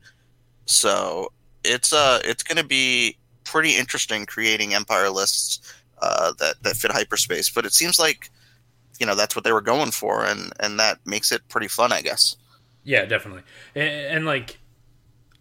So 0.66 1.32
it's 1.64 1.92
uh 1.92 2.20
it's 2.24 2.44
going 2.44 2.58
to 2.58 2.64
be 2.64 3.16
pretty 3.42 3.76
interesting 3.76 4.24
creating 4.24 4.72
empire 4.72 5.10
lists 5.10 5.60
uh, 6.00 6.32
that 6.38 6.62
that 6.62 6.76
fit 6.76 6.92
hyperspace. 6.92 7.50
But 7.50 7.66
it 7.66 7.74
seems 7.74 7.98
like 7.98 8.30
you 9.00 9.06
know 9.06 9.16
that's 9.16 9.34
what 9.34 9.44
they 9.44 9.52
were 9.52 9.60
going 9.60 9.90
for, 9.90 10.24
and 10.24 10.52
and 10.60 10.78
that 10.78 10.98
makes 11.04 11.32
it 11.32 11.48
pretty 11.48 11.68
fun, 11.68 11.90
I 11.90 12.02
guess. 12.02 12.36
Yeah, 12.84 13.04
definitely. 13.04 13.42
And, 13.74 13.88
and 13.88 14.26
like, 14.26 14.58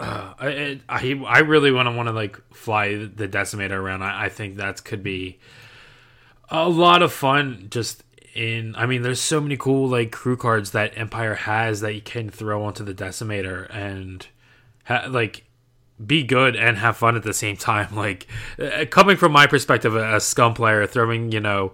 uh, 0.01 0.33
I, 0.39 0.79
I 0.89 1.21
I 1.27 1.39
really 1.39 1.71
want 1.71 1.87
to 1.87 1.91
want 1.91 2.07
to 2.07 2.13
like 2.13 2.39
fly 2.53 2.95
the 2.95 3.27
decimator 3.27 3.77
around. 3.77 4.03
I, 4.03 4.25
I 4.25 4.29
think 4.29 4.55
that 4.57 4.83
could 4.83 5.03
be 5.03 5.39
a 6.49 6.67
lot 6.67 7.01
of 7.01 7.13
fun. 7.13 7.67
Just 7.69 8.03
in, 8.33 8.75
I 8.75 8.85
mean, 8.85 9.01
there's 9.01 9.21
so 9.21 9.41
many 9.41 9.57
cool 9.57 9.87
like 9.87 10.11
crew 10.11 10.37
cards 10.37 10.71
that 10.71 10.97
Empire 10.97 11.35
has 11.35 11.81
that 11.81 11.93
you 11.93 12.01
can 12.01 12.29
throw 12.29 12.63
onto 12.63 12.83
the 12.83 12.93
decimator 12.93 13.73
and 13.73 14.25
ha- 14.85 15.05
like 15.09 15.45
be 16.03 16.23
good 16.23 16.55
and 16.55 16.77
have 16.77 16.97
fun 16.97 17.15
at 17.15 17.23
the 17.23 17.33
same 17.33 17.57
time. 17.57 17.95
Like 17.95 18.27
uh, 18.59 18.85
coming 18.89 19.17
from 19.17 19.31
my 19.31 19.47
perspective, 19.47 19.95
a 19.95 20.19
scum 20.19 20.53
player 20.53 20.87
throwing, 20.87 21.31
you 21.31 21.39
know, 21.39 21.73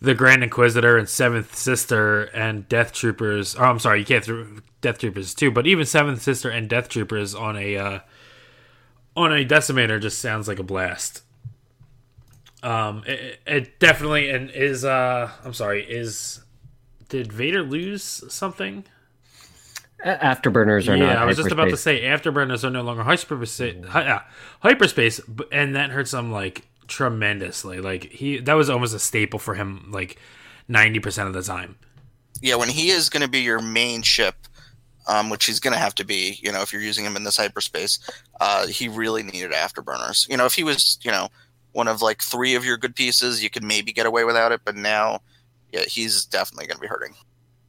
the 0.00 0.14
Grand 0.14 0.42
Inquisitor 0.42 0.96
and 0.96 1.08
Seventh 1.08 1.54
Sister 1.54 2.24
and 2.24 2.68
Death 2.68 2.92
Troopers. 2.92 3.54
Oh, 3.56 3.64
I'm 3.64 3.78
sorry, 3.78 4.00
you 4.00 4.06
can't 4.06 4.24
throw 4.24 4.46
Death 4.80 4.98
Troopers 4.98 5.34
too, 5.34 5.50
but 5.50 5.66
even 5.66 5.84
Seventh 5.84 6.22
Sister 6.22 6.48
and 6.50 6.68
Death 6.68 6.88
Troopers 6.88 7.34
on 7.34 7.56
a 7.56 7.76
uh, 7.76 7.98
on 9.16 9.32
a 9.32 9.44
Decimator 9.44 10.00
just 10.00 10.18
sounds 10.18 10.48
like 10.48 10.58
a 10.58 10.62
blast. 10.62 11.22
Um, 12.62 13.04
it, 13.06 13.40
it 13.46 13.78
definitely 13.78 14.30
and 14.30 14.50
is 14.50 14.84
uh, 14.84 15.30
I'm 15.44 15.54
sorry, 15.54 15.84
is 15.84 16.42
did 17.08 17.32
Vader 17.32 17.62
lose 17.62 18.02
something? 18.32 18.84
Afterburners 20.04 20.88
are 20.88 20.96
yeah, 20.96 21.06
not. 21.06 21.18
I 21.18 21.24
was 21.26 21.36
just 21.36 21.52
about 21.52 21.68
to 21.68 21.76
say 21.76 22.02
afterburners 22.04 22.64
are 22.64 22.70
no 22.70 22.80
longer 22.80 23.02
hyperspace, 23.02 23.84
hy- 23.86 24.02
yeah, 24.02 24.22
hyperspace, 24.60 25.20
and 25.52 25.76
that 25.76 25.90
hurts 25.90 26.14
him 26.14 26.32
like 26.32 26.66
tremendously. 26.90 27.80
Like 27.80 28.04
he, 28.04 28.38
that 28.40 28.54
was 28.54 28.68
almost 28.68 28.94
a 28.94 28.98
staple 28.98 29.38
for 29.38 29.54
him, 29.54 29.90
like 29.90 30.18
ninety 30.68 31.00
percent 31.00 31.28
of 31.28 31.34
the 31.34 31.42
time. 31.42 31.76
yeah, 32.42 32.56
when 32.56 32.68
he 32.68 32.90
is 32.90 33.08
going 33.08 33.22
to 33.22 33.28
be 33.28 33.40
your 33.40 33.60
main 33.60 34.02
ship, 34.02 34.34
um, 35.06 35.30
which 35.30 35.44
he's 35.46 35.60
going 35.60 35.72
to 35.72 35.78
have 35.78 35.94
to 35.96 36.04
be, 36.04 36.38
you 36.42 36.52
know, 36.52 36.62
if 36.62 36.72
you're 36.72 36.82
using 36.82 37.04
him 37.04 37.16
in 37.16 37.24
this 37.24 37.36
hyperspace, 37.36 37.98
uh, 38.40 38.66
he 38.66 38.88
really 38.88 39.22
needed 39.22 39.52
afterburners. 39.52 40.28
You 40.28 40.36
know, 40.36 40.46
if 40.46 40.54
he 40.54 40.64
was, 40.64 40.98
you 41.02 41.10
know, 41.10 41.28
one 41.72 41.88
of 41.88 42.02
like 42.02 42.22
three 42.22 42.54
of 42.54 42.64
your 42.64 42.76
good 42.76 42.94
pieces, 42.94 43.42
you 43.42 43.50
could 43.50 43.64
maybe 43.64 43.92
get 43.92 44.06
away 44.06 44.24
without 44.24 44.52
it. 44.52 44.60
But 44.64 44.76
now, 44.76 45.20
yeah, 45.72 45.84
he's 45.86 46.24
definitely 46.24 46.66
going 46.66 46.76
to 46.76 46.82
be 46.82 46.88
hurting. 46.88 47.14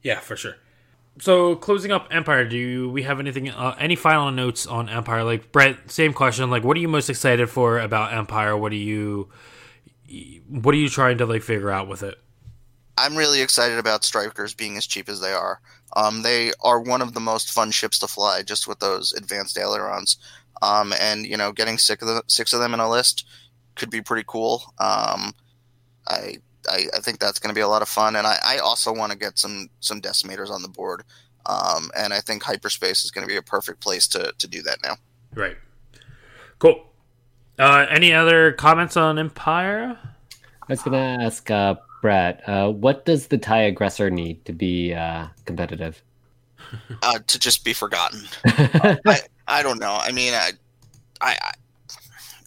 Yeah, 0.04 0.20
for 0.20 0.36
sure. 0.36 0.56
So 1.20 1.56
closing 1.56 1.92
up 1.92 2.08
Empire, 2.10 2.46
do 2.46 2.90
we 2.90 3.04
have 3.04 3.20
anything, 3.20 3.50
uh, 3.50 3.76
any 3.78 3.96
final 3.96 4.32
notes 4.32 4.66
on 4.66 4.90
Empire? 4.90 5.24
Like 5.24 5.52
Brett, 5.52 5.92
same 5.92 6.14
question. 6.14 6.50
Like, 6.50 6.64
what 6.64 6.78
are 6.78 6.80
you 6.80 6.88
most 6.88 7.10
excited 7.10 7.50
for 7.50 7.80
about 7.80 8.14
Empire? 8.14 8.56
What 8.58 8.72
are 8.72 8.76
you, 8.76 9.30
what 10.48 10.74
are 10.74 10.78
you 10.78 10.90
trying 10.90 11.18
to 11.20 11.26
like 11.26 11.44
figure 11.44 11.70
out 11.70 11.88
with 11.88 12.02
it? 12.02 12.18
I'm 12.98 13.16
really 13.16 13.42
excited 13.42 13.78
about 13.78 14.04
strikers 14.04 14.54
being 14.54 14.78
as 14.78 14.86
cheap 14.86 15.10
as 15.10 15.22
they 15.22 15.32
are. 15.32 15.60
Um, 15.96 16.22
they 16.22 16.52
are 16.62 16.80
one 16.80 17.02
of 17.02 17.14
the 17.14 17.20
most 17.20 17.52
fun 17.52 17.72
ships 17.72 18.00
to 18.00 18.08
fly, 18.08 18.44
just 18.44 18.68
with 18.68 18.80
those 18.80 19.14
advanced 19.14 19.58
ailerons. 19.58 20.18
Um, 20.62 20.94
and 21.00 21.26
you 21.26 21.36
know, 21.38 21.52
getting 21.52 21.78
six 21.78 22.02
of 22.02 22.08
the, 22.08 22.24
six 22.28 22.54
of 22.54 22.60
them 22.60 22.74
in 22.74 22.80
a 22.80 22.90
list 22.90 23.26
could 23.76 23.90
be 23.90 24.02
pretty 24.02 24.24
cool. 24.28 24.74
Um, 24.78 25.34
I, 26.08 26.38
I 26.70 26.86
I 26.96 27.00
think 27.00 27.20
that's 27.20 27.40
going 27.40 27.50
to 27.50 27.56
be 27.56 27.62
a 27.62 27.68
lot 27.68 27.82
of 27.82 27.90
fun, 27.90 28.16
and 28.16 28.26
I, 28.28 28.38
I 28.44 28.58
also 28.58 28.94
want 28.94 29.12
to 29.12 29.18
get 29.18 29.38
some 29.40 29.70
some 29.80 30.02
decimators 30.02 30.50
on 30.50 30.62
the 30.62 30.70
board. 30.70 31.04
Um, 31.48 31.90
and 31.98 32.14
I 32.14 32.20
think 32.22 32.44
hyperspace 32.44 33.04
is 33.04 33.10
going 33.10 33.28
to 33.28 33.32
be 33.32 33.38
a 33.38 33.42
perfect 33.42 33.80
place 33.80 34.08
to 34.10 34.34
to 34.38 34.48
do 34.48 34.62
that 34.64 34.78
now. 34.84 34.98
Right. 35.34 35.58
Cool. 36.60 36.86
Uh, 37.58 37.86
any 37.90 38.14
other 38.14 38.52
comments 38.54 38.98
on 38.98 39.20
Empire? 39.20 39.98
I 40.02 40.66
was 40.68 40.82
gonna 40.82 41.18
ask 41.22 41.50
uh, 41.52 41.76
Brett, 42.02 42.42
uh, 42.48 42.70
what 42.72 43.06
does 43.06 43.28
the 43.28 43.38
TIE 43.38 43.64
aggressor 43.64 44.10
need 44.10 44.44
to 44.46 44.54
be 44.54 44.94
uh, 44.94 45.28
competitive? 45.46 46.02
Uh, 47.04 47.20
to 47.28 47.38
just 47.38 47.66
be 47.66 47.74
forgotten. 47.74 48.22
I, 48.46 49.20
I 49.46 49.62
don't 49.62 49.80
know. 49.80 49.98
I 50.00 50.14
mean, 50.14 50.34
I, 50.34 50.52
I, 51.20 51.32
I 51.32 51.52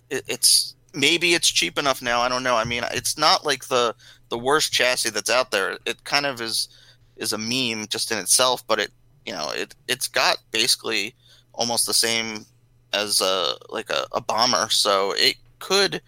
it, 0.08 0.24
it's 0.26 0.73
maybe 0.94 1.34
it's 1.34 1.50
cheap 1.50 1.78
enough 1.78 2.00
now. 2.02 2.20
I 2.20 2.28
don't 2.28 2.42
know. 2.42 2.56
I 2.56 2.64
mean, 2.64 2.84
it's 2.92 3.18
not 3.18 3.44
like 3.44 3.66
the 3.68 3.94
the 4.28 4.38
worst 4.38 4.72
chassis 4.72 5.10
that's 5.10 5.30
out 5.30 5.50
there. 5.50 5.78
It 5.86 6.04
kind 6.04 6.26
of 6.26 6.40
is 6.40 6.68
is 7.16 7.32
a 7.32 7.38
meme 7.38 7.86
just 7.88 8.10
in 8.10 8.18
itself, 8.18 8.66
but 8.66 8.78
it 8.78 8.90
you 9.26 9.32
know 9.32 9.50
it 9.50 9.74
it's 9.88 10.08
got 10.08 10.38
basically 10.50 11.14
almost 11.52 11.86
the 11.86 11.94
same 11.94 12.46
as 12.92 13.20
a 13.20 13.54
like 13.68 13.90
a, 13.90 14.06
a 14.12 14.20
bomber, 14.20 14.68
so 14.70 15.12
it 15.16 15.36
could 15.58 16.00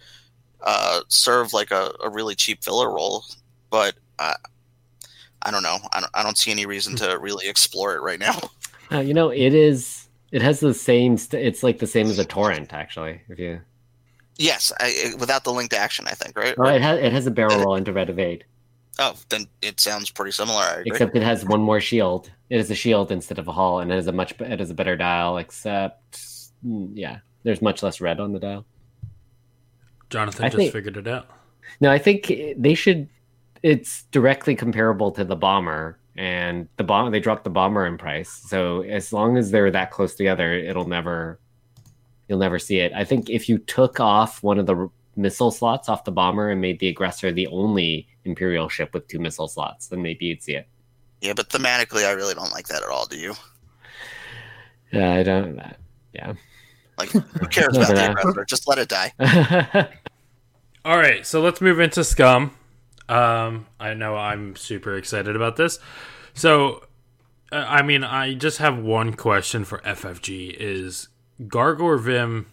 uh, 0.61 1.01
serve 1.07 1.53
like 1.53 1.71
a, 1.71 1.91
a 2.03 2.09
really 2.09 2.35
cheap 2.35 2.63
filler 2.63 2.91
role. 2.91 3.23
But 3.69 3.95
I 4.19 4.35
I 5.41 5.51
don't 5.51 5.63
know. 5.63 5.77
I 5.93 6.01
don't, 6.01 6.11
I 6.13 6.23
don't 6.23 6.37
see 6.37 6.51
any 6.51 6.65
reason 6.65 6.95
to 6.97 7.17
really 7.19 7.47
explore 7.47 7.95
it 7.95 8.01
right 8.01 8.19
now. 8.19 8.37
Uh, 8.89 8.99
you 8.99 9.13
know, 9.13 9.29
it 9.29 9.53
is. 9.53 10.07
It 10.31 10.41
has 10.41 10.61
the 10.61 10.73
same. 10.73 11.17
St- 11.17 11.45
it's 11.45 11.61
like 11.61 11.79
the 11.79 11.87
same 11.87 12.07
as 12.07 12.19
a 12.19 12.25
torrent, 12.25 12.71
actually. 12.73 13.21
If 13.27 13.37
you, 13.37 13.61
Yes, 14.39 14.71
I, 14.79 15.13
without 15.19 15.43
the 15.43 15.51
linked 15.53 15.73
action, 15.73 16.05
I 16.07 16.11
think, 16.11 16.37
right? 16.37 16.57
well, 16.57 16.73
it 16.75 16.81
has 16.81 16.99
it 16.99 17.11
has 17.11 17.25
a 17.27 17.31
barrel 17.31 17.59
roll 17.63 17.75
into 17.75 17.91
red 17.93 18.09
evade, 18.09 18.45
Oh, 18.99 19.15
then 19.29 19.47
it 19.61 19.79
sounds 19.79 20.09
pretty 20.11 20.31
similar. 20.31 20.61
I 20.61 20.71
agree. 20.79 20.83
except 20.87 21.15
it 21.15 21.23
has 21.23 21.45
one 21.45 21.61
more 21.61 21.79
shield. 21.81 22.31
It 22.49 22.59
is 22.59 22.71
a 22.71 22.75
shield 22.75 23.11
instead 23.11 23.39
of 23.39 23.47
a 23.47 23.51
hull, 23.51 23.79
and 23.79 23.91
it 23.91 23.95
has 23.95 24.07
a 24.07 24.11
much. 24.11 24.33
It 24.39 24.59
has 24.59 24.69
a 24.69 24.73
better 24.73 24.95
dial, 24.95 25.37
except 25.37 26.19
mm, 26.65 26.91
yeah, 26.93 27.19
there's 27.43 27.61
much 27.61 27.81
less 27.83 27.99
red 28.01 28.19
on 28.19 28.31
the 28.33 28.39
dial. 28.39 28.65
Jonathan 30.09 30.45
I 30.45 30.47
just 30.49 30.57
think- 30.57 30.71
figured 30.73 30.97
it 30.97 31.07
out. 31.07 31.27
No, 31.81 31.91
I 31.91 31.97
think 31.97 32.31
they 32.57 32.73
should. 32.73 33.09
It's 33.61 34.03
directly 34.11 34.55
comparable 34.55 35.11
to 35.11 35.25
the 35.25 35.35
bomber, 35.35 35.99
and 36.15 36.67
the 36.77 36.83
bomb 36.83 37.11
they 37.11 37.19
dropped 37.19 37.43
the 37.43 37.49
bomber 37.49 37.85
in 37.85 37.97
price. 37.97 38.29
So 38.29 38.81
as 38.83 39.11
long 39.11 39.37
as 39.37 39.51
they're 39.51 39.69
that 39.71 39.91
close 39.91 40.15
together, 40.15 40.53
it'll 40.53 40.87
never, 40.87 41.39
you'll 42.27 42.39
never 42.39 42.59
see 42.59 42.79
it. 42.79 42.91
I 42.93 43.03
think 43.03 43.29
if 43.29 43.47
you 43.49 43.57
took 43.57 43.99
off 43.99 44.43
one 44.43 44.59
of 44.59 44.65
the 44.65 44.75
r- 44.75 44.91
missile 45.15 45.51
slots 45.51 45.89
off 45.89 46.03
the 46.03 46.11
bomber 46.11 46.49
and 46.49 46.61
made 46.61 46.79
the 46.79 46.87
aggressor 46.87 47.31
the 47.31 47.47
only 47.47 48.07
imperial 48.25 48.69
ship 48.69 48.93
with 48.93 49.07
two 49.07 49.19
missile 49.19 49.47
slots, 49.47 49.87
then 49.87 50.01
maybe 50.01 50.25
you'd 50.25 50.43
see 50.43 50.55
it. 50.55 50.67
Yeah, 51.21 51.33
but 51.33 51.49
thematically, 51.49 52.05
I 52.05 52.11
really 52.11 52.35
don't 52.35 52.51
like 52.51 52.67
that 52.67 52.83
at 52.83 52.89
all. 52.89 53.05
Do 53.05 53.17
you? 53.17 53.33
Yeah, 54.91 55.13
I 55.13 55.23
don't. 55.23 55.59
Yeah. 56.13 56.33
Like, 56.97 57.09
who 57.09 57.21
cares 57.47 57.75
about 57.77 57.95
the 57.95 58.11
aggressor? 58.11 58.45
Just 58.45 58.67
let 58.67 58.77
it 58.77 58.89
die. 58.89 59.13
All 60.85 60.97
right, 60.97 61.25
so 61.25 61.41
let's 61.41 61.59
move 61.59 61.79
into 61.79 62.03
Scum. 62.03 62.55
Um, 63.09 63.65
I 63.79 63.93
know 63.93 64.15
I'm 64.15 64.55
super 64.55 64.95
excited 64.95 65.35
about 65.35 65.55
this. 65.55 65.79
So, 66.33 66.83
uh, 67.51 67.65
I 67.67 67.81
mean, 67.81 68.03
I 68.03 68.33
just 68.33 68.59
have 68.59 68.77
one 68.77 69.13
question 69.13 69.65
for 69.65 69.79
FFG: 69.79 70.55
Is 70.57 71.09
Gargor 71.41 71.99
Vim, 71.99 72.47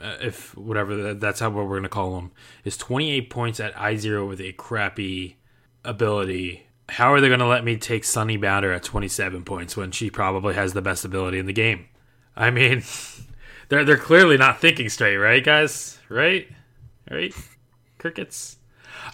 uh, 0.00 0.16
if 0.20 0.56
whatever 0.56 0.96
that, 0.96 1.20
that's 1.20 1.40
how 1.40 1.50
what 1.50 1.64
we're 1.64 1.76
going 1.76 1.82
to 1.84 1.88
call 1.88 2.18
him, 2.18 2.30
is 2.64 2.76
28 2.76 3.30
points 3.30 3.60
at 3.60 3.78
I 3.78 3.96
zero 3.96 4.26
with 4.26 4.40
a 4.40 4.52
crappy 4.52 5.36
ability? 5.84 6.66
How 6.90 7.12
are 7.12 7.20
they 7.20 7.28
going 7.28 7.40
to 7.40 7.46
let 7.46 7.64
me 7.64 7.76
take 7.76 8.04
Sunny 8.04 8.36
Bounder 8.38 8.72
at 8.72 8.82
27 8.82 9.44
points 9.44 9.76
when 9.76 9.90
she 9.90 10.10
probably 10.10 10.54
has 10.54 10.72
the 10.72 10.82
best 10.82 11.04
ability 11.04 11.38
in 11.38 11.46
the 11.46 11.52
game? 11.52 11.86
I 12.36 12.50
mean, 12.50 12.82
they're 13.68 13.84
they're 13.84 13.96
clearly 13.96 14.36
not 14.36 14.60
thinking 14.60 14.88
straight, 14.88 15.16
right, 15.16 15.44
guys? 15.44 15.98
Right, 16.08 16.48
right 17.10 17.34
crickets. 17.98 18.56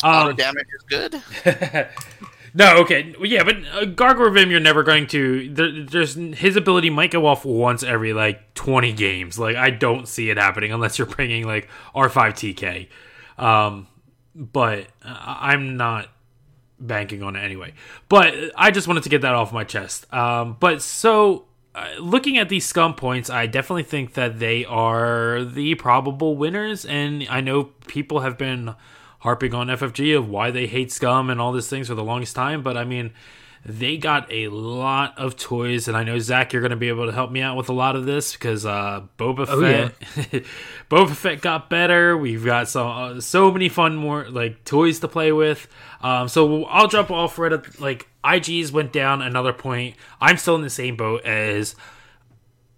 Auto 0.02 0.30
Um, 0.30 0.36
damage 0.36 0.66
is 0.76 0.82
good. 0.88 1.22
no, 2.54 2.76
okay, 2.78 3.14
yeah, 3.20 3.42
but 3.42 3.56
uh, 3.72 3.84
Gargoyle 3.84 4.30
Vim, 4.30 4.50
you're 4.50 4.60
never 4.60 4.84
going 4.84 5.08
to. 5.08 5.52
There, 5.52 5.84
there's 5.84 6.14
his 6.14 6.54
ability 6.54 6.88
might 6.88 7.10
go 7.10 7.26
off 7.26 7.44
once 7.44 7.82
every 7.82 8.12
like 8.12 8.54
20 8.54 8.92
games. 8.92 9.38
Like 9.38 9.56
I 9.56 9.70
don't 9.70 10.06
see 10.06 10.30
it 10.30 10.36
happening 10.36 10.72
unless 10.72 10.96
you're 10.96 11.06
bringing 11.06 11.44
like 11.44 11.68
R5 11.96 12.54
TK. 12.56 13.42
Um, 13.42 13.88
but 14.36 14.86
uh, 15.04 15.16
I'm 15.40 15.76
not 15.76 16.08
banking 16.78 17.22
on 17.24 17.34
it 17.34 17.40
anyway. 17.40 17.74
But 18.08 18.34
I 18.56 18.70
just 18.70 18.86
wanted 18.86 19.02
to 19.02 19.08
get 19.08 19.22
that 19.22 19.34
off 19.34 19.52
my 19.52 19.64
chest. 19.64 20.12
Um, 20.14 20.56
but 20.60 20.80
so 20.80 21.46
uh, 21.74 21.88
looking 21.98 22.38
at 22.38 22.48
these 22.48 22.64
scum 22.64 22.94
points, 22.94 23.30
I 23.30 23.46
definitely 23.46 23.82
think 23.82 24.14
that 24.14 24.38
they 24.38 24.64
are 24.64 25.44
the 25.44 25.74
probable 25.74 26.36
winners. 26.36 26.84
And 26.84 27.26
I 27.28 27.40
know 27.40 27.64
people 27.86 28.20
have 28.20 28.38
been 28.38 28.74
harping 29.24 29.54
on 29.54 29.68
FFG 29.68 30.16
of 30.16 30.28
why 30.28 30.50
they 30.50 30.66
hate 30.66 30.92
scum 30.92 31.30
and 31.30 31.40
all 31.40 31.50
these 31.50 31.66
things 31.66 31.88
for 31.88 31.94
the 31.94 32.04
longest 32.04 32.36
time. 32.36 32.62
But 32.62 32.76
I 32.76 32.84
mean, 32.84 33.10
they 33.64 33.96
got 33.96 34.30
a 34.30 34.48
lot 34.48 35.18
of 35.18 35.38
toys, 35.38 35.88
and 35.88 35.96
I 35.96 36.04
know 36.04 36.18
Zach, 36.18 36.52
you're 36.52 36.60
going 36.60 36.72
to 36.72 36.76
be 36.76 36.90
able 36.90 37.06
to 37.06 37.12
help 37.12 37.30
me 37.30 37.40
out 37.40 37.56
with 37.56 37.70
a 37.70 37.72
lot 37.72 37.96
of 37.96 38.04
this 38.04 38.34
because 38.34 38.66
uh, 38.66 39.00
Boba 39.18 39.46
Oh, 39.48 39.60
Fett, 39.62 40.44
Boba 40.90 41.16
Fett 41.16 41.40
got 41.40 41.70
better. 41.70 42.18
We've 42.18 42.44
got 42.44 42.68
so 42.68 42.86
uh, 42.86 43.20
so 43.22 43.50
many 43.50 43.70
fun 43.70 43.96
more 43.96 44.28
like 44.28 44.62
toys 44.66 45.00
to 45.00 45.08
play 45.08 45.32
with. 45.32 45.68
Um, 46.02 46.28
so 46.28 46.64
I'll 46.66 46.88
jump 46.88 47.10
off 47.10 47.38
right 47.38 47.54
at 47.54 47.80
like 47.80 48.06
IGs 48.22 48.72
went 48.72 48.92
down 48.92 49.22
another 49.22 49.54
point. 49.54 49.96
I'm 50.20 50.36
still 50.36 50.54
in 50.54 50.62
the 50.62 50.70
same 50.70 50.96
boat 50.96 51.24
as. 51.24 51.74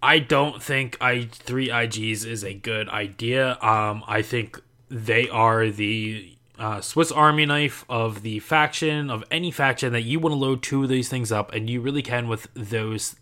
I 0.01 0.19
don't 0.19 0.61
think 0.61 0.95
I 1.01 1.27
three 1.33 1.69
IGs 1.69 2.23
is 2.25 2.43
a 2.43 2.53
good 2.53 2.87
idea. 2.87 3.57
Um, 3.61 4.03
I 4.07 4.21
think 4.21 4.61
they 4.89 5.27
are 5.27 5.69
the 5.69 6.36
uh, 6.59 6.81
Swiss 6.81 7.11
Army 7.11 7.45
knife 7.45 7.85
of 7.89 8.21
the 8.21 8.39
faction 8.39 9.09
of 9.09 9.23
any 9.29 9.51
faction 9.51 9.93
that 9.93 10.01
you 10.01 10.19
want 10.19 10.33
to 10.33 10.37
load 10.37 10.63
two 10.63 10.83
of 10.83 10.89
these 10.89 11.09
things 11.09 11.31
up, 11.31 11.53
and 11.53 11.69
you 11.69 11.81
really 11.81 12.01
can 12.01 12.27
with 12.27 12.47
those 12.53 13.15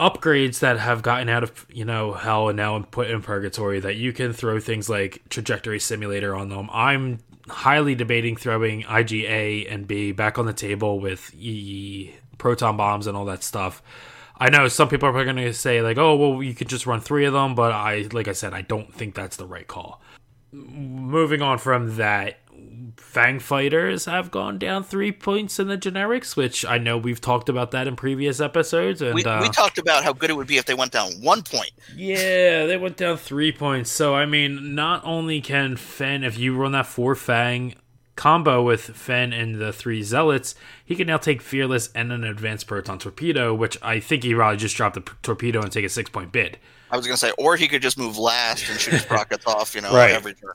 upgrades 0.00 0.60
that 0.60 0.78
have 0.78 1.02
gotten 1.02 1.28
out 1.28 1.42
of 1.42 1.66
you 1.70 1.84
know 1.84 2.14
hell 2.14 2.48
and 2.48 2.56
now 2.56 2.78
put 2.90 3.10
in 3.10 3.22
purgatory. 3.22 3.80
That 3.80 3.96
you 3.96 4.12
can 4.12 4.32
throw 4.32 4.60
things 4.60 4.88
like 4.88 5.22
trajectory 5.28 5.80
simulator 5.80 6.34
on 6.34 6.48
them. 6.48 6.68
I'm 6.72 7.18
highly 7.48 7.94
debating 7.94 8.36
throwing 8.36 8.82
IGA 8.82 9.72
and 9.72 9.86
B 9.86 10.12
back 10.12 10.38
on 10.38 10.46
the 10.46 10.52
table 10.52 11.00
with 11.00 11.34
E 11.34 12.14
proton 12.38 12.76
bombs 12.76 13.06
and 13.06 13.16
all 13.16 13.24
that 13.26 13.42
stuff. 13.42 13.82
I 14.38 14.50
know 14.50 14.66
some 14.66 14.88
people 14.88 15.08
are 15.08 15.24
going 15.24 15.36
to 15.36 15.52
say 15.52 15.82
like, 15.82 15.98
"Oh, 15.98 16.16
well, 16.16 16.42
you 16.42 16.54
could 16.54 16.68
just 16.68 16.86
run 16.86 17.00
three 17.00 17.26
of 17.26 17.32
them," 17.32 17.54
but 17.54 17.72
I, 17.72 18.08
like 18.12 18.26
I 18.26 18.32
said, 18.32 18.54
I 18.54 18.62
don't 18.62 18.92
think 18.92 19.14
that's 19.14 19.36
the 19.36 19.46
right 19.46 19.66
call. 19.66 20.00
Moving 20.52 21.40
on 21.40 21.58
from 21.58 21.96
that, 21.96 22.38
Fang 22.96 23.38
Fighters 23.40 24.04
have 24.04 24.30
gone 24.30 24.58
down 24.58 24.84
three 24.84 25.10
points 25.12 25.58
in 25.58 25.68
the 25.68 25.78
generics, 25.78 26.36
which 26.36 26.64
I 26.64 26.76
know 26.78 26.98
we've 26.98 27.20
talked 27.20 27.48
about 27.48 27.70
that 27.70 27.86
in 27.86 27.96
previous 27.96 28.40
episodes. 28.40 29.00
And 29.00 29.14
We, 29.14 29.24
uh, 29.24 29.40
we 29.40 29.48
talked 29.48 29.78
about 29.78 30.04
how 30.04 30.12
good 30.12 30.28
it 30.30 30.34
would 30.34 30.46
be 30.46 30.58
if 30.58 30.66
they 30.66 30.74
went 30.74 30.92
down 30.92 31.12
one 31.20 31.42
point. 31.42 31.70
yeah, 31.96 32.66
they 32.66 32.76
went 32.76 32.98
down 32.98 33.16
three 33.16 33.50
points. 33.52 33.90
So 33.90 34.14
I 34.14 34.26
mean, 34.26 34.74
not 34.74 35.02
only 35.04 35.40
can 35.40 35.76
Fenn, 35.76 36.22
if 36.22 36.38
you 36.38 36.54
run 36.54 36.72
that 36.72 36.86
four 36.86 37.14
Fang 37.14 37.74
combo 38.16 38.62
with 38.62 38.82
Fenn 38.82 39.32
and 39.32 39.56
the 39.56 39.72
three 39.72 40.02
Zealots, 40.02 40.54
he 40.84 40.94
can 40.94 41.06
now 41.06 41.16
take 41.16 41.40
Fearless 41.40 41.90
and 41.94 42.12
an 42.12 42.24
advanced 42.24 42.66
Proton 42.66 42.98
Torpedo, 42.98 43.54
which 43.54 43.78
I 43.82 44.00
think 44.00 44.22
he 44.24 44.34
probably 44.34 44.58
just 44.58 44.76
dropped 44.76 44.94
the 44.96 45.12
torpedo 45.22 45.62
and 45.62 45.72
take 45.72 45.84
a 45.84 45.88
six 45.88 46.10
point 46.10 46.32
bid. 46.32 46.58
I 46.90 46.96
was 46.96 47.06
gonna 47.06 47.16
say, 47.16 47.32
or 47.38 47.56
he 47.56 47.68
could 47.68 47.80
just 47.82 47.96
move 47.98 48.18
last 48.18 48.68
and 48.68 48.78
shoot 48.78 48.94
his 48.94 49.10
rockets 49.10 49.46
off, 49.46 49.74
you 49.74 49.80
know, 49.80 49.94
Right. 49.94 50.10
every 50.12 50.34
turn. 50.34 50.52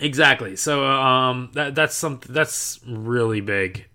Exactly. 0.00 0.56
So 0.56 0.84
um, 0.84 1.50
that 1.54 1.74
that's 1.74 1.94
something 1.94 2.32
that's 2.32 2.80
really 2.86 3.40
big. 3.40 3.86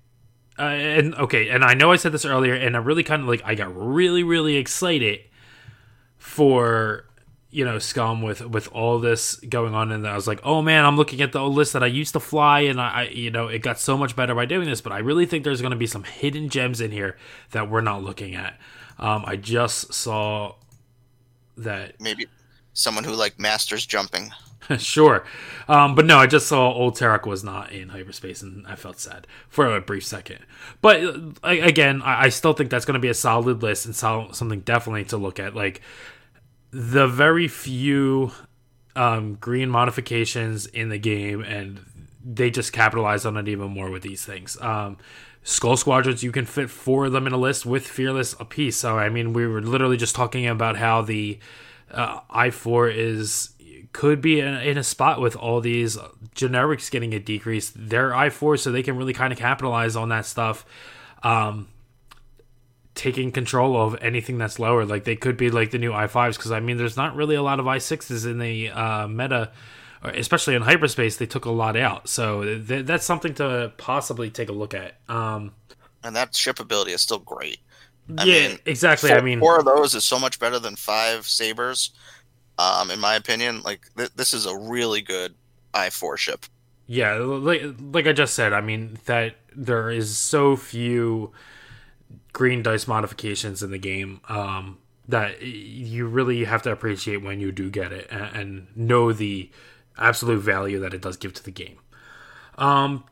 Uh, 0.60 0.64
and 0.64 1.14
okay, 1.16 1.50
and 1.50 1.64
I 1.64 1.76
know 1.76 1.92
I 1.92 1.98
said 1.98 2.12
this 2.12 2.26
earlier, 2.26 2.56
and 2.56 2.76
I 2.76 2.80
really 2.80 3.04
kind 3.04 3.22
of 3.22 3.28
like 3.28 3.42
I 3.46 3.54
got 3.56 3.76
really 3.76 4.24
really 4.24 4.56
excited 4.56 5.20
for 6.18 7.06
you 7.50 7.64
know 7.64 7.80
scum 7.80 8.22
with 8.22 8.42
with 8.42 8.68
all 8.74 9.00
this 9.00 9.36
going 9.36 9.74
on 9.74 9.92
and 9.92 10.06
i 10.08 10.16
was 10.16 10.28
like 10.28 10.40
oh 10.44 10.62
man 10.62 10.84
i'm 10.86 10.98
looking 10.98 11.22
at 11.22 11.32
the 11.32 11.42
list 11.42 11.74
that 11.74 11.82
i 11.84 11.88
used 11.88 12.12
to 12.14 12.20
fly 12.20 12.62
and 12.62 12.80
I, 12.82 12.90
I 12.90 13.04
you 13.04 13.32
know 13.32 13.48
it 13.48 13.60
got 13.60 13.80
so 13.80 13.98
much 13.98 14.16
better 14.16 14.36
by 14.36 14.46
doing 14.46 14.68
this 14.68 14.82
but 14.82 14.92
i 14.92 14.98
really 15.00 15.26
think 15.26 15.44
there's 15.44 15.62
going 15.62 15.72
to 15.72 15.78
be 15.78 15.88
some 15.88 16.04
hidden 16.04 16.50
gems 16.50 16.82
in 16.82 16.92
here 16.92 17.16
that 17.52 17.70
we're 17.70 17.82
not 17.82 18.04
looking 18.04 18.36
at 18.36 18.60
um, 19.00 19.24
i 19.26 19.36
just 19.38 19.94
saw 19.94 20.56
that 21.58 22.00
Maybe 22.00 22.26
someone 22.74 23.04
who 23.04 23.14
like 23.14 23.40
masters 23.40 23.86
jumping. 23.86 24.32
sure. 24.78 25.26
Um, 25.68 25.96
but 25.96 26.06
no, 26.06 26.18
I 26.18 26.28
just 26.28 26.48
saw 26.48 26.72
Old 26.72 26.96
Teroch 26.96 27.26
was 27.26 27.44
not 27.44 27.72
in 27.72 27.90
hyperspace, 27.90 28.42
and 28.42 28.68
I 28.68 28.76
felt 28.76 29.00
sad 29.00 29.26
for 29.50 29.76
a 29.76 29.82
brief 29.82 30.06
second. 30.06 30.40
But 30.82 31.04
uh, 31.04 31.20
I- 31.44 31.54
again, 31.54 32.02
I, 32.02 32.26
I 32.26 32.30
still 32.30 32.54
think 32.54 32.70
that's 32.70 32.86
going 32.86 32.94
to 32.94 33.00
be 33.00 33.08
a 33.08 33.14
solid 33.14 33.64
list 33.64 33.86
and 33.86 33.96
sol- 33.96 34.34
something 34.34 34.60
definitely 34.62 35.06
to 35.06 35.18
look 35.18 35.40
at. 35.40 35.56
Like 35.56 35.82
the 36.72 37.08
very 37.08 37.48
few 37.48 38.32
um, 38.96 39.36
green 39.36 39.70
modifications 39.70 40.66
in 40.66 40.90
the 40.90 40.98
game, 40.98 41.42
and 41.42 41.80
they 42.24 42.50
just 42.50 42.74
capitalize 42.74 43.26
on 43.26 43.38
it 43.38 43.48
even 43.48 43.72
more 43.72 43.90
with 43.90 44.04
these 44.04 44.26
things. 44.26 44.60
Um, 44.62 44.98
Skull 45.44 45.78
Squadrons, 45.78 46.24
you 46.24 46.32
can 46.32 46.46
fit 46.46 46.70
four 46.70 47.06
of 47.06 47.14
them 47.14 47.26
in 47.26 47.32
a 47.32 47.38
list 47.38 47.66
with 47.66 47.88
Fearless 47.88 48.34
apiece. 48.40 48.76
So, 48.76 48.98
I 48.98 49.08
mean, 49.08 49.32
we 49.32 49.48
were 49.48 49.62
literally 49.62 49.96
just 49.96 50.14
talking 50.14 50.46
about 50.46 50.76
how 50.76 51.02
the 51.02 51.40
uh, 51.90 52.20
I4 52.30 52.94
is 52.94 53.52
could 53.94 54.22
be 54.22 54.42
in, 54.42 54.78
a 54.78 54.84
spot 54.84 55.22
with 55.22 55.36
all 55.36 55.62
these 55.62 55.98
generics 56.36 56.92
getting 56.92 57.14
a 57.14 57.20
decrease. 57.20 57.72
They're 57.74 58.12
I4, 58.12 58.60
so 58.60 58.72
they 58.72 58.84
can 58.84 58.98
really 58.98 59.14
kind 59.14 59.32
of 59.32 59.40
capitalize 59.40 59.96
on 59.96 60.10
that 60.10 60.26
stuff. 60.26 60.66
Um, 61.24 61.70
taking 62.98 63.32
control 63.32 63.80
of 63.80 63.96
anything 64.02 64.38
that's 64.38 64.60
lower. 64.60 64.84
Like 64.84 65.06
they 65.06 65.16
could 65.16 65.38
be 65.38 65.50
like 65.50 65.72
the 65.72 65.78
new 65.78 65.92
i5s 65.92 66.36
because 66.36 66.52
I 66.52 66.60
mean, 66.60 66.78
there's 66.78 66.98
not 66.98 67.16
really 67.16 67.36
a 67.36 67.44
lot 67.44 67.60
of 67.60 67.66
i6s 67.66 68.26
in 68.26 68.40
the 68.40 68.70
uh, 68.72 69.08
meta, 69.08 69.52
especially 70.04 70.56
in 70.56 70.64
hyperspace. 70.64 71.16
They 71.16 71.28
took 71.28 71.46
a 71.46 71.52
lot 71.52 71.78
out, 71.78 72.10
so 72.10 72.44
th- 72.44 72.86
that's 72.86 73.06
something 73.06 73.34
to 73.36 73.72
possibly 73.78 74.30
take 74.30 74.50
a 74.50 74.54
look 74.54 74.74
at. 74.74 75.00
Um, 75.08 75.54
and 76.04 76.16
that 76.16 76.34
shippability 76.34 76.90
is 76.90 77.02
still 77.02 77.20
great. 77.20 77.60
I 78.18 78.24
yeah, 78.24 78.48
mean, 78.50 78.60
exactly. 78.66 79.10
Four, 79.10 79.18
I 79.18 79.22
mean, 79.22 79.40
four 79.40 79.60
of 79.60 79.66
those 79.66 79.94
is 79.94 80.04
so 80.04 80.20
much 80.20 80.40
better 80.40 80.60
than 80.60 80.76
five 80.76 81.28
sabers. 81.28 81.92
Um, 82.58 82.90
in 82.90 83.00
my 83.00 83.16
opinion, 83.16 83.62
like 83.62 83.82
th- 83.96 84.14
this 84.16 84.34
is 84.34 84.46
a 84.46 84.58
really 84.58 85.02
good 85.02 85.36
i4 85.74 86.18
ship. 86.18 86.46
Yeah, 86.88 87.16
like 87.16 87.62
like 87.80 88.08
I 88.08 88.14
just 88.14 88.34
said, 88.34 88.54
I 88.54 88.62
mean 88.62 88.98
that 89.06 89.36
there 89.56 89.90
is 89.92 90.18
so 90.18 90.56
few 90.56 91.34
green 92.38 92.62
dice 92.62 92.88
modifications 92.88 93.64
in 93.64 93.72
the 93.72 93.80
game 93.80 94.22
um, 94.30 94.78
that 95.08 95.42
you 95.42 96.06
really 96.06 96.44
have 96.44 96.62
to 96.62 96.72
appreciate 96.72 97.18
when 97.18 97.40
you 97.40 97.52
do 97.52 97.68
get 97.68 97.92
it 97.92 98.08
and, 98.12 98.36
and, 98.36 98.68
know 98.76 99.12
the 99.12 99.50
absolute 99.98 100.38
value 100.38 100.80
that 100.80 100.94
it 100.94 101.02
does 101.02 101.18
give 101.18 101.34
to 101.34 101.44
the 101.44 101.50
game. 101.50 101.80
Um, 102.60 103.06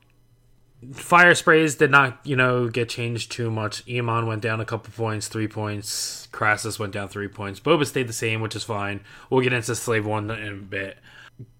fire 0.93 1.33
sprays 1.33 1.73
did 1.73 1.89
not, 1.89 2.19
you 2.23 2.35
know, 2.35 2.69
get 2.69 2.87
changed 2.87 3.31
too 3.31 3.49
much. 3.49 3.83
Emon 3.87 4.27
went 4.27 4.43
down 4.43 4.61
a 4.61 4.65
couple 4.65 4.93
points, 4.93 5.27
three 5.27 5.47
points. 5.47 6.27
Krassis 6.31 6.77
went 6.77 6.93
down 6.93 7.07
three 7.07 7.27
points. 7.27 7.59
Boba 7.59 7.87
stayed 7.87 8.07
the 8.07 8.13
same, 8.13 8.41
which 8.41 8.55
is 8.55 8.63
fine. 8.63 8.99
We'll 9.31 9.41
get 9.41 9.53
into 9.53 9.73
Slave 9.73 10.05
One 10.05 10.29
in 10.29 10.53
a 10.53 10.55
bit. 10.57 10.99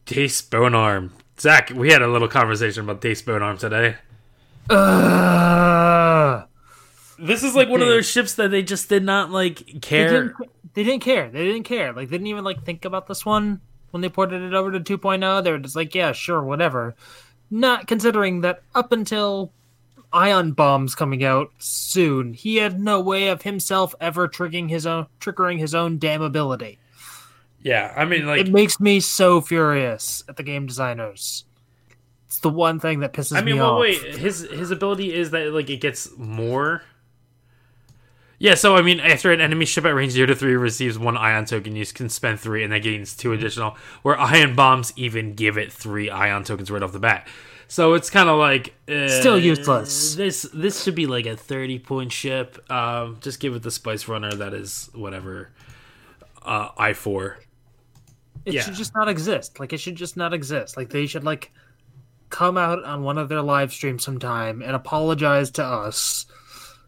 Dace 0.05 0.43
Bonearm. 0.43 1.13
Zach, 1.39 1.71
we 1.71 1.91
had 1.91 2.03
a 2.03 2.07
little 2.07 2.27
conversation 2.27 2.83
about 2.83 3.01
Dace 3.01 3.23
Bonearm 3.23 3.57
today. 3.57 3.95
Uh, 4.69 6.43
this 7.19 7.43
is 7.43 7.55
like 7.55 7.69
one 7.69 7.81
of 7.81 7.87
those 7.87 8.09
ships 8.09 8.35
that 8.35 8.51
they 8.51 8.63
just 8.63 8.89
did 8.89 9.03
not 9.03 9.31
like 9.31 9.81
care. 9.81 10.07
They 10.07 10.13
didn't, 10.13 10.35
they 10.73 10.83
didn't, 10.83 11.01
care. 11.01 11.29
They 11.29 11.45
didn't 11.45 11.63
care. 11.63 11.93
Like 11.93 12.09
they 12.09 12.17
didn't 12.17 12.27
even 12.27 12.43
like 12.43 12.63
think 12.63 12.85
about 12.85 13.07
this 13.07 13.25
one 13.25 13.61
when 13.91 14.01
they 14.01 14.09
ported 14.09 14.41
it 14.41 14.53
over 14.53 14.71
to 14.77 14.97
2.0. 14.97 15.43
They 15.43 15.51
were 15.51 15.59
just 15.59 15.75
like, 15.75 15.95
yeah, 15.95 16.11
sure, 16.11 16.43
whatever. 16.43 16.95
Not 17.49 17.87
considering 17.87 18.41
that 18.41 18.63
up 18.73 18.91
until 18.91 19.51
ion 20.11 20.53
bombs 20.53 20.95
coming 20.95 21.23
out 21.23 21.51
soon, 21.59 22.33
he 22.33 22.57
had 22.57 22.79
no 22.79 22.99
way 22.99 23.27
of 23.27 23.43
himself 23.43 23.93
ever 23.99 24.27
triggering 24.27 24.69
his 24.69 24.85
own 24.85 25.07
triggering 25.19 25.59
his 25.59 25.75
own 25.75 25.99
damn 25.99 26.21
ability. 26.21 26.79
Yeah, 27.61 27.93
I 27.95 28.05
mean, 28.05 28.25
like 28.25 28.41
it 28.41 28.51
makes 28.51 28.79
me 28.79 28.99
so 28.99 29.41
furious 29.41 30.23
at 30.29 30.37
the 30.37 30.43
game 30.43 30.67
designers. 30.67 31.45
It's 32.27 32.39
the 32.39 32.49
one 32.49 32.79
thing 32.79 32.99
that 32.99 33.13
pisses 33.13 33.31
me 33.31 33.37
off. 33.37 33.41
I 33.41 33.45
mean, 33.45 33.57
well, 33.57 33.79
wait, 33.79 34.01
his 34.15 34.41
his 34.41 34.71
ability 34.71 35.13
is 35.13 35.31
that 35.31 35.51
like 35.53 35.69
it 35.69 35.81
gets 35.81 36.09
more. 36.17 36.83
Yeah, 38.45 38.53
so 38.53 38.75
I 38.75 38.83
mean, 38.83 38.99
after 38.99 39.31
an 39.31 39.41
enemy 39.41 39.65
ship 39.65 39.85
at 39.85 39.95
range 39.95 40.11
zero 40.11 40.27
to 40.27 40.35
three 40.35 40.55
receives 40.55 40.99
one 40.99 41.17
ion 41.17 41.45
token, 41.45 41.75
you 41.75 41.83
can 41.83 42.09
spend 42.09 42.39
three, 42.39 42.63
and 42.63 42.71
that 42.71 42.83
gains 42.83 43.17
two 43.17 43.33
additional. 43.33 43.75
Where 44.03 44.19
ion 44.19 44.53
bombs 44.53 44.93
even 44.95 45.33
give 45.33 45.57
it 45.57 45.73
three 45.73 46.11
ion 46.11 46.43
tokens 46.43 46.69
right 46.69 46.83
off 46.83 46.91
the 46.91 46.99
bat. 46.99 47.27
So 47.67 47.95
it's 47.95 48.11
kind 48.11 48.29
of 48.29 48.37
like 48.37 48.75
uh, 48.87 49.07
still 49.07 49.39
useless. 49.39 50.13
This 50.13 50.43
this 50.53 50.83
should 50.83 50.93
be 50.93 51.07
like 51.07 51.25
a 51.25 51.35
thirty 51.35 51.79
point 51.79 52.11
ship. 52.11 52.63
Um, 52.71 53.17
just 53.19 53.39
give 53.39 53.55
it 53.55 53.63
the 53.63 53.71
spice 53.71 54.07
runner 54.07 54.31
that 54.35 54.53
is 54.53 54.91
whatever. 54.93 55.49
Uh, 56.43 56.69
I 56.77 56.93
four. 56.93 57.39
It 58.45 58.53
yeah. 58.53 58.61
should 58.61 58.75
just 58.75 58.93
not 58.93 59.09
exist. 59.09 59.59
Like 59.59 59.73
it 59.73 59.79
should 59.79 59.95
just 59.95 60.17
not 60.17 60.35
exist. 60.35 60.77
Like 60.77 60.91
they 60.91 61.07
should 61.07 61.23
like 61.23 61.51
come 62.29 62.59
out 62.59 62.83
on 62.83 63.01
one 63.01 63.17
of 63.17 63.27
their 63.27 63.41
live 63.41 63.73
streams 63.73 64.03
sometime 64.03 64.61
and 64.61 64.75
apologize 64.75 65.49
to 65.49 65.65
us 65.65 66.27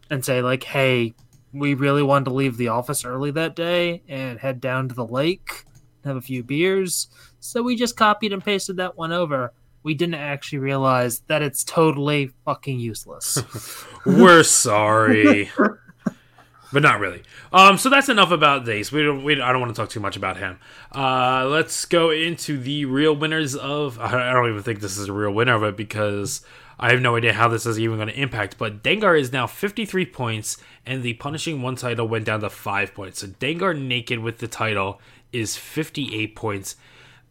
and 0.08 0.24
say 0.24 0.40
like, 0.40 0.62
"Hey, 0.62 1.14
we 1.52 1.74
really 1.74 2.02
wanted 2.02 2.26
to 2.26 2.32
leave 2.32 2.56
the 2.56 2.68
office 2.68 3.04
early 3.04 3.30
that 3.32 3.56
day 3.56 4.02
and 4.08 4.38
head 4.38 4.60
down 4.60 4.88
to 4.88 4.94
the 4.94 5.06
lake, 5.06 5.64
have 6.04 6.16
a 6.16 6.20
few 6.20 6.42
beers, 6.42 7.08
so 7.40 7.62
we 7.62 7.76
just 7.76 7.96
copied 7.96 8.32
and 8.32 8.44
pasted 8.44 8.76
that 8.76 8.96
one 8.96 9.12
over." 9.12 9.52
We 9.84 9.94
didn't 9.94 10.16
actually 10.16 10.58
realize 10.58 11.20
that 11.28 11.40
it's 11.40 11.62
totally 11.62 12.32
fucking 12.44 12.80
useless. 12.80 13.42
We're 14.04 14.42
sorry. 14.42 15.50
but 16.72 16.82
not 16.82 17.00
really. 17.00 17.22
Um, 17.52 17.78
so 17.78 17.88
that's 17.88 18.08
enough 18.08 18.30
about 18.30 18.64
Dace. 18.64 18.92
We 18.92 19.02
don't. 19.02 19.24
We, 19.24 19.40
I 19.40 19.52
don't 19.52 19.60
want 19.60 19.74
to 19.74 19.80
talk 19.80 19.90
too 19.90 20.00
much 20.00 20.16
about 20.16 20.36
him. 20.36 20.58
Uh, 20.94 21.46
let's 21.48 21.84
go 21.84 22.10
into 22.10 22.58
the 22.58 22.84
real 22.84 23.14
winners 23.14 23.56
of. 23.56 23.98
I 23.98 24.32
don't 24.32 24.50
even 24.50 24.62
think 24.62 24.80
this 24.80 24.98
is 24.98 25.08
a 25.08 25.12
real 25.12 25.32
winner 25.32 25.54
of 25.54 25.62
it 25.62 25.76
because 25.76 26.42
I 26.78 26.90
have 26.90 27.00
no 27.00 27.16
idea 27.16 27.32
how 27.32 27.48
this 27.48 27.66
is 27.66 27.80
even 27.80 27.96
going 27.96 28.08
to 28.08 28.20
impact. 28.20 28.56
But 28.58 28.82
Dengar 28.82 29.18
is 29.18 29.32
now 29.32 29.46
53 29.46 30.06
points, 30.06 30.58
and 30.86 31.02
the 31.02 31.14
Punishing 31.14 31.60
One 31.62 31.76
title 31.76 32.06
went 32.06 32.24
down 32.24 32.40
to 32.40 32.50
five 32.50 32.94
points. 32.94 33.20
So 33.20 33.26
Dengar 33.26 33.78
naked 33.78 34.20
with 34.20 34.38
the 34.38 34.48
title 34.48 35.00
is 35.32 35.56
58 35.56 36.36
points. 36.36 36.76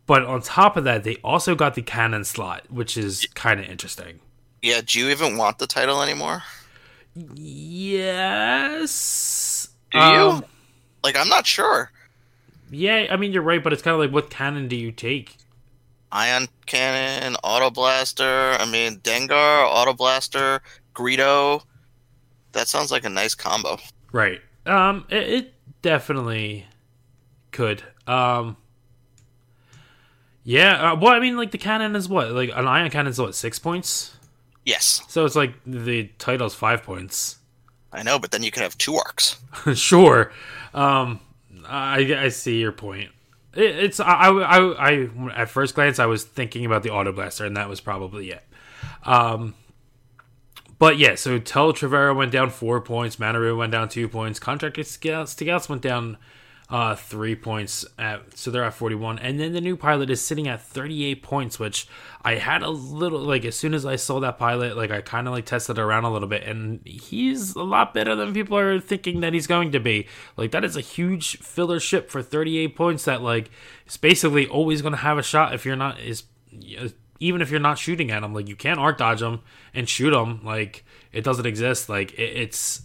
But 0.05 0.23
on 0.23 0.41
top 0.41 0.77
of 0.77 0.83
that, 0.85 1.03
they 1.03 1.17
also 1.17 1.55
got 1.55 1.75
the 1.75 1.81
cannon 1.81 2.23
slot, 2.23 2.71
which 2.71 2.97
is 2.97 3.27
kind 3.35 3.59
of 3.59 3.65
interesting. 3.67 4.19
Yeah, 4.61 4.81
do 4.85 4.99
you 4.99 5.09
even 5.09 5.37
want 5.37 5.59
the 5.59 5.67
title 5.67 6.01
anymore? 6.01 6.43
Yes. 7.35 8.59
Do 9.91 9.99
um, 9.99 10.13
you? 10.13 10.43
Like, 11.03 11.17
I'm 11.17 11.29
not 11.29 11.45
sure. 11.45 11.91
Yeah, 12.69 13.07
I 13.09 13.17
mean 13.17 13.31
you're 13.31 13.43
right, 13.43 13.63
but 13.63 13.73
it's 13.73 13.81
kind 13.81 13.93
of 13.93 13.99
like 13.99 14.11
what 14.11 14.29
cannon 14.29 14.67
do 14.67 14.75
you 14.75 14.91
take? 14.91 15.37
Ion 16.11 16.47
cannon, 16.65 17.35
auto 17.43 17.69
blaster. 17.69 18.55
I 18.59 18.65
mean 18.65 18.99
Dengar, 18.99 19.65
auto 19.65 19.93
blaster, 19.93 20.61
Greedo. 20.93 21.63
That 22.53 22.67
sounds 22.67 22.91
like 22.91 23.05
a 23.05 23.09
nice 23.09 23.35
combo. 23.35 23.77
Right. 24.11 24.41
Um. 24.65 25.05
It, 25.09 25.29
it 25.29 25.53
definitely 25.81 26.65
could. 27.51 27.83
Um. 28.05 28.57
Yeah. 30.43 30.91
Uh, 30.91 30.95
well, 30.95 31.13
I 31.13 31.19
mean, 31.19 31.37
like 31.37 31.51
the 31.51 31.57
cannon 31.57 31.95
is 31.95 32.07
what? 32.07 32.31
Like 32.31 32.51
an 32.55 32.67
ion 32.67 32.89
cannon 32.89 33.11
is 33.11 33.19
what? 33.19 33.35
Six 33.35 33.59
points. 33.59 34.15
Yes. 34.65 35.01
So 35.07 35.25
it's 35.25 35.35
like 35.35 35.53
the 35.65 36.09
title's 36.17 36.53
five 36.53 36.83
points. 36.83 37.37
I 37.91 38.03
know, 38.03 38.19
but 38.19 38.31
then 38.31 38.43
you 38.43 38.51
could 38.51 38.63
have 38.63 38.77
two 38.77 38.95
arcs. 38.95 39.39
sure. 39.75 40.31
Um, 40.73 41.21
I, 41.65 42.15
I 42.17 42.29
see 42.29 42.59
your 42.59 42.73
point. 42.73 43.11
It, 43.57 43.75
it's 43.77 43.99
I, 43.99 44.29
I, 44.29 44.89
I 44.89 45.09
at 45.35 45.49
first 45.49 45.75
glance 45.75 45.99
I 45.99 46.05
was 46.05 46.23
thinking 46.23 46.65
about 46.65 46.83
the 46.83 46.91
auto 46.91 47.11
blaster, 47.11 47.45
and 47.45 47.57
that 47.57 47.67
was 47.67 47.81
probably 47.81 48.31
it. 48.31 48.43
Um, 49.03 49.55
but 50.79 50.97
yeah, 50.97 51.15
so 51.15 51.39
Tel 51.39 51.73
Trevura 51.73 52.15
went 52.15 52.31
down 52.31 52.51
four 52.51 52.79
points, 52.81 53.15
Manaroo 53.15 53.57
went 53.57 53.71
down 53.71 53.89
two 53.89 54.07
points, 54.07 54.39
Contractor 54.39 54.83
Scouts 54.83 55.69
went 55.69 55.81
down 55.81 56.17
uh, 56.69 56.95
three 56.95 57.35
points. 57.35 57.85
At, 57.97 58.37
so 58.37 58.51
they're 58.51 58.63
at 58.63 58.73
41. 58.73 59.19
And 59.19 59.39
then 59.39 59.53
the 59.53 59.61
new 59.61 59.77
pilot 59.77 60.09
is 60.09 60.21
sitting 60.21 60.47
at 60.47 60.61
38 60.61 61.23
points, 61.23 61.59
which 61.59 61.87
I 62.23 62.35
had 62.35 62.61
a 62.61 62.69
little, 62.69 63.19
like, 63.19 63.45
as 63.45 63.55
soon 63.55 63.73
as 63.73 63.85
I 63.85 63.95
saw 63.95 64.19
that 64.19 64.37
pilot, 64.37 64.75
like, 64.75 64.91
I 64.91 65.01
kind 65.01 65.27
of, 65.27 65.33
like, 65.33 65.45
tested 65.45 65.79
around 65.79 66.03
a 66.03 66.11
little 66.11 66.27
bit. 66.27 66.43
And 66.43 66.85
he's 66.85 67.55
a 67.55 67.63
lot 67.63 67.93
better 67.93 68.15
than 68.15 68.33
people 68.33 68.57
are 68.57 68.79
thinking 68.79 69.21
that 69.21 69.33
he's 69.33 69.47
going 69.47 69.71
to 69.71 69.79
be. 69.79 70.07
Like, 70.35 70.51
that 70.51 70.65
is 70.65 70.75
a 70.75 70.81
huge 70.81 71.37
filler 71.37 71.79
ship 71.79 72.09
for 72.09 72.21
38 72.21 72.75
points 72.75 73.05
that, 73.05 73.21
like, 73.21 73.49
is 73.85 73.97
basically 73.97 74.47
always 74.47 74.81
going 74.81 74.93
to 74.93 74.97
have 74.97 75.17
a 75.17 75.23
shot 75.23 75.53
if 75.53 75.65
you're 75.65 75.75
not, 75.75 75.99
is, 75.99 76.23
even 77.19 77.41
if 77.41 77.49
you're 77.49 77.59
not 77.59 77.77
shooting 77.77 78.11
at 78.11 78.23
him. 78.23 78.33
Like, 78.33 78.49
you 78.49 78.57
can't 78.57 78.79
arc 78.79 78.97
dodge 78.97 79.21
him 79.21 79.39
and 79.73 79.87
shoot 79.87 80.13
him. 80.13 80.43
Like, 80.43 80.83
it 81.13 81.23
doesn't 81.23 81.45
exist. 81.45 81.87
Like, 81.87 82.11
it, 82.13 82.37
it's, 82.37 82.81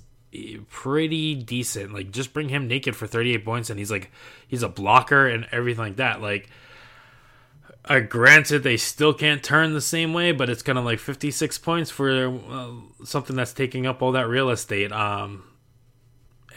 pretty 0.68 1.34
decent. 1.34 1.92
Like 1.92 2.10
just 2.10 2.32
bring 2.32 2.48
him 2.48 2.68
naked 2.68 2.96
for 2.96 3.06
38 3.06 3.44
points 3.44 3.70
and 3.70 3.78
he's 3.78 3.90
like 3.90 4.10
he's 4.46 4.62
a 4.62 4.68
blocker 4.68 5.26
and 5.26 5.46
everything 5.52 5.84
like 5.84 5.96
that. 5.96 6.20
Like 6.20 6.48
uh, 7.84 8.00
granted 8.00 8.62
they 8.62 8.76
still 8.76 9.12
can't 9.12 9.42
turn 9.42 9.72
the 9.72 9.80
same 9.80 10.12
way, 10.12 10.32
but 10.32 10.48
it's 10.48 10.62
kind 10.62 10.78
of 10.78 10.84
like 10.84 10.98
56 10.98 11.58
points 11.58 11.90
for 11.90 12.28
uh, 12.50 12.70
something 13.04 13.36
that's 13.36 13.52
taking 13.52 13.86
up 13.86 14.02
all 14.02 14.12
that 14.12 14.28
real 14.28 14.50
estate. 14.50 14.92
Um 14.92 15.44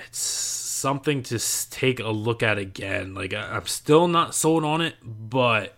it's 0.07 0.19
something 0.19 1.23
to 1.23 1.39
take 1.69 1.99
a 1.99 2.09
look 2.09 2.43
at 2.43 2.57
again. 2.57 3.13
Like 3.13 3.33
I, 3.33 3.55
I'm 3.55 3.65
still 3.65 4.07
not 4.07 4.35
sold 4.35 4.63
on 4.63 4.81
it, 4.81 4.95
but 5.03 5.75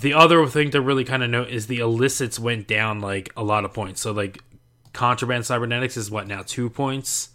the 0.00 0.14
other 0.14 0.46
thing 0.46 0.70
to 0.70 0.80
really 0.80 1.04
kind 1.04 1.22
of 1.22 1.30
note 1.30 1.48
is 1.48 1.66
the 1.66 1.78
illicits 1.78 2.38
went 2.38 2.68
down 2.68 3.00
like 3.00 3.32
a 3.36 3.42
lot 3.42 3.64
of 3.64 3.72
points. 3.72 4.00
So 4.00 4.12
like 4.12 4.42
Contraband 4.92 5.46
cybernetics 5.46 5.96
is 5.96 6.10
what 6.10 6.26
now 6.26 6.42
two 6.42 6.70
points. 6.70 7.30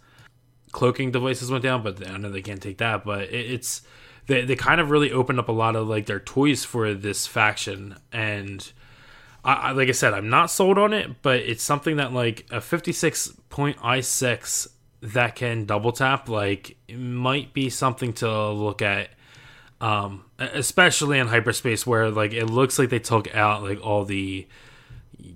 Cloaking 0.71 1.11
devices 1.11 1.51
went 1.51 1.63
down, 1.63 1.83
but 1.83 2.07
I 2.07 2.17
know 2.17 2.31
they 2.31 2.41
can't 2.41 2.61
take 2.61 2.79
that. 2.79 3.05
But 3.05 3.23
it, 3.23 3.51
it's 3.51 3.81
they 4.27 4.43
they 4.45 4.55
kind 4.55 4.81
of 4.81 4.89
really 4.89 5.11
opened 5.11 5.39
up 5.39 5.49
a 5.49 5.53
lot 5.53 5.75
of 5.75 5.87
like 5.87 6.05
their 6.05 6.19
toys 6.19 6.63
for 6.65 6.93
this 6.93 7.27
faction, 7.27 7.95
and 8.11 8.71
I, 9.43 9.53
I 9.53 9.71
like 9.71 9.89
I 9.89 9.93
said, 9.93 10.13
I'm 10.13 10.29
not 10.29 10.49
sold 10.49 10.77
on 10.77 10.93
it, 10.93 11.21
but 11.21 11.39
it's 11.39 11.63
something 11.63 11.97
that 11.97 12.13
like 12.13 12.45
a 12.51 12.61
56 12.61 13.33
point 13.49 13.77
i6 13.77 14.67
that 15.01 15.35
can 15.35 15.65
double 15.65 15.91
tap 15.91 16.29
like 16.29 16.77
might 16.89 17.53
be 17.53 17.69
something 17.69 18.13
to 18.13 18.49
look 18.49 18.81
at 18.81 19.09
um 19.81 20.23
especially 20.39 21.19
in 21.19 21.27
hyperspace 21.27 21.85
where 21.85 22.09
like 22.09 22.31
it 22.33 22.45
looks 22.45 22.79
like 22.79 22.89
they 22.89 22.99
took 22.99 23.33
out 23.35 23.61
like 23.61 23.85
all 23.85 24.05
the 24.05 24.47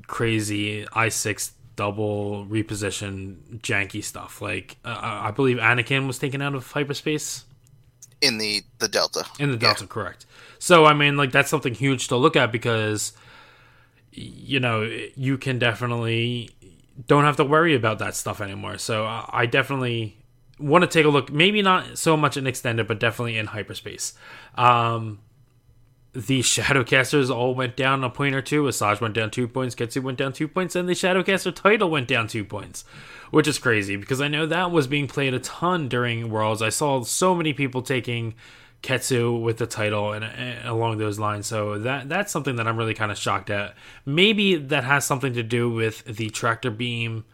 crazy 0.08 0.86
i6 0.86 1.52
double 1.78 2.46
reposition 2.48 3.38
janky 3.62 4.04
stuff. 4.04 4.42
Like 4.42 4.76
uh, 4.84 5.00
I 5.02 5.32
believe 5.32 5.58
Anakin 5.58 6.06
was 6.08 6.20
taken 6.20 6.42
out 6.42 6.54
of 6.54 6.70
hyperspace 6.70 7.46
in 8.20 8.38
the 8.40 8.64
the 8.80 8.90
Delta. 8.90 9.26
in 9.40 9.52
the 9.52 9.58
Delta, 9.58 9.88
correct? 9.88 10.26
So 10.60 10.86
I 10.86 10.94
mean, 10.94 11.16
like 11.16 11.32
that's 11.32 11.50
something 11.50 11.74
huge 11.74 12.10
to 12.10 12.18
look 12.18 12.36
at 12.36 12.52
because 12.52 13.14
you 14.12 14.60
know 14.60 14.82
you 15.16 15.38
can 15.38 15.60
definitely 15.60 16.50
don't 17.08 17.24
have 17.24 17.38
to 17.38 17.46
worry 17.46 17.76
about 17.76 18.00
that 18.00 18.16
stuff 18.16 18.42
anymore. 18.42 18.78
So 18.78 19.06
I 19.06 19.30
I 19.32 19.46
definitely 19.46 20.18
want 20.60 20.82
to 20.82 20.88
take 20.88 21.06
a 21.06 21.10
look. 21.10 21.32
Maybe 21.32 21.62
not 21.62 21.98
so 21.98 22.18
much 22.18 22.36
in 22.36 22.48
extended, 22.48 22.88
but 22.88 23.00
definitely 23.00 23.38
in 23.38 23.46
hyperspace. 23.46 24.14
Um, 24.56 25.20
the 26.18 26.40
Shadowcasters 26.40 27.30
all 27.30 27.54
went 27.54 27.76
down 27.76 28.04
a 28.04 28.10
point 28.10 28.34
or 28.34 28.42
two. 28.42 28.64
Asajj 28.64 29.00
went 29.00 29.14
down 29.14 29.30
two 29.30 29.48
points. 29.48 29.76
Ketsu 29.76 30.02
went 30.02 30.18
down 30.18 30.34
two 30.34 30.48
points, 30.48 30.76
and 30.76 30.90
the 30.90 30.94
Shadowcaster 30.94 31.54
title 31.54 31.92
went 31.92 32.08
down 32.08 32.28
two 32.28 32.44
points, 32.44 32.86
which 33.30 33.48
is 33.48 33.60
crazy 33.60 33.98
because 33.98 34.20
I 34.20 34.28
know 34.28 34.48
that 34.48 34.72
was 34.72 34.88
being 34.88 35.08
played 35.08 35.36
a 35.36 35.40
ton 35.40 35.88
during 35.88 36.32
Worlds. 36.32 36.64
I 36.64 36.70
saw 36.70 37.04
so 37.04 37.36
many 37.36 37.54
people 37.54 37.84
taking 37.84 38.34
Ketsu 38.82 39.40
with 39.40 39.58
the 39.58 39.68
title 39.68 40.12
and, 40.12 40.26
and 40.26 40.68
along 40.68 40.98
those 40.98 41.20
lines. 41.20 41.46
So 41.46 41.78
that 41.78 42.10
that's 42.10 42.32
something 42.32 42.56
that 42.56 42.68
I'm 42.68 42.78
really 42.78 42.96
kind 42.96 43.12
of 43.12 43.18
shocked 43.20 43.52
at. 43.52 43.76
Maybe 44.04 44.56
that 44.56 44.86
has 44.86 45.06
something 45.06 45.34
to 45.34 45.44
do 45.44 45.70
with 45.70 46.04
the 46.06 46.32
tractor 46.32 46.72
beam 46.72 47.26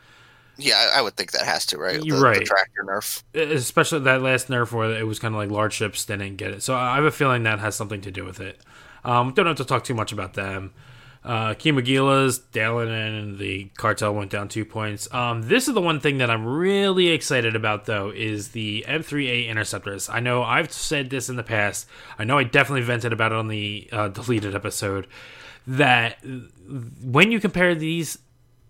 Yeah, 0.57 0.91
I, 0.93 1.01
would 1.01 1.15
think 1.15 1.31
that 1.31 1.45
has 1.45 1.65
to, 1.67 1.77
right? 1.77 1.99
The, 1.99 2.05
You're 2.05 2.34
the 2.34 2.41
tractor 2.41 2.84
nerf. 2.84 3.23
especially 3.34 4.01
that 4.01 4.21
last 4.21 4.49
nerf 4.49 4.71
where 4.71 4.91
it 4.91 5.07
was 5.07 5.17
kind 5.17 5.34
of 5.34 5.39
like 5.39 5.49
large 5.49 5.73
ships 5.73 6.05
didn't 6.05 6.35
get 6.35 6.51
it. 6.51 6.61
So 6.61 6.75
I 6.75 6.95
have 6.95 7.05
a 7.05 7.11
feeling 7.11 7.43
that 7.43 7.59
has 7.59 7.75
something 7.75 8.01
to 8.01 8.11
do 8.11 8.23
with 8.23 8.39
it. 8.39 8.59
Um, 9.03 9.34
don't 9.34 9.47
have 9.47 9.57
to 9.57 9.65
talk 9.65 9.84
too 9.84 9.95
much 9.95 10.11
about 10.11 10.34
them. 10.35 10.73
Uh, 11.23 11.53
Kimogilas, 11.53 12.41
Dalan, 12.51 13.19
and 13.19 13.39
the 13.39 13.69
cartel 13.77 14.13
went 14.13 14.30
down 14.30 14.49
two 14.49 14.65
points. 14.65 15.11
Um, 15.13 15.43
this 15.43 15.69
is 15.69 15.73
the 15.73 15.81
one 15.81 16.01
thing 16.01 16.17
that 16.17 16.30
I'm 16.30 16.45
really 16.45 17.07
excited 17.07 17.55
about, 17.55 17.85
though, 17.85 18.11
is 18.13 18.49
the 18.49 18.84
M3A 18.88 19.47
interceptors. 19.47 20.09
I 20.09 20.19
know 20.19 20.43
I've 20.43 20.71
said 20.73 21.09
this 21.09 21.30
in 21.30 21.38
the 21.38 21.43
past. 21.43 21.88
I 22.19 22.25
know 22.25 22.38
I 22.38 22.43
definitely 22.43 22.81
vented 22.81 23.13
about 23.13 23.31
it 23.31 23.38
on 23.38 23.47
the 23.47 23.88
uh, 23.91 24.09
deleted 24.09 24.53
episode. 24.53 25.07
That 25.65 26.17
when 27.01 27.31
you 27.31 27.39
compare 27.39 27.73
these 27.73 28.17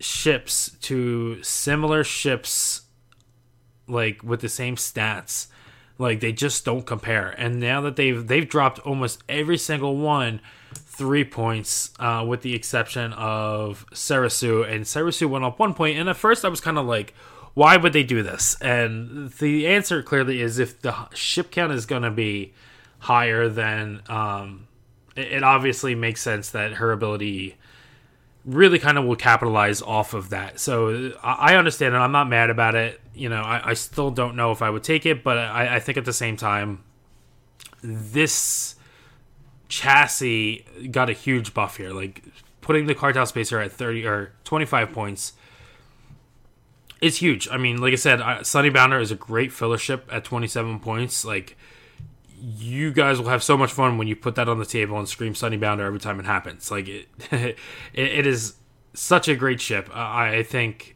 ships 0.04 0.76
to 0.82 1.42
similar 1.42 2.04
ships 2.04 2.82
like 3.88 4.22
with 4.22 4.40
the 4.40 4.48
same 4.48 4.76
stats. 4.76 5.48
Like 5.96 6.20
they 6.20 6.32
just 6.32 6.64
don't 6.64 6.84
compare. 6.84 7.30
And 7.30 7.58
now 7.60 7.80
that 7.82 7.96
they've 7.96 8.26
they've 8.26 8.48
dropped 8.48 8.80
almost 8.80 9.22
every 9.28 9.56
single 9.56 9.96
one 9.96 10.40
three 10.74 11.24
points 11.24 11.92
uh, 11.98 12.24
with 12.26 12.42
the 12.42 12.54
exception 12.54 13.12
of 13.14 13.86
Serissu. 13.92 14.68
And 14.68 14.84
Serissu 14.84 15.28
went 15.28 15.44
up 15.44 15.58
one 15.58 15.74
point. 15.74 15.98
And 15.98 16.08
at 16.08 16.16
first 16.16 16.44
I 16.44 16.48
was 16.48 16.60
kind 16.60 16.78
of 16.78 16.86
like 16.86 17.14
why 17.54 17.76
would 17.76 17.92
they 17.92 18.02
do 18.02 18.22
this? 18.22 18.56
And 18.60 19.30
the 19.34 19.68
answer 19.68 20.02
clearly 20.02 20.40
is 20.40 20.58
if 20.58 20.82
the 20.82 21.08
ship 21.14 21.52
count 21.52 21.72
is 21.72 21.86
going 21.86 22.02
to 22.02 22.10
be 22.10 22.52
higher 22.98 23.48
than 23.48 24.02
um, 24.08 24.66
it, 25.14 25.32
it 25.34 25.42
obviously 25.44 25.94
makes 25.94 26.20
sense 26.20 26.50
that 26.50 26.74
her 26.74 26.90
ability 26.90 27.56
really 28.44 28.78
kind 28.78 28.98
of 28.98 29.04
will 29.04 29.16
capitalize 29.16 29.80
off 29.80 30.14
of 30.14 30.30
that. 30.30 30.60
So 30.60 31.12
I 31.22 31.56
understand 31.56 31.94
it. 31.94 31.98
I'm 31.98 32.12
not 32.12 32.28
mad 32.28 32.50
about 32.50 32.74
it. 32.74 33.00
You 33.14 33.28
know, 33.28 33.40
I, 33.40 33.70
I 33.70 33.74
still 33.74 34.10
don't 34.10 34.36
know 34.36 34.52
if 34.52 34.60
I 34.60 34.70
would 34.70 34.84
take 34.84 35.06
it, 35.06 35.24
but 35.24 35.38
I, 35.38 35.76
I 35.76 35.80
think 35.80 35.96
at 35.96 36.04
the 36.04 36.12
same 36.12 36.36
time, 36.36 36.84
this 37.82 38.76
chassis 39.68 40.64
got 40.90 41.08
a 41.08 41.12
huge 41.12 41.54
buff 41.54 41.76
here. 41.76 41.90
Like 41.90 42.22
putting 42.60 42.86
the 42.86 42.94
cartel 42.94 43.26
spacer 43.26 43.60
at 43.60 43.72
30 43.72 44.06
or 44.06 44.32
25 44.44 44.92
points 44.92 45.32
is 47.00 47.18
huge. 47.18 47.48
I 47.50 47.56
mean, 47.56 47.78
like 47.80 47.92
I 47.92 47.96
said, 47.96 48.44
Sunny 48.44 48.70
Bounder 48.70 48.98
is 48.98 49.10
a 49.10 49.16
great 49.16 49.52
filler 49.52 49.78
ship 49.78 50.08
at 50.10 50.24
27 50.24 50.80
points. 50.80 51.24
Like, 51.24 51.56
you 52.46 52.92
guys 52.92 53.18
will 53.18 53.28
have 53.28 53.42
so 53.42 53.56
much 53.56 53.72
fun 53.72 53.96
when 53.96 54.06
you 54.06 54.14
put 54.14 54.34
that 54.34 54.50
on 54.50 54.58
the 54.58 54.66
table 54.66 54.98
and 54.98 55.08
scream 55.08 55.34
Sunny 55.34 55.56
Bounder 55.56 55.86
every 55.86 55.98
time 55.98 56.20
it 56.20 56.26
happens. 56.26 56.70
Like 56.70 56.86
it, 56.88 57.08
it, 57.30 57.56
it 57.94 58.26
is 58.26 58.56
such 58.92 59.28
a 59.28 59.34
great 59.34 59.62
ship. 59.62 59.88
I 59.94 60.42
think 60.42 60.94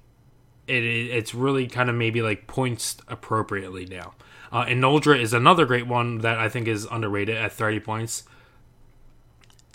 it 0.66 0.84
it's 0.84 1.34
really 1.34 1.66
kind 1.66 1.88
of 1.88 1.96
maybe 1.96 2.20
like 2.20 2.46
points 2.46 2.98
appropriately 3.08 3.86
now. 3.86 4.12
Uh, 4.52 4.66
and 4.68 4.82
Noldra 4.82 5.18
is 5.18 5.32
another 5.32 5.64
great 5.64 5.86
one 5.86 6.18
that 6.18 6.38
I 6.38 6.50
think 6.50 6.68
is 6.68 6.86
underrated 6.90 7.36
at 7.36 7.52
30 7.52 7.80
points. 7.80 8.24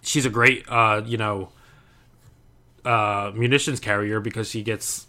She's 0.03 0.25
a 0.25 0.29
great, 0.29 0.65
uh, 0.67 1.01
you 1.05 1.17
know, 1.17 1.49
uh, 2.85 3.31
munitions 3.33 3.79
carrier 3.79 4.19
because 4.19 4.49
she 4.49 4.61
gets 4.61 5.07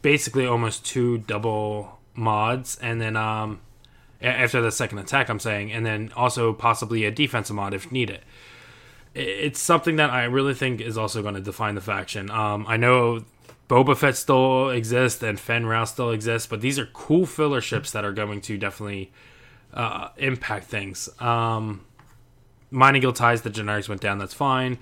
basically 0.00 0.46
almost 0.46 0.86
two 0.86 1.18
double 1.18 1.98
mods, 2.14 2.78
and 2.80 3.00
then 3.00 3.16
um, 3.16 3.60
after 4.22 4.60
the 4.60 4.70
second 4.70 4.98
attack, 4.98 5.28
I'm 5.28 5.40
saying, 5.40 5.72
and 5.72 5.84
then 5.84 6.12
also 6.16 6.52
possibly 6.52 7.04
a 7.04 7.10
defensive 7.10 7.56
mod 7.56 7.74
if 7.74 7.90
needed. 7.90 8.20
It's 9.14 9.60
something 9.60 9.96
that 9.96 10.10
I 10.10 10.24
really 10.24 10.54
think 10.54 10.80
is 10.80 10.96
also 10.96 11.20
going 11.20 11.34
to 11.34 11.40
define 11.40 11.74
the 11.74 11.80
faction. 11.80 12.30
Um, 12.30 12.64
I 12.66 12.76
know 12.78 13.24
Boba 13.68 13.96
Fett 13.96 14.16
still 14.16 14.70
exists 14.70 15.22
and 15.22 15.38
Fenn 15.38 15.66
Rau 15.66 15.84
still 15.84 16.10
exists, 16.10 16.46
but 16.46 16.60
these 16.60 16.78
are 16.78 16.86
cool 16.86 17.26
filler 17.26 17.60
ships 17.60 17.90
that 17.92 18.04
are 18.04 18.12
going 18.12 18.40
to 18.42 18.56
definitely 18.56 19.12
uh, 19.74 20.08
impact 20.16 20.66
things. 20.66 21.10
Um, 21.20 21.84
Mining 22.70 23.02
Guild 23.02 23.16
ties, 23.16 23.42
the 23.42 23.50
generics 23.50 23.88
went 23.88 24.00
down. 24.00 24.18
That's 24.18 24.34
fine. 24.34 24.78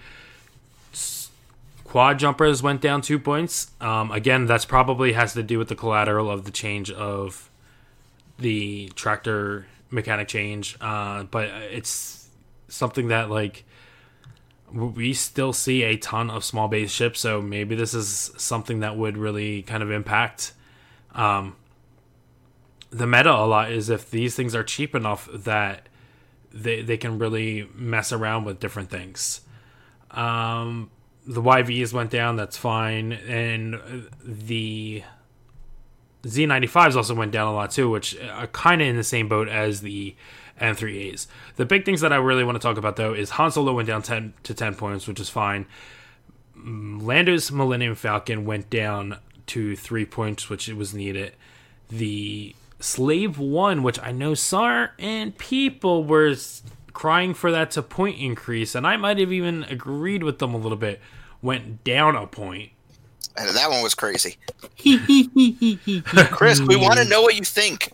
Quad 1.83 2.21
jumpers 2.21 2.63
went 2.63 2.81
down 2.81 3.03
two 3.03 3.19
points. 3.19 3.73
Um, 3.81 4.13
again, 4.13 4.47
that's 4.47 4.65
probably 4.65 5.15
has 5.15 5.33
to 5.33 5.43
do 5.43 5.59
with 5.59 5.67
the 5.67 5.75
collateral 5.75 6.31
of 6.31 6.45
the 6.45 6.53
change 6.53 6.89
of 6.93 7.50
the 8.41 8.89
tractor 8.95 9.67
mechanic 9.91 10.29
change. 10.29 10.77
Uh, 10.81 11.25
but 11.25 11.49
it's 11.49 12.29
something 12.69 13.09
that 13.09 13.31
like 13.31 13.65
we 14.73 15.13
still 15.13 15.53
see 15.53 15.83
a 15.83 15.97
ton 15.97 16.31
of 16.31 16.45
small 16.45 16.69
base 16.69 16.91
ships, 16.91 17.21
so 17.21 17.43
maybe 17.43 17.75
this 17.75 17.95
is 17.95 18.31
something 18.37 18.81
that 18.81 18.97
would 18.97 19.17
really 19.17 19.63
kind 19.63 19.83
of 19.83 19.91
impact 19.91 20.53
um, 21.15 21.57
the 22.91 23.07
meta 23.07 23.33
a 23.33 23.47
lot. 23.47 23.73
Is 23.73 23.91
if 23.91 24.11
these 24.11 24.37
things 24.37 24.55
are 24.55 24.63
cheap 24.63 24.95
enough 24.95 25.29
that 25.33 25.89
they 26.53 26.83
they 26.83 26.97
can 26.97 27.19
really 27.19 27.69
mess 27.75 28.13
around 28.13 28.45
with 28.45 28.61
different 28.61 28.91
things. 28.91 29.41
Um, 30.11 30.91
the 31.27 31.43
YVs 31.43 31.93
went 31.93 32.11
down, 32.11 32.37
that's 32.37 32.57
fine, 32.57 33.13
and 33.13 34.09
the 34.25 35.03
Z95s 36.23 36.97
also 36.97 37.15
went 37.15 37.33
down 37.33 37.49
a 37.49 37.55
lot 37.55 37.71
too, 37.71 37.91
which 37.91 38.19
are 38.21 38.47
kind 38.49 38.83
of 38.83 38.89
in 38.89 38.97
the 38.97 39.05
same 39.05 39.29
boat 39.29 39.49
as 39.49 39.81
the 39.81 40.15
M3As. 40.61 41.27
The 41.57 41.65
big 41.65 41.85
things 41.85 42.01
that 42.03 42.13
I 42.13 42.17
really 42.17 42.45
want 42.45 42.57
to 42.57 42.63
talk 42.63 42.77
about 42.77 42.97
though 42.97 43.15
is 43.15 43.31
Han 43.31 43.51
Solo 43.51 43.73
went 43.73 43.89
down 43.89 44.03
10 44.03 44.35
to 44.43 44.55
10 44.55 44.75
points, 44.75 45.07
which 45.07 45.21
is 45.21 45.31
fine. 45.31 45.67
Mm, 46.59 47.03
Lando's 47.03 47.51
Millennium 47.51 47.95
Falcon 47.95 48.45
went 48.45 48.69
down 48.69 49.19
to 49.47 49.75
3 49.77 50.05
points, 50.05 50.51
which 50.51 50.69
it 50.69 50.77
was 50.77 50.95
needed. 50.95 51.33
The 51.89 52.55
Slave 52.79 53.39
1, 53.39 53.83
which 53.83 53.99
I 54.01 54.13
know 54.13 54.35
SAR 54.35 54.93
and 54.99 55.37
people 55.37 56.05
were 56.05 56.35
crying 56.93 57.35
for 57.35 57.51
that 57.51 57.71
to 57.73 57.83
point 57.83 58.19
increase, 58.19 58.75
and 58.75 58.87
I 58.87 58.97
might 58.97 59.19
have 59.19 59.33
even 59.33 59.65
agreed 59.65 60.23
with 60.23 60.39
them 60.39 60.55
a 60.55 60.59
little 60.59 60.79
bit, 60.79 61.01
went 61.43 61.85
down 61.85 62.17
a 62.17 62.27
point. 62.27 62.71
And 63.41 63.57
that 63.57 63.71
one 63.71 63.83
was 63.83 63.95
crazy. 63.95 64.37
Chris, 66.31 66.61
we 66.61 66.77
want 66.77 66.99
to 66.99 67.05
know 67.07 67.23
what 67.23 67.37
you 67.37 67.45
think. 67.45 67.93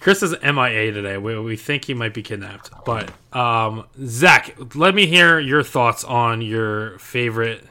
Chris 0.00 0.22
is 0.22 0.34
MIA 0.42 0.92
today. 0.92 1.16
We, 1.18 1.38
we 1.38 1.56
think 1.56 1.84
he 1.84 1.94
might 1.94 2.14
be 2.14 2.22
kidnapped. 2.22 2.70
But 2.84 3.10
um, 3.32 3.86
Zach, 4.04 4.54
let 4.74 4.94
me 4.94 5.06
hear 5.06 5.38
your 5.38 5.62
thoughts 5.62 6.02
on 6.04 6.40
your 6.40 6.98
favorite 6.98 7.64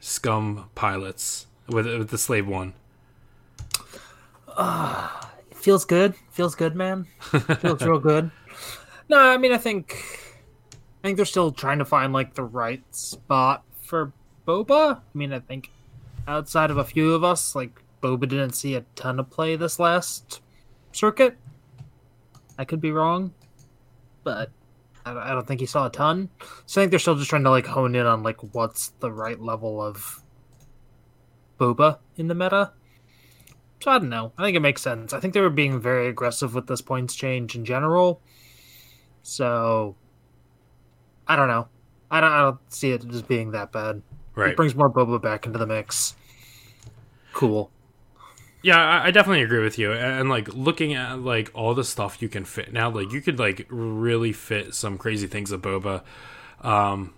scum 0.00 0.68
pilots 0.74 1.46
with, 1.68 1.86
with 1.86 2.10
the 2.10 2.18
slave 2.18 2.46
one. 2.46 2.74
feels 5.54 5.84
good. 5.84 6.14
Feels 6.30 6.54
good, 6.54 6.74
man. 6.74 7.06
Feels 7.60 7.82
real 7.82 7.98
good. 7.98 8.30
No, 9.08 9.18
I 9.18 9.36
mean, 9.36 9.52
I 9.52 9.58
think, 9.58 9.94
I 11.02 11.08
think 11.08 11.16
they're 11.16 11.26
still 11.26 11.52
trying 11.52 11.78
to 11.78 11.84
find 11.84 12.12
like 12.12 12.34
the 12.34 12.44
right 12.44 12.82
spot 12.94 13.64
for 13.82 14.12
Boba. 14.46 14.96
I 14.96 15.00
mean, 15.14 15.32
I 15.32 15.40
think 15.40 15.70
outside 16.30 16.70
of 16.70 16.78
a 16.78 16.84
few 16.84 17.12
of 17.12 17.24
us, 17.24 17.54
like 17.54 17.82
Boba 18.02 18.20
didn't 18.20 18.52
see 18.52 18.74
a 18.74 18.84
ton 18.94 19.18
of 19.18 19.30
play 19.30 19.56
this 19.56 19.78
last 19.78 20.40
circuit. 20.92 21.36
I 22.58 22.64
could 22.64 22.80
be 22.80 22.92
wrong, 22.92 23.32
but 24.22 24.50
I 25.04 25.32
don't, 25.32 25.46
think 25.46 25.60
he 25.60 25.66
saw 25.66 25.86
a 25.86 25.90
ton. 25.90 26.28
So 26.66 26.80
I 26.80 26.82
think 26.82 26.90
they're 26.90 26.98
still 26.98 27.16
just 27.16 27.30
trying 27.30 27.44
to 27.44 27.50
like 27.50 27.66
hone 27.66 27.94
in 27.94 28.06
on 28.06 28.22
like 28.22 28.54
what's 28.54 28.88
the 29.00 29.10
right 29.10 29.40
level 29.40 29.82
of 29.82 30.22
Boba 31.58 31.98
in 32.16 32.28
the 32.28 32.34
meta. 32.34 32.72
So 33.80 33.90
I 33.90 33.98
don't 33.98 34.10
know. 34.10 34.32
I 34.36 34.44
think 34.44 34.56
it 34.56 34.60
makes 34.60 34.82
sense. 34.82 35.12
I 35.12 35.20
think 35.20 35.34
they 35.34 35.40
were 35.40 35.50
being 35.50 35.80
very 35.80 36.08
aggressive 36.08 36.54
with 36.54 36.66
this 36.66 36.82
points 36.82 37.14
change 37.14 37.56
in 37.56 37.64
general. 37.64 38.20
So 39.22 39.96
I 41.26 41.34
don't 41.34 41.48
know. 41.48 41.68
I 42.10 42.20
don't, 42.20 42.32
I 42.32 42.40
don't 42.42 42.72
see 42.72 42.90
it 42.90 43.04
as 43.10 43.22
being 43.22 43.52
that 43.52 43.72
bad. 43.72 44.02
Right. 44.34 44.50
It 44.50 44.56
brings 44.56 44.74
more 44.74 44.90
Boba 44.90 45.20
back 45.20 45.46
into 45.46 45.58
the 45.58 45.66
mix. 45.66 46.14
Cool. 47.40 47.70
Yeah, 48.62 48.78
I, 48.78 49.06
I 49.06 49.10
definitely 49.10 49.42
agree 49.42 49.62
with 49.62 49.78
you. 49.78 49.92
And, 49.92 50.20
and 50.20 50.28
like 50.28 50.48
looking 50.52 50.94
at 50.94 51.20
like 51.20 51.50
all 51.54 51.74
the 51.74 51.84
stuff 51.84 52.20
you 52.20 52.28
can 52.28 52.44
fit 52.44 52.72
now, 52.72 52.90
like 52.90 53.10
you 53.12 53.20
could 53.22 53.38
like 53.38 53.66
really 53.70 54.32
fit 54.32 54.74
some 54.74 54.98
crazy 54.98 55.26
things 55.26 55.50
of 55.50 55.62
Boba. 55.62 56.02
Um, 56.60 57.14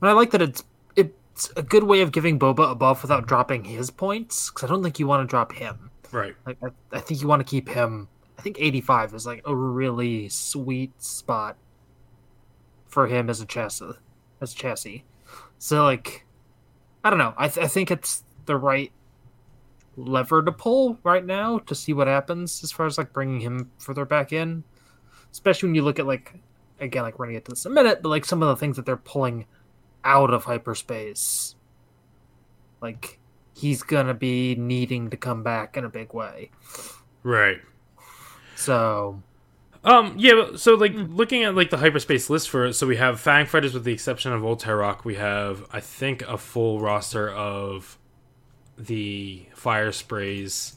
But 0.00 0.10
I 0.10 0.12
like 0.12 0.30
that 0.32 0.42
it's 0.42 0.64
it's 0.96 1.50
a 1.56 1.62
good 1.62 1.84
way 1.84 2.02
of 2.02 2.12
giving 2.12 2.38
Boba 2.38 2.72
a 2.72 2.74
buff 2.74 3.02
without 3.02 3.26
dropping 3.26 3.64
his 3.64 3.90
points 3.90 4.50
because 4.50 4.64
I 4.64 4.72
don't 4.72 4.82
think 4.82 4.98
you 4.98 5.06
want 5.06 5.22
to 5.26 5.30
drop 5.30 5.52
him. 5.52 5.90
right. 6.12 6.36
Like 6.44 6.58
I, 6.62 6.68
I 6.92 7.00
think 7.00 7.22
you 7.22 7.28
want 7.28 7.40
to 7.40 7.50
keep 7.50 7.68
him. 7.68 8.08
I 8.38 8.42
think 8.42 8.56
85 8.58 9.14
is 9.14 9.26
like 9.26 9.42
a 9.46 9.54
really 9.54 10.28
sweet 10.28 11.02
spot 11.02 11.56
for 12.86 13.06
him 13.06 13.30
as 13.30 13.40
a 13.40 13.46
chassis, 13.46 13.92
as 14.40 14.52
a 14.52 14.56
chassis. 14.56 15.04
So 15.58 15.84
like, 15.84 16.26
I 17.04 17.10
don't 17.10 17.18
know. 17.18 17.34
I 17.36 17.48
th- 17.48 17.64
I 17.64 17.68
think 17.68 17.90
it's 17.90 18.24
the 18.46 18.56
right 18.56 18.92
lever 19.96 20.42
to 20.42 20.52
pull 20.52 20.98
right 21.02 21.24
now 21.24 21.58
to 21.58 21.74
see 21.74 21.92
what 21.92 22.06
happens 22.06 22.62
as 22.62 22.72
far 22.72 22.86
as 22.86 22.98
like 22.98 23.12
bringing 23.12 23.40
him 23.40 23.70
further 23.78 24.04
back 24.04 24.32
in, 24.32 24.64
especially 25.32 25.68
when 25.68 25.74
you 25.74 25.82
look 25.82 25.98
at 25.98 26.06
like 26.06 26.34
again 26.80 27.02
like 27.02 27.18
we're 27.18 27.26
gonna 27.26 27.36
get 27.36 27.44
to 27.46 27.50
this 27.50 27.66
in 27.66 27.72
a 27.72 27.74
minute, 27.74 28.02
but 28.02 28.08
like 28.08 28.24
some 28.24 28.42
of 28.42 28.48
the 28.48 28.56
things 28.56 28.76
that 28.76 28.86
they're 28.86 28.96
pulling 28.96 29.46
out 30.04 30.32
of 30.32 30.44
hyperspace, 30.44 31.54
like 32.80 33.18
he's 33.54 33.82
gonna 33.82 34.14
be 34.14 34.54
needing 34.54 35.10
to 35.10 35.16
come 35.16 35.42
back 35.42 35.76
in 35.76 35.84
a 35.84 35.90
big 35.90 36.14
way. 36.14 36.50
Right. 37.22 37.60
So 38.56 39.22
Um. 39.82 40.14
Yeah. 40.18 40.56
So, 40.56 40.74
like, 40.74 40.92
looking 40.94 41.44
at 41.44 41.54
like 41.54 41.70
the 41.70 41.78
hyperspace 41.78 42.28
list 42.28 42.50
for 42.50 42.66
it, 42.66 42.74
so 42.74 42.86
we 42.86 42.96
have 42.96 43.18
Fang 43.18 43.46
fighters 43.46 43.72
with 43.72 43.84
the 43.84 43.92
exception 43.92 44.32
of 44.32 44.44
Old 44.44 44.60
Teroch. 44.60 45.04
We 45.04 45.14
have, 45.14 45.64
I 45.72 45.80
think, 45.80 46.22
a 46.22 46.36
full 46.36 46.80
roster 46.80 47.30
of 47.30 47.98
the 48.86 49.46
fire 49.54 49.92
sprays, 49.92 50.76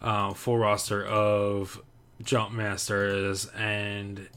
uh, 0.00 0.34
full 0.34 0.58
roster 0.58 1.04
of 1.04 1.80
jump 2.22 2.52
masters, 2.52 3.46
and 3.56 4.28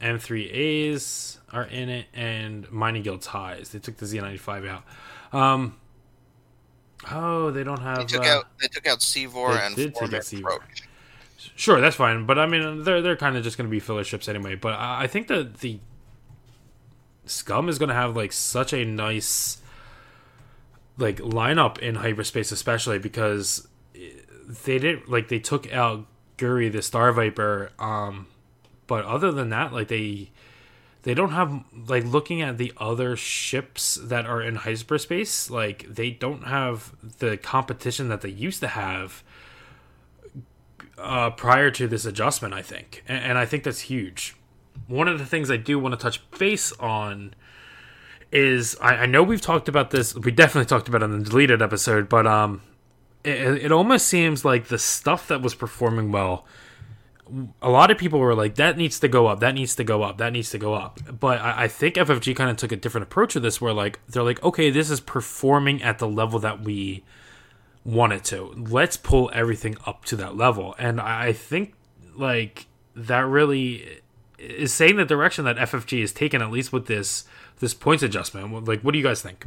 M3As 0.00 1.38
are 1.52 1.64
in 1.64 1.88
it, 1.88 2.06
and 2.14 2.70
mining 2.70 3.02
guild 3.02 3.22
ties. 3.22 3.70
They 3.70 3.78
took 3.78 3.96
the 3.96 4.06
Z95 4.06 4.68
out. 4.68 4.84
Um. 5.38 5.76
Oh, 7.10 7.50
they 7.52 7.62
don't 7.62 7.78
They 7.78 7.84
have. 7.84 8.06
took 8.06 8.24
uh, 8.24 8.28
out 8.38 8.46
they 8.60 8.66
took 8.68 8.86
out 8.86 9.00
Seevor 9.02 9.52
they 9.54 9.60
and 9.66 9.76
did 9.76 9.94
take 9.94 10.12
out 10.12 10.24
Seevor. 10.24 10.58
Sure, 11.54 11.80
that's 11.80 11.94
fine. 11.96 12.26
But 12.26 12.38
I 12.38 12.46
mean, 12.46 12.82
they're 12.82 13.00
they're 13.00 13.16
kind 13.16 13.36
of 13.36 13.44
just 13.44 13.56
going 13.56 13.68
to 13.68 13.70
be 13.70 13.78
filler 13.80 14.02
ships 14.04 14.28
anyway. 14.28 14.56
But 14.56 14.74
I, 14.74 15.02
I 15.04 15.06
think 15.06 15.28
that 15.28 15.58
the 15.60 15.78
Scum 17.24 17.68
is 17.68 17.78
going 17.78 17.90
to 17.90 17.94
have 17.94 18.16
like 18.16 18.32
such 18.32 18.72
a 18.72 18.84
nice 18.84 19.58
like 20.98 21.18
lineup 21.18 21.78
in 21.78 21.96
hyperspace, 21.96 22.52
especially 22.52 22.98
because 22.98 23.66
they 23.94 24.78
didn't 24.78 25.08
like 25.08 25.28
they 25.28 25.38
took 25.38 25.72
out 25.72 26.06
Guri 26.36 26.70
the 26.70 26.82
Star 26.82 27.12
Viper. 27.12 27.70
Um, 27.78 28.26
but 28.86 29.04
other 29.04 29.32
than 29.32 29.50
that, 29.50 29.72
like 29.72 29.88
they 29.88 30.30
they 31.02 31.14
don't 31.14 31.30
have 31.30 31.64
like 31.88 32.04
looking 32.04 32.42
at 32.42 32.58
the 32.58 32.72
other 32.76 33.16
ships 33.16 33.94
that 33.94 34.26
are 34.26 34.42
in 34.42 34.56
hyperspace 34.56 35.48
like 35.48 35.86
they 35.88 36.10
don't 36.10 36.44
have 36.44 36.92
the 37.18 37.36
competition 37.36 38.08
that 38.08 38.20
they 38.20 38.28
used 38.28 38.60
to 38.60 38.68
have 38.68 39.22
uh, 40.98 41.30
prior 41.30 41.70
to 41.70 41.86
this 41.86 42.04
adjustment, 42.04 42.52
I 42.52 42.62
think, 42.62 43.04
and, 43.06 43.22
and 43.22 43.38
I 43.38 43.46
think 43.46 43.62
that's 43.64 43.82
huge. 43.82 44.34
One 44.86 45.08
of 45.08 45.18
the 45.18 45.26
things 45.26 45.50
I 45.50 45.56
do 45.56 45.78
want 45.78 45.92
to 45.94 46.00
touch 46.00 46.28
base 46.32 46.72
on 46.72 47.34
is 48.32 48.76
I, 48.80 48.96
I 48.96 49.06
know 49.06 49.22
we've 49.22 49.40
talked 49.40 49.68
about 49.68 49.90
this. 49.90 50.14
We 50.14 50.30
definitely 50.30 50.66
talked 50.66 50.88
about 50.88 51.02
it 51.02 51.06
in 51.06 51.22
the 51.22 51.30
deleted 51.30 51.62
episode, 51.62 52.08
but 52.08 52.26
um, 52.26 52.62
it, 53.24 53.64
it 53.64 53.72
almost 53.72 54.06
seems 54.06 54.44
like 54.44 54.68
the 54.68 54.78
stuff 54.78 55.28
that 55.28 55.42
was 55.42 55.54
performing 55.54 56.12
well. 56.12 56.44
A 57.60 57.68
lot 57.68 57.90
of 57.90 57.98
people 57.98 58.18
were 58.18 58.34
like, 58.34 58.54
"That 58.54 58.76
needs 58.78 58.98
to 59.00 59.08
go 59.08 59.26
up. 59.26 59.40
That 59.40 59.54
needs 59.54 59.74
to 59.76 59.84
go 59.84 60.02
up. 60.02 60.18
That 60.18 60.32
needs 60.32 60.50
to 60.50 60.58
go 60.58 60.74
up." 60.74 60.98
But 61.20 61.40
I, 61.40 61.64
I 61.64 61.68
think 61.68 61.96
FFG 61.96 62.34
kind 62.34 62.50
of 62.50 62.56
took 62.56 62.72
a 62.72 62.76
different 62.76 63.06
approach 63.06 63.34
to 63.34 63.40
this, 63.40 63.60
where 63.60 63.72
like 63.72 64.00
they're 64.08 64.22
like, 64.22 64.42
"Okay, 64.42 64.70
this 64.70 64.90
is 64.90 65.00
performing 65.00 65.82
at 65.82 65.98
the 65.98 66.08
level 66.08 66.38
that 66.38 66.62
we 66.62 67.04
want 67.88 68.12
it 68.12 68.22
to. 68.22 68.52
Let's 68.56 68.96
pull 68.96 69.30
everything 69.32 69.76
up 69.86 70.04
to 70.06 70.16
that 70.16 70.36
level. 70.36 70.74
And 70.78 71.00
I 71.00 71.28
I 71.28 71.32
think 71.32 71.74
like 72.14 72.66
that 72.94 73.26
really 73.26 74.00
is 74.38 74.72
saying 74.72 74.96
the 74.96 75.04
direction 75.04 75.44
that 75.46 75.56
FFG 75.56 76.02
is 76.02 76.12
taken, 76.12 76.42
at 76.42 76.50
least 76.50 76.72
with 76.72 76.86
this 76.86 77.24
this 77.60 77.74
points 77.74 78.02
adjustment. 78.02 78.64
Like, 78.66 78.82
what 78.82 78.92
do 78.92 78.98
you 78.98 79.04
guys 79.04 79.22
think? 79.22 79.46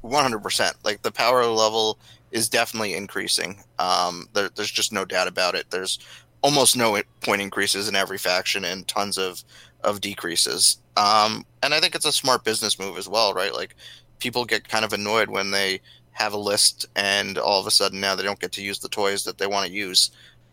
One 0.00 0.22
hundred 0.22 0.42
percent. 0.42 0.76
Like 0.84 1.02
the 1.02 1.12
power 1.12 1.44
level 1.46 1.98
is 2.30 2.48
definitely 2.48 2.94
increasing. 2.94 3.62
Um, 3.78 4.28
there, 4.34 4.50
there's 4.50 4.70
just 4.70 4.92
no 4.92 5.04
doubt 5.04 5.28
about 5.28 5.54
it. 5.54 5.70
There's 5.70 5.98
almost 6.42 6.76
no 6.76 7.00
point 7.22 7.40
increases 7.40 7.88
in 7.88 7.94
every 7.94 8.18
faction 8.18 8.64
and 8.64 8.86
tons 8.86 9.16
of 9.16 9.42
of 9.82 10.00
decreases. 10.00 10.78
Um, 10.96 11.44
and 11.62 11.74
I 11.74 11.80
think 11.80 11.94
it's 11.94 12.06
a 12.06 12.12
smart 12.12 12.44
business 12.44 12.78
move 12.78 12.98
as 12.98 13.08
well, 13.08 13.34
right? 13.34 13.54
Like 13.54 13.74
people 14.18 14.44
get 14.44 14.68
kind 14.68 14.84
of 14.84 14.92
annoyed 14.92 15.28
when 15.28 15.50
they 15.50 15.80
have 16.12 16.32
a 16.32 16.38
list 16.38 16.86
and 16.96 17.38
all 17.38 17.60
of 17.60 17.66
a 17.66 17.70
sudden 17.70 18.00
now 18.00 18.14
they 18.14 18.22
don't 18.22 18.38
get 18.38 18.52
to 18.52 18.62
use 18.62 18.78
the 18.78 18.88
toys 18.88 19.24
that 19.24 19.38
they 19.38 19.46
want 19.46 19.66
to 19.66 19.72
use. 19.72 20.10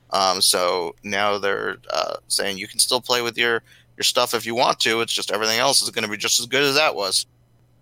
Um, 0.10 0.42
so 0.42 0.96
now 1.04 1.38
they're 1.38 1.78
uh, 1.90 2.16
saying 2.28 2.58
you 2.58 2.68
can 2.68 2.80
still 2.80 3.02
play 3.02 3.22
with 3.22 3.38
your 3.38 3.64
your 3.98 4.04
stuff 4.04 4.34
if 4.34 4.46
you 4.46 4.56
want 4.56 4.80
to. 4.82 5.02
It's 5.02 5.14
just 5.14 5.32
everything 5.32 5.60
else 5.60 5.82
is 5.82 5.90
going 5.90 6.04
to 6.04 6.10
be 6.10 6.18
just 6.18 6.40
as 6.40 6.46
good 6.46 6.64
as 6.64 6.76
that 6.76 6.96
was. 6.96 7.26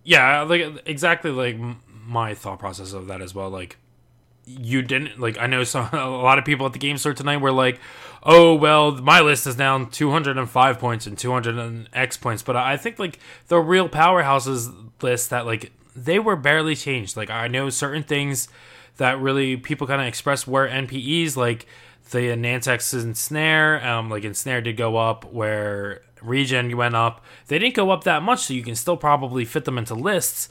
Yeah, 0.03 0.41
like 0.41 0.81
exactly 0.86 1.31
like 1.31 1.57
my 2.06 2.34
thought 2.34 2.60
process 2.60 2.94
of 2.94 3.07
that 3.07 3.22
as 3.22 3.36
well. 3.36 3.49
Like 3.49 3.77
you 4.45 4.81
didn't 4.81 5.19
like 5.19 5.38
I 5.38 5.48
know 5.48 5.64
some 5.64 5.90
a 5.94 6.10
lot 6.10 6.40
of 6.40 6.45
people 6.45 6.65
at 6.65 6.73
the 6.73 6.80
game 6.80 6.98
store 6.98 7.14
tonight 7.14 7.38
were 7.38 7.52
like, 7.52 7.80
"Oh, 8.23 8.56
well, 8.56 8.91
my 8.91 9.22
list 9.22 9.45
is 9.48 9.56
down 9.56 9.90
205 9.90 10.80
points 10.80 11.06
and 11.06 11.18
200 11.18 11.57
and 11.57 11.90
X 11.94 12.18
points." 12.18 12.41
But 12.41 12.56
I 12.56 12.77
think 12.77 12.99
like 12.99 13.19
the 13.48 13.60
real 13.60 13.90
powerhouses 13.90 14.73
list 15.02 15.30
that 15.30 15.45
like 15.45 15.72
they 15.95 16.19
were 16.19 16.36
barely 16.36 16.76
changed. 16.76 17.15
Like 17.15 17.30
I 17.30 17.48
know 17.48 17.69
certain 17.69 18.03
things 18.03 18.48
that 18.98 19.19
really 19.19 19.56
people 19.57 19.88
kind 19.88 20.02
of 20.02 20.07
express 20.07 20.45
were 20.48 20.68
NPEs 20.68 21.36
like 21.36 21.65
the 22.11 22.30
Nantex 22.30 22.94
and 22.94 23.18
Snare, 23.18 23.86
um, 23.86 24.10
like 24.10 24.23
ensnare 24.23 24.61
did 24.61 24.77
go 24.77 24.98
up, 24.98 25.31
where 25.31 26.02
Regen 26.22 26.76
went 26.76 26.95
up. 26.95 27.23
They 27.48 27.60
didn't 27.60 27.76
go 27.76 27.91
up 27.91 28.03
that 28.03 28.23
much, 28.23 28.45
so 28.45 28.53
you 28.53 28.64
can 28.64 28.76
still 28.76 28.98
probably 28.98 29.45
fit 29.45 29.65
them 29.65 29.77
into 29.77 29.95
lists. 29.95 30.49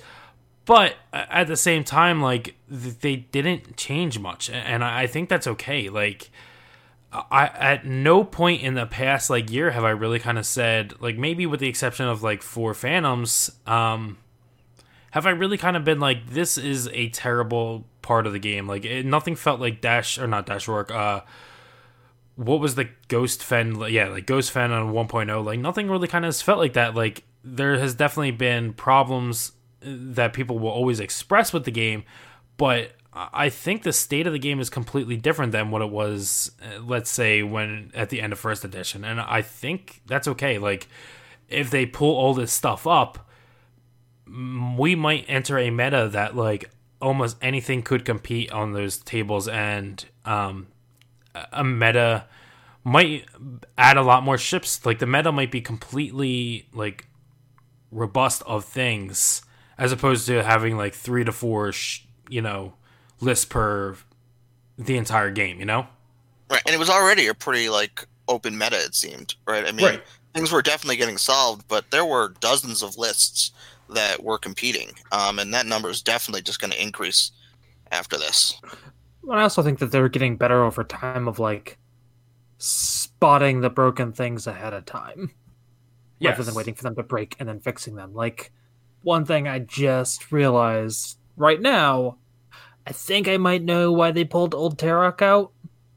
But 0.64 0.96
at 1.12 1.46
the 1.46 1.56
same 1.56 1.82
time, 1.82 2.20
like 2.20 2.54
they 2.68 3.16
didn't 3.16 3.76
change 3.76 4.18
much, 4.18 4.50
and 4.50 4.84
I 4.84 5.06
think 5.06 5.28
that's 5.28 5.46
okay. 5.46 5.88
Like, 5.88 6.30
I 7.12 7.46
at 7.46 7.86
no 7.86 8.22
point 8.22 8.62
in 8.62 8.74
the 8.74 8.84
past 8.84 9.30
like 9.30 9.50
year 9.50 9.70
have 9.70 9.84
I 9.84 9.90
really 9.90 10.18
kind 10.18 10.38
of 10.38 10.44
said 10.44 10.92
like 11.00 11.16
maybe 11.16 11.46
with 11.46 11.60
the 11.60 11.68
exception 11.68 12.06
of 12.06 12.22
like 12.22 12.42
four 12.42 12.74
Phantoms, 12.74 13.50
um, 13.66 14.18
have 15.12 15.26
I 15.26 15.30
really 15.30 15.56
kind 15.56 15.74
of 15.76 15.84
been 15.84 16.00
like 16.00 16.28
this 16.28 16.58
is 16.58 16.88
a 16.92 17.08
terrible 17.08 17.86
part 18.02 18.26
of 18.26 18.34
the 18.34 18.38
game. 18.38 18.66
Like 18.66 18.84
it, 18.84 19.06
nothing 19.06 19.36
felt 19.36 19.60
like 19.60 19.80
Dash 19.80 20.18
or 20.18 20.26
not 20.26 20.44
Dash 20.44 20.66
Roark. 20.66 20.90
Uh, 20.90 21.22
what 22.38 22.60
was 22.60 22.76
the 22.76 22.88
Ghost 23.08 23.42
Fenn? 23.42 23.74
Yeah, 23.90 24.08
like 24.08 24.26
Ghost 24.26 24.52
Fenn 24.52 24.70
on 24.70 24.92
1.0. 24.92 25.44
Like 25.44 25.58
nothing 25.58 25.90
really 25.90 26.06
kind 26.06 26.24
of 26.24 26.36
felt 26.36 26.60
like 26.60 26.74
that. 26.74 26.94
Like 26.94 27.24
there 27.42 27.76
has 27.78 27.96
definitely 27.96 28.30
been 28.30 28.74
problems 28.74 29.52
that 29.80 30.32
people 30.32 30.58
will 30.58 30.70
always 30.70 31.00
express 31.00 31.52
with 31.52 31.64
the 31.64 31.72
game, 31.72 32.04
but 32.56 32.92
I 33.12 33.48
think 33.48 33.82
the 33.82 33.92
state 33.92 34.28
of 34.28 34.32
the 34.32 34.38
game 34.38 34.60
is 34.60 34.70
completely 34.70 35.16
different 35.16 35.50
than 35.50 35.72
what 35.72 35.82
it 35.82 35.90
was, 35.90 36.52
uh, 36.62 36.80
let's 36.80 37.10
say, 37.10 37.42
when 37.42 37.90
at 37.92 38.10
the 38.10 38.20
end 38.20 38.32
of 38.32 38.38
first 38.38 38.64
edition. 38.64 39.04
And 39.04 39.20
I 39.20 39.42
think 39.42 40.02
that's 40.06 40.28
okay. 40.28 40.58
Like, 40.58 40.86
if 41.48 41.70
they 41.70 41.86
pull 41.86 42.14
all 42.14 42.34
this 42.34 42.52
stuff 42.52 42.86
up, 42.86 43.28
we 44.76 44.94
might 44.94 45.24
enter 45.26 45.58
a 45.58 45.70
meta 45.70 46.08
that, 46.12 46.36
like, 46.36 46.70
almost 47.00 47.36
anything 47.42 47.82
could 47.82 48.04
compete 48.04 48.52
on 48.52 48.72
those 48.72 48.98
tables, 48.98 49.48
and 49.48 50.04
um, 50.24 50.68
a- 51.34 51.46
a 51.52 51.64
meta 51.64 52.24
might 52.84 53.26
add 53.76 53.96
a 53.96 54.02
lot 54.02 54.22
more 54.22 54.38
ships. 54.38 54.84
Like, 54.86 54.98
the 54.98 55.06
meta 55.06 55.30
might 55.32 55.50
be 55.50 55.60
completely, 55.60 56.68
like, 56.72 57.06
robust 57.90 58.42
of 58.46 58.64
things 58.64 59.42
as 59.78 59.92
opposed 59.92 60.26
to 60.26 60.42
having 60.42 60.76
like 60.76 60.94
three 60.94 61.24
to 61.24 61.32
four, 61.32 61.72
sh- 61.72 62.00
you 62.28 62.42
know, 62.42 62.74
lists 63.20 63.44
per 63.44 63.96
the 64.76 64.96
entire 64.96 65.30
game. 65.30 65.58
You 65.58 65.64
know, 65.66 65.86
Right, 66.50 66.62
and 66.66 66.74
it 66.74 66.78
was 66.78 66.90
already 66.90 67.26
a 67.28 67.34
pretty 67.34 67.68
like 67.68 68.06
open 68.28 68.58
meta. 68.58 68.76
It 68.84 68.94
seemed 68.94 69.34
right. 69.46 69.66
I 69.66 69.72
mean, 69.72 69.86
Right. 69.86 70.02
things 70.34 70.52
were 70.52 70.60
definitely 70.62 70.96
getting 70.96 71.16
solved, 71.18 71.66
but 71.68 71.90
there 71.90 72.04
were 72.04 72.34
dozens 72.40 72.82
of 72.82 72.96
lists 72.98 73.52
that 73.88 74.22
were 74.22 74.38
competing, 74.38 74.92
um, 75.12 75.38
and 75.38 75.52
that 75.54 75.64
number 75.64 75.88
is 75.88 76.02
definitely 76.02 76.42
just 76.42 76.60
going 76.60 76.70
to 76.72 76.82
increase 76.82 77.30
after 77.90 78.18
this. 78.18 78.60
I 79.30 79.42
also 79.42 79.62
think 79.62 79.78
that 79.80 79.90
they're 79.90 80.08
getting 80.08 80.36
better 80.36 80.64
over 80.64 80.84
time 80.84 81.28
of 81.28 81.38
like 81.38 81.78
spotting 82.58 83.60
the 83.60 83.70
broken 83.70 84.12
things 84.12 84.46
ahead 84.46 84.72
of 84.72 84.84
time 84.84 85.32
rather 86.22 86.42
than 86.42 86.54
waiting 86.54 86.74
for 86.74 86.82
them 86.82 86.96
to 86.96 87.02
break 87.02 87.36
and 87.38 87.48
then 87.48 87.60
fixing 87.60 87.94
them. 87.94 88.14
Like 88.14 88.52
one 89.02 89.24
thing 89.24 89.46
I 89.46 89.60
just 89.60 90.32
realized 90.32 91.18
right 91.36 91.60
now, 91.60 92.18
I 92.86 92.92
think 92.92 93.28
I 93.28 93.36
might 93.36 93.62
know 93.62 93.92
why 93.92 94.10
they 94.10 94.24
pulled 94.24 94.54
Old 94.54 94.78
Teroch 94.78 95.22
out. 95.22 95.52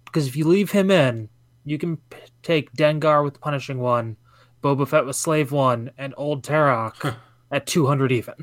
Because 0.05 0.27
if 0.27 0.35
you 0.35 0.45
leave 0.45 0.71
him 0.71 0.91
in, 0.91 1.29
you 1.63 1.77
can 1.77 1.97
p- 1.97 2.17
take 2.43 2.73
Dengar 2.73 3.23
with 3.23 3.39
Punishing 3.39 3.79
One, 3.79 4.17
Boba 4.61 4.85
Fett 4.85 5.05
with 5.05 5.15
Slave 5.15 5.53
One, 5.53 5.91
and 5.97 6.13
Old 6.17 6.43
Teroch 6.43 7.15
at 7.51 7.65
200 7.65 8.11
even. 8.11 8.35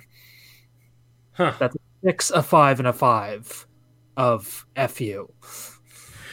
Huh. 1.32 1.52
That's 1.58 1.76
a 1.76 1.78
six, 2.02 2.30
a 2.30 2.42
five, 2.42 2.78
and 2.80 2.88
a 2.88 2.92
five 2.92 3.67
of 4.18 4.66
FU. 4.76 5.32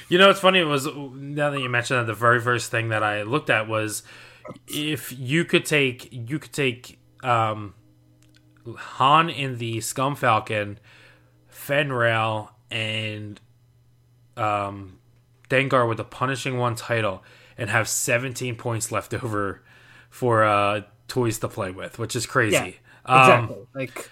You 0.10 0.18
know, 0.18 0.28
what's 0.28 0.40
funny 0.40 0.60
It 0.60 0.66
was 0.66 0.88
now 0.88 1.52
that 1.52 1.60
you 1.62 1.70
mentioned 1.70 2.00
that, 2.00 2.08
the 2.08 2.14
very 2.14 2.42
first 2.42 2.70
thing 2.70 2.90
that 2.90 3.04
I 3.04 3.22
looked 3.22 3.50
at 3.50 3.68
was 3.68 4.04
if 4.68 5.18
you 5.18 5.46
could 5.46 5.66
take 5.66 6.10
you 6.12 6.40
could 6.40 6.52
take 6.52 7.00
um, 7.24 7.76
Han 8.68 9.30
in 9.30 9.58
the 9.58 9.80
Scum 9.82 10.16
Falcon, 10.16 10.80
Fenn 11.48 11.92
Rau, 11.94 12.50
and 12.70 13.40
um, 14.36 15.00
Dengar 15.50 15.88
with 15.88 15.98
the 15.98 16.04
Punishing 16.04 16.58
One 16.58 16.76
title, 16.76 17.24
and 17.58 17.70
have 17.70 17.88
17 17.88 18.56
points 18.56 18.92
left 18.92 19.14
over 19.14 19.64
for 20.10 20.44
uh, 20.44 20.82
toys 21.08 21.40
to 21.40 21.48
play 21.48 21.72
with, 21.72 22.00
which 22.00 22.16
is 22.16 22.26
crazy. 22.26 22.56
Yeah, 22.56 22.72
Um, 23.06 23.44
Exactly. 23.44 23.68
like 23.76 24.10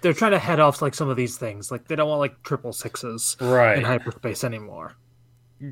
they're 0.00 0.12
trying 0.12 0.32
to 0.32 0.38
head 0.38 0.60
off 0.60 0.80
like 0.80 0.94
some 0.94 1.08
of 1.08 1.16
these 1.16 1.36
things. 1.36 1.70
Like 1.70 1.88
they 1.88 1.96
don't 1.96 2.08
want 2.08 2.20
like 2.20 2.42
triple 2.42 2.72
sixes 2.72 3.36
right. 3.40 3.78
in 3.78 3.84
hyperspace 3.84 4.44
anymore. 4.44 4.94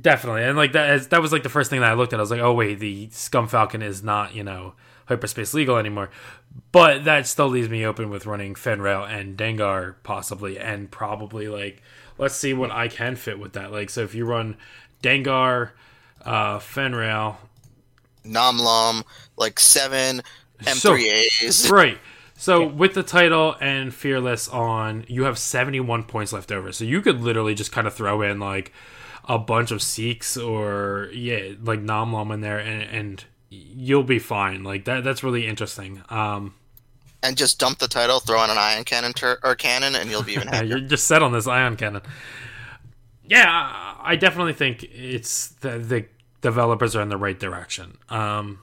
Definitely, 0.01 0.43
and 0.43 0.57
like 0.57 0.73
that 0.73 0.91
is, 0.91 1.09
that 1.09 1.23
was 1.23 1.33
like 1.33 1.45
the 1.45 1.49
first 1.49 1.71
thing 1.71 1.81
that 1.81 1.91
I 1.91 1.95
looked 1.95 2.13
at. 2.13 2.19
I 2.19 2.23
was 2.23 2.31
like, 2.31 2.41
oh 2.41 2.53
wait, 2.53 2.81
the 2.81 3.09
Scum 3.13 3.47
Falcon 3.47 3.83
is 3.83 4.03
not 4.03 4.35
you 4.35 4.43
know 4.43 4.75
hyperspace 5.07 5.55
legal 5.55 5.77
anymore, 5.77 6.11
but 6.73 7.05
that 7.05 7.29
still 7.29 7.47
leaves 7.47 7.69
me 7.69 7.87
open 7.87 8.11
with 8.11 8.27
running 8.27 8.57
Fenn 8.57 8.83
Rau 8.83 9.05
and 9.05 9.39
Dengar 9.39 9.95
possibly, 10.03 10.59
and 10.59 10.91
probably 10.91 11.47
like 11.47 11.83
let's 12.19 12.35
see 12.35 12.53
what 12.53 12.73
I 12.73 12.89
can 12.89 13.15
fit 13.15 13.39
with 13.39 13.53
that. 13.53 13.71
Like 13.71 13.91
so, 13.91 14.03
if 14.03 14.13
you 14.13 14.25
run 14.25 14.57
Dengar, 15.05 15.71
uh, 16.25 16.59
Fenn 16.59 16.95
Rau, 16.95 17.37
Namlam, 18.25 19.05
like 19.37 19.61
seven 19.61 20.23
So- 20.63 20.97
M3As. 20.97 21.71
right. 21.71 21.99
So 22.37 22.67
with 22.67 22.95
the 22.95 23.03
title 23.03 23.57
and 23.61 23.95
Fearless 23.95 24.47
on, 24.49 25.05
you 25.09 25.25
have 25.25 25.39
71 25.39 26.05
points 26.05 26.33
left 26.33 26.53
over. 26.53 26.71
So 26.71 26.85
you 26.85 27.01
could 27.01 27.21
literally 27.23 27.55
just 27.55 27.73
kind 27.73 27.87
of 27.87 27.95
throw 27.95 28.21
in 28.23 28.39
like 28.39 28.73
a 29.25 29.39
bunch 29.39 29.71
of 29.71 29.83
Sikhs 29.83 30.37
or 30.37 31.09
yeah, 31.13 31.55
like 31.63 31.81
Nam 31.81 32.13
Namlam 32.13 32.35
in 32.35 32.41
there 32.43 32.59
and 32.59 32.83
and 32.83 33.25
you'll 33.49 34.03
be 34.03 34.19
fine. 34.19 34.63
Like 34.65 34.85
that 34.85 35.03
that's 35.03 35.23
really 35.25 35.47
interesting. 35.47 36.03
Um 36.11 36.55
and 37.23 37.37
just 37.37 37.59
dump 37.59 37.79
the 37.79 37.89
title, 37.89 38.21
throw 38.21 38.45
in 38.45 38.51
an 38.51 38.59
ion 38.59 38.85
cannon 38.85 39.13
tur- 39.13 39.41
or 39.43 39.55
cannon, 39.55 39.95
and 39.97 40.11
you'll 40.11 40.23
be 40.23 40.35
even 40.35 40.49
yeah, 40.49 40.57
happier. 40.57 40.77
you're 40.77 40.87
just 40.87 41.07
set 41.07 41.23
on 41.23 41.33
this 41.33 41.47
ion 41.47 41.77
cannon. 41.77 42.03
Yeah, 43.25 43.47
I 43.49 44.13
I 44.13 44.17
definitely 44.17 44.53
think 44.53 44.85
it's 44.85 45.49
the, 45.49 45.79
the 45.79 46.07
developers 46.43 46.95
are 46.95 47.03
in 47.03 47.09
the 47.09 47.17
right 47.17 47.39
direction. 47.39 47.99
Um, 48.09 48.61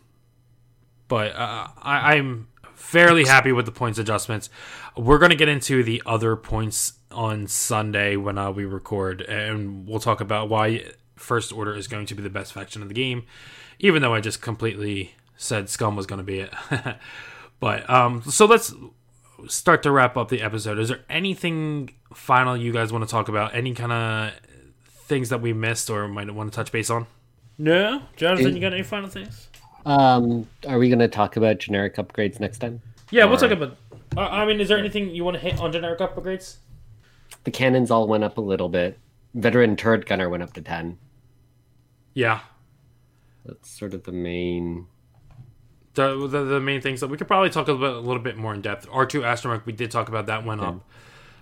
but 1.10 1.36
uh, 1.36 1.68
I, 1.82 2.16
I'm 2.16 2.48
fairly 2.84 3.24
happy 3.24 3.52
with 3.52 3.66
the 3.66 3.72
points 3.72 3.98
adjustments. 3.98 4.50
We're 4.96 5.18
going 5.18 5.32
to 5.32 5.38
get 5.38 5.48
into 5.48 5.84
the 5.84 6.04
other 6.06 6.36
points 6.36 6.94
on 7.12 7.48
Sunday 7.48 8.18
when 8.18 8.38
uh, 8.38 8.52
we 8.52 8.66
record, 8.66 9.22
and 9.22 9.88
we'll 9.88 10.00
talk 10.00 10.22
about 10.22 10.50
why 10.50 10.92
First 11.16 11.54
Order 11.54 11.76
is 11.76 11.88
going 11.88 12.06
to 12.08 12.16
be 12.16 12.22
the 12.22 12.30
best 12.30 12.54
faction 12.54 12.82
of 12.82 12.90
the 12.90 12.94
game, 12.94 13.24
even 13.80 14.02
though 14.02 14.14
I 14.14 14.20
just 14.20 14.42
completely 14.42 15.16
said 15.38 15.70
Scum 15.70 15.96
was 15.96 16.06
going 16.06 16.18
to 16.18 16.24
be 16.24 16.40
it. 16.40 16.54
but 17.60 17.90
um, 17.90 18.22
so 18.24 18.46
let's 18.46 18.74
start 19.48 19.82
to 19.84 19.92
wrap 19.92 20.18
up 20.18 20.30
the 20.30 20.42
episode. 20.42 20.78
Is 20.78 20.90
there 20.90 21.02
anything 21.10 21.90
final 22.14 22.56
you 22.56 22.74
guys 22.74 22.92
want 22.92 23.04
to 23.08 23.10
talk 23.10 23.30
about? 23.30 23.56
Any 23.56 23.74
kind 23.74 23.92
of 23.92 24.34
things 24.86 25.30
that 25.30 25.42
we 25.42 25.54
missed 25.54 25.90
or 25.90 26.08
might 26.08 26.30
want 26.32 26.52
to 26.52 26.56
touch 26.56 26.72
base 26.72 26.90
on? 26.90 27.08
No, 27.58 28.04
Jonathan, 28.18 28.56
you 28.56 28.62
got 28.62 28.74
any 28.74 28.84
final 28.84 29.10
things? 29.10 29.48
Um, 29.86 30.48
are 30.68 30.78
we 30.78 30.88
going 30.90 31.00
to 31.00 31.08
talk 31.08 31.36
about 31.36 31.60
generic 31.60 31.96
upgrades 31.98 32.40
next 32.40 32.60
time? 32.60 32.82
Yeah, 33.12 33.26
we'll 33.26 33.38
talk 33.38 33.52
about. 33.52 33.78
Uh, 34.16 34.22
I 34.22 34.46
mean, 34.46 34.62
is 34.62 34.68
there 34.70 34.78
anything 34.78 35.14
you 35.14 35.24
want 35.24 35.36
to 35.36 35.42
hit 35.42 35.60
on 35.60 35.72
generic 35.72 36.00
upgrades? 36.00 36.58
The 37.44 37.52
cannons 37.52 37.92
all 37.92 38.08
went 38.08 38.24
up 38.24 38.38
a 38.38 38.42
little 38.42 38.70
bit. 38.70 38.98
Veteran 39.34 39.76
turret 39.76 40.06
gunner 40.06 40.30
went 40.30 40.44
up 40.44 40.54
to 40.54 40.62
ten. 40.62 40.98
Yeah, 42.14 42.42
That's 43.46 43.70
sort 43.70 43.94
of 43.94 44.04
the 44.04 44.12
main. 44.12 44.86
the, 45.96 46.28
the 46.28 46.44
the 46.44 46.60
main 46.62 46.80
things 46.80 47.00
that 47.02 47.08
we 47.08 47.18
could 47.18 47.28
probably 47.28 47.50
talk 47.50 47.68
about 47.68 47.96
a 47.96 48.00
little 48.00 48.22
bit 48.22 48.38
more 48.38 48.54
in 48.54 48.62
depth. 48.62 48.88
R 48.92 49.06
two 49.08 49.22
astromech, 49.22 49.66
we 49.66 49.74
did 49.74 49.90
talk 49.92 50.10
about 50.10 50.28
that 50.28 50.46
went 50.46 50.62
up. 50.62 50.88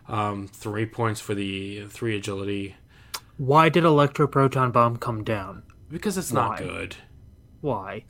Um, 0.07 0.47
three 0.47 0.85
points 0.85 1.19
for 1.21 1.35
the 1.35 1.85
three 1.87 2.17
agility 2.17 2.75
Why 3.37 3.69
did 3.69 3.83
Electroproton 3.83 4.71
Bomb 4.73 4.97
come 4.97 5.23
down? 5.23 5.63
because 5.89 6.17
it's 6.17 6.31
not 6.31 6.57
good. 6.57 6.95
Why? 7.61 8.03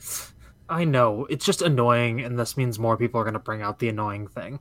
I 0.68 0.84
know 0.84 1.26
it's 1.28 1.44
just 1.44 1.62
annoying, 1.62 2.20
and 2.20 2.38
this 2.38 2.56
means 2.56 2.78
more 2.78 2.96
people 2.96 3.20
are 3.20 3.24
going 3.24 3.34
to 3.34 3.38
bring 3.40 3.62
out 3.62 3.78
the 3.78 3.88
annoying 3.88 4.26
thing. 4.26 4.58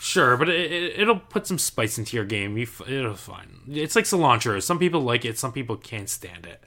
Sure, 0.00 0.36
but 0.36 0.48
it, 0.48 0.72
it, 0.72 1.00
it'll 1.00 1.18
put 1.18 1.46
some 1.46 1.58
spice 1.58 1.98
into 1.98 2.16
your 2.16 2.24
game. 2.24 2.56
You, 2.56 2.62
f- 2.64 2.88
it'll 2.88 3.14
fine. 3.14 3.60
It's 3.68 3.96
like 3.96 4.04
cilantro. 4.04 4.62
Some 4.62 4.78
people 4.78 5.00
like 5.00 5.24
it. 5.24 5.38
Some 5.38 5.52
people 5.52 5.76
can't 5.76 6.08
stand 6.08 6.46
it. 6.46 6.62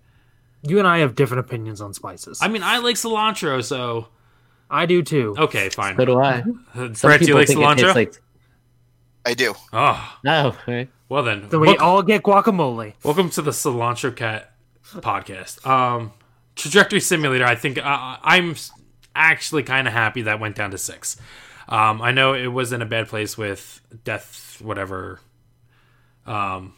You 0.61 0.77
and 0.77 0.87
I 0.87 0.99
have 0.99 1.15
different 1.15 1.39
opinions 1.39 1.79
on 1.81 1.93
spices. 1.93 2.39
I 2.41 2.47
mean, 2.49 2.63
I 2.63 2.79
like 2.79 2.95
cilantro, 2.95 3.63
so 3.63 4.07
I 4.69 4.85
do 4.85 5.01
too. 5.01 5.35
okay, 5.37 5.69
fine. 5.69 5.95
So 5.95 6.05
do 6.05 6.19
I. 6.19 6.43
Uh, 6.75 6.93
Some 6.93 7.09
Brett, 7.09 7.19
do 7.21 7.25
you 7.25 7.35
people 7.35 7.39
like 7.39 7.47
think 7.47 7.59
it 7.59 7.63
cilantro? 7.63 7.93
tastes 7.93 7.95
like. 7.95 8.21
I 9.25 9.33
do. 9.35 9.53
Oh, 9.73 10.17
no. 10.23 10.55
right. 10.67 10.89
well 11.07 11.23
then. 11.23 11.47
Then 11.49 11.59
we 11.61 11.67
wel- 11.67 11.81
all 11.81 12.03
get 12.03 12.23
guacamole. 12.23 12.93
welcome 13.03 13.29
to 13.31 13.41
the 13.41 13.51
Cilantro 13.51 14.15
Cat 14.15 14.53
podcast. 14.85 15.65
Um, 15.65 16.11
Trajectory 16.59 16.99
Simulator. 16.99 17.45
I 17.45 17.55
think 17.55 17.77
uh, 17.77 18.17
I'm 18.21 18.55
actually 19.15 19.63
kind 19.63 19.87
of 19.87 19.93
happy 19.93 20.23
that 20.23 20.39
went 20.39 20.55
down 20.55 20.71
to 20.71 20.77
six. 20.77 21.17
Um, 21.67 22.01
I 22.01 22.11
know 22.11 22.33
it 22.33 22.47
was 22.47 22.73
in 22.73 22.81
a 22.81 22.85
bad 22.85 23.07
place 23.07 23.37
with 23.37 23.81
Death, 24.03 24.59
whatever. 24.61 25.19
Um, 26.25 26.73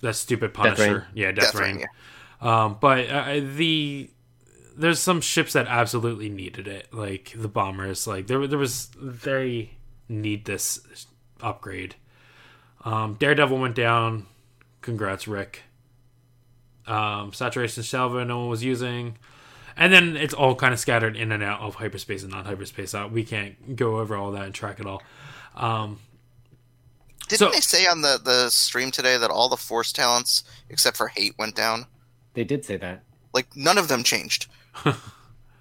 that 0.00 0.14
stupid 0.14 0.56
Rain. 0.56 0.74
Punisher. 0.74 1.06
Yeah, 1.14 1.32
Death, 1.32 1.52
Death 1.52 1.60
Rain. 1.60 1.76
Rain, 1.76 1.86
Um, 2.40 2.76
but 2.80 3.08
uh, 3.08 3.40
the 3.40 4.10
there's 4.76 4.98
some 4.98 5.20
ships 5.20 5.52
that 5.52 5.66
absolutely 5.66 6.28
needed 6.28 6.66
it, 6.66 6.92
like 6.92 7.32
the 7.36 7.48
bombers. 7.48 8.06
Like 8.06 8.26
there, 8.26 8.46
there 8.46 8.58
was 8.58 8.88
they 9.00 9.70
need 10.08 10.44
this 10.44 11.06
upgrade. 11.40 11.94
Um, 12.84 13.14
Daredevil 13.14 13.58
went 13.58 13.74
down. 13.74 14.26
Congrats, 14.82 15.26
Rick. 15.26 15.62
Um, 16.86 17.32
Saturation 17.32 17.82
Salvo, 17.82 18.22
no 18.24 18.38
one 18.40 18.48
was 18.48 18.62
using, 18.62 19.16
and 19.76 19.92
then 19.92 20.16
it's 20.16 20.34
all 20.34 20.54
kind 20.54 20.72
of 20.74 20.78
scattered 20.80 21.16
in 21.16 21.32
and 21.32 21.42
out 21.42 21.60
of 21.60 21.76
hyperspace 21.76 22.22
and 22.22 22.30
non 22.32 22.44
hyperspace. 22.44 22.94
Uh, 22.94 23.08
we 23.10 23.24
can't 23.24 23.74
go 23.76 23.98
over 24.00 24.16
all 24.16 24.32
that 24.32 24.44
and 24.44 24.54
track 24.54 24.80
it 24.80 24.86
all. 24.86 25.02
Um, 25.56 25.98
Didn't 27.28 27.38
So- 27.38 27.50
they 27.50 27.60
say 27.60 27.86
on 27.86 28.02
the, 28.02 28.20
the 28.22 28.50
stream 28.50 28.90
today 28.90 29.16
that 29.16 29.30
all 29.30 29.48
the 29.48 29.56
force 29.56 29.92
talents 29.92 30.44
except 30.68 30.96
for 30.96 31.08
hate 31.08 31.34
went 31.38 31.54
down? 31.56 31.86
They 32.34 32.44
did 32.44 32.64
say 32.64 32.76
that. 32.76 33.02
Like 33.32 33.56
none 33.56 33.78
of 33.78 33.88
them 33.88 34.02
changed. 34.02 34.46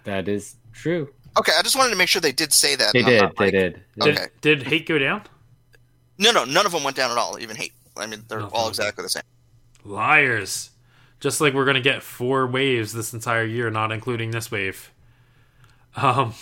That 0.06 0.28
is 0.28 0.56
true. 0.74 1.08
Okay, 1.40 1.54
I 1.58 1.62
just 1.62 1.78
wanted 1.78 1.91
to 1.91 1.95
make 1.95 2.10
sure 2.10 2.20
they 2.20 2.34
did 2.34 2.52
say 2.52 2.76
that. 2.76 2.91
They 2.91 3.04
did. 3.04 3.22
not, 3.22 3.38
They 3.38 3.45
like- 3.45 3.54
did. 3.54 3.82
did, 3.98 4.18
Okay. 4.18 4.28
did 4.41 4.64
hate 4.64 4.86
go 4.86 5.00
down? 5.00 5.22
No, 6.18 6.32
no, 6.32 6.44
none 6.44 6.66
of 6.66 6.74
them 6.74 6.84
went 6.84 6.98
down 6.98 7.10
at 7.10 7.18
all. 7.18 7.40
Even 7.40 7.56
hate. 7.56 7.72
I 7.95 8.06
mean, 8.06 8.26
they're 8.28 8.41
Nothing. 8.41 8.54
all 8.54 8.68
exactly 8.68 9.02
the 9.04 9.08
same. 9.10 9.24
Liars. 9.86 10.72
Just 11.24 11.40
like 11.40 11.54
we're 11.54 11.64
gonna 11.64 11.80
get 11.80 12.04
four 12.04 12.45
waves 12.45 12.91
this 12.91 13.14
entire 13.14 13.45
year, 13.45 13.70
not 13.70 13.94
including 13.94 14.32
this 14.32 14.52
wave. 14.52 14.91
Um 15.95 16.34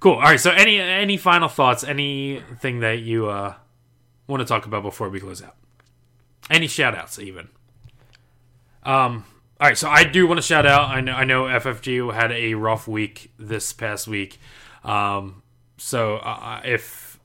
Cool. 0.00 0.14
Alright, 0.14 0.40
so 0.40 0.50
any 0.50 0.80
any 0.80 1.18
final 1.18 1.50
thoughts, 1.50 1.84
anything 1.84 2.80
that 2.80 3.00
you 3.00 3.28
uh 3.28 3.52
want 4.26 4.40
to 4.40 4.46
talk 4.46 4.64
about 4.64 4.82
before 4.82 5.10
we 5.10 5.20
close 5.20 5.42
out? 5.42 5.56
Any 6.48 6.66
shout 6.66 6.94
outs 6.96 7.18
even? 7.18 7.48
Um 8.82 9.26
Alright, 9.60 9.76
so 9.76 9.90
I 9.90 10.04
do 10.04 10.26
want 10.26 10.38
to 10.38 10.42
shout 10.42 10.64
out. 10.64 10.88
I 10.88 11.02
know 11.02 11.12
I 11.12 11.24
know 11.24 11.42
FFG 11.42 12.14
had 12.14 12.32
a 12.32 12.54
rough 12.54 12.88
week 12.88 13.30
this 13.38 13.74
past 13.74 14.08
week. 14.08 14.40
Um 14.84 15.42
so 15.76 16.16
uh, 16.16 16.62
if 16.64 17.20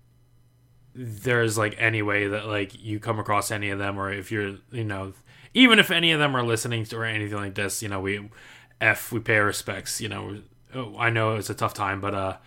there's 0.93 1.57
like 1.57 1.75
any 1.77 2.01
way 2.01 2.27
that 2.27 2.45
like 2.45 2.77
you 2.77 2.99
come 2.99 3.19
across 3.19 3.51
any 3.51 3.69
of 3.69 3.79
them 3.79 3.97
or 3.97 4.11
if 4.11 4.33
you're 4.33 4.57
you 4.69 4.83
know 4.83 5.13
even 5.53 5.79
if 5.79 5.91
any 5.91 6.11
of 6.11 6.19
them 6.19 6.35
are 6.35 6.43
listening 6.43 6.85
to 6.85 6.97
or 6.97 7.05
anything 7.05 7.37
like 7.37 7.55
this 7.55 7.81
you 7.81 7.89
know 7.89 7.99
we 7.99 8.29
f 8.81 9.11
we 9.11 9.19
pay 9.19 9.37
our 9.37 9.45
respects 9.45 9.99
you 10.01 10.09
know 10.09 10.39
Oh, 10.75 10.95
i 10.99 11.09
know 11.09 11.35
it's 11.35 11.49
a 11.49 11.55
tough 11.55 11.73
time 11.73 11.99
but 11.99 12.13
uh 12.13 12.37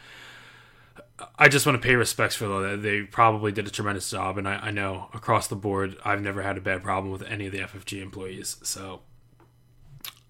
i 1.39 1.49
just 1.49 1.67
want 1.67 1.81
to 1.81 1.87
pay 1.87 1.97
respects 1.97 2.37
for 2.37 2.47
that 2.63 2.83
they 2.83 3.03
probably 3.03 3.51
did 3.51 3.67
a 3.67 3.71
tremendous 3.71 4.09
job 4.11 4.39
and 4.39 4.49
I, 4.49 4.55
I 4.55 4.71
know 4.71 5.09
across 5.13 5.49
the 5.49 5.57
board 5.57 5.97
i've 6.05 6.23
never 6.23 6.43
had 6.43 6.57
a 6.57 6.61
bad 6.61 6.83
problem 6.85 7.11
with 7.13 7.23
any 7.23 7.47
of 7.47 7.53
the 7.53 7.59
ffg 7.59 8.01
employees 8.01 8.59
so 8.63 9.01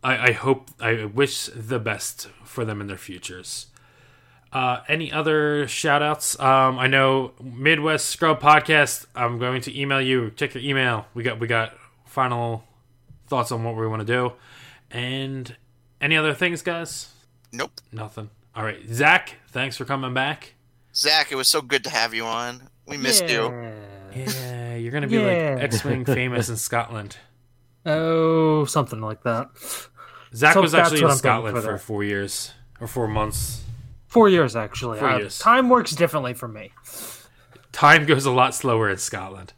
i 0.03 0.29
i 0.29 0.33
hope 0.33 0.71
i 0.81 1.05
wish 1.05 1.47
the 1.55 1.79
best 1.79 2.29
for 2.45 2.65
them 2.65 2.81
in 2.81 2.87
their 2.87 2.97
futures 2.97 3.67
Uh, 4.53 4.83
any 4.87 5.11
other 5.11 5.67
shout 5.67 6.03
outs? 6.03 6.39
Um, 6.39 6.79
I 6.79 6.87
know 6.87 7.33
Midwest 7.43 8.11
Scrub 8.11 8.39
Podcast. 8.39 9.07
I'm 9.17 9.39
going 9.39 9.63
to 9.63 9.73
email 9.73 10.03
you. 10.03 10.31
Check 10.37 10.53
your 10.55 10.63
email. 10.63 11.07
We 11.15 11.23
got 11.23 11.41
we 11.41 11.47
got 11.47 11.73
final 12.13 12.65
thoughts 13.27 13.51
on 13.51 13.65
what 13.65 13.75
we 13.75 13.87
want 13.87 14.01
to 14.01 14.07
do. 14.07 14.33
And 14.91 15.57
any 16.01 16.17
other 16.17 16.35
things, 16.35 16.63
guys? 16.63 17.09
Nope. 17.53 17.73
Nothing. 17.91 18.31
All 18.55 18.63
right, 18.65 18.79
Zach. 18.91 19.37
Thanks 19.49 19.77
for 19.77 19.85
coming 19.87 20.13
back. 20.13 20.55
Zach, 20.95 21.33
it 21.33 21.37
was 21.37 21.49
so 21.49 21.63
good 21.63 21.85
to 21.85 21.91
have 21.91 22.13
you 22.13 22.25
on. 22.25 22.69
We 22.87 22.99
missed 22.99 23.29
you. 23.29 23.73
Yeah, 24.15 24.77
you're 24.77 24.93
gonna 24.93 25.07
be 25.07 25.17
Yeah. 25.17 25.55
like 25.55 25.65
X-wing 25.65 26.05
famous 26.19 26.51
in 26.51 26.57
Scotland. 26.57 27.17
Oh, 27.87 28.65
something 28.67 29.01
like 29.01 29.23
that. 29.23 29.49
Zach 30.35 30.53
So 30.55 30.61
was 30.61 30.75
actually 30.75 31.01
what 31.03 31.07
in 31.07 31.11
I'm 31.13 31.17
Scotland 31.17 31.57
for 31.57 31.63
for 31.63 31.79
four 31.79 32.05
years 32.05 32.53
or 32.81 32.87
four 32.87 33.09
months. 33.09 33.63
Four 34.07 34.29
years, 34.29 34.55
actually. 34.55 34.99
Four 34.99 35.09
Uh, 35.09 35.19
years. 35.19 35.39
Time 35.39 35.71
works 35.71 35.93
differently 35.93 36.35
for 36.35 36.49
me. 36.49 36.73
time 37.73 38.05
goes 38.05 38.27
a 38.27 38.31
lot 38.31 38.55
slower 38.55 38.91
in 38.91 38.99
Scotland. 38.99 39.55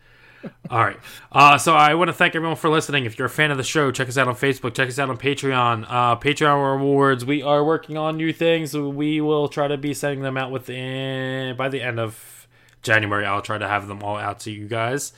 All 0.71 0.85
right. 0.85 0.99
Uh, 1.31 1.59
so 1.59 1.75
I 1.75 1.95
want 1.95 2.09
to 2.09 2.13
thank 2.13 2.35
everyone 2.35 2.57
for 2.57 2.69
listening. 2.69 3.05
If 3.05 3.19
you're 3.19 3.27
a 3.27 3.31
fan 3.31 3.51
of 3.51 3.57
the 3.57 3.63
show, 3.65 3.91
check 3.91 4.09
us 4.09 4.19
out 4.19 4.29
on 4.29 4.35
Facebook. 4.35 4.75
Check 4.75 4.89
us 4.89 4.99
out 4.99 5.11
on 5.11 5.17
Patreon. 5.17 5.85
Uh, 5.89 6.17
Patreon 6.17 6.79
rewards. 6.79 7.25
We 7.25 7.43
are 7.43 7.65
working 7.65 7.97
on 7.97 8.17
new 8.17 8.33
things. 8.33 8.75
We 8.77 9.21
will 9.21 9.49
try 9.49 9.69
to 9.69 9.77
be 9.77 9.95
sending 9.95 10.23
them 10.23 10.37
out 10.37 10.51
within 10.51 11.57
by 11.57 11.69
the 11.69 11.83
end 11.83 12.01
of 12.01 12.49
January. 12.83 13.27
I'll 13.27 13.43
try 13.43 13.59
to 13.59 13.69
have 13.69 13.89
them 13.89 14.03
all 14.03 14.17
out 14.17 14.41
to 14.41 14.51
you 14.51 14.67
guys. 14.67 15.13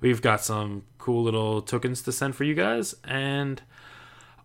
We've 0.00 0.20
got 0.20 0.42
some 0.42 0.84
cool 0.98 1.22
little 1.22 1.62
tokens 1.62 2.02
to 2.02 2.12
send 2.12 2.34
for 2.34 2.44
you 2.44 2.54
guys, 2.54 2.94
and 3.04 3.62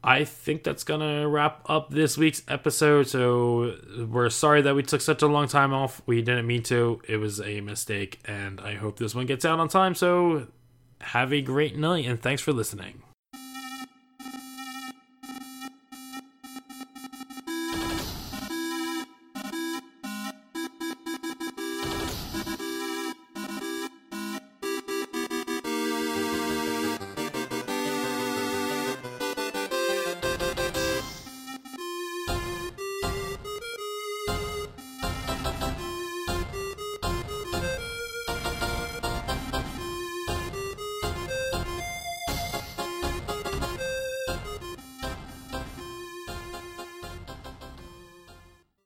I 0.03 0.23
think 0.23 0.63
that's 0.63 0.83
gonna 0.83 1.27
wrap 1.27 1.61
up 1.69 1.89
this 1.89 2.17
week's 2.17 2.43
episode. 2.47 3.07
So 3.07 3.75
we're 4.09 4.29
sorry 4.29 4.61
that 4.61 4.75
we 4.75 4.83
took 4.83 5.01
such 5.01 5.21
a 5.21 5.27
long 5.27 5.47
time 5.47 5.73
off. 5.73 6.01
We 6.05 6.21
didn't 6.21 6.47
mean 6.47 6.63
to. 6.63 7.01
It 7.07 7.17
was 7.17 7.41
a 7.41 7.61
mistake, 7.61 8.19
and 8.25 8.61
I 8.61 8.75
hope 8.75 8.99
this 8.99 9.15
one 9.15 9.25
gets 9.25 9.45
out 9.45 9.59
on 9.59 9.67
time. 9.67 9.95
So 9.95 10.47
have 11.01 11.33
a 11.33 11.41
great 11.41 11.77
night, 11.77 12.05
and 12.05 12.21
thanks 12.21 12.41
for 12.41 12.53
listening. 12.53 13.03